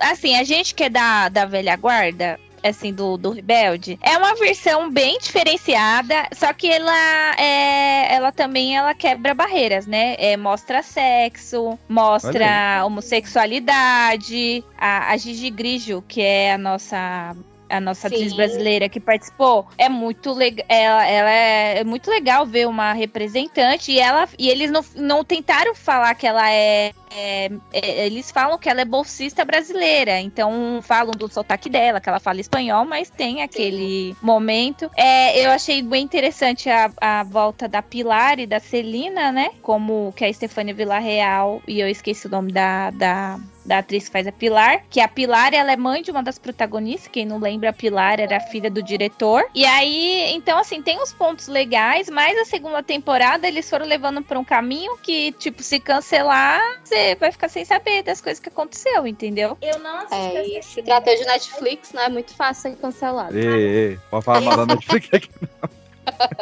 Assim, 0.00 0.36
a 0.36 0.44
gente 0.44 0.74
que 0.74 0.84
é 0.84 0.90
da, 0.90 1.28
da 1.28 1.44
velha 1.44 1.76
guarda. 1.76 2.38
Assim, 2.64 2.94
do, 2.94 3.18
do 3.18 3.30
Rebelde, 3.30 3.98
é 4.02 4.16
uma 4.16 4.34
versão 4.34 4.90
bem 4.90 5.18
diferenciada, 5.18 6.26
só 6.32 6.50
que 6.54 6.66
ela 6.66 7.34
é, 7.38 8.14
ela 8.14 8.32
também 8.32 8.74
ela 8.74 8.94
quebra 8.94 9.34
barreiras, 9.34 9.86
né? 9.86 10.16
É, 10.18 10.34
mostra 10.36 10.82
sexo, 10.82 11.78
mostra 11.86 12.82
homossexualidade, 12.86 14.64
a, 14.78 15.12
a 15.12 15.16
Gigi 15.18 15.50
Grigio, 15.50 16.02
que 16.08 16.22
é 16.22 16.54
a 16.54 16.58
nossa 16.58 17.36
a 17.68 17.80
nossa 17.80 18.08
Sim. 18.08 18.14
atriz 18.14 18.32
brasileira 18.34 18.88
que 18.88 19.00
participou, 19.00 19.66
é 19.78 19.88
muito 19.88 20.32
legal. 20.32 20.64
Ela, 20.68 21.06
ela 21.06 21.30
é, 21.30 21.78
é 21.80 21.84
muito 21.84 22.10
legal 22.10 22.46
ver 22.46 22.66
uma 22.66 22.92
representante 22.92 23.92
e 23.92 23.98
ela 23.98 24.28
e 24.38 24.48
eles 24.48 24.70
não, 24.70 24.84
não 24.94 25.24
tentaram 25.24 25.74
falar 25.74 26.14
que 26.14 26.26
ela 26.26 26.50
é, 26.50 26.92
é- 27.14 27.50
é- 27.72 28.06
Eles 28.06 28.30
falam 28.30 28.58
que 28.58 28.68
ela 28.68 28.80
é 28.80 28.84
bolsista 28.84 29.44
brasileira, 29.44 30.20
então 30.20 30.80
falam 30.82 31.12
do 31.12 31.28
sotaque 31.28 31.68
dela, 31.68 32.00
que 32.00 32.08
ela 32.08 32.20
fala 32.20 32.40
espanhol, 32.40 32.84
mas 32.84 33.10
tem 33.10 33.42
aquele 33.42 34.14
momento. 34.20 34.90
É, 34.96 35.44
eu 35.44 35.50
achei 35.50 35.82
bem 35.82 36.02
interessante 36.04 36.68
a, 36.68 36.90
a 37.00 37.22
volta 37.24 37.68
da 37.68 37.82
Pilar 37.82 38.38
e 38.38 38.46
da 38.46 38.60
Celina, 38.60 39.32
né? 39.32 39.50
Como 39.62 40.12
que 40.16 40.24
a 40.24 40.28
Estefânia 40.28 40.74
Villarreal, 40.74 41.62
e 41.66 41.80
eu 41.80 41.88
esqueci 41.88 42.26
o 42.26 42.30
nome 42.30 42.52
da, 42.52 42.90
da, 42.90 43.38
da 43.64 43.78
atriz 43.78 44.04
que 44.06 44.12
faz 44.12 44.26
a 44.26 44.32
Pilar, 44.32 44.84
que 44.90 45.00
a 45.00 45.08
Pilar 45.08 45.54
ela 45.54 45.72
é 45.72 45.76
mãe 45.76 46.02
de 46.02 46.10
uma 46.10 46.22
das 46.22 46.38
protagonistas, 46.38 47.08
quem 47.10 47.24
não 47.24 47.38
lembra, 47.38 47.70
a 47.70 47.72
Pilar 47.72 48.20
era 48.20 48.38
filha 48.40 48.70
do 48.70 48.82
diretor. 48.82 49.44
E 49.54 49.64
aí, 49.64 50.32
então 50.34 50.58
assim, 50.58 50.82
tem 50.82 51.00
uns 51.00 51.12
pontos 51.12 51.48
legais, 51.48 52.08
mas 52.10 52.36
a 52.38 52.44
segunda 52.44 52.82
temporada 52.82 53.48
eles 53.48 53.68
foram 53.68 53.86
levando 53.86 54.22
para 54.22 54.38
um 54.38 54.44
caminho 54.44 54.96
que, 54.98 55.32
tipo, 55.32 55.62
se 55.62 55.80
cancelar, 55.80 56.60
você 56.84 57.14
vai 57.16 57.32
ficar 57.32 57.48
sem 57.48 57.64
saber 57.64 58.02
das 58.02 58.20
coisas 58.20 58.38
que 58.40 58.48
aconteceu, 58.48 59.06
entendeu? 59.06 59.56
Eu 59.62 59.78
não 59.78 59.96
assisti. 59.98 60.36
É, 60.36 60.58
e 60.58 60.62
se 60.62 60.82
trata 60.82 61.14
de 61.16 61.24
Netflix, 61.24 61.92
né? 61.92 62.04
É 62.04 62.08
muito 62.08 62.34
fácil 62.34 62.70
ser 62.72 62.76
cancelado. 62.76 63.36
Ei, 63.38 63.46
ei, 63.46 63.98
pode 64.10 64.24
falar 64.24 64.40
mal 64.42 64.56
da 64.58 64.74
Netflix 64.74 65.08
aqui. 65.12 65.30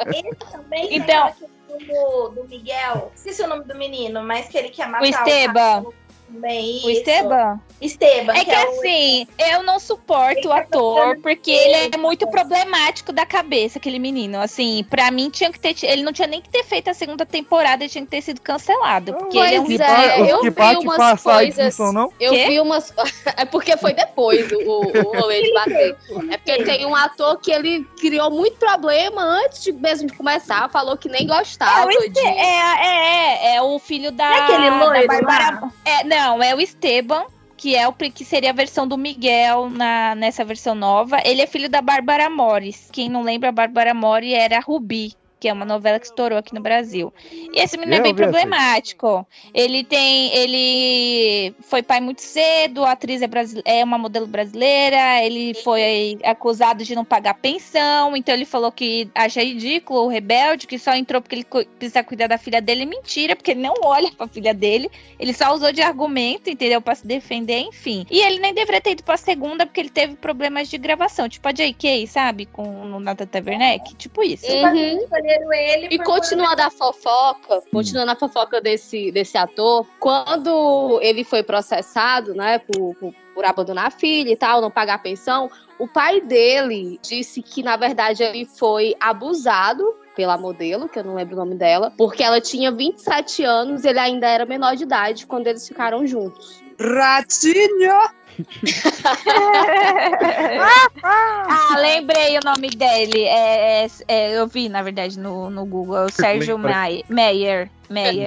Esse 0.09 0.35
também 0.51 0.89
tem 0.89 0.99
Então- 0.99 1.33
do, 1.73 2.29
do 2.29 2.45
Miguel. 2.49 3.11
Esqueci 3.15 3.43
o 3.43 3.47
nome 3.49 3.65
do 3.65 3.75
menino, 3.75 4.23
mas 4.23 4.47
que 4.47 4.59
ele 4.59 4.69
quer 4.69 4.87
matar 4.89 5.03
O 5.03 5.07
Esteban. 5.07 5.55
cara 5.83 5.85
também. 6.33 6.81
O. 6.85 6.91
Esteban? 6.91 7.61
Esteban. 7.81 8.33
É 8.35 8.45
que 8.45 8.51
é 8.51 8.65
o- 8.69 8.71
assim, 8.79 9.27
eu 9.51 9.63
não 9.63 9.79
suporto 9.81 10.49
o 10.49 10.53
ator, 10.53 11.19
porque 11.21 11.51
ele 11.51 11.91
é 11.95 11.99
muito 11.99 12.27
problemático 12.29 13.13
da 13.13 13.27
cabeça, 13.27 13.79
aquele 13.79 13.99
menino. 13.99 14.41
Assim, 14.41 14.85
pra 14.89 15.11
mim 15.11 15.29
tinha 15.31 15.51
que 15.51 15.59
ter. 15.59 15.75
Ele 15.85 16.03
não 16.03 16.13
tinha 16.13 16.29
nem 16.29 16.41
que 16.41 16.49
ter 16.49 16.65
feito 16.65 16.89
a 16.89 16.95
segunda 16.95 17.27
temporada, 17.27 17.83
ele 17.83 17.91
tinha 17.91 18.05
que 18.05 18.11
ter 18.11 18.21
sido 18.23 18.41
cancelado. 18.41 19.15
Porque 19.15 19.37
ele 19.39 19.55
é 19.57 19.61
um 19.61 19.65
Pois 19.67 19.81
é, 19.81 20.21
eu 20.21 20.43
vi 20.43 20.87
umas 20.87 21.23
coisas. 21.23 21.79
não? 21.93 22.13
Eu 22.21 22.33
Quê? 22.33 22.47
vi 22.47 22.61
umas. 22.61 22.93
É 23.37 23.45
porque 23.45 23.77
foi 23.77 23.93
depois 23.95 24.51
o, 24.53 24.57
o 24.59 25.17
rolê 25.21 25.43
de 25.43 25.53
bater. 25.55 25.97
É 26.31 26.37
porque 26.37 26.63
tem 26.65 26.87
um 26.87 26.95
ator 26.95 27.39
que 27.41 27.51
ele 27.51 27.85
criou 28.01 28.31
muito 28.31 28.57
problema 28.57 29.23
antes 29.23 29.63
de 29.65 29.73
mesmo 29.73 30.07
de 30.09 30.17
começar. 30.17 30.69
Falou 30.71 30.97
que 30.97 31.09
nem 31.09 31.23
É, 31.23 31.27
gostava 31.27 31.87
o 31.87 31.91
Este- 31.91 32.11
de. 32.11 32.21
é, 32.21 32.85
é, 32.85 33.53
é, 33.53 33.57
é 33.57 33.63
o 33.63 33.79
filho 33.79 34.13
da. 34.13 34.25
É 34.25 34.41
aquele 34.41 34.71
da 34.71 34.85
loiro 34.85 35.07
Bárbara- 35.09 35.61
lá? 35.63 35.73
É, 35.85 36.05
não, 36.05 36.22
é 36.43 36.55
o 36.55 36.61
Esteban, 36.61 37.25
que 37.57 37.75
é 37.75 37.87
o 37.89 37.93
que 37.93 38.25
seria 38.25 38.51
a 38.51 38.55
versão 38.55 38.87
do 38.87 38.97
Miguel 38.97 39.69
na, 39.71 40.15
nessa 40.15 40.45
versão 40.45 40.75
nova. 40.75 41.21
Ele 41.25 41.43
é 41.43 41.47
filho 41.47 41.69
da 41.69 41.83
Bárbara 41.83 42.29
Mores. 42.31 42.89
Quem 42.93 43.09
não 43.09 43.23
lembra, 43.23 43.49
a 43.49 43.53
Bárbara 43.53 43.95
Mori 43.95 44.35
era 44.35 44.59
a 44.59 44.61
Rubi 44.61 45.15
que 45.43 45.49
é 45.49 45.53
uma 45.53 45.65
novela 45.65 45.99
que 45.99 46.07
estourou 46.07 46.39
aqui 46.39 46.55
no 46.55 46.61
Brasil. 46.61 47.13
E 47.33 47.61
esse 47.61 47.77
menino 47.77 47.97
é 47.97 47.99
Eu 47.99 48.03
bem 48.05 48.13
essa 48.13 48.23
aí. 48.25 48.31
problemático. 48.31 49.27
Ele 49.53 49.83
tem. 49.83 50.33
Ele 50.37 51.53
foi 51.63 51.83
pai 51.83 52.01
muito 52.01 52.23
cedo, 52.23 52.85
a 52.85 52.93
atriz 52.93 53.21
é, 53.23 53.27
brasile- 53.27 53.63
é 53.65 53.83
uma 53.83 53.99
modelo 53.99 54.25
brasileira, 54.29 55.21
ele 55.25 55.53
foi 55.65 56.17
acusado 56.23 56.85
de 56.85 56.95
não 56.95 57.05
pagar 57.05 57.35
pensão, 57.35 58.17
então 58.17 58.33
ele 58.33 58.45
falou 58.45 58.71
que 58.71 59.11
acha 59.17 59.43
ridículo 59.43 60.05
o 60.05 60.09
rebelde, 60.09 60.69
que 60.69 60.79
só 60.79 60.95
entrou 60.95 61.21
porque 61.21 61.35
ele 61.35 61.47
precisa 61.77 62.05
cuidar 62.05 62.29
da 62.29 62.39
filha 62.39 62.61
dele. 62.63 62.87
Mentira, 62.87 63.35
porque 63.35 63.51
ele 63.51 63.63
não 63.63 63.75
olha 63.83 64.13
pra 64.13 64.29
filha 64.29 64.55
dele. 64.55 64.89
Ele 65.19 65.35
só 65.35 65.53
usou 65.53 65.73
de 65.73 65.83
argumento, 65.83 66.51
entendeu? 66.51 66.81
Pra 66.81 66.95
se 66.95 67.05
defender, 67.05 67.59
enfim. 67.59 68.07
E 68.09 68.21
ele 68.21 68.39
nem 68.39 68.55
deveria 68.55 68.81
ter 68.81 68.93
ido 68.93 69.03
pra 69.03 69.17
segunda 69.17 69.67
porque 69.67 69.81
ele 69.81 69.91
teve 69.91 70.15
problemas 70.15 70.69
de 70.69 70.79
gravação. 70.79 71.29
Tipo 71.29 71.49
a 71.49 71.53
J.K., 71.53 72.07
sabe? 72.07 72.47
Com 72.47 72.63
o 72.63 73.01
Nathan 73.01 73.27
Werneck. 73.45 73.97
Tipo 73.97 74.23
isso. 74.23 74.47
Uhum. 74.47 75.01
Escolheram 75.33 75.53
ele 75.53 75.89
E 75.91 75.99
por 75.99 76.07
continuando 76.07 76.63
a 76.63 76.71
fofoca, 76.71 77.63
continuando 77.71 78.13
a 78.13 78.17
fofoca 78.17 78.61
desse, 78.61 79.11
desse 79.11 79.37
ator, 79.37 79.87
quando 79.99 80.99
ele 81.03 81.25
foi 81.25 81.43
processado, 81.43 82.35
né, 82.35 82.59
por, 82.59 82.95
por, 82.97 83.15
por 83.35 83.45
abandonar 83.45 83.87
a 83.87 83.91
filha 83.91 84.31
e 84.31 84.37
tal, 84.37 84.61
não 84.61 84.71
pagar 84.71 84.95
a 84.95 84.99
pensão, 84.99 85.51
o 85.79 85.89
pai 85.89 86.21
dele 86.21 86.99
disse 87.03 87.43
que, 87.43 87.63
na 87.63 87.77
verdade, 87.77 88.23
ele 88.23 88.45
foi 88.45 88.95
abusado 89.01 89.97
pela 90.15 90.37
modelo, 90.37 90.89
que 90.89 90.99
eu 90.99 91.05
não 91.05 91.15
lembro 91.15 91.35
o 91.35 91.39
nome 91.39 91.55
dela, 91.55 91.93
porque 91.97 92.23
ela 92.23 92.41
tinha 92.41 92.71
27 92.71 93.45
anos 93.45 93.85
e 93.85 93.89
ele 93.89 93.99
ainda 93.99 94.29
era 94.29 94.45
menor 94.45 94.77
de 94.77 94.83
idade 94.83 95.27
quando 95.27 95.47
eles 95.47 95.67
ficaram 95.67 96.07
juntos. 96.07 96.63
Ratinho! 96.79 98.11
ah, 101.03 101.77
lembrei 101.79 102.39
o 102.39 102.45
nome 102.45 102.71
dele. 102.71 103.25
É, 103.25 103.85
é- 103.85 103.89
é, 104.09 104.39
eu 104.39 104.47
vi, 104.47 104.69
na 104.69 104.83
verdade, 104.83 105.19
no, 105.19 105.51
no 105.51 105.65
Google. 105.65 105.97
É 105.97 106.05
o 106.05 106.11
Sérgio 106.11 106.59
Meyer. 106.59 107.05
Meyer. 107.09 107.71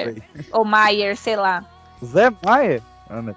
Lembrei. 0.07 0.23
Ou 0.52 0.65
Maier, 0.65 1.15
sei 1.18 1.36
lá. 1.36 1.64
Zé 2.03 2.32
Maia? 2.44 2.82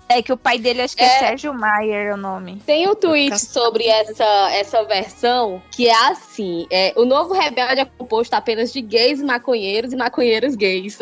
É 0.08 0.22
que 0.22 0.32
o 0.32 0.36
pai 0.36 0.58
dele, 0.58 0.82
acho 0.82 0.96
que 0.96 1.02
é, 1.02 1.06
É. 1.06 1.18
Sérgio 1.18 1.52
Maier 1.52 2.14
o 2.14 2.16
nome. 2.16 2.62
Tem 2.64 2.88
um 2.88 2.94
tweet 2.94 3.38
sobre 3.38 3.86
essa, 3.86 4.50
essa 4.52 4.82
versão 4.84 5.62
que 5.70 5.88
é 5.88 6.08
assim: 6.08 6.66
é, 6.70 6.92
o 6.96 7.04
novo 7.04 7.34
rebelde 7.34 7.80
é 7.80 7.84
composto 7.84 8.34
apenas 8.34 8.72
de 8.72 8.80
gays, 8.80 9.22
maconheiros 9.22 9.92
e 9.92 9.96
maconheiros 9.96 10.54
gays. 10.54 10.98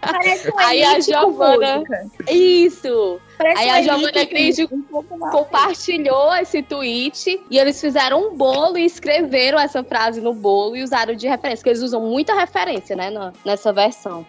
Parece 0.00 0.50
um 0.50 0.58
Aí 0.58 0.82
a 0.82 1.00
Giovana. 1.00 1.78
música. 1.78 2.06
Isso! 2.30 3.20
Parece 3.38 3.62
Aí 3.62 3.70
a 3.70 3.82
Giovana 3.82 5.18
mal. 5.18 5.30
compartilhou 5.30 6.34
esse 6.36 6.62
tweet 6.62 7.40
e 7.50 7.58
eles 7.58 7.80
fizeram 7.80 8.28
um 8.28 8.36
bolo 8.36 8.78
e 8.78 8.84
escreveram 8.84 9.58
essa 9.58 9.82
frase 9.82 10.20
no 10.20 10.32
bolo 10.32 10.76
e 10.76 10.82
usaram 10.82 11.14
de 11.14 11.28
referência, 11.28 11.58
porque 11.58 11.70
eles 11.70 11.82
usam 11.82 12.00
muita 12.00 12.34
referência, 12.34 12.96
né, 12.96 13.10
nessa 13.44 13.72
versão. 13.72 14.26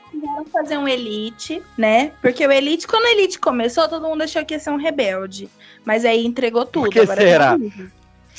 Fazer 0.51 0.77
um 0.77 0.88
Elite, 0.88 1.61
né? 1.77 2.11
Porque 2.22 2.45
o 2.45 2.51
Elite, 2.51 2.88
quando 2.88 3.03
o 3.05 3.07
Elite 3.07 3.39
começou, 3.39 3.88
todo 3.88 4.07
mundo 4.07 4.23
achou 4.23 4.43
que 4.45 4.53
ia 4.53 4.60
ser 4.60 4.69
um 4.69 4.77
rebelde. 4.77 5.49
Mas 5.85 6.05
aí 6.05 6.26
entregou 6.26 6.65
tudo. 6.65 6.89
que 6.89 6.99
agora 6.99 7.22
será? 7.22 7.57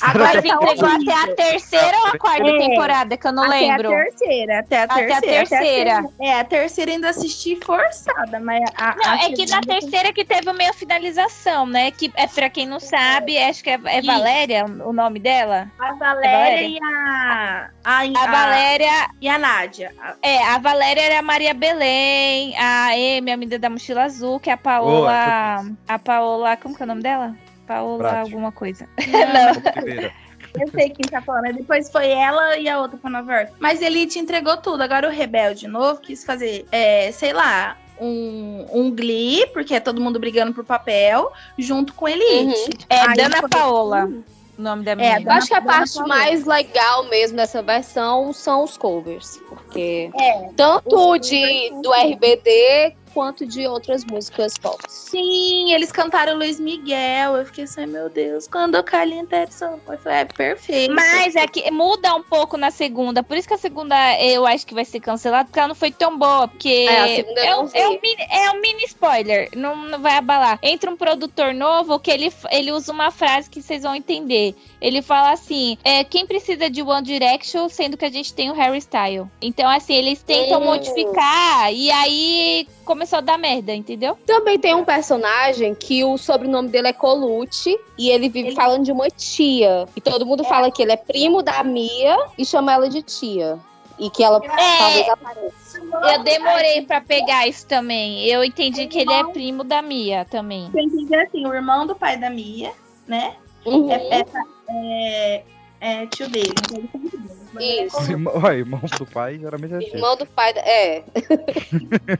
Agora 0.01 0.33
ele 0.37 0.41
tá 0.49 0.55
entregou 0.55 0.89
até 0.89 1.13
a 1.31 1.35
terceira 1.35 1.97
ou 1.99 2.07
a 2.07 2.17
quarta 2.17 2.47
É. 2.49 2.57
temporada, 2.57 3.17
que 3.17 3.27
eu 3.27 3.31
não 3.31 3.43
até 3.43 3.59
lembro. 3.59 3.87
a 3.87 3.91
terceira, 4.03 4.59
até 4.59 4.79
a 4.79 4.83
Até 4.83 4.93
a 4.93 5.21
terceira. 5.21 5.45
terceira. 5.47 6.05
É, 6.21 6.39
a 6.39 6.43
terceira 6.43 6.91
ainda 6.91 7.09
assisti 7.09 7.57
forçada, 7.63 8.39
mas 8.39 8.61
a, 8.77 8.95
Não, 8.95 9.11
a 9.11 9.15
é 9.23 9.29
que 9.31 9.45
na 9.49 9.61
terceira 9.61 10.11
que 10.11 10.25
teve 10.25 10.51
meio 10.53 10.73
finalização, 10.73 11.65
né? 11.65 11.91
Que 11.91 12.11
é 12.15 12.27
pra 12.27 12.49
quem 12.49 12.65
não 12.67 12.79
sabe, 12.79 13.37
acho 13.37 13.63
que 13.63 13.69
é, 13.69 13.79
é. 13.85 14.01
Valéria 14.01 14.65
o 14.65 14.91
nome 14.91 15.19
dela. 15.19 15.67
A 15.79 15.87
É 15.89 15.93
Valéria 15.95 16.61
e 16.67 16.79
a. 16.83 17.69
A, 17.83 17.99
A 18.01 18.27
Valéria. 18.31 19.09
E 19.21 19.29
a 19.29 19.37
Nádia. 19.37 19.93
A- 20.01 20.15
É, 20.21 20.43
a 20.43 20.57
Valéria 20.57 21.01
era 21.01 21.19
a 21.19 21.21
Maria 21.21 21.53
Belém, 21.53 22.55
a 22.57 22.87
Amy, 22.89 23.31
a 23.31 23.37
menina 23.37 23.57
da 23.59 23.69
mochila 23.69 24.03
azul, 24.03 24.39
que 24.39 24.49
é 24.49 24.53
a 24.53 24.57
Paola. 24.57 25.63
a 25.87 25.99
Paola. 25.99 26.57
Como 26.57 26.75
que 26.75 26.81
é 26.81 26.85
o 26.85 26.87
nome 26.87 27.01
dela? 27.01 27.33
Paola 27.65 28.19
alguma 28.19 28.51
coisa. 28.51 28.87
Oliveira. 29.77 30.11
Eu 30.59 30.69
sei 30.69 30.89
quem 30.89 31.05
tá 31.09 31.21
falando. 31.21 31.53
Depois 31.53 31.91
foi 31.91 32.07
ela 32.09 32.57
e 32.57 32.69
a 32.69 32.79
outra 32.79 32.97
pra 32.97 33.09
Nova 33.09 33.33
York. 33.33 33.53
Mas 33.59 33.81
ele 33.81 34.07
te 34.07 34.19
entregou 34.19 34.55
tudo. 34.57 34.81
Agora 34.81 35.07
o 35.07 35.11
Rebelde 35.11 35.67
novo 35.67 35.99
quis 35.99 36.23
fazer, 36.23 36.65
é, 36.71 37.11
sei 37.11 37.33
lá, 37.33 37.77
um, 37.99 38.65
um 38.71 38.91
Glee, 38.91 39.47
porque 39.47 39.75
é 39.75 39.79
todo 39.79 40.01
mundo 40.01 40.19
brigando 40.19 40.53
por 40.53 40.63
papel, 40.63 41.31
junto 41.57 41.93
com 41.93 42.07
Elite. 42.07 42.85
É 42.89 43.01
Aí 43.01 43.15
Dana 43.15 43.47
Paola, 43.49 44.09
o 44.57 44.61
nome 44.61 44.83
da 44.83 44.91
É, 44.91 44.95
menina. 44.95 45.21
Eu 45.21 45.31
acho 45.31 45.47
que 45.47 45.53
a 45.53 45.61
parte 45.61 45.99
mais 46.07 46.45
legal 46.45 47.05
mesmo 47.05 47.37
dessa 47.37 47.61
versão 47.61 48.31
são 48.31 48.63
os 48.63 48.77
covers, 48.77 49.41
porque 49.49 50.09
É. 50.17 50.49
tanto 50.55 51.17
de 51.17 51.69
do 51.81 51.91
RBD 51.93 52.95
quanto 53.15 53.45
de 53.45 53.65
outras 53.65 54.03
músicas 54.03 54.57
pop. 54.57 54.77
Sim, 54.89 55.71
eles 55.71 55.89
cantaram 55.89 56.35
Luiz 56.35 56.59
Miguel. 56.59 57.37
Eu 57.37 57.45
fiquei 57.45 57.63
assim, 57.63 57.85
meu 57.85 58.09
Deus, 58.09 58.45
quando 58.45 58.75
eu 58.75 58.83
caliento 58.83 59.33
eu 59.33 59.97
falei, 59.99 60.19
é 60.19 60.25
perfeito. 60.25 60.93
Mas 60.93 61.33
é 61.37 61.47
que 61.47 61.71
muda 61.71 62.13
um 62.13 62.21
pouco 62.21 62.57
na 62.57 62.69
segunda. 62.69 63.23
Por 63.23 63.37
isso 63.37 63.47
que 63.47 63.53
a 63.53 63.57
segunda 63.57 63.95
eu 64.21 64.45
acho 64.45 64.67
que 64.67 64.73
vai 64.73 64.83
ser 64.83 64.99
cancelada, 64.99 65.45
porque 65.45 65.57
ela 65.59 65.69
não 65.69 65.75
foi 65.75 65.91
tão 65.91 66.17
boa. 66.17 66.47
Porque 66.49 66.85
É, 66.89 67.01
a 67.03 67.15
segunda 67.15 67.39
eu 67.39 67.45
é, 67.45 67.57
um, 67.57 67.69
é 67.73 67.87
um 67.87 67.99
mini, 68.01 68.27
é 68.29 68.51
um 68.51 68.61
mini 68.61 68.83
spoiler. 68.83 69.49
Não, 69.55 69.75
não 69.77 69.99
vai 69.99 70.17
abalar. 70.17 70.59
Entra 70.61 70.91
um 70.91 70.97
produtor 70.97 71.53
novo 71.53 71.97
que 71.97 72.11
ele, 72.11 72.33
ele 72.51 72.73
usa 72.73 72.91
uma 72.91 73.11
frase 73.11 73.49
que 73.49 73.61
vocês 73.61 73.83
vão 73.83 73.95
entender. 73.95 74.53
Ele 74.81 75.01
fala 75.01 75.31
assim: 75.31 75.77
é, 75.85 76.03
quem 76.03 76.25
precisa 76.25 76.69
de 76.69 76.81
One 76.81 77.01
Direction, 77.01 77.69
sendo 77.69 77.95
que 77.95 78.03
a 78.03 78.11
gente 78.11 78.33
tem 78.33 78.51
o 78.51 78.53
Harry 78.53 78.79
Styles. 78.79 79.27
Então, 79.41 79.69
assim, 79.69 79.93
eles 79.93 80.21
tentam 80.21 80.61
Hum. 80.61 80.65
modificar 80.65 81.73
e 81.73 81.89
aí 81.91 82.67
começou 82.85 83.17
a 83.17 83.21
dar 83.21 83.37
merda, 83.37 83.73
entendeu? 83.73 84.17
Também 84.25 84.57
tem 84.57 84.73
um 84.73 84.85
personagem 84.85 85.75
que 85.75 86.03
o 86.03 86.17
sobrenome 86.17 86.69
dele 86.69 86.87
é 86.87 86.93
Colucci 86.93 87.77
e 87.97 88.09
ele 88.09 88.29
vive 88.29 88.53
falando 88.53 88.85
de 88.85 88.91
uma 88.91 89.09
tia. 89.09 89.85
E 89.95 89.99
todo 89.99 90.25
mundo 90.25 90.43
fala 90.43 90.71
que 90.71 90.81
ele 90.81 90.93
é 90.93 90.97
primo 90.97 91.41
da 91.41 91.63
Mia 91.63 92.17
e 92.37 92.45
chama 92.45 92.73
ela 92.73 92.87
de 92.87 93.01
tia. 93.01 93.59
E 93.97 94.09
que 94.09 94.23
ela 94.23 94.39
talvez 94.39 95.09
apareça. 95.09 95.79
Eu 95.79 96.23
demorei 96.23 96.81
pra 96.81 97.01
pegar 97.01 97.47
isso 97.47 97.65
também. 97.65 98.25
Eu 98.25 98.43
entendi 98.43 98.87
que 98.87 98.99
ele 98.99 99.13
é 99.13 99.23
primo 99.25 99.63
da 99.63 99.81
Mia 99.81 100.25
também. 100.25 100.69
Tem 100.71 100.89
que 100.89 100.97
dizer 100.97 101.21
assim, 101.21 101.45
o 101.45 101.53
irmão 101.53 101.87
do 101.87 101.95
pai 101.95 102.17
da 102.17 102.29
Mia, 102.29 102.71
né? 103.07 103.35
Uhum. 103.65 103.89
É, 103.89 104.19
é, 104.19 104.25
é, 104.69 105.43
é 105.79 106.07
tio 106.07 106.29
dele. 106.29 106.53
Então 106.65 106.77
ele 106.77 107.09
filho. 107.09 107.44
Isso. 107.61 107.97
Os 107.99 108.09
irmão- 108.09 108.33
Ué, 108.43 108.57
irmão 108.59 108.81
do 108.97 109.05
pai, 109.05 109.37
geralmente 109.39 109.73
é 109.73 109.77
assim. 109.77 109.95
Irmão 109.95 110.17
do 110.17 110.25
pai. 110.25 110.51
É. 110.57 111.03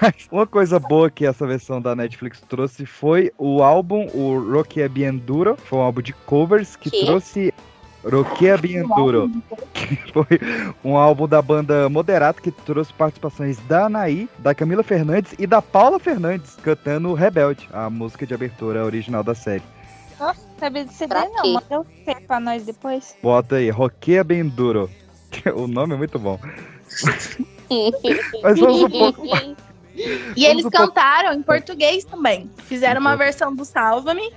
Mas 0.00 0.14
uma 0.30 0.46
coisa 0.46 0.78
boa 0.78 1.10
que 1.10 1.24
essa 1.26 1.46
versão 1.46 1.80
da 1.80 1.94
Netflix 1.96 2.40
trouxe 2.48 2.84
foi 2.86 3.32
o 3.38 3.62
álbum, 3.62 4.08
o 4.14 4.38
Rocky 4.52 4.86
Bienduro. 4.88 5.56
Foi 5.64 5.78
um 5.78 5.82
álbum 5.82 6.02
de 6.02 6.12
covers 6.12 6.76
que 6.76 6.90
Que? 6.90 7.04
trouxe. 7.06 7.54
Rocky 8.04 8.46
Bienduro. 8.60 9.30
Que 9.74 9.96
foi 10.12 10.38
um 10.84 10.96
álbum 10.96 11.26
da 11.26 11.40
banda 11.42 11.88
Moderato 11.88 12.40
que 12.42 12.50
trouxe 12.50 12.92
participações 12.92 13.58
da 13.66 13.86
Anaí, 13.86 14.28
da 14.38 14.54
Camila 14.54 14.82
Fernandes 14.82 15.34
e 15.38 15.46
da 15.46 15.60
Paula 15.62 15.98
Fernandes 15.98 16.56
cantando 16.62 17.12
Rebelde, 17.14 17.68
a 17.72 17.88
música 17.90 18.26
de 18.26 18.32
abertura 18.34 18.84
original 18.84 19.22
da 19.24 19.34
série. 19.34 19.62
Nossa, 20.20 20.40
sabia 20.58 20.84
de 20.84 20.92
CD 20.92 21.08
Pra 21.08 21.24
não. 21.24 21.42
quê? 21.42 21.52
Manda 21.52 21.80
o 21.80 21.86
CD 22.04 22.20
pra 22.26 22.38
nós 22.38 22.64
depois. 22.64 23.16
Bota 23.22 23.56
aí, 23.56 23.70
Rocky 23.70 24.22
Bienduro. 24.22 24.90
o 25.56 25.66
nome 25.66 25.94
é 25.94 25.96
muito 25.96 26.18
bom. 26.18 26.38
Mas 28.42 28.58
vamos 28.58 28.82
um 28.82 28.90
pouco. 28.90 29.22
E 30.36 30.44
eles 30.44 30.66
cantaram 30.68 31.32
em 31.32 31.42
português 31.42 32.04
também. 32.04 32.50
Fizeram 32.58 33.00
uma 33.00 33.16
versão 33.16 33.54
do 33.54 33.64
Salva-me 33.64 34.32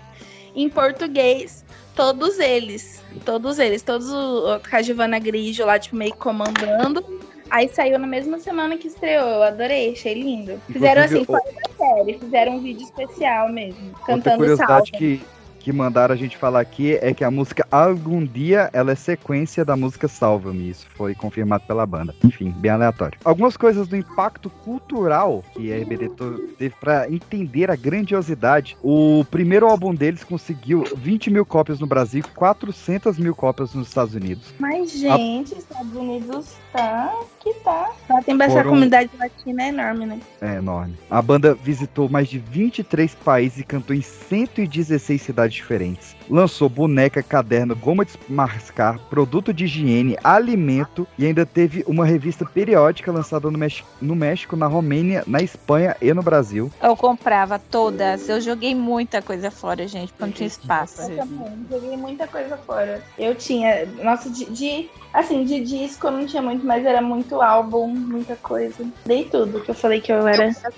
em 0.56 0.70
português. 0.70 1.66
Todos 1.96 2.40
eles. 2.40 3.04
Todos 3.26 3.60
eles. 3.60 3.82
Todos 3.82 4.12
o, 4.12 4.60
com 4.60 4.76
a 4.76 4.82
Giovanna 4.82 5.20
Grigio 5.20 5.66
lá, 5.66 5.78
tipo, 5.78 5.96
meio 5.96 6.16
comandando. 6.16 7.04
Aí 7.50 7.68
saiu 7.70 8.00
na 8.00 8.08
mesma 8.08 8.40
semana 8.40 8.78
que 8.78 8.88
estreou. 8.88 9.28
Eu 9.28 9.44
adorei, 9.44 9.92
achei 9.92 10.14
lindo. 10.14 10.60
Fizeram 10.72 11.04
Inclusive, 11.04 11.18
assim, 11.18 11.26
fora 11.26 11.44
da 11.44 11.78
série. 11.78 12.20
Fizeram 12.20 12.54
um 12.54 12.62
vídeo 12.62 12.84
especial 12.84 13.50
mesmo. 13.50 13.94
Cantando 14.06 14.38
curiosidade 14.38 14.90
Salva. 14.90 14.98
que, 14.98 15.22
que 15.64 15.72
mandaram 15.72 16.14
a 16.14 16.18
gente 16.18 16.38
falar 16.38 16.60
aqui 16.60 16.96
é 17.02 17.14
que 17.14 17.24
a 17.24 17.32
música 17.32 17.66
Algum 17.72 18.26
Dia 18.26 18.70
ela 18.74 18.92
é 18.92 18.96
sequência 18.96 19.64
da 19.64 19.78
música 19.78 20.08
Salva-me. 20.10 20.70
Isso 20.70 20.86
foi 20.94 21.16
confirmado 21.16 21.64
pela 21.66 21.86
banda. 21.86 22.14
Enfim, 22.24 22.52
bem 22.52 22.70
aleatório. 22.70 23.18
Algumas 23.24 23.56
coisas 23.56 23.88
do 23.88 23.96
impacto 23.96 24.50
cultural 24.50 25.42
que 25.54 25.72
a 25.72 25.78
RBD 25.78 26.10
teve 26.58 26.76
pra 26.82 27.10
entender 27.10 27.72
a 27.72 27.76
grandiosidade. 27.78 28.76
O 28.84 29.24
primeiro 29.32 29.66
álbum 29.68 29.96
deles 29.96 30.24
conseguiu 30.24 30.84
20 30.98 31.32
mil 31.32 31.46
cópias 31.46 31.80
no 31.80 31.88
Brasil 31.88 32.20
e 32.20 32.36
400 32.36 33.18
mil 33.18 33.34
cópias 33.34 33.74
nos 33.74 33.88
Estados 33.88 34.14
Unidos. 34.16 34.54
Mas, 34.60 34.92
gente, 34.92 35.58
Estados 35.58 35.96
Unidos 35.96 36.56
tá 36.74 37.14
que 37.40 37.54
tá. 37.56 37.92
Lá 38.10 38.22
tem 38.22 38.38
bastante 38.38 38.58
Foram- 38.58 38.70
comunidade 38.72 39.10
latina 39.18 39.64
é 39.64 39.68
enorme, 39.70 40.06
né? 40.06 40.20
É 40.42 40.56
enorme. 40.56 40.98
A 41.10 41.22
banda 41.22 41.54
visitou 41.56 42.10
mais 42.10 42.28
de 42.28 42.40
23 42.40 43.16
países 43.16 43.60
e 43.60 43.64
cantou 43.64 43.96
em 43.96 44.02
116 44.02 45.22
cidades 45.22 45.53
diferentes. 45.54 46.16
Lançou 46.30 46.68
boneca, 46.70 47.22
caderno, 47.22 47.76
goma 47.76 48.06
de 48.06 48.14
mascar, 48.30 48.98
produto 49.10 49.54
de 49.54 49.66
higiene, 49.66 50.18
alimento 50.24 51.08
e 51.18 51.26
ainda 51.26 51.46
teve 51.46 51.84
uma 51.88 52.06
revista 52.06 52.46
periódica 52.46 53.12
lançada 53.12 53.50
no, 53.52 53.58
Mex- 53.58 53.84
no 54.02 54.16
México, 54.16 54.56
na 54.56 54.68
Romênia, 54.68 55.24
na 55.28 55.42
Espanha 55.42 55.96
e 56.02 56.14
no 56.14 56.24
Brasil. 56.24 56.72
Eu 56.82 56.96
comprava 56.96 57.60
todas. 57.60 58.28
Eu 58.30 58.40
joguei 58.42 58.74
muita 58.74 59.22
coisa 59.22 59.52
fora, 59.52 59.88
gente, 59.88 60.12
porque 60.14 60.26
não 60.26 60.32
tinha 60.32 60.48
espaço. 60.48 61.02
Eu 61.02 61.18
também, 61.18 61.66
joguei 61.70 61.98
muita 61.98 62.28
coisa 62.28 62.58
fora. 62.58 63.04
Eu 63.18 63.36
tinha, 63.36 63.86
nossa, 64.04 64.30
de, 64.30 64.46
de- 64.46 64.90
assim, 65.14 65.44
de 65.44 65.62
disco 65.64 66.08
eu 66.08 66.12
não 66.12 66.26
tinha 66.26 66.42
muito, 66.42 66.66
mas 66.66 66.86
era 66.86 67.02
muito 67.02 67.42
álbum, 67.42 67.88
muita 67.88 68.36
coisa. 68.38 68.86
Dei 69.06 69.26
tudo, 69.26 69.62
que 69.62 69.70
eu 69.72 69.76
falei 69.76 70.00
que 70.02 70.12
eu 70.12 70.28
era 70.28 70.50
Tinha 70.52 70.72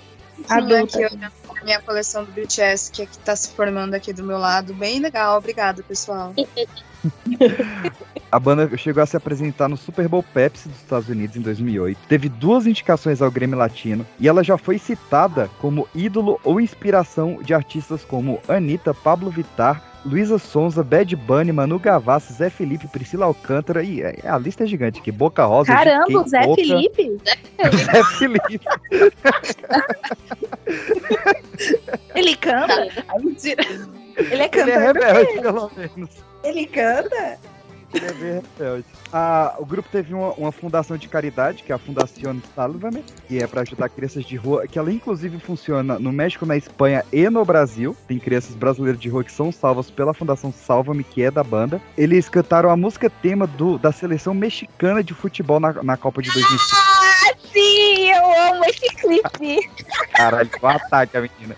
adulta. 0.58 1.04
aqui 1.06 1.16
a 1.24 1.30
minha 1.64 1.80
coleção 1.80 2.24
do 2.24 2.32
BTS, 2.32 2.90
que 2.90 3.02
aqui 3.02 3.18
tá 3.18 3.34
se 3.34 3.50
formando 3.52 3.94
aqui 3.94 4.12
do 4.12 4.24
meu 4.24 4.38
lado. 4.38 4.74
Bem 4.74 5.00
legal, 5.00 5.38
obrigada, 5.38 5.82
pessoal. 5.82 6.34
A 8.30 8.40
banda 8.40 8.76
chegou 8.76 9.02
a 9.02 9.06
se 9.06 9.16
apresentar 9.16 9.68
no 9.68 9.76
Super 9.76 10.08
Bowl 10.08 10.22
Pepsi 10.22 10.68
dos 10.68 10.78
Estados 10.78 11.08
Unidos 11.08 11.36
em 11.36 11.40
2008. 11.40 11.98
Teve 12.08 12.28
duas 12.28 12.66
indicações 12.66 13.22
ao 13.22 13.30
Grammy 13.30 13.54
Latino 13.54 14.04
e 14.18 14.26
ela 14.26 14.42
já 14.42 14.58
foi 14.58 14.78
citada 14.78 15.48
como 15.60 15.88
ídolo 15.94 16.40
ou 16.42 16.60
inspiração 16.60 17.40
de 17.42 17.54
artistas 17.54 18.04
como 18.04 18.40
Anitta, 18.48 18.92
Pablo 18.92 19.30
Vittar, 19.30 19.82
Luísa 20.06 20.38
Sonza, 20.38 20.84
Bad 20.84 21.16
Bunny, 21.16 21.50
Manu 21.50 21.78
Gavassi, 21.80 22.32
Zé 22.32 22.48
Felipe, 22.48 22.86
Priscila 22.86 23.26
Alcântara 23.26 23.82
e 23.82 24.02
é, 24.02 24.20
a 24.24 24.38
lista 24.38 24.62
é 24.62 24.66
gigante 24.66 25.00
aqui. 25.00 25.10
Boca 25.10 25.44
Rosa, 25.44 25.74
Caramba, 25.74 26.22
GK, 26.22 26.28
Zé 26.28 26.46
Boca. 26.46 26.62
Felipe? 26.62 27.16
Zé 27.74 28.04
Felipe. 28.18 28.60
Ele 32.14 32.36
canta? 32.36 32.88
Ele 34.16 34.42
é 34.42 34.48
cantor. 34.48 34.68
Ele 34.68 34.70
é 34.70 34.78
rebelde, 34.78 35.40
pelo 35.40 35.70
menos. 35.76 36.10
Ele 36.44 36.66
canta? 36.66 37.38
É 37.96 38.12
rebelde. 38.12 38.84
Ah, 39.12 39.54
o 39.58 39.64
grupo 39.64 39.88
teve 39.90 40.12
uma, 40.12 40.32
uma 40.32 40.52
fundação 40.52 40.96
de 40.96 41.08
caridade, 41.08 41.62
que 41.62 41.72
é 41.72 41.74
a 41.74 41.78
Fundación 41.78 42.38
Sálvame, 42.54 43.04
que 43.26 43.38
é 43.38 43.46
para 43.46 43.62
ajudar 43.62 43.88
crianças 43.88 44.24
de 44.24 44.36
rua, 44.36 44.66
que 44.66 44.78
ela 44.78 44.92
inclusive 44.92 45.38
funciona 45.38 45.98
no 45.98 46.12
México, 46.12 46.44
na 46.44 46.56
Espanha 46.56 47.04
e 47.12 47.28
no 47.30 47.44
Brasil. 47.44 47.96
Tem 48.06 48.18
crianças 48.18 48.54
brasileiras 48.54 49.00
de 49.00 49.08
rua 49.08 49.24
que 49.24 49.32
são 49.32 49.50
salvas 49.52 49.90
pela 49.90 50.12
Fundação 50.12 50.52
Salva-me, 50.52 51.04
que 51.04 51.22
é 51.22 51.30
da 51.30 51.44
banda. 51.44 51.80
Eles 51.96 52.28
cantaram 52.28 52.70
a 52.70 52.76
música 52.76 53.08
tema 53.08 53.46
do, 53.46 53.78
da 53.78 53.92
seleção 53.92 54.34
mexicana 54.34 55.02
de 55.02 55.14
futebol 55.14 55.60
na, 55.60 55.72
na 55.82 55.96
Copa 55.96 56.20
de 56.20 56.30
2005. 56.32 56.95
Ah, 57.06 57.34
sim! 57.52 58.10
Eu 58.10 58.52
amo 58.52 58.64
esse 58.64 58.88
clipe. 58.96 59.70
Caralho, 60.12 60.50
um 60.60 60.66
ataque 60.66 61.16
a 61.16 61.20
menina. 61.20 61.56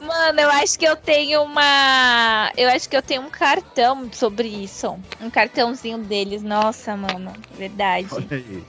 Mano, 0.00 0.40
eu 0.40 0.50
acho 0.50 0.78
que 0.78 0.84
eu 0.84 0.96
tenho 0.96 1.42
uma. 1.42 2.52
Eu 2.56 2.68
acho 2.68 2.88
que 2.88 2.96
eu 2.96 3.02
tenho 3.02 3.22
um 3.22 3.30
cartão 3.30 4.08
sobre 4.12 4.48
isso. 4.48 4.98
Um 5.20 5.30
cartãozinho 5.30 5.98
deles. 5.98 6.42
Nossa, 6.42 6.96
mano. 6.96 7.32
Verdade. 7.56 8.08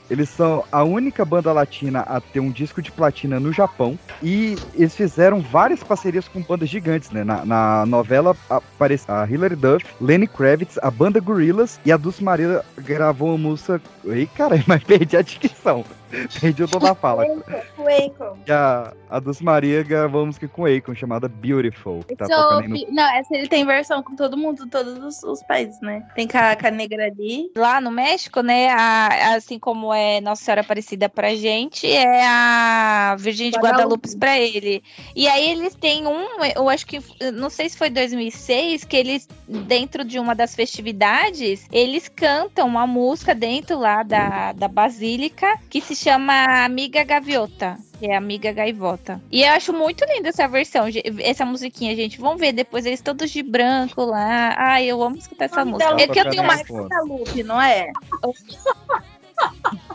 Eles 0.10 0.30
são 0.30 0.64
a 0.72 0.84
única 0.84 1.26
banda 1.26 1.52
latina 1.52 2.02
a 2.02 2.22
ter 2.22 2.40
um 2.40 2.50
disco 2.50 2.82
de 2.82 2.92
platina 2.92 3.40
no 3.40 3.52
Japão. 3.52 4.00
E 4.24 4.58
eles 4.74 4.96
fizeram 4.96 5.42
várias 5.42 5.84
parcerias 5.84 6.28
com 6.28 6.42
bandas 6.42 6.70
gigantes, 6.70 7.12
né? 7.12 7.24
Na, 7.24 7.46
na 7.46 7.86
novela 7.86 8.36
aparece 8.50 9.06
a 9.10 9.26
Hilary 9.30 9.56
Duff, 9.56 9.86
Lenny 10.00 10.28
Kravitz, 10.28 10.78
a 10.82 10.90
banda 10.90 11.20
Gorillaz 11.20 11.80
e 11.86 11.92
a 11.92 11.98
Dulce 11.98 12.24
Maria 12.24 12.64
gravou 12.78 13.30
uma 13.30 13.38
música. 13.38 13.82
Ei, 14.06 14.26
cara, 14.38 14.64
mas 14.68 14.84
perdi 14.84 15.18
a 15.18 15.22
dicção. 15.22 15.84
Perdi 16.40 16.64
o 16.64 16.68
tom 16.68 16.80
da 16.80 16.96
fala. 16.96 17.26
O 17.26 17.84
Akon. 17.88 18.38
E 18.46 18.52
a, 18.52 18.94
a 19.10 19.20
Dulce 19.20 19.44
Maria 19.44 19.84
gravou 19.84 20.26
música 20.26 20.48
com 20.48 20.64
o 20.64 20.66
Akon 20.66 20.96
chamada 20.96 21.28
Beautiful. 21.28 22.04
Que 22.08 22.16
tá 22.16 22.26
So, 22.26 22.34
aí 22.34 22.68
no 22.68 22.78
Não, 22.94 23.16
essa 23.16 23.36
ele 23.36 23.48
tem 23.48 23.66
versão 23.66 24.02
com 24.02 24.16
todo 24.16 24.38
mundo, 24.38 24.68
todos 24.68 24.98
os, 24.98 25.24
os 25.24 25.44
países, 25.44 25.80
né? 25.82 26.06
Tem 26.16 26.28
com 26.28 26.38
a, 26.38 26.56
com 26.56 26.68
a 26.68 26.72
negra 26.72 27.06
ali. 27.06 27.52
Lá 27.56 27.82
no 27.82 27.92
México, 27.92 28.42
né, 28.42 28.70
a- 28.70 29.36
assim 29.36 29.60
como 29.60 29.94
é 29.94 30.22
Nossa 30.22 30.44
Senhora 30.44 30.62
Aparecida 30.62 31.10
pra 31.10 31.36
gente, 31.36 31.86
é 31.88 32.26
a 32.26 33.16
Virgem 33.18 33.52
de 33.52 33.58
Guadalupe. 33.58 33.84
Guadalupe 33.84 34.18
pra 34.18 34.38
ele. 34.40 34.84
E 35.16 35.28
aí 35.28 35.52
eles 35.52 35.76
têm 35.76 36.08
um, 36.08 36.26
eu 36.56 36.70
acho 36.70 36.86
que, 36.86 37.02
não 37.34 37.50
sei 37.50 37.70
se 37.70 37.78
foi 37.78 37.90
2006, 37.90 38.84
que 38.86 38.96
eles, 38.96 39.28
dentro 39.48 40.04
de 40.04 40.20
uma 40.20 40.34
das 40.34 40.56
festividades, 40.56 41.66
eles 41.72 42.08
cantam 42.08 42.68
uma 42.68 42.88
música 42.88 43.34
dentro 43.36 43.78
lá 43.78 44.04
da, 44.04 44.54
da 44.54 44.68
Basílica, 44.68 45.58
que 45.70 45.82
se 45.82 45.96
chama 45.98 46.64
Amiga 46.66 47.04
Gaviota. 47.04 47.78
Que 48.00 48.12
é 48.12 48.16
Amiga 48.16 48.52
Gaivota. 48.52 49.20
E 49.32 49.42
eu 49.42 49.50
acho 49.54 49.74
muito 49.74 50.06
linda 50.06 50.30
essa 50.30 50.48
versão, 50.48 50.86
essa 51.20 51.44
musiquinha, 51.44 51.96
gente. 51.96 52.20
Vamos 52.20 52.40
ver 52.40 52.54
depois 52.54 52.86
eles 52.86 53.02
todos 53.02 53.32
de 53.32 53.42
branco 53.42 54.06
lá. 54.06 54.54
Ai, 54.56 54.86
eu 54.86 55.02
amo 55.02 55.18
escutar 55.18 55.46
essa 55.46 55.66
música. 55.66 55.96
da 55.96 56.04
É 56.04 56.08
que 56.08 56.20
eu 56.20 56.30
tenho 56.30 56.44
uma 56.44 56.56
Lupe 56.56 56.72
é 56.72 56.76
Guadalupe, 56.76 57.44
não 57.44 57.60
é? 57.60 57.92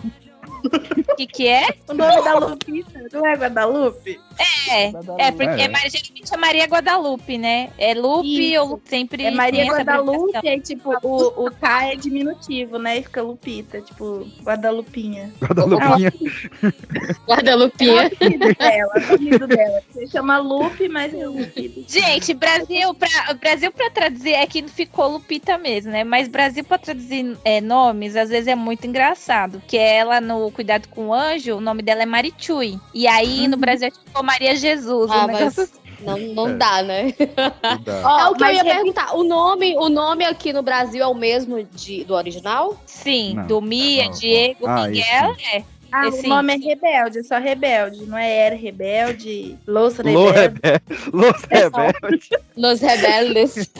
O 0.64 1.14
que, 1.16 1.26
que 1.26 1.48
é? 1.48 1.66
O 1.88 1.94
nome 1.94 2.22
da 2.22 2.38
Lupita 2.38 3.00
não 3.12 3.26
é 3.26 3.34
Guadalupe? 3.34 4.20
É, 4.70 4.88
é 5.18 5.30
porque 5.32 5.60
É. 5.60 5.64
é. 5.64 5.68
Mar- 5.68 5.88
geralmente 5.90 6.32
é 6.32 6.36
Maria 6.36 6.64
Guadalupe, 6.66 7.38
né? 7.38 7.70
É 7.78 7.94
Lupe 7.94 8.58
ou 8.58 8.80
sempre 8.84 9.24
É 9.24 9.30
Maria 9.30 9.66
Guadalupe, 9.66 10.48
aí 10.48 10.60
tipo, 10.60 10.90
o, 11.02 11.46
o 11.46 11.50
K 11.50 11.92
é 11.92 11.96
diminutivo, 11.96 12.78
né? 12.78 12.98
E 12.98 13.02
fica 13.02 13.22
Lupita, 13.22 13.80
tipo, 13.80 14.26
Guadalupinha. 14.42 15.32
Guadalupinha. 15.40 16.12
Guadalupinha. 17.26 18.02
É 18.02 18.04
o 18.04 18.06
apelido 18.06 18.54
dela, 18.54 18.72
é 18.72 18.86
o 18.86 18.90
apelido 18.90 19.46
dela. 19.46 19.82
Você 19.90 20.06
chama 20.06 20.38
Lupe, 20.38 20.88
mas 20.88 21.12
é 21.14 21.26
Lupe. 21.26 21.84
Gente, 21.88 22.34
Brasil 22.34 22.94
pra, 22.94 23.34
Brasil 23.34 23.72
pra 23.72 23.90
traduzir 23.90 24.32
é 24.34 24.46
que 24.46 24.62
ficou 24.68 25.08
Lupita 25.12 25.58
mesmo, 25.58 25.90
né? 25.92 26.04
Mas 26.04 26.28
Brasil 26.28 26.64
pra 26.64 26.78
traduzir 26.78 27.36
é, 27.44 27.60
nomes, 27.60 28.16
às 28.16 28.28
vezes 28.30 28.48
é 28.48 28.54
muito 28.54 28.86
engraçado. 28.86 29.62
Que 29.66 29.76
ela, 29.76 30.20
no 30.20 30.50
Cuidado 30.52 30.88
com 30.88 31.08
o 31.08 31.14
Anjo, 31.14 31.56
o 31.56 31.60
nome 31.60 31.82
dela 31.82 32.02
é 32.02 32.06
Marichui. 32.06 32.78
E 32.94 33.06
aí 33.06 33.48
no 33.48 33.56
Brasil 33.56 33.88
é 33.88 33.90
tipo 33.90 34.22
Maria 34.22 34.54
Jesus. 34.54 35.10
Ah, 35.10 35.24
um 35.24 35.26
negócio 35.26 35.68
mas 35.68 35.82
não, 36.00 36.18
não 36.34 36.48
É. 36.48 36.54
dá, 36.54 36.82
né? 36.82 37.14
Ó, 38.04 38.18
é 38.20 38.28
o 38.30 38.34
que 38.34 38.44
eu 38.44 38.48
ia 38.48 38.62
repi- 38.62 38.76
perguntar. 38.76 39.14
O 39.16 39.22
nome, 39.24 39.76
o 39.76 39.88
nome 39.88 40.24
aqui 40.24 40.52
no 40.52 40.62
Brasil 40.62 41.02
é 41.02 41.06
o 41.06 41.14
mesmo 41.14 41.62
de, 41.62 42.04
do 42.04 42.14
original? 42.14 42.76
Sim, 42.86 43.34
Não. 43.34 43.46
do 43.46 43.60
Mia, 43.60 44.04
Não, 44.06 44.12
Diego, 44.12 44.66
ah, 44.66 44.86
Miguel, 44.88 45.36
é. 45.54 45.64
Ah, 45.92 46.08
Esse- 46.08 46.26
o 46.26 46.28
nome 46.30 46.54
é 46.54 46.56
Rebelde, 46.56 47.18
é 47.18 47.22
só 47.22 47.38
Rebelde. 47.38 48.06
Não 48.06 48.16
é 48.16 48.30
Era 48.46 48.56
Rebelde, 48.56 49.58
Los 49.66 49.98
Lô 49.98 50.30
Rebelde. 50.30 50.60
Rebelde. 50.62 51.10
Los 51.12 51.42
Rebelde. 51.42 52.28
Los 52.56 52.80
Rebeldes. 52.80 53.72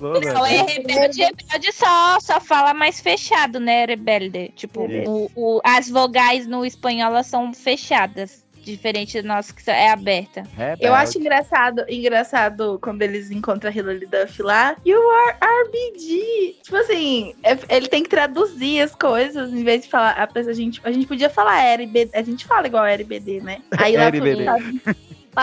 Não, 0.00 0.46
é 0.46 0.62
rebelde, 0.62 1.22
rebelde 1.24 1.72
só, 1.72 2.20
só 2.20 2.40
fala 2.40 2.72
mais 2.72 3.00
fechado, 3.00 3.58
né? 3.58 3.84
Rebelde. 3.86 4.52
Tipo, 4.54 4.82
o, 5.06 5.30
o- 5.34 5.60
as 5.64 5.88
vogais 5.90 6.46
no 6.46 6.64
espanhol 6.64 7.10
elas 7.10 7.26
são 7.26 7.52
fechadas. 7.52 8.46
Diferente 8.68 9.22
do 9.22 9.28
nosso, 9.28 9.54
que 9.54 9.70
é 9.70 9.90
aberta. 9.90 10.42
Eu 10.80 10.94
acho 10.94 11.18
engraçado, 11.18 11.84
engraçado 11.88 12.78
quando 12.82 13.02
eles 13.02 13.30
encontram 13.30 13.70
a 13.70 13.74
Hilary 13.74 14.06
Duff 14.06 14.42
lá. 14.42 14.76
You 14.84 15.00
are 15.10 15.36
RBG. 15.64 16.56
Tipo 16.62 16.76
assim, 16.76 17.34
é- 17.42 17.76
ele 17.76 17.88
tem 17.88 18.02
que 18.02 18.10
traduzir 18.10 18.82
as 18.82 18.94
coisas 18.94 19.52
em 19.52 19.64
vez 19.64 19.84
de 19.84 19.88
falar. 19.88 20.10
A, 20.10 20.26
pessoa, 20.26 20.52
a, 20.52 20.54
gente, 20.54 20.80
a 20.84 20.92
gente 20.92 21.06
podia 21.06 21.30
falar 21.30 21.62
RBD. 21.74 22.10
A 22.12 22.22
gente 22.22 22.46
fala 22.46 22.66
igual 22.66 22.84
RBD, 22.84 23.40
né? 23.40 23.62
Aí 23.78 23.96
lá 23.96 24.08
RBD. 24.08 24.44
Lá 24.44 24.56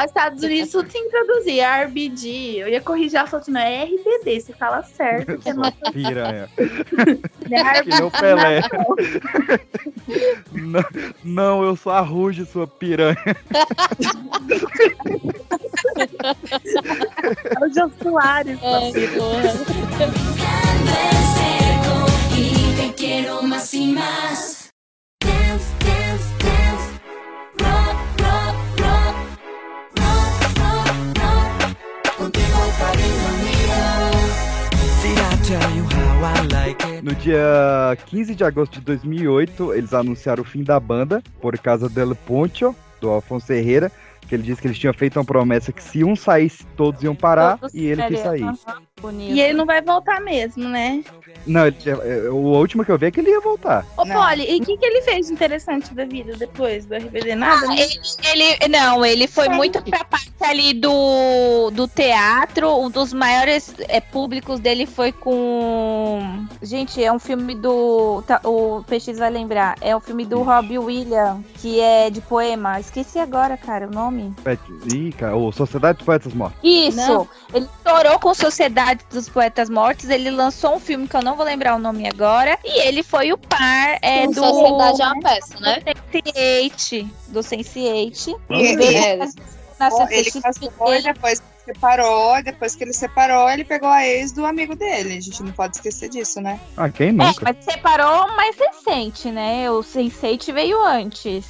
nos 0.02 0.10
Estados 0.12 0.44
Unidos 0.44 0.72
tudo 0.72 0.90
tem 0.90 1.04
que 1.04 1.10
traduzir. 1.10 1.62
RBG. 1.62 2.58
Eu 2.58 2.68
ia 2.68 2.82
corrigir 2.82 3.18
ela 3.18 3.28
falou 3.28 3.42
assim: 3.42 3.52
não, 3.52 3.62
é 3.62 3.84
RBD. 3.86 4.42
Você 4.42 4.54
fala 4.54 4.84
certo. 4.84 5.38
Que 5.46 5.50
é 5.50 5.54
nossa 5.54 5.92
Piranha. 5.92 6.50
né? 7.50 7.82
Que 7.84 7.90
nem 7.90 8.04
o 8.04 8.12
Pelé. 8.12 8.62
não, 10.52 10.84
não, 11.24 11.64
eu 11.64 11.76
sou 11.76 11.92
a 11.92 12.02
Ruge, 12.02 12.46
sua 12.46 12.68
piranha. 12.68 13.18
É 17.46 17.66
o 17.66 17.74
Jô 17.74 17.92
Soares. 18.02 18.60
Y 22.38 22.76
te 22.76 22.94
quiero 22.96 23.42
más 23.44 23.74
y 23.74 23.94
más. 23.94 24.70
No 37.04 37.14
dia 37.14 37.96
15 38.08 38.34
de 38.34 38.44
agosto 38.44 38.80
de 38.80 38.82
2008, 38.82 39.74
eles 39.76 39.94
anunciaram 39.94 40.42
o 40.42 40.46
fim 40.46 40.64
da 40.64 40.80
banda 40.80 41.22
por 41.40 41.56
causa 41.60 41.88
del 41.88 42.16
Poncho, 42.16 42.76
do 43.00 43.10
Alfonso 43.10 43.54
Herrera, 43.54 43.92
que 44.28 44.34
ele 44.34 44.42
disse 44.42 44.60
que 44.60 44.68
eles 44.68 44.80
tinham 44.80 44.94
feito 44.94 45.20
uma 45.20 45.26
promessa 45.26 45.72
que 45.72 45.84
se 45.84 46.04
um 46.04 46.16
saísse, 46.16 46.66
todos 46.76 47.04
iam 47.04 47.16
parar, 47.16 47.60
todos 47.60 47.76
e 47.76 47.86
ele 47.86 48.02
quis 48.08 48.20
sair. 48.22 48.44
Uhum 48.44 48.58
bonito. 49.06 49.36
E 49.36 49.42
ele 49.42 49.54
não 49.54 49.66
vai 49.66 49.82
voltar 49.82 50.20
mesmo, 50.22 50.68
né? 50.68 51.04
Não, 51.46 51.68
ele, 51.68 51.76
tinha- 51.78 51.96
é, 51.96 52.30
o 52.30 52.36
último 52.36 52.84
que 52.84 52.92
eu 52.92 52.98
vi 52.98 53.06
é 53.08 53.12
que 53.12 53.20
ele 53.20 53.30
ia 53.30 53.40
voltar. 53.40 53.86
Ô, 53.98 54.06
Polly, 54.06 54.46
e 54.50 54.58
o 54.62 54.66
que, 54.66 54.78
que 54.78 54.86
ele 54.86 55.02
fez 55.04 55.28
de 55.28 55.34
interessante 55.34 55.94
da 55.94 56.06
vida 56.06 56.36
depois 56.36 56.86
do 56.86 56.96
RBD? 56.96 57.36
Nada, 57.36 57.68
né? 57.68 57.76
Ele, 58.32 58.68
não, 58.70 59.06
ele 59.06 59.28
foi 59.28 59.48
muito 59.50 59.82
pra 59.84 60.04
parte 60.04 60.32
ali 60.42 60.74
do, 60.74 61.70
do 61.72 61.88
teatro. 61.88 62.76
Um 62.80 62.90
dos 62.90 63.14
maiores 63.14 63.74
é, 63.88 64.00
públicos 64.02 64.60
dele 64.60 64.86
foi 64.86 65.12
com. 65.12 66.46
Gente, 66.62 67.04
é 67.04 67.12
um 67.12 67.20
filme 67.20 67.56
do. 67.56 68.24
tá, 68.26 68.40
o 68.44 68.84
PX 68.88 69.18
vai 69.20 69.30
lembrar. 69.30 69.76
É 69.82 69.96
um 69.96 70.00
filme 70.00 70.26
do 70.26 70.42
Robbie 70.42 70.80
Williams, 70.80 71.44
que 71.56 71.80
é 71.80 72.10
de 72.10 72.22
poema. 72.22 72.80
Esqueci 72.80 73.20
agora, 73.20 73.58
cara, 73.58 73.88
o 73.88 73.92
nome. 73.92 74.34
É, 74.46 74.58
Ih, 74.94 75.12
cara, 75.12 75.36
ô, 75.36 75.52
Sociedade 75.52 75.98
dos 75.98 76.06
Poetas 76.06 76.34
Mortos. 76.34 76.60
Isso! 76.64 76.98
Não. 76.98 77.28
Ele 77.54 77.66
estourou 77.78 78.20
com 78.20 78.34
Sociedade 78.34 78.95
dos 79.12 79.30
Poetas 79.30 79.70
Mortos. 79.70 80.10
Ele 80.10 80.30
lançou 80.30 80.76
um 80.76 80.80
filme 80.80 81.08
que 81.08 81.16
eu 81.16 81.22
não 81.22 81.36
vou 81.36 81.46
lembrar 81.46 81.76
o 81.76 81.80
nome 81.80 82.08
agora. 82.08 82.58
E 82.64 82.88
ele 82.88 83.04
foi 83.04 83.32
o 83.32 83.38
par 83.38 83.98
é, 84.02 84.28
do. 84.28 84.34
Sociedade 84.34 85.02
é 85.02 85.06
uma 85.06 85.20
peça, 85.22 85.60
né? 85.60 85.80
Do 85.80 86.20
Sense8. 86.20 87.10
Do 87.30 87.40
Sense8. 87.40 88.40
E- 88.50 88.76
Veio 88.76 88.98
é, 88.98 89.18
na 89.80 89.90
Ó, 89.92 90.08
ele 90.10 90.32
casou 90.32 90.94
e 90.94 91.02
depois 91.02 91.40
que 91.40 91.74
separou, 91.74 92.38
e 92.38 92.44
depois 92.44 92.76
que 92.76 92.84
ele 92.84 92.94
separou, 92.94 93.50
ele 93.50 93.64
pegou 93.66 93.90
a 93.90 94.06
ex 94.08 94.32
do 94.32 94.46
amigo 94.46 94.76
dele. 94.76 95.18
A 95.18 95.22
gente 95.22 95.42
não 95.44 95.52
pode 95.52 95.76
esquecer 95.78 96.10
disso, 96.10 96.40
né? 96.40 96.60
Ah, 96.78 96.90
quem 96.90 97.10
É, 97.10 97.12
nunca? 97.12 97.42
mas 97.44 97.58
separou 97.66 98.28
mais 98.36 98.56
recente, 98.58 99.30
né? 99.32 99.70
O 99.72 99.80
Sense8 99.80 100.54
veio 100.54 100.82
antes. 100.84 101.46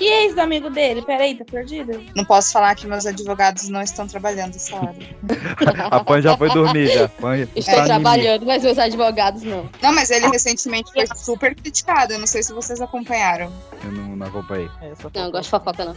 Que 0.00 0.06
ex 0.06 0.34
do 0.34 0.40
amigo 0.40 0.70
dele? 0.70 1.02
Peraí, 1.02 1.34
tá 1.34 1.44
perdido? 1.44 2.02
Não 2.16 2.24
posso 2.24 2.52
falar 2.54 2.74
que 2.74 2.86
meus 2.86 3.04
advogados 3.04 3.68
não 3.68 3.82
estão 3.82 4.06
trabalhando 4.06 4.56
essa 4.56 4.74
hora. 4.74 4.96
A 5.90 6.02
Pan 6.02 6.22
já 6.22 6.34
foi 6.38 6.48
dormir, 6.48 6.86
já. 6.86 7.06
Pan 7.06 7.36
Estou 7.54 7.74
tá 7.74 7.84
trabalhando, 7.84 8.46
mas 8.46 8.62
meus 8.62 8.78
advogados 8.78 9.42
não. 9.42 9.68
Não, 9.82 9.92
mas 9.92 10.10
ele 10.10 10.26
recentemente 10.28 10.90
foi 10.90 11.04
super 11.14 11.54
criticado. 11.54 12.14
Eu 12.14 12.18
não 12.18 12.26
sei 12.26 12.42
se 12.42 12.50
vocês 12.50 12.80
acompanharam. 12.80 13.52
Eu 13.84 13.92
não, 13.92 14.16
não 14.16 14.26
acompanhei. 14.26 14.70
Não, 15.14 15.24
eu 15.24 15.30
gosto 15.30 15.44
de 15.44 15.50
fofoca, 15.50 15.84
não. 15.84 15.94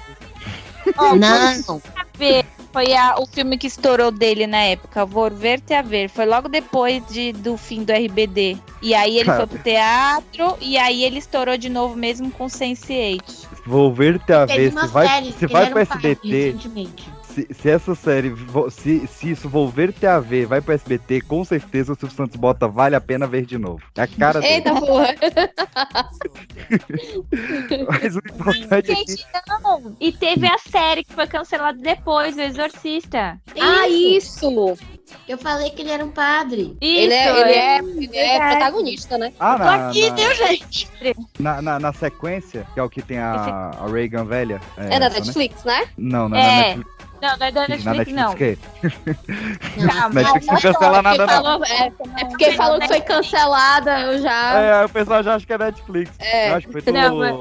Ó, 0.97 1.15
Não. 1.15 1.81
Ver, 2.17 2.45
Foi 2.73 2.91
a- 2.95 3.15
o 3.19 3.25
filme 3.27 3.55
que 3.57 3.67
estourou 3.67 4.11
dele 4.11 4.47
na 4.47 4.57
época, 4.57 5.05
Vor 5.05 5.31
Ver 5.31 5.61
Te 5.61 5.75
a 5.75 5.81
Ver. 5.83 6.09
Foi 6.09 6.25
logo 6.25 6.49
depois 6.49 7.01
de, 7.07 7.31
do 7.31 7.55
fim 7.55 7.83
do 7.83 7.93
RBD. 7.93 8.57
E 8.81 8.93
aí 8.95 9.17
ele 9.17 9.25
Cara. 9.25 9.37
foi 9.37 9.47
pro 9.47 9.63
teatro, 9.63 10.57
e 10.59 10.75
aí 10.77 11.03
ele 11.03 11.19
estourou 11.19 11.55
de 11.55 11.69
novo 11.69 11.95
mesmo 11.95 12.31
com 12.31 12.47
Sense8. 12.47 13.42
Vou 13.65 13.93
ver-te 13.93 14.33
a 14.33 14.45
Teve 14.45 14.69
ver. 14.69 14.81
Se 14.81 14.87
vai, 14.87 15.31
se 15.31 15.47
vai 15.47 15.65
pro 15.65 15.73
pai, 15.73 15.83
SBT. 15.83 16.55
Se, 17.23 17.47
se 17.51 17.69
essa 17.69 17.95
série, 17.95 18.35
se, 18.69 19.07
se 19.07 19.31
isso 19.31 19.49
Volver 19.49 19.93
a 20.05 20.19
ver, 20.19 20.45
vai 20.45 20.61
pro 20.61 20.73
SBT, 20.73 21.21
com 21.21 21.43
certeza 21.43 21.93
o 21.93 21.95
Silvio 21.95 22.15
Santos 22.15 22.35
bota 22.35 22.67
vale 22.67 22.95
a 22.95 23.01
pena 23.01 23.25
ver 23.25 23.45
de 23.45 23.57
novo. 23.57 23.81
É 23.95 24.03
a 24.03 24.07
cara 24.07 24.39
dele. 24.39 24.53
Eita 24.53 24.75
porra! 24.75 25.15
Mas 27.89 28.15
o 28.15 28.19
importante 28.19 28.91
é 28.91 28.95
que 28.95 29.11
Gente, 29.11 29.25
não! 29.47 29.95
E 29.99 30.11
teve 30.11 30.45
a 30.45 30.59
série 30.59 31.03
que 31.03 31.13
foi 31.13 31.25
cancelada 31.25 31.79
depois, 31.79 32.37
O 32.37 32.41
Exorcista. 32.41 33.39
Ah, 33.59 33.87
isso! 33.87 34.77
Eu 35.27 35.37
falei 35.37 35.69
que 35.69 35.81
ele 35.81 35.91
era 35.91 36.03
um 36.03 36.09
padre. 36.09 36.75
Ele 36.81 37.13
é, 37.13 37.39
ele 37.41 37.51
é, 37.51 37.77
ele 37.79 38.17
é 38.17 38.29
verdade. 38.39 38.55
protagonista, 38.57 39.17
né? 39.17 39.33
Ah, 39.39 39.57
Tô 39.57 39.63
na, 39.63 39.89
aqui, 39.89 40.09
na, 40.09 40.15
viu, 40.15 40.35
gente? 40.35 40.89
na, 41.39 41.61
na- 41.61 41.79
na 41.79 41.93
sequência, 41.93 42.65
que 42.73 42.79
é 42.79 42.83
o 42.83 42.89
que 42.89 43.01
tem 43.01 43.19
a, 43.19 43.71
a 43.79 43.87
Reagan 43.87 44.25
velha. 44.25 44.59
É 44.77 44.97
da 44.99 45.05
essa, 45.07 45.19
né? 45.19 45.19
Netflix, 45.19 45.63
né? 45.63 45.85
Não, 45.97 46.27
não 46.29 46.37
é 46.37 46.41
É. 46.41 46.75
Netflix. 46.75 46.93
Não, 47.21 47.37
não 47.37 47.45
é 47.47 47.51
da 47.51 47.61
Na 47.61 47.67
Netflix, 47.69 47.85
Netflix 47.85 48.21
não. 48.21 48.35
que? 48.35 48.57
Netflix 50.13 50.45
não 50.47 50.59
cancela 50.59 51.01
nada, 51.01 51.17
Porque 51.25 51.33
não. 51.35 51.43
falou- 51.43 51.65
é, 51.65 51.87
é 52.21 52.25
porque 52.25 52.51
falou 52.53 52.79
que 52.79 52.87
foi 52.87 53.01
cancelada, 53.01 53.99
eu 54.01 54.21
já. 54.21 54.59
É, 54.61 54.85
o 54.85 54.89
pessoal 54.89 55.23
já 55.23 55.35
acha 55.35 55.45
que 55.45 55.53
é 55.53 55.57
Netflix. 55.57 56.11
É. 56.19 56.49
Eu 56.51 56.55
acho 56.55 56.67
que 56.67 56.73
foi 56.73 56.81
do, 56.81 56.91
Não, 56.91 57.15
mas- 57.17 57.31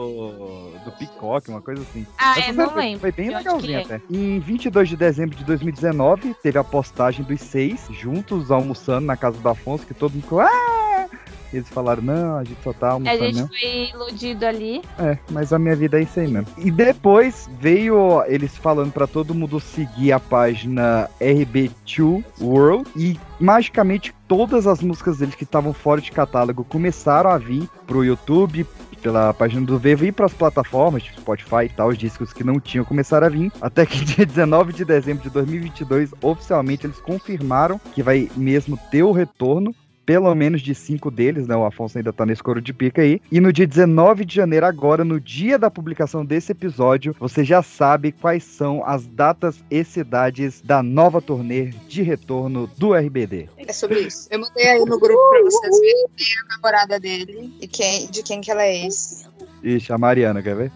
do 0.84 0.92
Peacock, 0.92 1.48
uma 1.50 1.60
coisa 1.60 1.82
assim. 1.82 2.06
Ah, 2.18 2.32
Essa 2.32 2.40
série 2.42 2.52
não 2.56 2.70
foi- 2.70 2.82
lembro. 2.82 3.00
Foi 3.00 3.12
bem 3.12 3.28
legalzinha 3.34 3.84
que 3.84 3.92
é. 3.92 3.96
até. 3.96 4.04
Em 4.10 4.38
22 4.40 4.88
de 4.88 4.96
dezembro 4.96 5.36
de 5.36 5.44
2019, 5.44 6.34
teve 6.42 6.58
a 6.58 6.64
postagem 6.64 7.24
dos 7.24 7.40
seis, 7.40 7.86
juntos, 7.90 8.50
almoçando 8.50 9.06
na 9.06 9.16
casa 9.16 9.38
do 9.38 9.48
Afonso, 9.48 9.86
que 9.86 9.94
todo 9.94 10.12
mundo 10.12 10.22
ficou... 10.22 10.40
Ah! 10.40 11.06
Eles 11.52 11.68
falaram, 11.68 12.02
não, 12.02 12.38
a 12.38 12.44
gente 12.44 12.62
só 12.64 12.72
tá 12.72 12.88
A 12.88 12.92
almoçando 12.92 13.24
gente 13.26 13.34
mesmo. 13.34 13.48
foi 13.48 13.90
iludido 13.90 14.46
ali. 14.46 14.80
É, 14.98 15.18
mas 15.30 15.52
a 15.52 15.58
minha 15.58 15.76
vida 15.76 15.98
é 15.98 16.02
isso 16.04 16.18
aí 16.18 16.26
mesmo. 16.26 16.46
E 16.56 16.70
depois 16.70 17.46
veio 17.60 18.24
eles 18.26 18.56
falando 18.56 18.90
pra 18.90 19.06
todo 19.06 19.34
mundo 19.34 19.60
seguir 19.60 20.12
a 20.12 20.18
página 20.18 21.10
RB2 21.20 22.24
World 22.40 22.88
e 22.96 23.20
magicamente 23.38 24.14
todas 24.26 24.66
as 24.66 24.80
músicas 24.80 25.18
deles 25.18 25.34
que 25.34 25.44
estavam 25.44 25.74
fora 25.74 26.00
de 26.00 26.10
catálogo 26.10 26.64
começaram 26.64 27.28
a 27.28 27.36
vir 27.36 27.68
pro 27.86 28.02
YouTube, 28.02 28.66
pela 29.02 29.34
página 29.34 29.66
do 29.66 29.78
Vevo 29.78 30.04
e 30.04 30.12
pras 30.12 30.32
plataformas, 30.32 31.02
tipo 31.02 31.20
Spotify 31.20 31.64
e 31.64 31.68
tal, 31.68 31.88
os 31.88 31.98
discos 31.98 32.32
que 32.32 32.44
não 32.44 32.60
tinham 32.60 32.84
começaram 32.84 33.26
a 33.26 33.30
vir. 33.30 33.52
Até 33.60 33.84
que 33.84 34.02
dia 34.04 34.24
19 34.24 34.72
de 34.72 34.84
dezembro 34.84 35.22
de 35.22 35.30
2022, 35.30 36.14
oficialmente 36.22 36.86
eles 36.86 36.98
confirmaram 37.00 37.80
que 37.92 38.02
vai 38.02 38.30
mesmo 38.36 38.78
ter 38.90 39.02
o 39.02 39.12
retorno 39.12 39.74
pelo 40.04 40.34
menos 40.34 40.60
de 40.60 40.74
cinco 40.74 41.10
deles, 41.10 41.46
né? 41.46 41.56
O 41.56 41.64
Afonso 41.64 41.98
ainda 41.98 42.12
tá 42.12 42.26
nesse 42.26 42.42
coro 42.42 42.60
de 42.60 42.72
pica 42.72 43.02
aí. 43.02 43.20
E 43.30 43.40
no 43.40 43.52
dia 43.52 43.66
19 43.66 44.24
de 44.24 44.34
janeiro, 44.34 44.66
agora, 44.66 45.04
no 45.04 45.20
dia 45.20 45.58
da 45.58 45.70
publicação 45.70 46.24
desse 46.24 46.52
episódio, 46.52 47.14
você 47.18 47.44
já 47.44 47.62
sabe 47.62 48.12
quais 48.12 48.44
são 48.44 48.84
as 48.84 49.06
datas 49.06 49.62
e 49.70 49.84
cidades 49.84 50.60
da 50.60 50.82
nova 50.82 51.20
turnê 51.20 51.70
de 51.88 52.02
retorno 52.02 52.68
do 52.76 52.94
RBD. 52.94 53.48
É 53.56 53.72
sobre 53.72 54.00
isso. 54.00 54.28
Eu 54.30 54.40
mandei 54.40 54.68
aí 54.68 54.78
no 54.78 54.98
grupo 54.98 55.30
pra 55.30 55.42
vocês 55.42 55.78
verem 55.78 56.02
é 56.02 56.52
a 56.52 56.56
namorada 56.56 57.00
dele 57.00 57.52
e 57.60 57.66
quem, 57.66 58.06
de 58.06 58.22
quem 58.22 58.40
que 58.40 58.50
ela 58.50 58.62
é 58.62 58.84
ex. 58.84 59.28
Ixi, 59.62 59.92
a 59.92 59.98
Mariana, 59.98 60.42
quer 60.42 60.56
ver? 60.56 60.72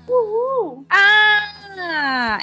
Ah, 0.89 1.56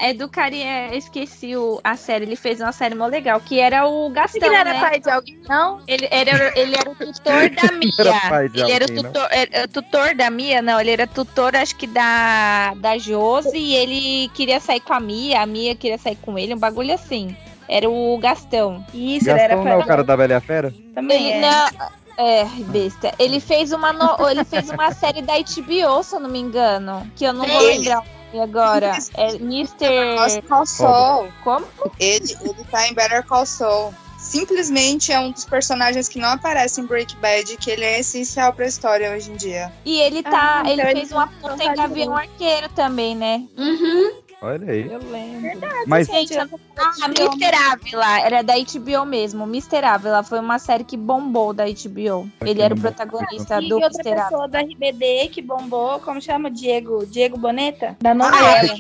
é 0.02 0.14
do 0.14 0.28
cara. 0.30 0.56
é, 0.56 0.90
eu 0.92 0.98
esqueci 0.98 1.56
o, 1.56 1.80
a 1.84 1.96
série. 1.96 2.26
Ele 2.26 2.36
fez 2.36 2.60
uma 2.62 2.72
série 2.72 2.96
mó 2.96 3.06
legal, 3.08 3.40
que 3.40 3.60
era 3.60 3.88
o 3.88 4.10
Gastão. 4.10 4.48
Ele 4.48 4.56
era 4.56 4.74
né? 4.74 4.80
pai 4.80 5.00
de 5.00 5.10
alguém, 5.10 5.40
não? 5.48 5.80
Ele, 5.88 6.08
era, 6.12 6.60
ele 6.60 6.76
era 6.76 6.90
o 6.90 6.96
tutor 6.96 7.50
da 7.50 7.72
Mia. 7.78 7.92
Era 8.00 8.30
pai 8.30 8.50
de 8.50 8.62
ele 8.62 8.72
era 8.72 8.86
o 8.86 8.90
alguém, 8.90 9.04
não? 9.04 9.12
tutor, 9.12 9.28
era 9.32 9.64
o 9.64 9.68
tutor 9.68 10.16
da 10.16 10.30
Mia, 10.30 10.62
não. 10.62 10.80
Ele 10.80 10.92
era 10.92 11.08
tutor, 11.08 11.56
acho 11.56 11.76
que 11.76 11.88
da, 11.88 12.74
da 12.76 12.98
Josi. 12.98 13.58
E 13.58 13.76
ele 13.76 14.30
queria 14.34 14.60
sair 14.60 14.80
com 14.82 14.94
a 14.94 15.00
Mia. 15.00 15.42
A 15.42 15.46
Mia 15.46 15.76
queria 15.76 15.98
sair 15.98 16.16
com 16.18 16.38
ele, 16.38 16.54
um 16.54 16.60
bagulho 16.60 16.94
assim. 16.94 17.36
Era 17.68 17.90
o 17.90 18.18
Gastão. 18.18 18.86
Isso, 18.94 19.30
ele 19.30 19.40
era 19.40 19.56
Gastão 19.56 19.64
não 19.64 19.72
é 19.72 19.78
o 19.78 19.86
cara 19.88 20.04
da 20.04 20.18
Bela 20.18 20.34
e 20.34 20.36
a 20.36 20.42
Fera? 20.42 20.74
também. 20.94 21.32
Ele 21.32 21.46
é. 21.46 21.50
não. 21.50 22.04
É, 22.16 22.46
besta. 22.46 23.12
Ele 23.18 23.40
fez 23.40 23.72
uma, 23.72 23.92
no- 23.92 24.30
ele 24.30 24.44
fez 24.44 24.70
uma 24.70 24.92
série 24.92 25.24
da 25.24 25.34
HBO, 25.34 26.04
se 26.04 26.16
eu 26.16 26.20
não 26.20 26.30
me 26.30 26.38
engano. 26.40 27.10
Que 27.16 27.26
eu 27.26 27.34
não 27.34 27.44
vou 27.44 27.62
lembrar 27.62 28.04
nome 28.34 28.40
agora. 28.42 28.98
É 29.16 29.36
Mr. 29.36 30.42
Call 30.48 30.66
Saul. 30.66 31.32
Como? 31.44 31.66
Ele, 32.00 32.36
ele 32.42 32.64
tá 32.70 32.88
em 32.88 32.94
Better 32.94 33.26
Call 33.26 33.46
Saul. 33.46 33.94
Simplesmente 34.18 35.12
é 35.12 35.20
um 35.20 35.32
dos 35.32 35.44
personagens 35.44 36.08
que 36.08 36.18
não 36.18 36.30
aparece 36.30 36.80
em 36.80 36.86
Breaking 36.86 37.18
Bad, 37.20 37.58
que 37.58 37.70
ele 37.70 37.84
é 37.84 38.00
essencial 38.00 38.54
pra 38.54 38.66
história 38.66 39.12
hoje 39.12 39.30
em 39.30 39.36
dia. 39.36 39.72
E 39.84 40.00
ele 40.00 40.24
tá. 40.24 40.62
Ah, 40.62 40.72
ele 40.72 40.82
então 40.82 40.90
ele 40.92 41.00
fez 41.02 41.12
uma 41.12 41.26
não 41.26 41.34
puta 41.34 41.58
tá 41.58 41.66
em 41.66 41.70
de 41.72 41.76
Gavião. 41.76 42.16
Arqueiro 42.16 42.70
também, 42.70 43.16
né? 43.16 43.44
Uhum. 43.58 44.23
Olha 44.44 44.72
aí. 44.74 44.92
Eu 44.92 45.00
lembro. 45.10 45.70
Mas 45.88 46.06
Gente, 46.06 46.36
não... 46.36 46.60
Ah, 46.78 47.06
Mr. 47.06 47.56
Ávila, 47.72 48.20
era 48.20 48.42
da 48.42 48.56
HBO 48.56 49.06
mesmo. 49.06 49.46
Mr. 49.46 49.86
Ávila 49.86 50.22
foi 50.22 50.40
uma 50.40 50.60
série 50.60 50.84
que 50.84 50.98
bombou 50.98 51.54
da 51.54 51.64
HBO. 51.64 52.30
Ele 52.42 52.62
era 52.62 52.74
o 52.74 52.80
protagonista 52.80 53.62
E 53.62 53.70
do 53.70 53.76
outra 53.76 53.90
Mr. 53.90 54.10
Ávila. 54.10 54.24
pessoa 54.26 54.48
da 54.50 54.60
RBD 54.60 55.30
que 55.32 55.42
bombou, 55.42 55.98
como 56.02 56.22
chama? 56.22 56.52
Diego. 56.52 57.06
Diego 57.06 57.38
Boneta? 57.38 57.96
Da 58.02 58.14
novela. 58.14 58.76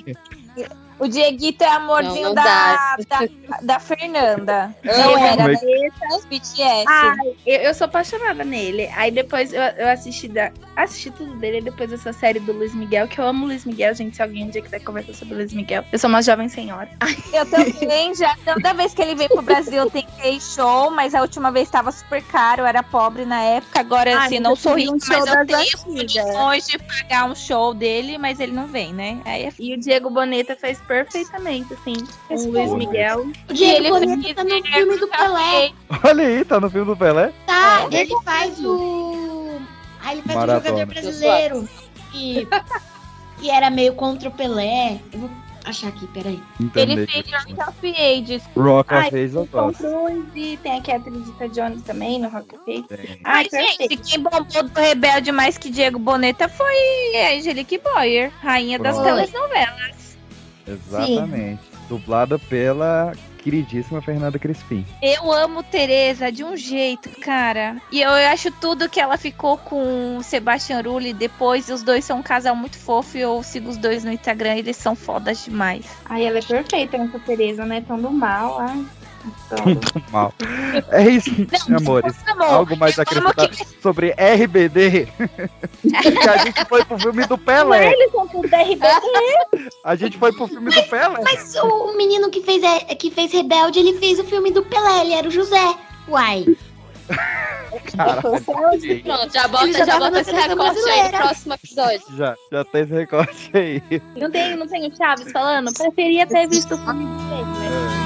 O 1.03 1.07
Dieguito 1.09 1.63
é 1.63 1.67
amorzinho 1.67 2.29
Não, 2.29 2.33
não 2.33 2.35
da, 2.35 2.95
da, 3.09 3.27
da 3.61 3.79
Fernanda. 3.79 4.73
Não, 4.83 5.17
era 5.17 5.43
Mas- 5.43 5.59
da 5.59 6.29
BTS. 6.29 6.85
Ai, 6.87 7.17
eu, 7.45 7.59
eu 7.61 7.73
sou 7.73 7.85
apaixonada 7.85 8.43
nele. 8.45 8.89
Aí 8.95 9.11
depois 9.11 9.51
eu, 9.51 9.61
eu 9.61 9.89
assisti, 9.89 10.29
da, 10.29 10.51
assisti 10.77 11.11
tudo 11.11 11.35
dele, 11.35 11.59
depois 11.61 11.91
essa 11.91 12.13
série 12.13 12.39
do 12.39 12.53
Luiz 12.53 12.73
Miguel, 12.73 13.07
que 13.07 13.19
eu 13.19 13.25
amo 13.25 13.43
o 13.43 13.47
Luiz 13.47 13.65
Miguel, 13.65 13.93
gente. 13.93 14.15
Se 14.15 14.21
alguém 14.21 14.45
um 14.45 14.49
dia 14.49 14.61
quiser 14.61 14.79
conversar 14.79 15.13
sobre 15.13 15.33
o 15.33 15.37
Luiz 15.37 15.51
Miguel, 15.51 15.83
eu 15.91 15.99
sou 15.99 16.09
uma 16.09 16.21
jovem 16.21 16.47
senhora. 16.47 16.89
Eu 17.33 17.45
também 17.49 18.15
já. 18.15 18.35
Toda 18.45 18.73
vez 18.73 18.93
que 18.93 19.01
ele 19.01 19.15
veio 19.15 19.29
pro 19.29 19.41
Brasil, 19.41 19.73
eu 19.73 19.89
tentei 19.89 20.39
show, 20.39 20.89
mas 20.91 21.13
a 21.13 21.21
última 21.21 21.51
vez 21.51 21.69
tava 21.69 21.91
super 21.91 22.23
caro, 22.23 22.61
eu 22.61 22.65
era 22.65 22.81
pobre 22.81 23.25
na 23.25 23.41
época. 23.41 23.79
Agora, 23.79 24.17
Ai, 24.17 24.27
assim, 24.27 24.39
não 24.39 24.55
sou 24.55 24.73
um 24.73 24.99
show 24.99 25.19
mas 25.19 25.27
eu 25.27 25.45
tenho 25.45 25.77
condições 25.79 26.67
de 26.67 26.77
pagar 26.79 27.25
um 27.25 27.35
show 27.35 27.73
dele, 27.73 28.17
mas 28.17 28.39
ele 28.39 28.53
não 28.53 28.67
vem, 28.67 28.93
né? 28.93 29.19
Aí 29.25 29.43
é 29.43 29.53
E 29.59 29.73
o 29.73 29.77
Diego 29.77 30.09
Boneta 30.09 30.55
fez 30.55 30.79
perfeitamente, 31.03 31.73
assim, 31.73 31.95
com 32.27 32.35
o 32.35 32.51
Luiz 32.51 32.73
Miguel. 32.73 33.19
O 33.21 33.31
E 33.51 33.53
Diego 33.53 33.75
ele 33.77 33.89
Boneta 33.89 34.33
tá 34.35 34.43
no 34.43 34.63
filme 34.63 34.97
do 34.97 35.07
Pelé. 35.07 35.71
olha 36.03 36.27
aí, 36.27 36.45
tá 36.45 36.59
no 36.59 36.69
filme 36.69 36.85
do 36.87 36.97
Pelé. 36.97 37.33
Tá, 37.47 37.87
É. 37.91 37.95
ele 38.01 38.13
faz 38.23 38.59
o. 38.59 39.59
Aí 40.03 40.13
ele 40.17 40.21
faz 40.23 40.35
Maratona. 40.37 40.69
jogador 40.77 40.93
brasileiro 40.93 41.69
que, 42.11 42.47
que 43.39 43.49
era 43.49 43.69
meio 43.69 43.93
contra 43.95 44.29
o 44.29 44.31
Pelé. 44.31 44.99
Eu 45.13 45.19
vou 45.21 45.29
achar 45.65 45.87
aqui, 45.87 46.05
peraí. 46.07 46.43
Ele 46.59 46.65
Internet. 46.67 47.11
fez 47.11 47.25
Rock 47.31 47.69
of 47.69 47.95
Ages. 48.01 48.43
Rock 48.55 48.93
of 48.93 49.07
Ages 49.07 49.33
eu 49.33 49.45
gosto. 49.45 49.85
E 50.35 50.57
tem 50.57 50.77
aqui 50.77 50.91
a 50.91 50.99
Trisita 50.99 51.47
Jones 51.47 51.81
também 51.83 52.19
no 52.19 52.27
Rock 52.27 52.53
of 52.55 52.69
Ages. 52.69 53.17
Ai, 53.23 53.47
gente, 53.49 53.95
quem 53.95 54.19
bombou 54.19 54.43
do 54.63 54.79
Rebelde 54.79 55.31
mais 55.31 55.57
que 55.57 55.69
Diego 55.69 55.97
Boneta 55.97 56.49
foi 56.49 56.75
a 57.15 57.37
Angelique 57.37 57.77
Boyer, 57.77 58.29
rainha 58.41 58.77
das 58.77 58.97
Pronto. 58.97 59.05
telenovelas. 59.29 60.02
Exatamente. 60.67 61.61
Dublada 61.89 62.39
pela 62.39 63.13
queridíssima 63.43 64.01
Fernanda 64.01 64.39
Crispim. 64.39 64.85
Eu 65.01 65.31
amo 65.31 65.61
Tereza 65.61 66.31
de 66.31 66.43
um 66.43 66.55
jeito, 66.55 67.09
cara. 67.19 67.75
E 67.91 68.01
eu 68.01 68.09
acho 68.09 68.49
tudo 68.51 68.89
que 68.89 68.99
ela 68.99 69.17
ficou 69.17 69.57
com 69.57 70.17
o 70.17 70.23
Sebastião 70.23 70.81
Rulli 70.81 71.13
depois. 71.13 71.67
Os 71.67 71.83
dois 71.83 72.05
são 72.05 72.19
um 72.19 72.23
casal 72.23 72.55
muito 72.55 72.77
fofo 72.77 73.17
e 73.17 73.21
eu 73.21 73.43
sigo 73.43 73.69
os 73.69 73.77
dois 73.77 74.03
no 74.03 74.11
Instagram. 74.11 74.55
Eles 74.55 74.77
são 74.77 74.95
fodas 74.95 75.43
demais. 75.43 75.85
Ai, 76.05 76.25
ela 76.25 76.39
é 76.39 76.41
perfeita 76.41 76.97
nessa 76.97 77.19
Tereza, 77.19 77.65
né? 77.65 77.83
Tão 77.85 78.01
do 78.01 78.09
mal. 78.09 78.59
Ai, 78.61 78.85
então. 79.25 79.65
Muito 79.65 80.03
mal. 80.11 80.33
É 80.89 81.03
isso, 81.09 81.29
amores. 81.75 82.15
amor, 82.27 82.47
Algo 82.47 82.77
mais 82.77 82.97
a 82.99 83.03
acrescentar 83.03 83.49
sobre 83.81 84.11
RBD? 84.11 85.07
que 86.01 86.29
a 86.29 86.37
gente 86.37 86.65
foi 86.65 86.83
pro 86.85 86.99
filme 86.99 87.25
do 87.25 87.37
Pelé. 87.37 87.93
Eles 87.93 88.11
são 88.11 88.27
tudo 88.27 88.47
RBD. 88.47 89.69
A 89.83 89.95
gente 89.95 90.17
foi 90.17 90.31
pro 90.33 90.47
filme 90.47 90.71
do 90.71 90.83
Pelé. 90.83 91.21
Mas 91.23 91.55
o 91.55 91.95
menino 91.95 92.29
que 92.29 92.41
fez, 92.41 92.63
é, 92.63 92.95
que 92.95 93.11
fez 93.11 93.31
Rebelde, 93.31 93.79
ele 93.79 93.97
fez 93.99 94.19
o 94.19 94.23
filme 94.23 94.51
do 94.51 94.63
Pelé, 94.63 95.01
ele 95.01 95.13
era 95.13 95.27
o 95.27 95.31
José. 95.31 95.75
Uai. 96.07 96.45
Caralho. 97.95 98.21
Pronto, 98.43 99.33
já 99.33 99.47
bota, 99.47 99.71
já 99.73 99.99
bota 99.99 100.21
esse 100.21 100.31
recorte 100.31 100.89
aí 100.89 101.03
no 101.03 101.17
próximo 101.17 101.53
episódio. 101.53 102.01
Já, 102.15 102.35
já 102.51 102.63
tem 102.65 102.81
esse 102.81 102.93
recorte 102.93 103.51
aí. 103.53 103.81
Não 104.15 104.31
tem, 104.31 104.55
não 104.55 104.67
tem 104.67 104.87
o 104.87 104.95
Chaves 104.95 105.31
falando? 105.31 105.73
Preferia 105.73 106.27
ter 106.27 106.47
visto 106.47 106.73
o 106.75 106.77
filme 106.77 107.05
dele, 107.05 107.43
né? 107.43 108.02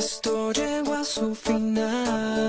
Esto 0.00 0.50
llegó 0.52 0.94
a 0.94 1.04
su 1.04 1.34
final. 1.34 2.39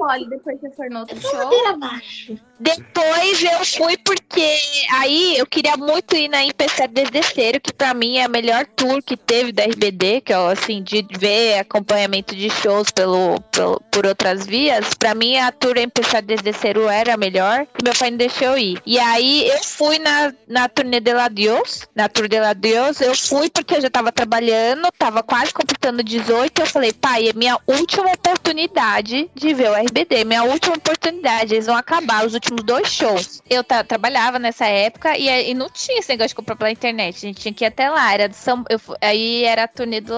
E 0.00 0.06
Polly, 0.06 0.28
depois 0.30 0.58
você 0.60 0.70
for 0.70 0.88
no 0.90 1.00
outro 1.00 1.20
show? 1.20 1.38
Ladeira 1.38 1.70
abaixo. 1.70 2.34
Depois 2.58 3.42
eu 3.42 3.64
fui 3.64 3.96
porque 3.98 4.58
aí 4.92 5.36
eu 5.38 5.46
queria 5.46 5.76
muito 5.76 6.14
ir 6.16 6.28
na 6.28 6.42
MPC 6.42 6.88
Desdeceiro, 6.88 7.60
que 7.60 7.72
pra 7.72 7.94
mim 7.94 8.18
é 8.18 8.24
a 8.24 8.28
melhor 8.28 8.66
tour 8.76 9.02
que 9.02 9.16
teve 9.16 9.50
da 9.52 9.64
RBD, 9.64 10.20
que 10.20 10.32
é 10.32 10.36
assim, 10.36 10.82
de 10.82 11.06
ver 11.18 11.58
acompanhamento 11.58 12.34
de 12.36 12.50
shows 12.50 12.90
pelo, 12.90 13.40
pelo- 13.52 13.80
por 13.90 14.06
outras 14.06 14.46
vias. 14.46 14.92
Pra 14.94 15.14
mim 15.14 15.36
a 15.38 15.50
tour 15.52 15.76
MPC 15.76 16.20
Desdeceiro 16.22 16.86
era 16.88 17.14
a 17.14 17.16
melhor, 17.16 17.66
e 17.78 17.82
meu 17.84 17.94
pai 17.94 18.10
não 18.10 18.18
deixou 18.18 18.48
eu 18.48 18.58
ir. 18.58 18.82
E 18.86 18.98
aí 18.98 19.48
eu 19.48 19.62
fui 19.64 19.98
na, 19.98 20.32
na 20.46 20.68
turnê 20.68 21.00
de 21.00 21.12
la 21.14 21.28
Dios, 21.28 21.86
na 21.94 22.08
tour 22.08 22.28
de 22.28 22.38
la 22.40 22.52
Dios, 22.52 23.00
eu 23.00 23.14
fui 23.16 23.48
porque 23.50 23.74
eu 23.76 23.80
já 23.80 23.90
tava 23.90 24.12
trabalhando, 24.12 24.88
tava 24.98 25.22
quase 25.22 25.52
completando 25.52 26.02
18, 26.02 26.60
eu 26.60 26.66
falei, 26.66 26.92
pai, 26.92 27.28
é 27.28 27.32
minha 27.32 27.58
última 27.66 28.10
oportunidade 28.12 29.30
de 29.34 29.54
ver 29.54 29.70
o 29.70 29.74
RBD, 29.90 30.24
minha 30.24 30.44
última 30.44 30.76
oportunidade, 30.76 31.54
eles 31.54 31.66
vão 31.66 31.76
acabar 31.76 32.24
os 32.24 32.32
últimos 32.32 32.62
dois 32.62 32.88
shows. 32.88 33.42
Eu 33.50 33.64
trabalhava 33.64 34.38
nessa 34.38 34.66
época 34.66 35.18
e, 35.18 35.50
e 35.50 35.54
não 35.54 35.68
tinha 35.68 35.98
esse 35.98 36.08
negócio 36.08 36.28
de 36.28 36.34
comprar 36.36 36.56
pela 36.56 36.70
internet, 36.70 37.16
a 37.16 37.20
gente 37.20 37.40
tinha 37.40 37.52
que 37.52 37.64
ir 37.64 37.66
até 37.66 37.90
lá, 37.90 38.12
era 38.14 38.28
de 38.28 38.36
São, 38.36 38.64
eu 38.70 38.80
aí 39.00 39.44
era 39.44 39.64
a 39.64 39.68
turnê 39.68 40.00
do 40.00 40.14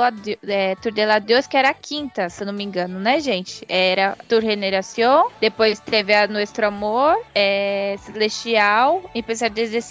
é, 0.47 0.75
Tour 0.77 0.93
de 0.93 1.05
la 1.05 1.19
Dios, 1.19 1.47
que 1.47 1.57
era 1.57 1.71
a 1.71 1.75
quinta, 1.75 2.29
se 2.29 2.43
eu 2.43 2.47
não 2.47 2.53
me 2.53 2.63
engano, 2.63 3.01
né, 3.01 3.19
gente? 3.19 3.65
Era 3.69 4.17
Tour 4.29 4.43
Generación, 4.43 5.29
depois 5.41 5.81
teve 5.81 6.15
a 6.15 6.29
Nuestro 6.29 6.67
Amor, 6.67 7.19
é, 7.35 7.97
Celestial, 8.05 9.03
Empezar 9.15 9.51
desde 9.51 9.83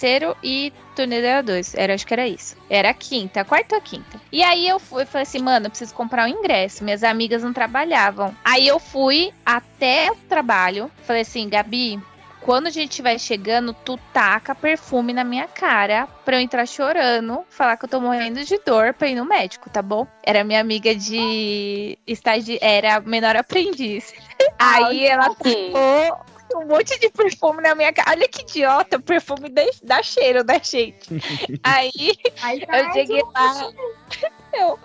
e 0.42 0.72
Turnê 0.94 1.20
dela 1.20 1.42
2. 1.42 1.74
Era, 1.74 1.94
acho 1.94 2.06
que 2.06 2.14
era 2.14 2.26
isso. 2.26 2.56
Era 2.68 2.90
a 2.90 2.94
quinta, 2.94 3.40
a 3.40 3.44
quarta 3.44 3.74
ou 3.74 3.80
a 3.80 3.84
quinta. 3.84 4.20
E 4.30 4.42
aí 4.42 4.68
eu 4.68 4.78
fui, 4.78 5.04
falei 5.04 5.22
assim, 5.22 5.40
mano, 5.40 5.66
eu 5.66 5.70
preciso 5.70 5.94
comprar 5.94 6.24
um 6.24 6.28
ingresso. 6.28 6.84
Minhas 6.84 7.02
amigas 7.02 7.42
não 7.42 7.52
trabalhavam. 7.52 8.34
Aí 8.44 8.66
eu 8.66 8.78
fui 8.78 9.32
até 9.44 10.10
o 10.10 10.16
trabalho. 10.28 10.90
Falei 11.04 11.22
assim, 11.22 11.48
Gabi, 11.48 12.00
quando 12.42 12.66
a 12.66 12.70
gente 12.70 12.90
estiver 12.90 13.18
chegando, 13.18 13.72
tu 13.72 13.98
taca 14.12 14.54
perfume 14.54 15.12
na 15.12 15.22
minha 15.22 15.46
cara 15.46 16.08
pra 16.24 16.36
eu 16.36 16.40
entrar 16.40 16.66
chorando, 16.66 17.44
falar 17.48 17.76
que 17.76 17.84
eu 17.84 17.88
tô 17.88 18.00
morrendo 18.00 18.44
de 18.44 18.58
dor 18.58 18.92
pra 18.94 19.08
ir 19.08 19.14
no 19.14 19.24
médico, 19.24 19.70
tá 19.70 19.80
bom? 19.80 20.06
Era 20.24 20.42
minha 20.42 20.60
amiga 20.60 20.94
de 20.94 21.96
estágio, 22.06 22.58
era 22.60 23.00
menor 23.00 23.36
aprendiz. 23.36 24.12
Aí 24.58 25.06
ela 25.06 25.30
tacou 25.34 26.31
um 26.58 26.66
monte 26.66 26.98
de 26.98 27.10
perfume 27.10 27.62
na 27.62 27.74
minha 27.74 27.92
cara. 27.92 28.10
Olha 28.12 28.28
que 28.28 28.42
idiota, 28.42 28.96
o 28.96 29.02
perfume 29.02 29.48
dá, 29.48 29.62
dá 29.82 30.02
cheiro 30.02 30.44
da 30.44 30.58
gente. 30.58 31.08
Aí 31.62 31.90
eu 31.94 32.92
cheguei 32.92 33.22
lá. 33.34 33.70
Eu, 34.54 34.78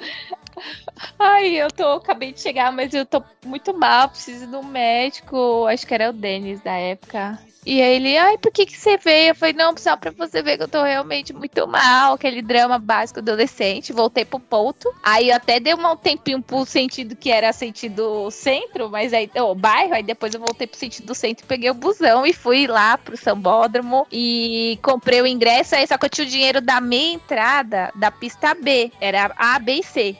ai, 1.19 1.61
eu 1.61 1.69
tô, 1.69 1.95
acabei 1.95 2.31
de 2.31 2.39
chegar, 2.39 2.72
mas 2.72 2.94
eu 2.94 3.06
tô 3.06 3.22
muito 3.45 3.77
mal, 3.77 4.07
preciso 4.07 4.48
de 4.48 4.56
um 4.56 4.64
médico. 4.64 5.68
Acho 5.68 5.85
que 5.85 5.94
era 5.94 6.10
o 6.10 6.14
Denis 6.14 6.61
da 6.61 6.72
época. 6.72 7.38
E 7.69 7.81
aí 7.81 7.95
ele, 7.98 8.18
ai, 8.18 8.38
por 8.38 8.49
que 8.49 8.65
que 8.65 8.77
você 8.77 8.95
veio? 8.95 9.31
Eu 9.31 9.35
falei, 9.35 9.53
não, 9.53 9.76
só 9.76 9.98
pra 9.98 10.10
você 10.11 10.41
ver 10.41 10.56
que 10.56 10.64
eu 10.64 10.69
tô 10.69 10.81
realmente 10.81 11.34
muito 11.34 11.68
mal, 11.68 12.14
aquele 12.14 12.41
drama 12.41 12.80
básico 12.80 13.19
adolescente. 13.19 13.91
Voltei 13.91 14.23
pro 14.23 14.39
ponto. 14.39 14.89
Aí 15.03 15.34
até 15.34 15.60
dei 15.60 15.73
um 15.73 15.95
tempinho 15.98 16.41
pro 16.41 16.65
sentido 16.65 17.14
que 17.14 17.30
era 17.30 17.52
sentido 17.52 18.31
centro, 18.31 18.89
mas 18.89 19.11
aí, 19.11 19.30
o 19.35 19.53
bairro, 19.53 19.95
aí 19.95 20.02
depois 20.02 20.34
eu 20.34 20.39
voltei 20.39 20.65
pro 20.65 20.80
sentido 20.80 21.14
centro 21.14 21.45
peguei 21.45 21.69
o 21.69 21.73
busão 21.73 22.26
e 22.26 22.31
fui 22.31 22.68
lá 22.68 22.98
pro 22.98 23.18
Sambódromo 23.18 24.07
e 24.10 24.80
comprei 24.81 25.22
o 25.22 25.27
ingresso, 25.27 25.76
aí 25.76 25.85
só 25.85 25.98
que 25.98 26.06
eu 26.06 26.10
tinha 26.10 26.26
o 26.26 26.30
dinheiro 26.30 26.61
da 26.61 26.80
meia 26.80 27.15
entrada 27.15 27.91
da 27.95 28.10
pista 28.10 28.56
B, 28.56 28.94
era 29.02 29.30
A, 29.35 29.60
B 29.60 29.73
e 29.73 29.84
C. 29.84 30.15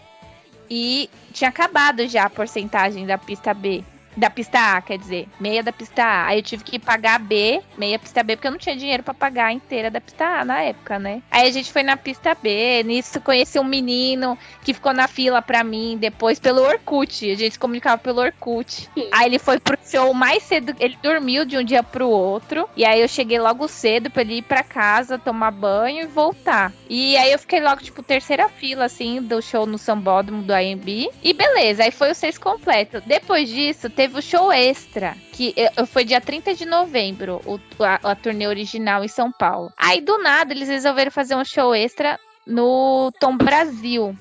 E 0.70 1.10
tinha 1.32 1.50
acabado 1.50 2.06
já 2.10 2.26
a 2.26 2.30
porcentagem 2.30 3.06
da 3.06 3.18
pista 3.18 3.54
B. 3.54 3.86
Da 4.18 4.32
pista 4.32 4.78
A, 4.78 4.82
quer 4.82 4.98
dizer, 4.98 5.28
meia 5.40 5.62
da 5.62 5.72
pista 5.72 6.04
A. 6.04 6.28
Aí 6.28 6.40
eu 6.40 6.44
tive 6.44 6.64
que 6.64 6.80
pagar 6.80 7.16
a 7.16 7.20
B, 7.20 7.62
meia 7.78 8.00
pista 8.00 8.24
B, 8.24 8.36
porque 8.36 8.48
eu 8.48 8.52
não 8.52 8.58
tinha 8.58 8.76
dinheiro 8.76 9.04
pra 9.04 9.14
pagar 9.14 9.46
a 9.46 9.54
inteira 9.54 9.92
da 9.92 10.02
pista 10.02 10.26
A 10.26 10.44
na 10.44 10.60
época, 10.62 10.98
né? 10.98 11.22
Aí 11.30 11.48
a 11.48 11.52
gente 11.52 11.72
foi 11.72 11.84
na 11.84 11.96
pista 11.96 12.36
B, 12.36 12.82
nisso 12.84 13.22
conheci 13.22 13.60
um 13.60 13.64
menino 13.64 14.36
que 14.64 14.74
ficou 14.74 14.92
na 14.92 15.08
fila 15.08 15.40
pra 15.40 15.64
mim 15.64 15.98
depois 16.00 16.40
pelo 16.40 16.64
Orkut. 16.64 17.30
A 17.30 17.36
gente 17.36 17.54
se 17.54 17.60
comunicava 17.60 18.00
pelo 18.00 18.20
Orkut. 18.22 18.90
Aí 19.12 19.28
ele 19.28 19.38
foi 19.38 19.60
pro 19.60 19.78
show 19.86 20.12
mais 20.16 20.42
cedo, 20.44 20.76
ele 20.80 20.98
dormiu 21.02 21.46
de 21.46 21.56
um 21.56 21.64
dia 21.64 21.84
pro 21.84 22.10
outro. 22.10 22.68
E 22.76 22.84
aí 22.84 23.00
eu 23.00 23.08
cheguei 23.08 23.40
logo 23.40 23.68
cedo 23.68 24.10
pra 24.10 24.24
ele 24.24 24.40
ir 24.40 24.42
pra 24.42 24.64
casa, 24.64 25.20
tomar 25.20 25.52
banho 25.52 26.04
e 26.04 26.08
voltar. 26.08 26.74
E 26.90 27.16
aí 27.18 27.32
eu 27.32 27.38
fiquei 27.40 27.60
logo, 27.60 27.84
tipo, 27.84 28.02
terceira 28.02 28.50
fila, 28.50 28.86
assim, 28.86 29.22
do 29.22 29.42
show 29.42 29.68
no 29.68 29.78
Sambódromo 29.78 30.42
do 30.42 30.54
AMB. 30.54 31.10
E 31.24 31.34
beleza, 31.34 31.84
aí 31.84 31.92
foi 31.92 32.12
o 32.12 32.16
seis 32.16 32.38
completo. 32.38 33.02
Depois 33.06 33.48
disso, 33.48 33.90
teve 33.90 34.07
o 34.16 34.22
show 34.22 34.52
extra, 34.52 35.16
que 35.32 35.54
foi 35.88 36.04
dia 36.04 36.22
30 36.22 36.54
de 36.54 36.66
novembro, 36.66 37.42
o, 37.46 37.60
a, 37.84 38.12
a 38.12 38.16
turnê 38.16 38.48
original 38.48 39.04
em 39.04 39.08
São 39.08 39.32
Paulo. 39.32 39.72
Aí 39.78 40.02
do 40.02 40.18
nada 40.18 40.54
eles 40.54 40.70
resolveram 40.70 41.12
fazer 41.12 41.36
um 41.36 41.46
show 41.46 41.74
extra 41.74 42.20
no 42.46 43.12
Tom 43.20 43.38
Brasil. 43.38 44.16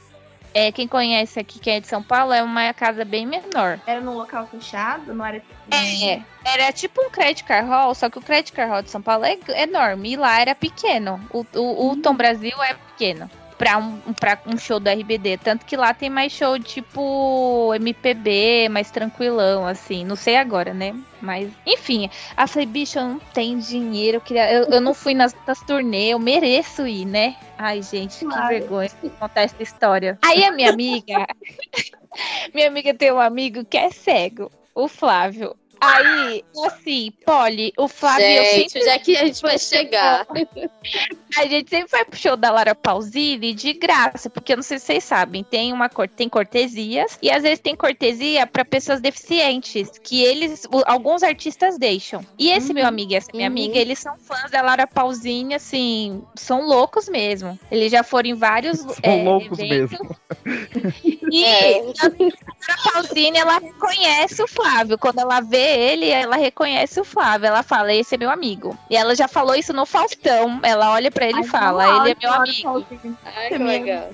É, 0.52 0.72
quem 0.72 0.88
conhece 0.88 1.38
aqui, 1.38 1.58
quem 1.58 1.74
é 1.74 1.80
de 1.80 1.86
São 1.86 2.02
Paulo, 2.02 2.32
é 2.32 2.42
uma 2.42 2.72
casa 2.72 3.04
bem 3.04 3.26
menor. 3.26 3.78
Era 3.86 4.00
num 4.00 4.14
local 4.14 4.46
fechado? 4.46 5.12
Não 5.12 5.22
era. 5.22 5.42
É, 5.70 6.22
era 6.44 6.72
tipo 6.72 7.02
um 7.02 7.10
credit 7.10 7.44
card 7.44 7.68
hall, 7.68 7.94
só 7.94 8.08
que 8.08 8.18
o 8.18 8.22
credit 8.22 8.52
card 8.52 8.72
hall 8.72 8.82
de 8.82 8.90
São 8.90 9.02
Paulo 9.02 9.26
é 9.26 9.38
enorme 9.62 10.12
e 10.12 10.16
lá 10.16 10.40
era 10.40 10.54
pequeno. 10.54 11.20
O, 11.30 11.44
o, 11.54 11.90
o 11.90 11.96
Tom 11.98 12.14
Brasil 12.14 12.54
é 12.62 12.72
pequeno. 12.72 13.30
Pra 13.58 13.78
um, 13.78 13.98
pra 14.12 14.38
um 14.46 14.58
show 14.58 14.78
do 14.78 14.90
RBD. 14.90 15.38
Tanto 15.38 15.64
que 15.64 15.76
lá 15.76 15.94
tem 15.94 16.10
mais 16.10 16.32
show 16.32 16.58
tipo 16.58 17.72
MPB, 17.74 18.68
mais 18.68 18.90
tranquilão, 18.90 19.66
assim. 19.66 20.04
Não 20.04 20.16
sei 20.16 20.36
agora, 20.36 20.74
né? 20.74 20.94
Mas, 21.20 21.50
enfim. 21.66 22.10
Aí 22.36 22.46
falei, 22.46 22.66
bicho, 22.66 22.98
eu 22.98 23.04
não 23.04 23.18
tenho 23.32 23.58
dinheiro. 23.58 24.18
Eu, 24.18 24.20
queria, 24.20 24.52
eu, 24.52 24.64
eu 24.64 24.80
não 24.80 24.92
fui 24.92 25.14
nas, 25.14 25.34
nas 25.46 25.60
turnê, 25.60 26.08
eu 26.08 26.18
mereço 26.18 26.86
ir, 26.86 27.06
né? 27.06 27.36
Ai, 27.56 27.80
gente, 27.82 28.18
que 28.18 28.26
Claro. 28.26 28.48
vergonha 28.48 28.90
de 29.02 29.10
contar 29.10 29.42
essa 29.42 29.62
história. 29.62 30.18
Aí 30.22 30.44
a 30.44 30.52
minha 30.52 30.70
amiga. 30.70 31.26
minha 32.54 32.68
amiga 32.68 32.92
tem 32.94 33.12
um 33.12 33.20
amigo 33.20 33.64
que 33.64 33.78
é 33.78 33.90
cego, 33.90 34.50
o 34.74 34.88
Flávio. 34.88 35.56
Aí, 35.80 36.42
assim, 36.66 37.12
Polly, 37.24 37.72
o 37.76 37.86
Flávio. 37.86 38.24
eu 38.26 38.44
Gente, 38.44 38.72
sempre- 38.72 38.80
onde 38.80 38.88
é 38.90 38.98
que 38.98 39.16
a 39.16 39.24
gente 39.26 39.42
vai 39.42 39.58
chegar? 39.58 40.26
A 41.38 41.46
gente 41.46 41.68
sempre 41.68 41.90
vai 41.90 42.04
pro 42.04 42.18
show 42.18 42.36
da 42.36 42.50
Lara 42.50 42.74
Pausini 42.74 43.52
de 43.52 43.72
graça, 43.74 44.30
porque 44.30 44.52
eu 44.52 44.56
não 44.56 44.62
sei 44.62 44.78
se 44.78 44.86
vocês 44.86 45.04
sabem, 45.04 45.44
tem 45.44 45.72
uma 45.72 45.88
tem 46.16 46.28
cortesias 46.28 47.18
e 47.20 47.30
às 47.30 47.42
vezes 47.42 47.58
tem 47.60 47.76
cortesia 47.76 48.46
para 48.46 48.64
pessoas 48.64 49.00
deficientes, 49.00 49.90
que 50.02 50.22
eles 50.22 50.66
alguns 50.86 51.22
artistas 51.22 51.78
deixam. 51.78 52.24
E 52.38 52.50
esse 52.50 52.72
meu 52.72 52.86
amigo 52.86 53.12
e 53.12 53.16
essa 53.16 53.30
minha 53.34 53.46
amiga, 53.46 53.78
eles 53.78 53.98
são 53.98 54.16
fãs 54.18 54.50
da 54.50 54.62
Lara 54.62 54.86
Pausini, 54.86 55.54
assim, 55.54 56.22
são 56.34 56.66
loucos 56.66 57.08
mesmo. 57.08 57.58
Eles 57.70 57.92
já 57.92 58.02
foram 58.02 58.30
em 58.30 58.34
vários 58.34 58.78
São 58.78 58.94
é, 59.02 59.22
loucos 59.22 59.58
eventos. 59.58 59.98
mesmo. 59.98 60.16
E 61.30 61.44
É. 61.44 61.80
a 61.80 62.92
Pausini, 62.92 63.36
ela 63.36 63.58
reconhece 63.58 64.40
o 64.42 64.46
Flávio. 64.48 64.96
Quando 64.96 65.18
ela 65.18 65.40
vê 65.40 65.65
ele, 65.66 66.08
ela 66.10 66.36
reconhece 66.36 67.00
o 67.00 67.04
Flávio. 67.04 67.46
Ela 67.46 67.62
fala, 67.62 67.92
esse 67.94 68.14
é 68.14 68.18
meu 68.18 68.30
amigo. 68.30 68.76
E 68.90 68.96
ela 68.96 69.14
já 69.14 69.26
falou 69.28 69.54
isso 69.54 69.72
no 69.72 69.84
Faustão. 69.86 70.60
Ela 70.62 70.92
olha 70.92 71.10
pra 71.10 71.26
ele 71.26 71.40
e 71.40 71.44
fala, 71.48 71.84
ele 72.00 72.10
é 72.10 72.16
meu 72.20 72.32
amigo. 72.32 72.86
Ai, 73.24 73.48
que 73.48 73.58
legal. 73.58 74.08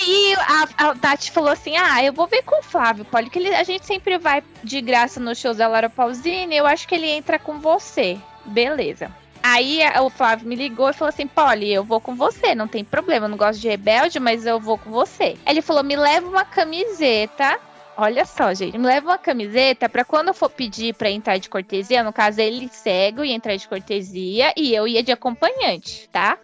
Aí 0.00 0.34
a, 0.38 0.88
a 0.88 0.94
Tati 0.94 1.30
falou 1.30 1.50
assim: 1.50 1.76
Ah, 1.76 2.02
eu 2.04 2.12
vou 2.12 2.26
ver 2.26 2.42
com 2.42 2.60
o 2.60 2.62
Flávio, 2.62 3.04
Poli, 3.04 3.30
que 3.30 3.38
ele- 3.38 3.54
a 3.54 3.62
gente 3.64 3.86
sempre 3.86 4.18
vai 4.18 4.42
de 4.62 4.80
graça 4.80 5.18
nos 5.20 5.38
shows 5.38 5.56
da 5.56 5.68
Laura 5.68 5.90
Pausini. 5.90 6.56
Eu 6.56 6.66
acho 6.66 6.86
que 6.86 6.94
ele 6.94 7.08
entra 7.10 7.38
com 7.38 7.58
você. 7.58 8.18
Beleza. 8.44 9.10
Aí 9.42 9.80
o 10.00 10.10
Flávio 10.10 10.46
me 10.46 10.54
ligou 10.54 10.90
e 10.90 10.92
falou 10.92 11.08
assim: 11.08 11.26
Polly, 11.26 11.72
eu 11.72 11.82
vou 11.82 12.00
com 12.00 12.14
você, 12.14 12.54
não 12.54 12.68
tem 12.68 12.84
problema. 12.84 13.24
Eu 13.26 13.30
não 13.30 13.38
gosto 13.38 13.58
de 13.60 13.68
rebelde, 13.68 14.20
mas 14.20 14.44
eu 14.44 14.60
vou 14.60 14.76
com 14.76 14.90
você. 14.90 15.36
Aí 15.46 15.54
ele 15.54 15.62
falou: 15.62 15.82
me 15.82 15.96
leva 15.96 16.28
uma 16.28 16.44
camiseta. 16.44 17.58
Olha 18.00 18.24
só, 18.24 18.54
gente, 18.54 18.78
me 18.78 18.86
leva 18.86 19.10
uma 19.10 19.18
camiseta 19.18 19.86
pra 19.86 20.06
quando 20.06 20.28
eu 20.28 20.34
for 20.34 20.48
pedir 20.48 20.94
pra 20.94 21.10
entrar 21.10 21.36
de 21.36 21.50
cortesia, 21.50 22.02
no 22.02 22.14
caso 22.14 22.40
ele 22.40 22.66
cego 22.72 23.22
e 23.22 23.30
entrar 23.30 23.54
de 23.56 23.68
cortesia 23.68 24.54
e 24.56 24.74
eu 24.74 24.88
ia 24.88 25.02
de 25.02 25.12
acompanhante, 25.12 26.08
tá? 26.10 26.38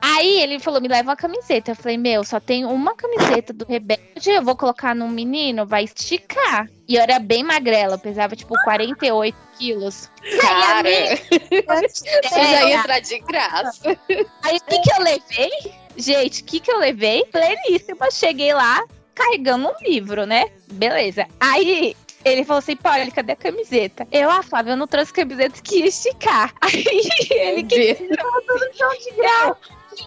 Aí 0.00 0.40
ele 0.40 0.60
falou: 0.60 0.80
me 0.80 0.86
leva 0.86 1.10
uma 1.10 1.16
camiseta. 1.16 1.72
Eu 1.72 1.74
falei: 1.74 1.98
meu, 1.98 2.22
só 2.22 2.38
tem 2.38 2.64
uma 2.64 2.94
camiseta 2.94 3.52
do 3.52 3.64
Rebelde, 3.64 4.30
eu 4.30 4.44
vou 4.44 4.54
colocar 4.54 4.94
num 4.94 5.08
menino, 5.08 5.66
vai 5.66 5.82
esticar. 5.82 6.70
E 6.86 6.94
eu 6.94 7.02
era 7.02 7.18
bem 7.18 7.42
magrela, 7.42 7.94
eu 7.94 7.98
pesava 7.98 8.36
tipo 8.36 8.54
48 8.62 9.36
quilos. 9.58 10.08
Cara, 10.40 10.88
Você 10.88 12.20
você 12.22 12.40
já 12.40 12.68
ia 12.68 12.76
entrar 12.76 13.00
de 13.00 13.18
graça. 13.18 13.98
Aí 14.44 14.58
o 14.58 14.64
que, 14.64 14.78
que 14.78 14.92
eu 14.92 15.02
levei? 15.02 15.74
Gente, 15.96 16.42
o 16.42 16.44
que, 16.44 16.60
que 16.60 16.70
eu 16.70 16.78
levei? 16.78 17.24
Pleníssima. 17.24 18.12
Cheguei 18.12 18.54
lá 18.54 18.84
carregando 19.14 19.68
um 19.68 19.88
livro, 19.88 20.26
né? 20.26 20.46
Beleza. 20.72 21.26
Aí 21.40 21.96
ele 22.24 22.44
falou 22.44 22.58
assim: 22.58 22.76
Paulo, 22.76 23.12
cadê 23.12 23.32
a 23.32 23.36
camiseta? 23.36 24.06
Eu, 24.10 24.30
ah, 24.30 24.42
Flávio, 24.42 24.72
eu 24.72 24.76
não 24.76 24.86
trouxe 24.86 25.12
camiseta 25.12 25.60
que 25.62 25.80
ia 25.80 25.86
esticar. 25.86 26.52
Aí 26.60 26.84
ele 27.30 27.62
que 27.64 27.94
tirou 27.94 28.42
tudo 28.46 28.66
no 28.66 28.74
chão 28.74 28.90
de 28.98 29.10
grau. 29.16 29.58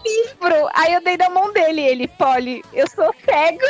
Livro. 0.04 0.68
Aí 0.74 0.92
eu 0.92 1.02
dei 1.02 1.16
na 1.16 1.30
mão 1.30 1.52
dele. 1.52 1.80
Ele, 1.80 2.08
Polly, 2.08 2.62
eu 2.74 2.86
sou 2.90 3.14
cego. 3.24 3.64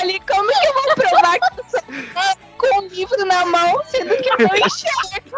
Ali, 0.00 0.20
como 0.20 0.48
que 0.48 0.66
eu 0.66 0.74
vou 0.74 0.94
provar 0.94 1.38
que 1.38 1.70
sou 1.70 1.80
cego 1.80 2.40
com 2.58 2.78
o 2.78 2.88
livro 2.88 3.24
na 3.26 3.46
mão, 3.46 3.82
sendo 3.86 4.16
que 4.16 4.28
eu 4.28 4.38
não 4.38 4.56
enxergo? 4.56 5.36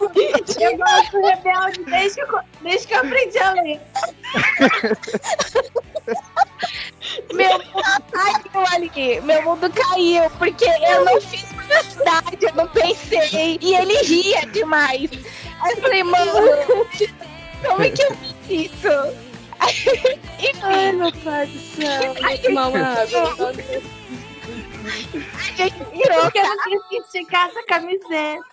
Eu 0.00 0.76
gosto 0.76 1.12
do 1.12 1.26
rebelde 1.26 1.84
desde 1.84 2.24
que 2.24 2.32
eu, 2.32 2.40
desde 2.62 2.86
que 2.86 2.94
eu 2.94 2.98
aprendi 3.00 3.38
a 3.38 3.52
ler. 3.52 3.80
Meu 7.32 7.58
mundo 7.58 8.04
caiu 8.12 8.66
ali. 8.74 9.20
Meu 9.22 9.42
mundo 9.42 9.70
caiu, 9.70 10.30
porque 10.38 10.64
eu 10.64 11.04
não 11.04 11.20
fiz 11.20 11.50
universidade, 11.50 12.38
eu 12.40 12.54
não 12.54 12.68
pensei. 12.68 13.58
E 13.60 13.74
ele 13.74 13.98
ria 14.02 14.46
demais. 14.46 15.10
Aí 15.60 15.72
eu 15.72 15.80
falei, 15.80 16.04
mano, 16.04 16.86
como 17.66 17.82
é 17.82 17.90
que 17.90 18.02
eu 18.02 18.14
fiz 18.16 18.72
isso? 18.72 19.28
Enfim. 20.38 20.60
Ai, 20.62 20.92
meu 20.92 21.12
pai 21.12 21.46
do 21.46 21.58
céu. 21.58 22.14
Ai, 22.22 22.38
tomar 22.38 22.68
uma 22.68 22.78
água. 22.78 23.52
A 24.88 25.42
gente 25.56 25.84
virou, 25.92 26.22
Porque 26.22 26.38
eu 26.38 26.44
não 26.44 26.56
quis 26.64 26.86
que 26.88 26.96
esticar 26.96 27.48
essa 27.48 27.62
camiseta. 27.64 28.44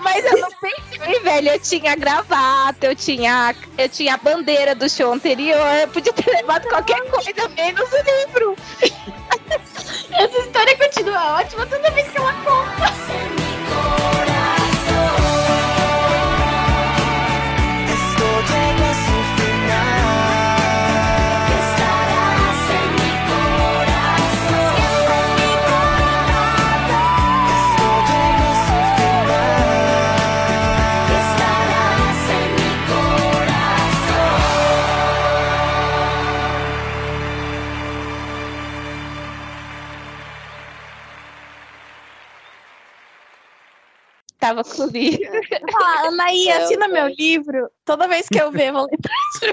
Mas 0.00 0.24
eu 0.24 0.38
não 0.38 0.48
pensei, 0.60 1.20
velho. 1.20 1.48
Eu 1.50 1.60
tinha 1.60 1.94
gravata, 1.96 2.86
eu 2.86 2.96
tinha, 2.96 3.54
eu 3.78 3.88
tinha 3.88 4.14
a 4.14 4.18
bandeira 4.18 4.74
do 4.74 4.88
show 4.88 5.12
anterior. 5.12 5.58
Eu 5.80 5.88
podia 5.88 6.12
ter 6.12 6.30
levado 6.30 6.68
qualquer 6.68 7.00
coisa, 7.10 7.48
menos 7.48 7.90
o 7.92 7.96
livro. 7.96 8.56
Essa 10.12 10.38
história 10.38 10.76
continua 10.76 11.40
ótima 11.40 11.66
toda 11.66 11.90
vez 11.90 12.08
que 12.08 12.18
ela 12.18 12.32
conta. 12.44 13.41
Tava 44.52 44.64
com 44.64 44.82
o 44.82 44.86
livro. 44.86 45.40
Ah, 45.82 46.08
Anaí, 46.08 46.48
assina 46.52 46.86
meu 46.88 47.08
livro. 47.08 47.70
Toda 47.84 48.08
vez 48.08 48.28
que 48.28 48.40
eu 48.40 48.50
ver, 48.50 48.68
eu 48.68 48.72
vou 48.74 48.86
lembrar 48.86 49.14
de 49.40 49.52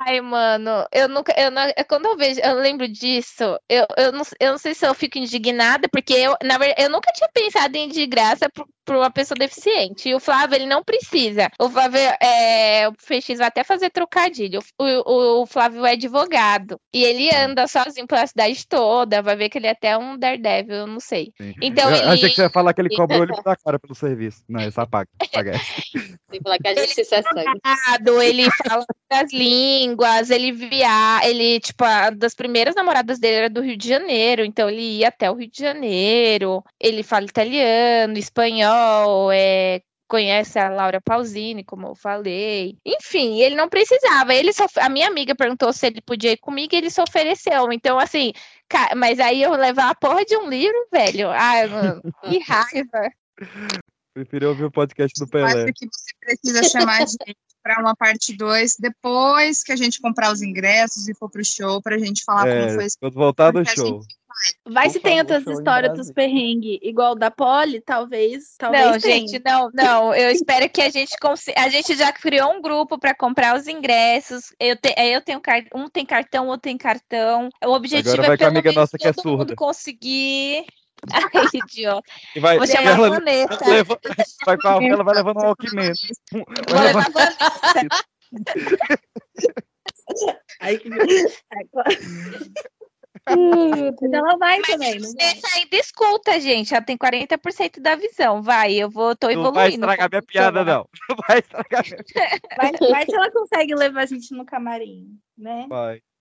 Ai, 0.00 0.20
mano, 0.20 0.86
eu 0.92 1.08
nunca. 1.08 1.34
Eu 1.36 1.50
não, 1.50 1.62
é 1.62 1.84
quando 1.84 2.06
eu 2.06 2.16
vejo, 2.16 2.40
eu 2.40 2.54
lembro 2.54 2.86
disso, 2.86 3.58
eu, 3.68 3.84
eu, 3.96 4.12
não, 4.12 4.22
eu 4.38 4.52
não 4.52 4.58
sei 4.58 4.74
se 4.74 4.86
eu 4.86 4.94
fico 4.94 5.18
indignada, 5.18 5.88
porque 5.88 6.14
eu, 6.14 6.36
na 6.42 6.58
verdade, 6.58 6.82
eu 6.82 6.90
nunca 6.90 7.10
tinha 7.12 7.28
pensado 7.32 7.74
em 7.76 7.88
ir 7.88 7.92
de 7.92 8.06
graça 8.06 8.48
pra 8.48 8.64
pra 8.86 8.96
uma 8.96 9.10
pessoa 9.10 9.36
deficiente. 9.36 10.08
E 10.08 10.14
o 10.14 10.20
Flávio, 10.20 10.54
ele 10.54 10.66
não 10.66 10.82
precisa. 10.82 11.50
O 11.60 11.68
Flávio, 11.68 12.00
é, 12.22 12.88
o 12.88 12.92
FX 12.92 13.38
vai 13.38 13.48
até 13.48 13.64
fazer 13.64 13.90
trocadilho. 13.90 14.60
O, 14.78 14.84
o, 14.84 15.42
o 15.42 15.46
Flávio 15.46 15.84
é 15.84 15.92
advogado. 15.92 16.80
E 16.94 17.04
ele 17.04 17.28
anda 17.34 17.66
sozinho 17.66 18.06
pela 18.06 18.26
cidade 18.26 18.66
toda. 18.66 19.20
Vai 19.20 19.36
ver 19.36 19.48
que 19.48 19.58
ele 19.58 19.66
é 19.66 19.72
até 19.72 19.98
um 19.98 20.16
Daredevil, 20.16 20.76
eu 20.76 20.86
não 20.86 21.00
sei. 21.00 21.32
Então 21.60 21.90
eu 21.90 21.96
ele. 21.96 22.06
achei 22.06 22.28
que 22.30 22.36
você 22.36 22.42
ia 22.42 22.50
falar 22.50 22.72
que 22.72 22.80
ele 22.80 22.96
cobrou 22.96 23.24
ele 23.24 23.32
da 23.44 23.56
cara 23.56 23.78
pelo 23.78 23.94
serviço. 23.94 24.44
Não, 24.48 24.60
ele 24.60 24.70
essa. 24.84 25.08
Tem 26.28 26.40
que 26.40 26.42
falar 26.42 26.58
que 26.58 26.68
a 26.68 26.74
justiça 26.74 27.16
é 27.16 27.22
sangue. 27.22 27.44
namorado, 27.44 28.22
ele 28.22 28.50
fala 28.50 28.84
das 29.10 29.32
línguas, 29.32 30.30
ele 30.30 30.52
via, 30.52 31.20
ele, 31.24 31.60
tipo, 31.60 31.84
a 31.84 32.10
das 32.10 32.34
primeiras 32.34 32.74
namoradas 32.74 33.18
dele 33.18 33.36
era 33.36 33.50
do 33.50 33.62
Rio 33.62 33.76
de 33.76 33.88
Janeiro, 33.88 34.44
então 34.44 34.68
ele 34.68 34.98
ia 34.98 35.08
até 35.08 35.30
o 35.30 35.34
Rio 35.34 35.50
de 35.50 35.58
Janeiro, 35.58 36.62
ele 36.80 37.02
fala 37.02 37.24
italiano, 37.24 38.18
espanhol, 38.18 39.30
é, 39.32 39.80
conhece 40.08 40.58
a 40.58 40.68
Laura 40.68 41.00
Pausini, 41.00 41.64
como 41.64 41.88
eu 41.88 41.94
falei. 41.94 42.76
Enfim, 42.84 43.40
ele 43.40 43.54
não 43.54 43.68
precisava. 43.68 44.34
Ele 44.34 44.52
só, 44.52 44.66
a 44.78 44.88
minha 44.88 45.08
amiga 45.08 45.34
perguntou 45.34 45.72
se 45.72 45.86
ele 45.86 46.00
podia 46.00 46.32
ir 46.32 46.38
comigo 46.38 46.74
e 46.74 46.78
ele 46.78 46.90
se 46.90 47.00
ofereceu. 47.00 47.72
Então, 47.72 47.98
assim, 47.98 48.32
mas 48.96 49.20
aí 49.20 49.42
eu 49.42 49.52
levar 49.52 49.90
a 49.90 49.94
porra 49.94 50.24
de 50.24 50.36
um 50.36 50.48
livro, 50.48 50.86
velho. 50.92 51.30
Ai, 51.30 51.66
mano, 51.66 52.02
que 52.24 52.38
raiva. 52.40 53.10
Preferi 54.16 54.46
ouvir 54.46 54.64
o 54.64 54.70
podcast 54.70 55.12
do 55.18 55.24
Eu 55.24 55.28
Pelé. 55.28 55.64
acho 55.64 55.72
que 55.74 55.86
você 55.92 56.10
precisa 56.18 56.62
chamar 56.70 57.02
a 57.02 57.06
gente 57.06 57.36
para 57.62 57.78
uma 57.82 57.94
parte 57.94 58.34
2 58.34 58.76
depois 58.78 59.62
que 59.62 59.72
a 59.72 59.76
gente 59.76 60.00
comprar 60.00 60.32
os 60.32 60.40
ingressos 60.40 61.06
e 61.06 61.14
for 61.14 61.30
pro 61.30 61.44
show 61.44 61.82
pra 61.82 61.98
gente 61.98 62.24
falar 62.24 62.44
como 62.44 62.54
É, 62.54 62.74
foi 62.74 62.84
esse 62.86 62.98
quando 62.98 63.12
voltar 63.12 63.50
do 63.50 63.58
a 63.58 63.64
show. 63.66 64.00
Vai 64.66 64.88
se 64.88 65.00
tem 65.00 65.18
outras 65.18 65.46
histórias 65.46 65.94
dos 65.94 66.10
perrengues, 66.10 66.78
igual 66.80 67.12
o 67.12 67.14
da 67.14 67.30
Polly, 67.30 67.82
talvez. 67.82 68.54
talvez 68.56 68.84
Não, 68.84 68.98
tenha. 68.98 69.18
gente, 69.18 69.42
não, 69.44 69.70
não. 69.74 70.14
Eu 70.14 70.30
espero 70.30 70.66
que 70.70 70.80
a 70.80 70.88
gente 70.88 71.14
consiga. 71.18 71.60
A 71.60 71.68
gente 71.68 71.94
já 71.94 72.10
criou 72.10 72.52
um 72.52 72.62
grupo 72.62 72.98
para 72.98 73.14
comprar 73.14 73.54
os 73.54 73.66
ingressos. 73.66 74.54
Eu, 74.58 74.76
te... 74.76 74.94
eu 74.96 75.20
tenho 75.20 75.40
car... 75.42 75.62
um 75.74 75.90
tem 75.90 76.06
cartão, 76.06 76.46
outro 76.46 76.62
tem 76.62 76.78
cartão. 76.78 77.50
O 77.64 77.72
objetivo 77.72 78.14
Agora 78.14 78.26
é 78.26 78.28
vai 78.28 78.38
com 78.38 78.44
a 78.44 78.48
amiga 78.48 78.70
menos 78.70 78.76
nossa 78.76 78.96
que 78.96 79.08
é 79.08 79.12
todo 79.12 79.30
mundo 79.30 79.38
surda. 79.38 79.56
conseguir. 79.56 80.64
Ai, 81.12 81.46
idiota. 81.54 82.02
E 82.34 82.40
vai, 82.40 82.56
Vou 82.58 82.66
chamar 82.66 82.88
a 82.88 82.92
ela 82.92 83.08
Vanessa. 83.10 83.64
leva- 83.68 83.98
vai 84.44 84.56
com 84.58 84.68
a 84.68 84.84
ela 84.84 85.04
vai 85.04 85.14
levando 85.14 85.38
um 85.38 85.42
Walkman. 85.44 85.92
Vou 86.32 86.44
levar 86.80 87.06
a 87.06 87.10
Vanessa. 87.10 87.36
Ai, 90.60 90.78
que... 90.78 90.88
Mas 90.88 91.42
ela 94.12 94.36
vai 94.38 94.60
também, 94.62 95.00
não 95.00 95.12
vai? 95.12 95.32
Deixa 95.32 95.48
ainda 95.56 95.76
escuta, 95.76 96.40
gente. 96.40 96.72
Ela 96.74 96.84
tem 96.84 96.96
40% 96.96 97.80
da 97.80 97.96
visão. 97.96 98.40
Vai, 98.40 98.74
eu 98.74 98.88
vou, 98.88 99.16
tô 99.16 99.26
Não 99.26 99.32
evoluindo. 99.32 99.54
vai 99.56 99.70
estragar 99.70 100.08
minha 100.10 100.22
piada, 100.22 100.64
não. 100.64 100.88
Não 101.08 101.16
vai 101.26 101.38
estragar 101.40 101.82
minha 101.84 102.04
Vai, 102.56 102.70
vai 102.90 103.04
se 103.04 103.14
ela 103.14 103.30
consegue 103.32 103.74
levar 103.74 104.02
a 104.02 104.06
gente 104.06 104.32
no 104.34 104.46
camarim, 104.46 105.18
né? 105.36 105.66
Vai. 105.68 106.00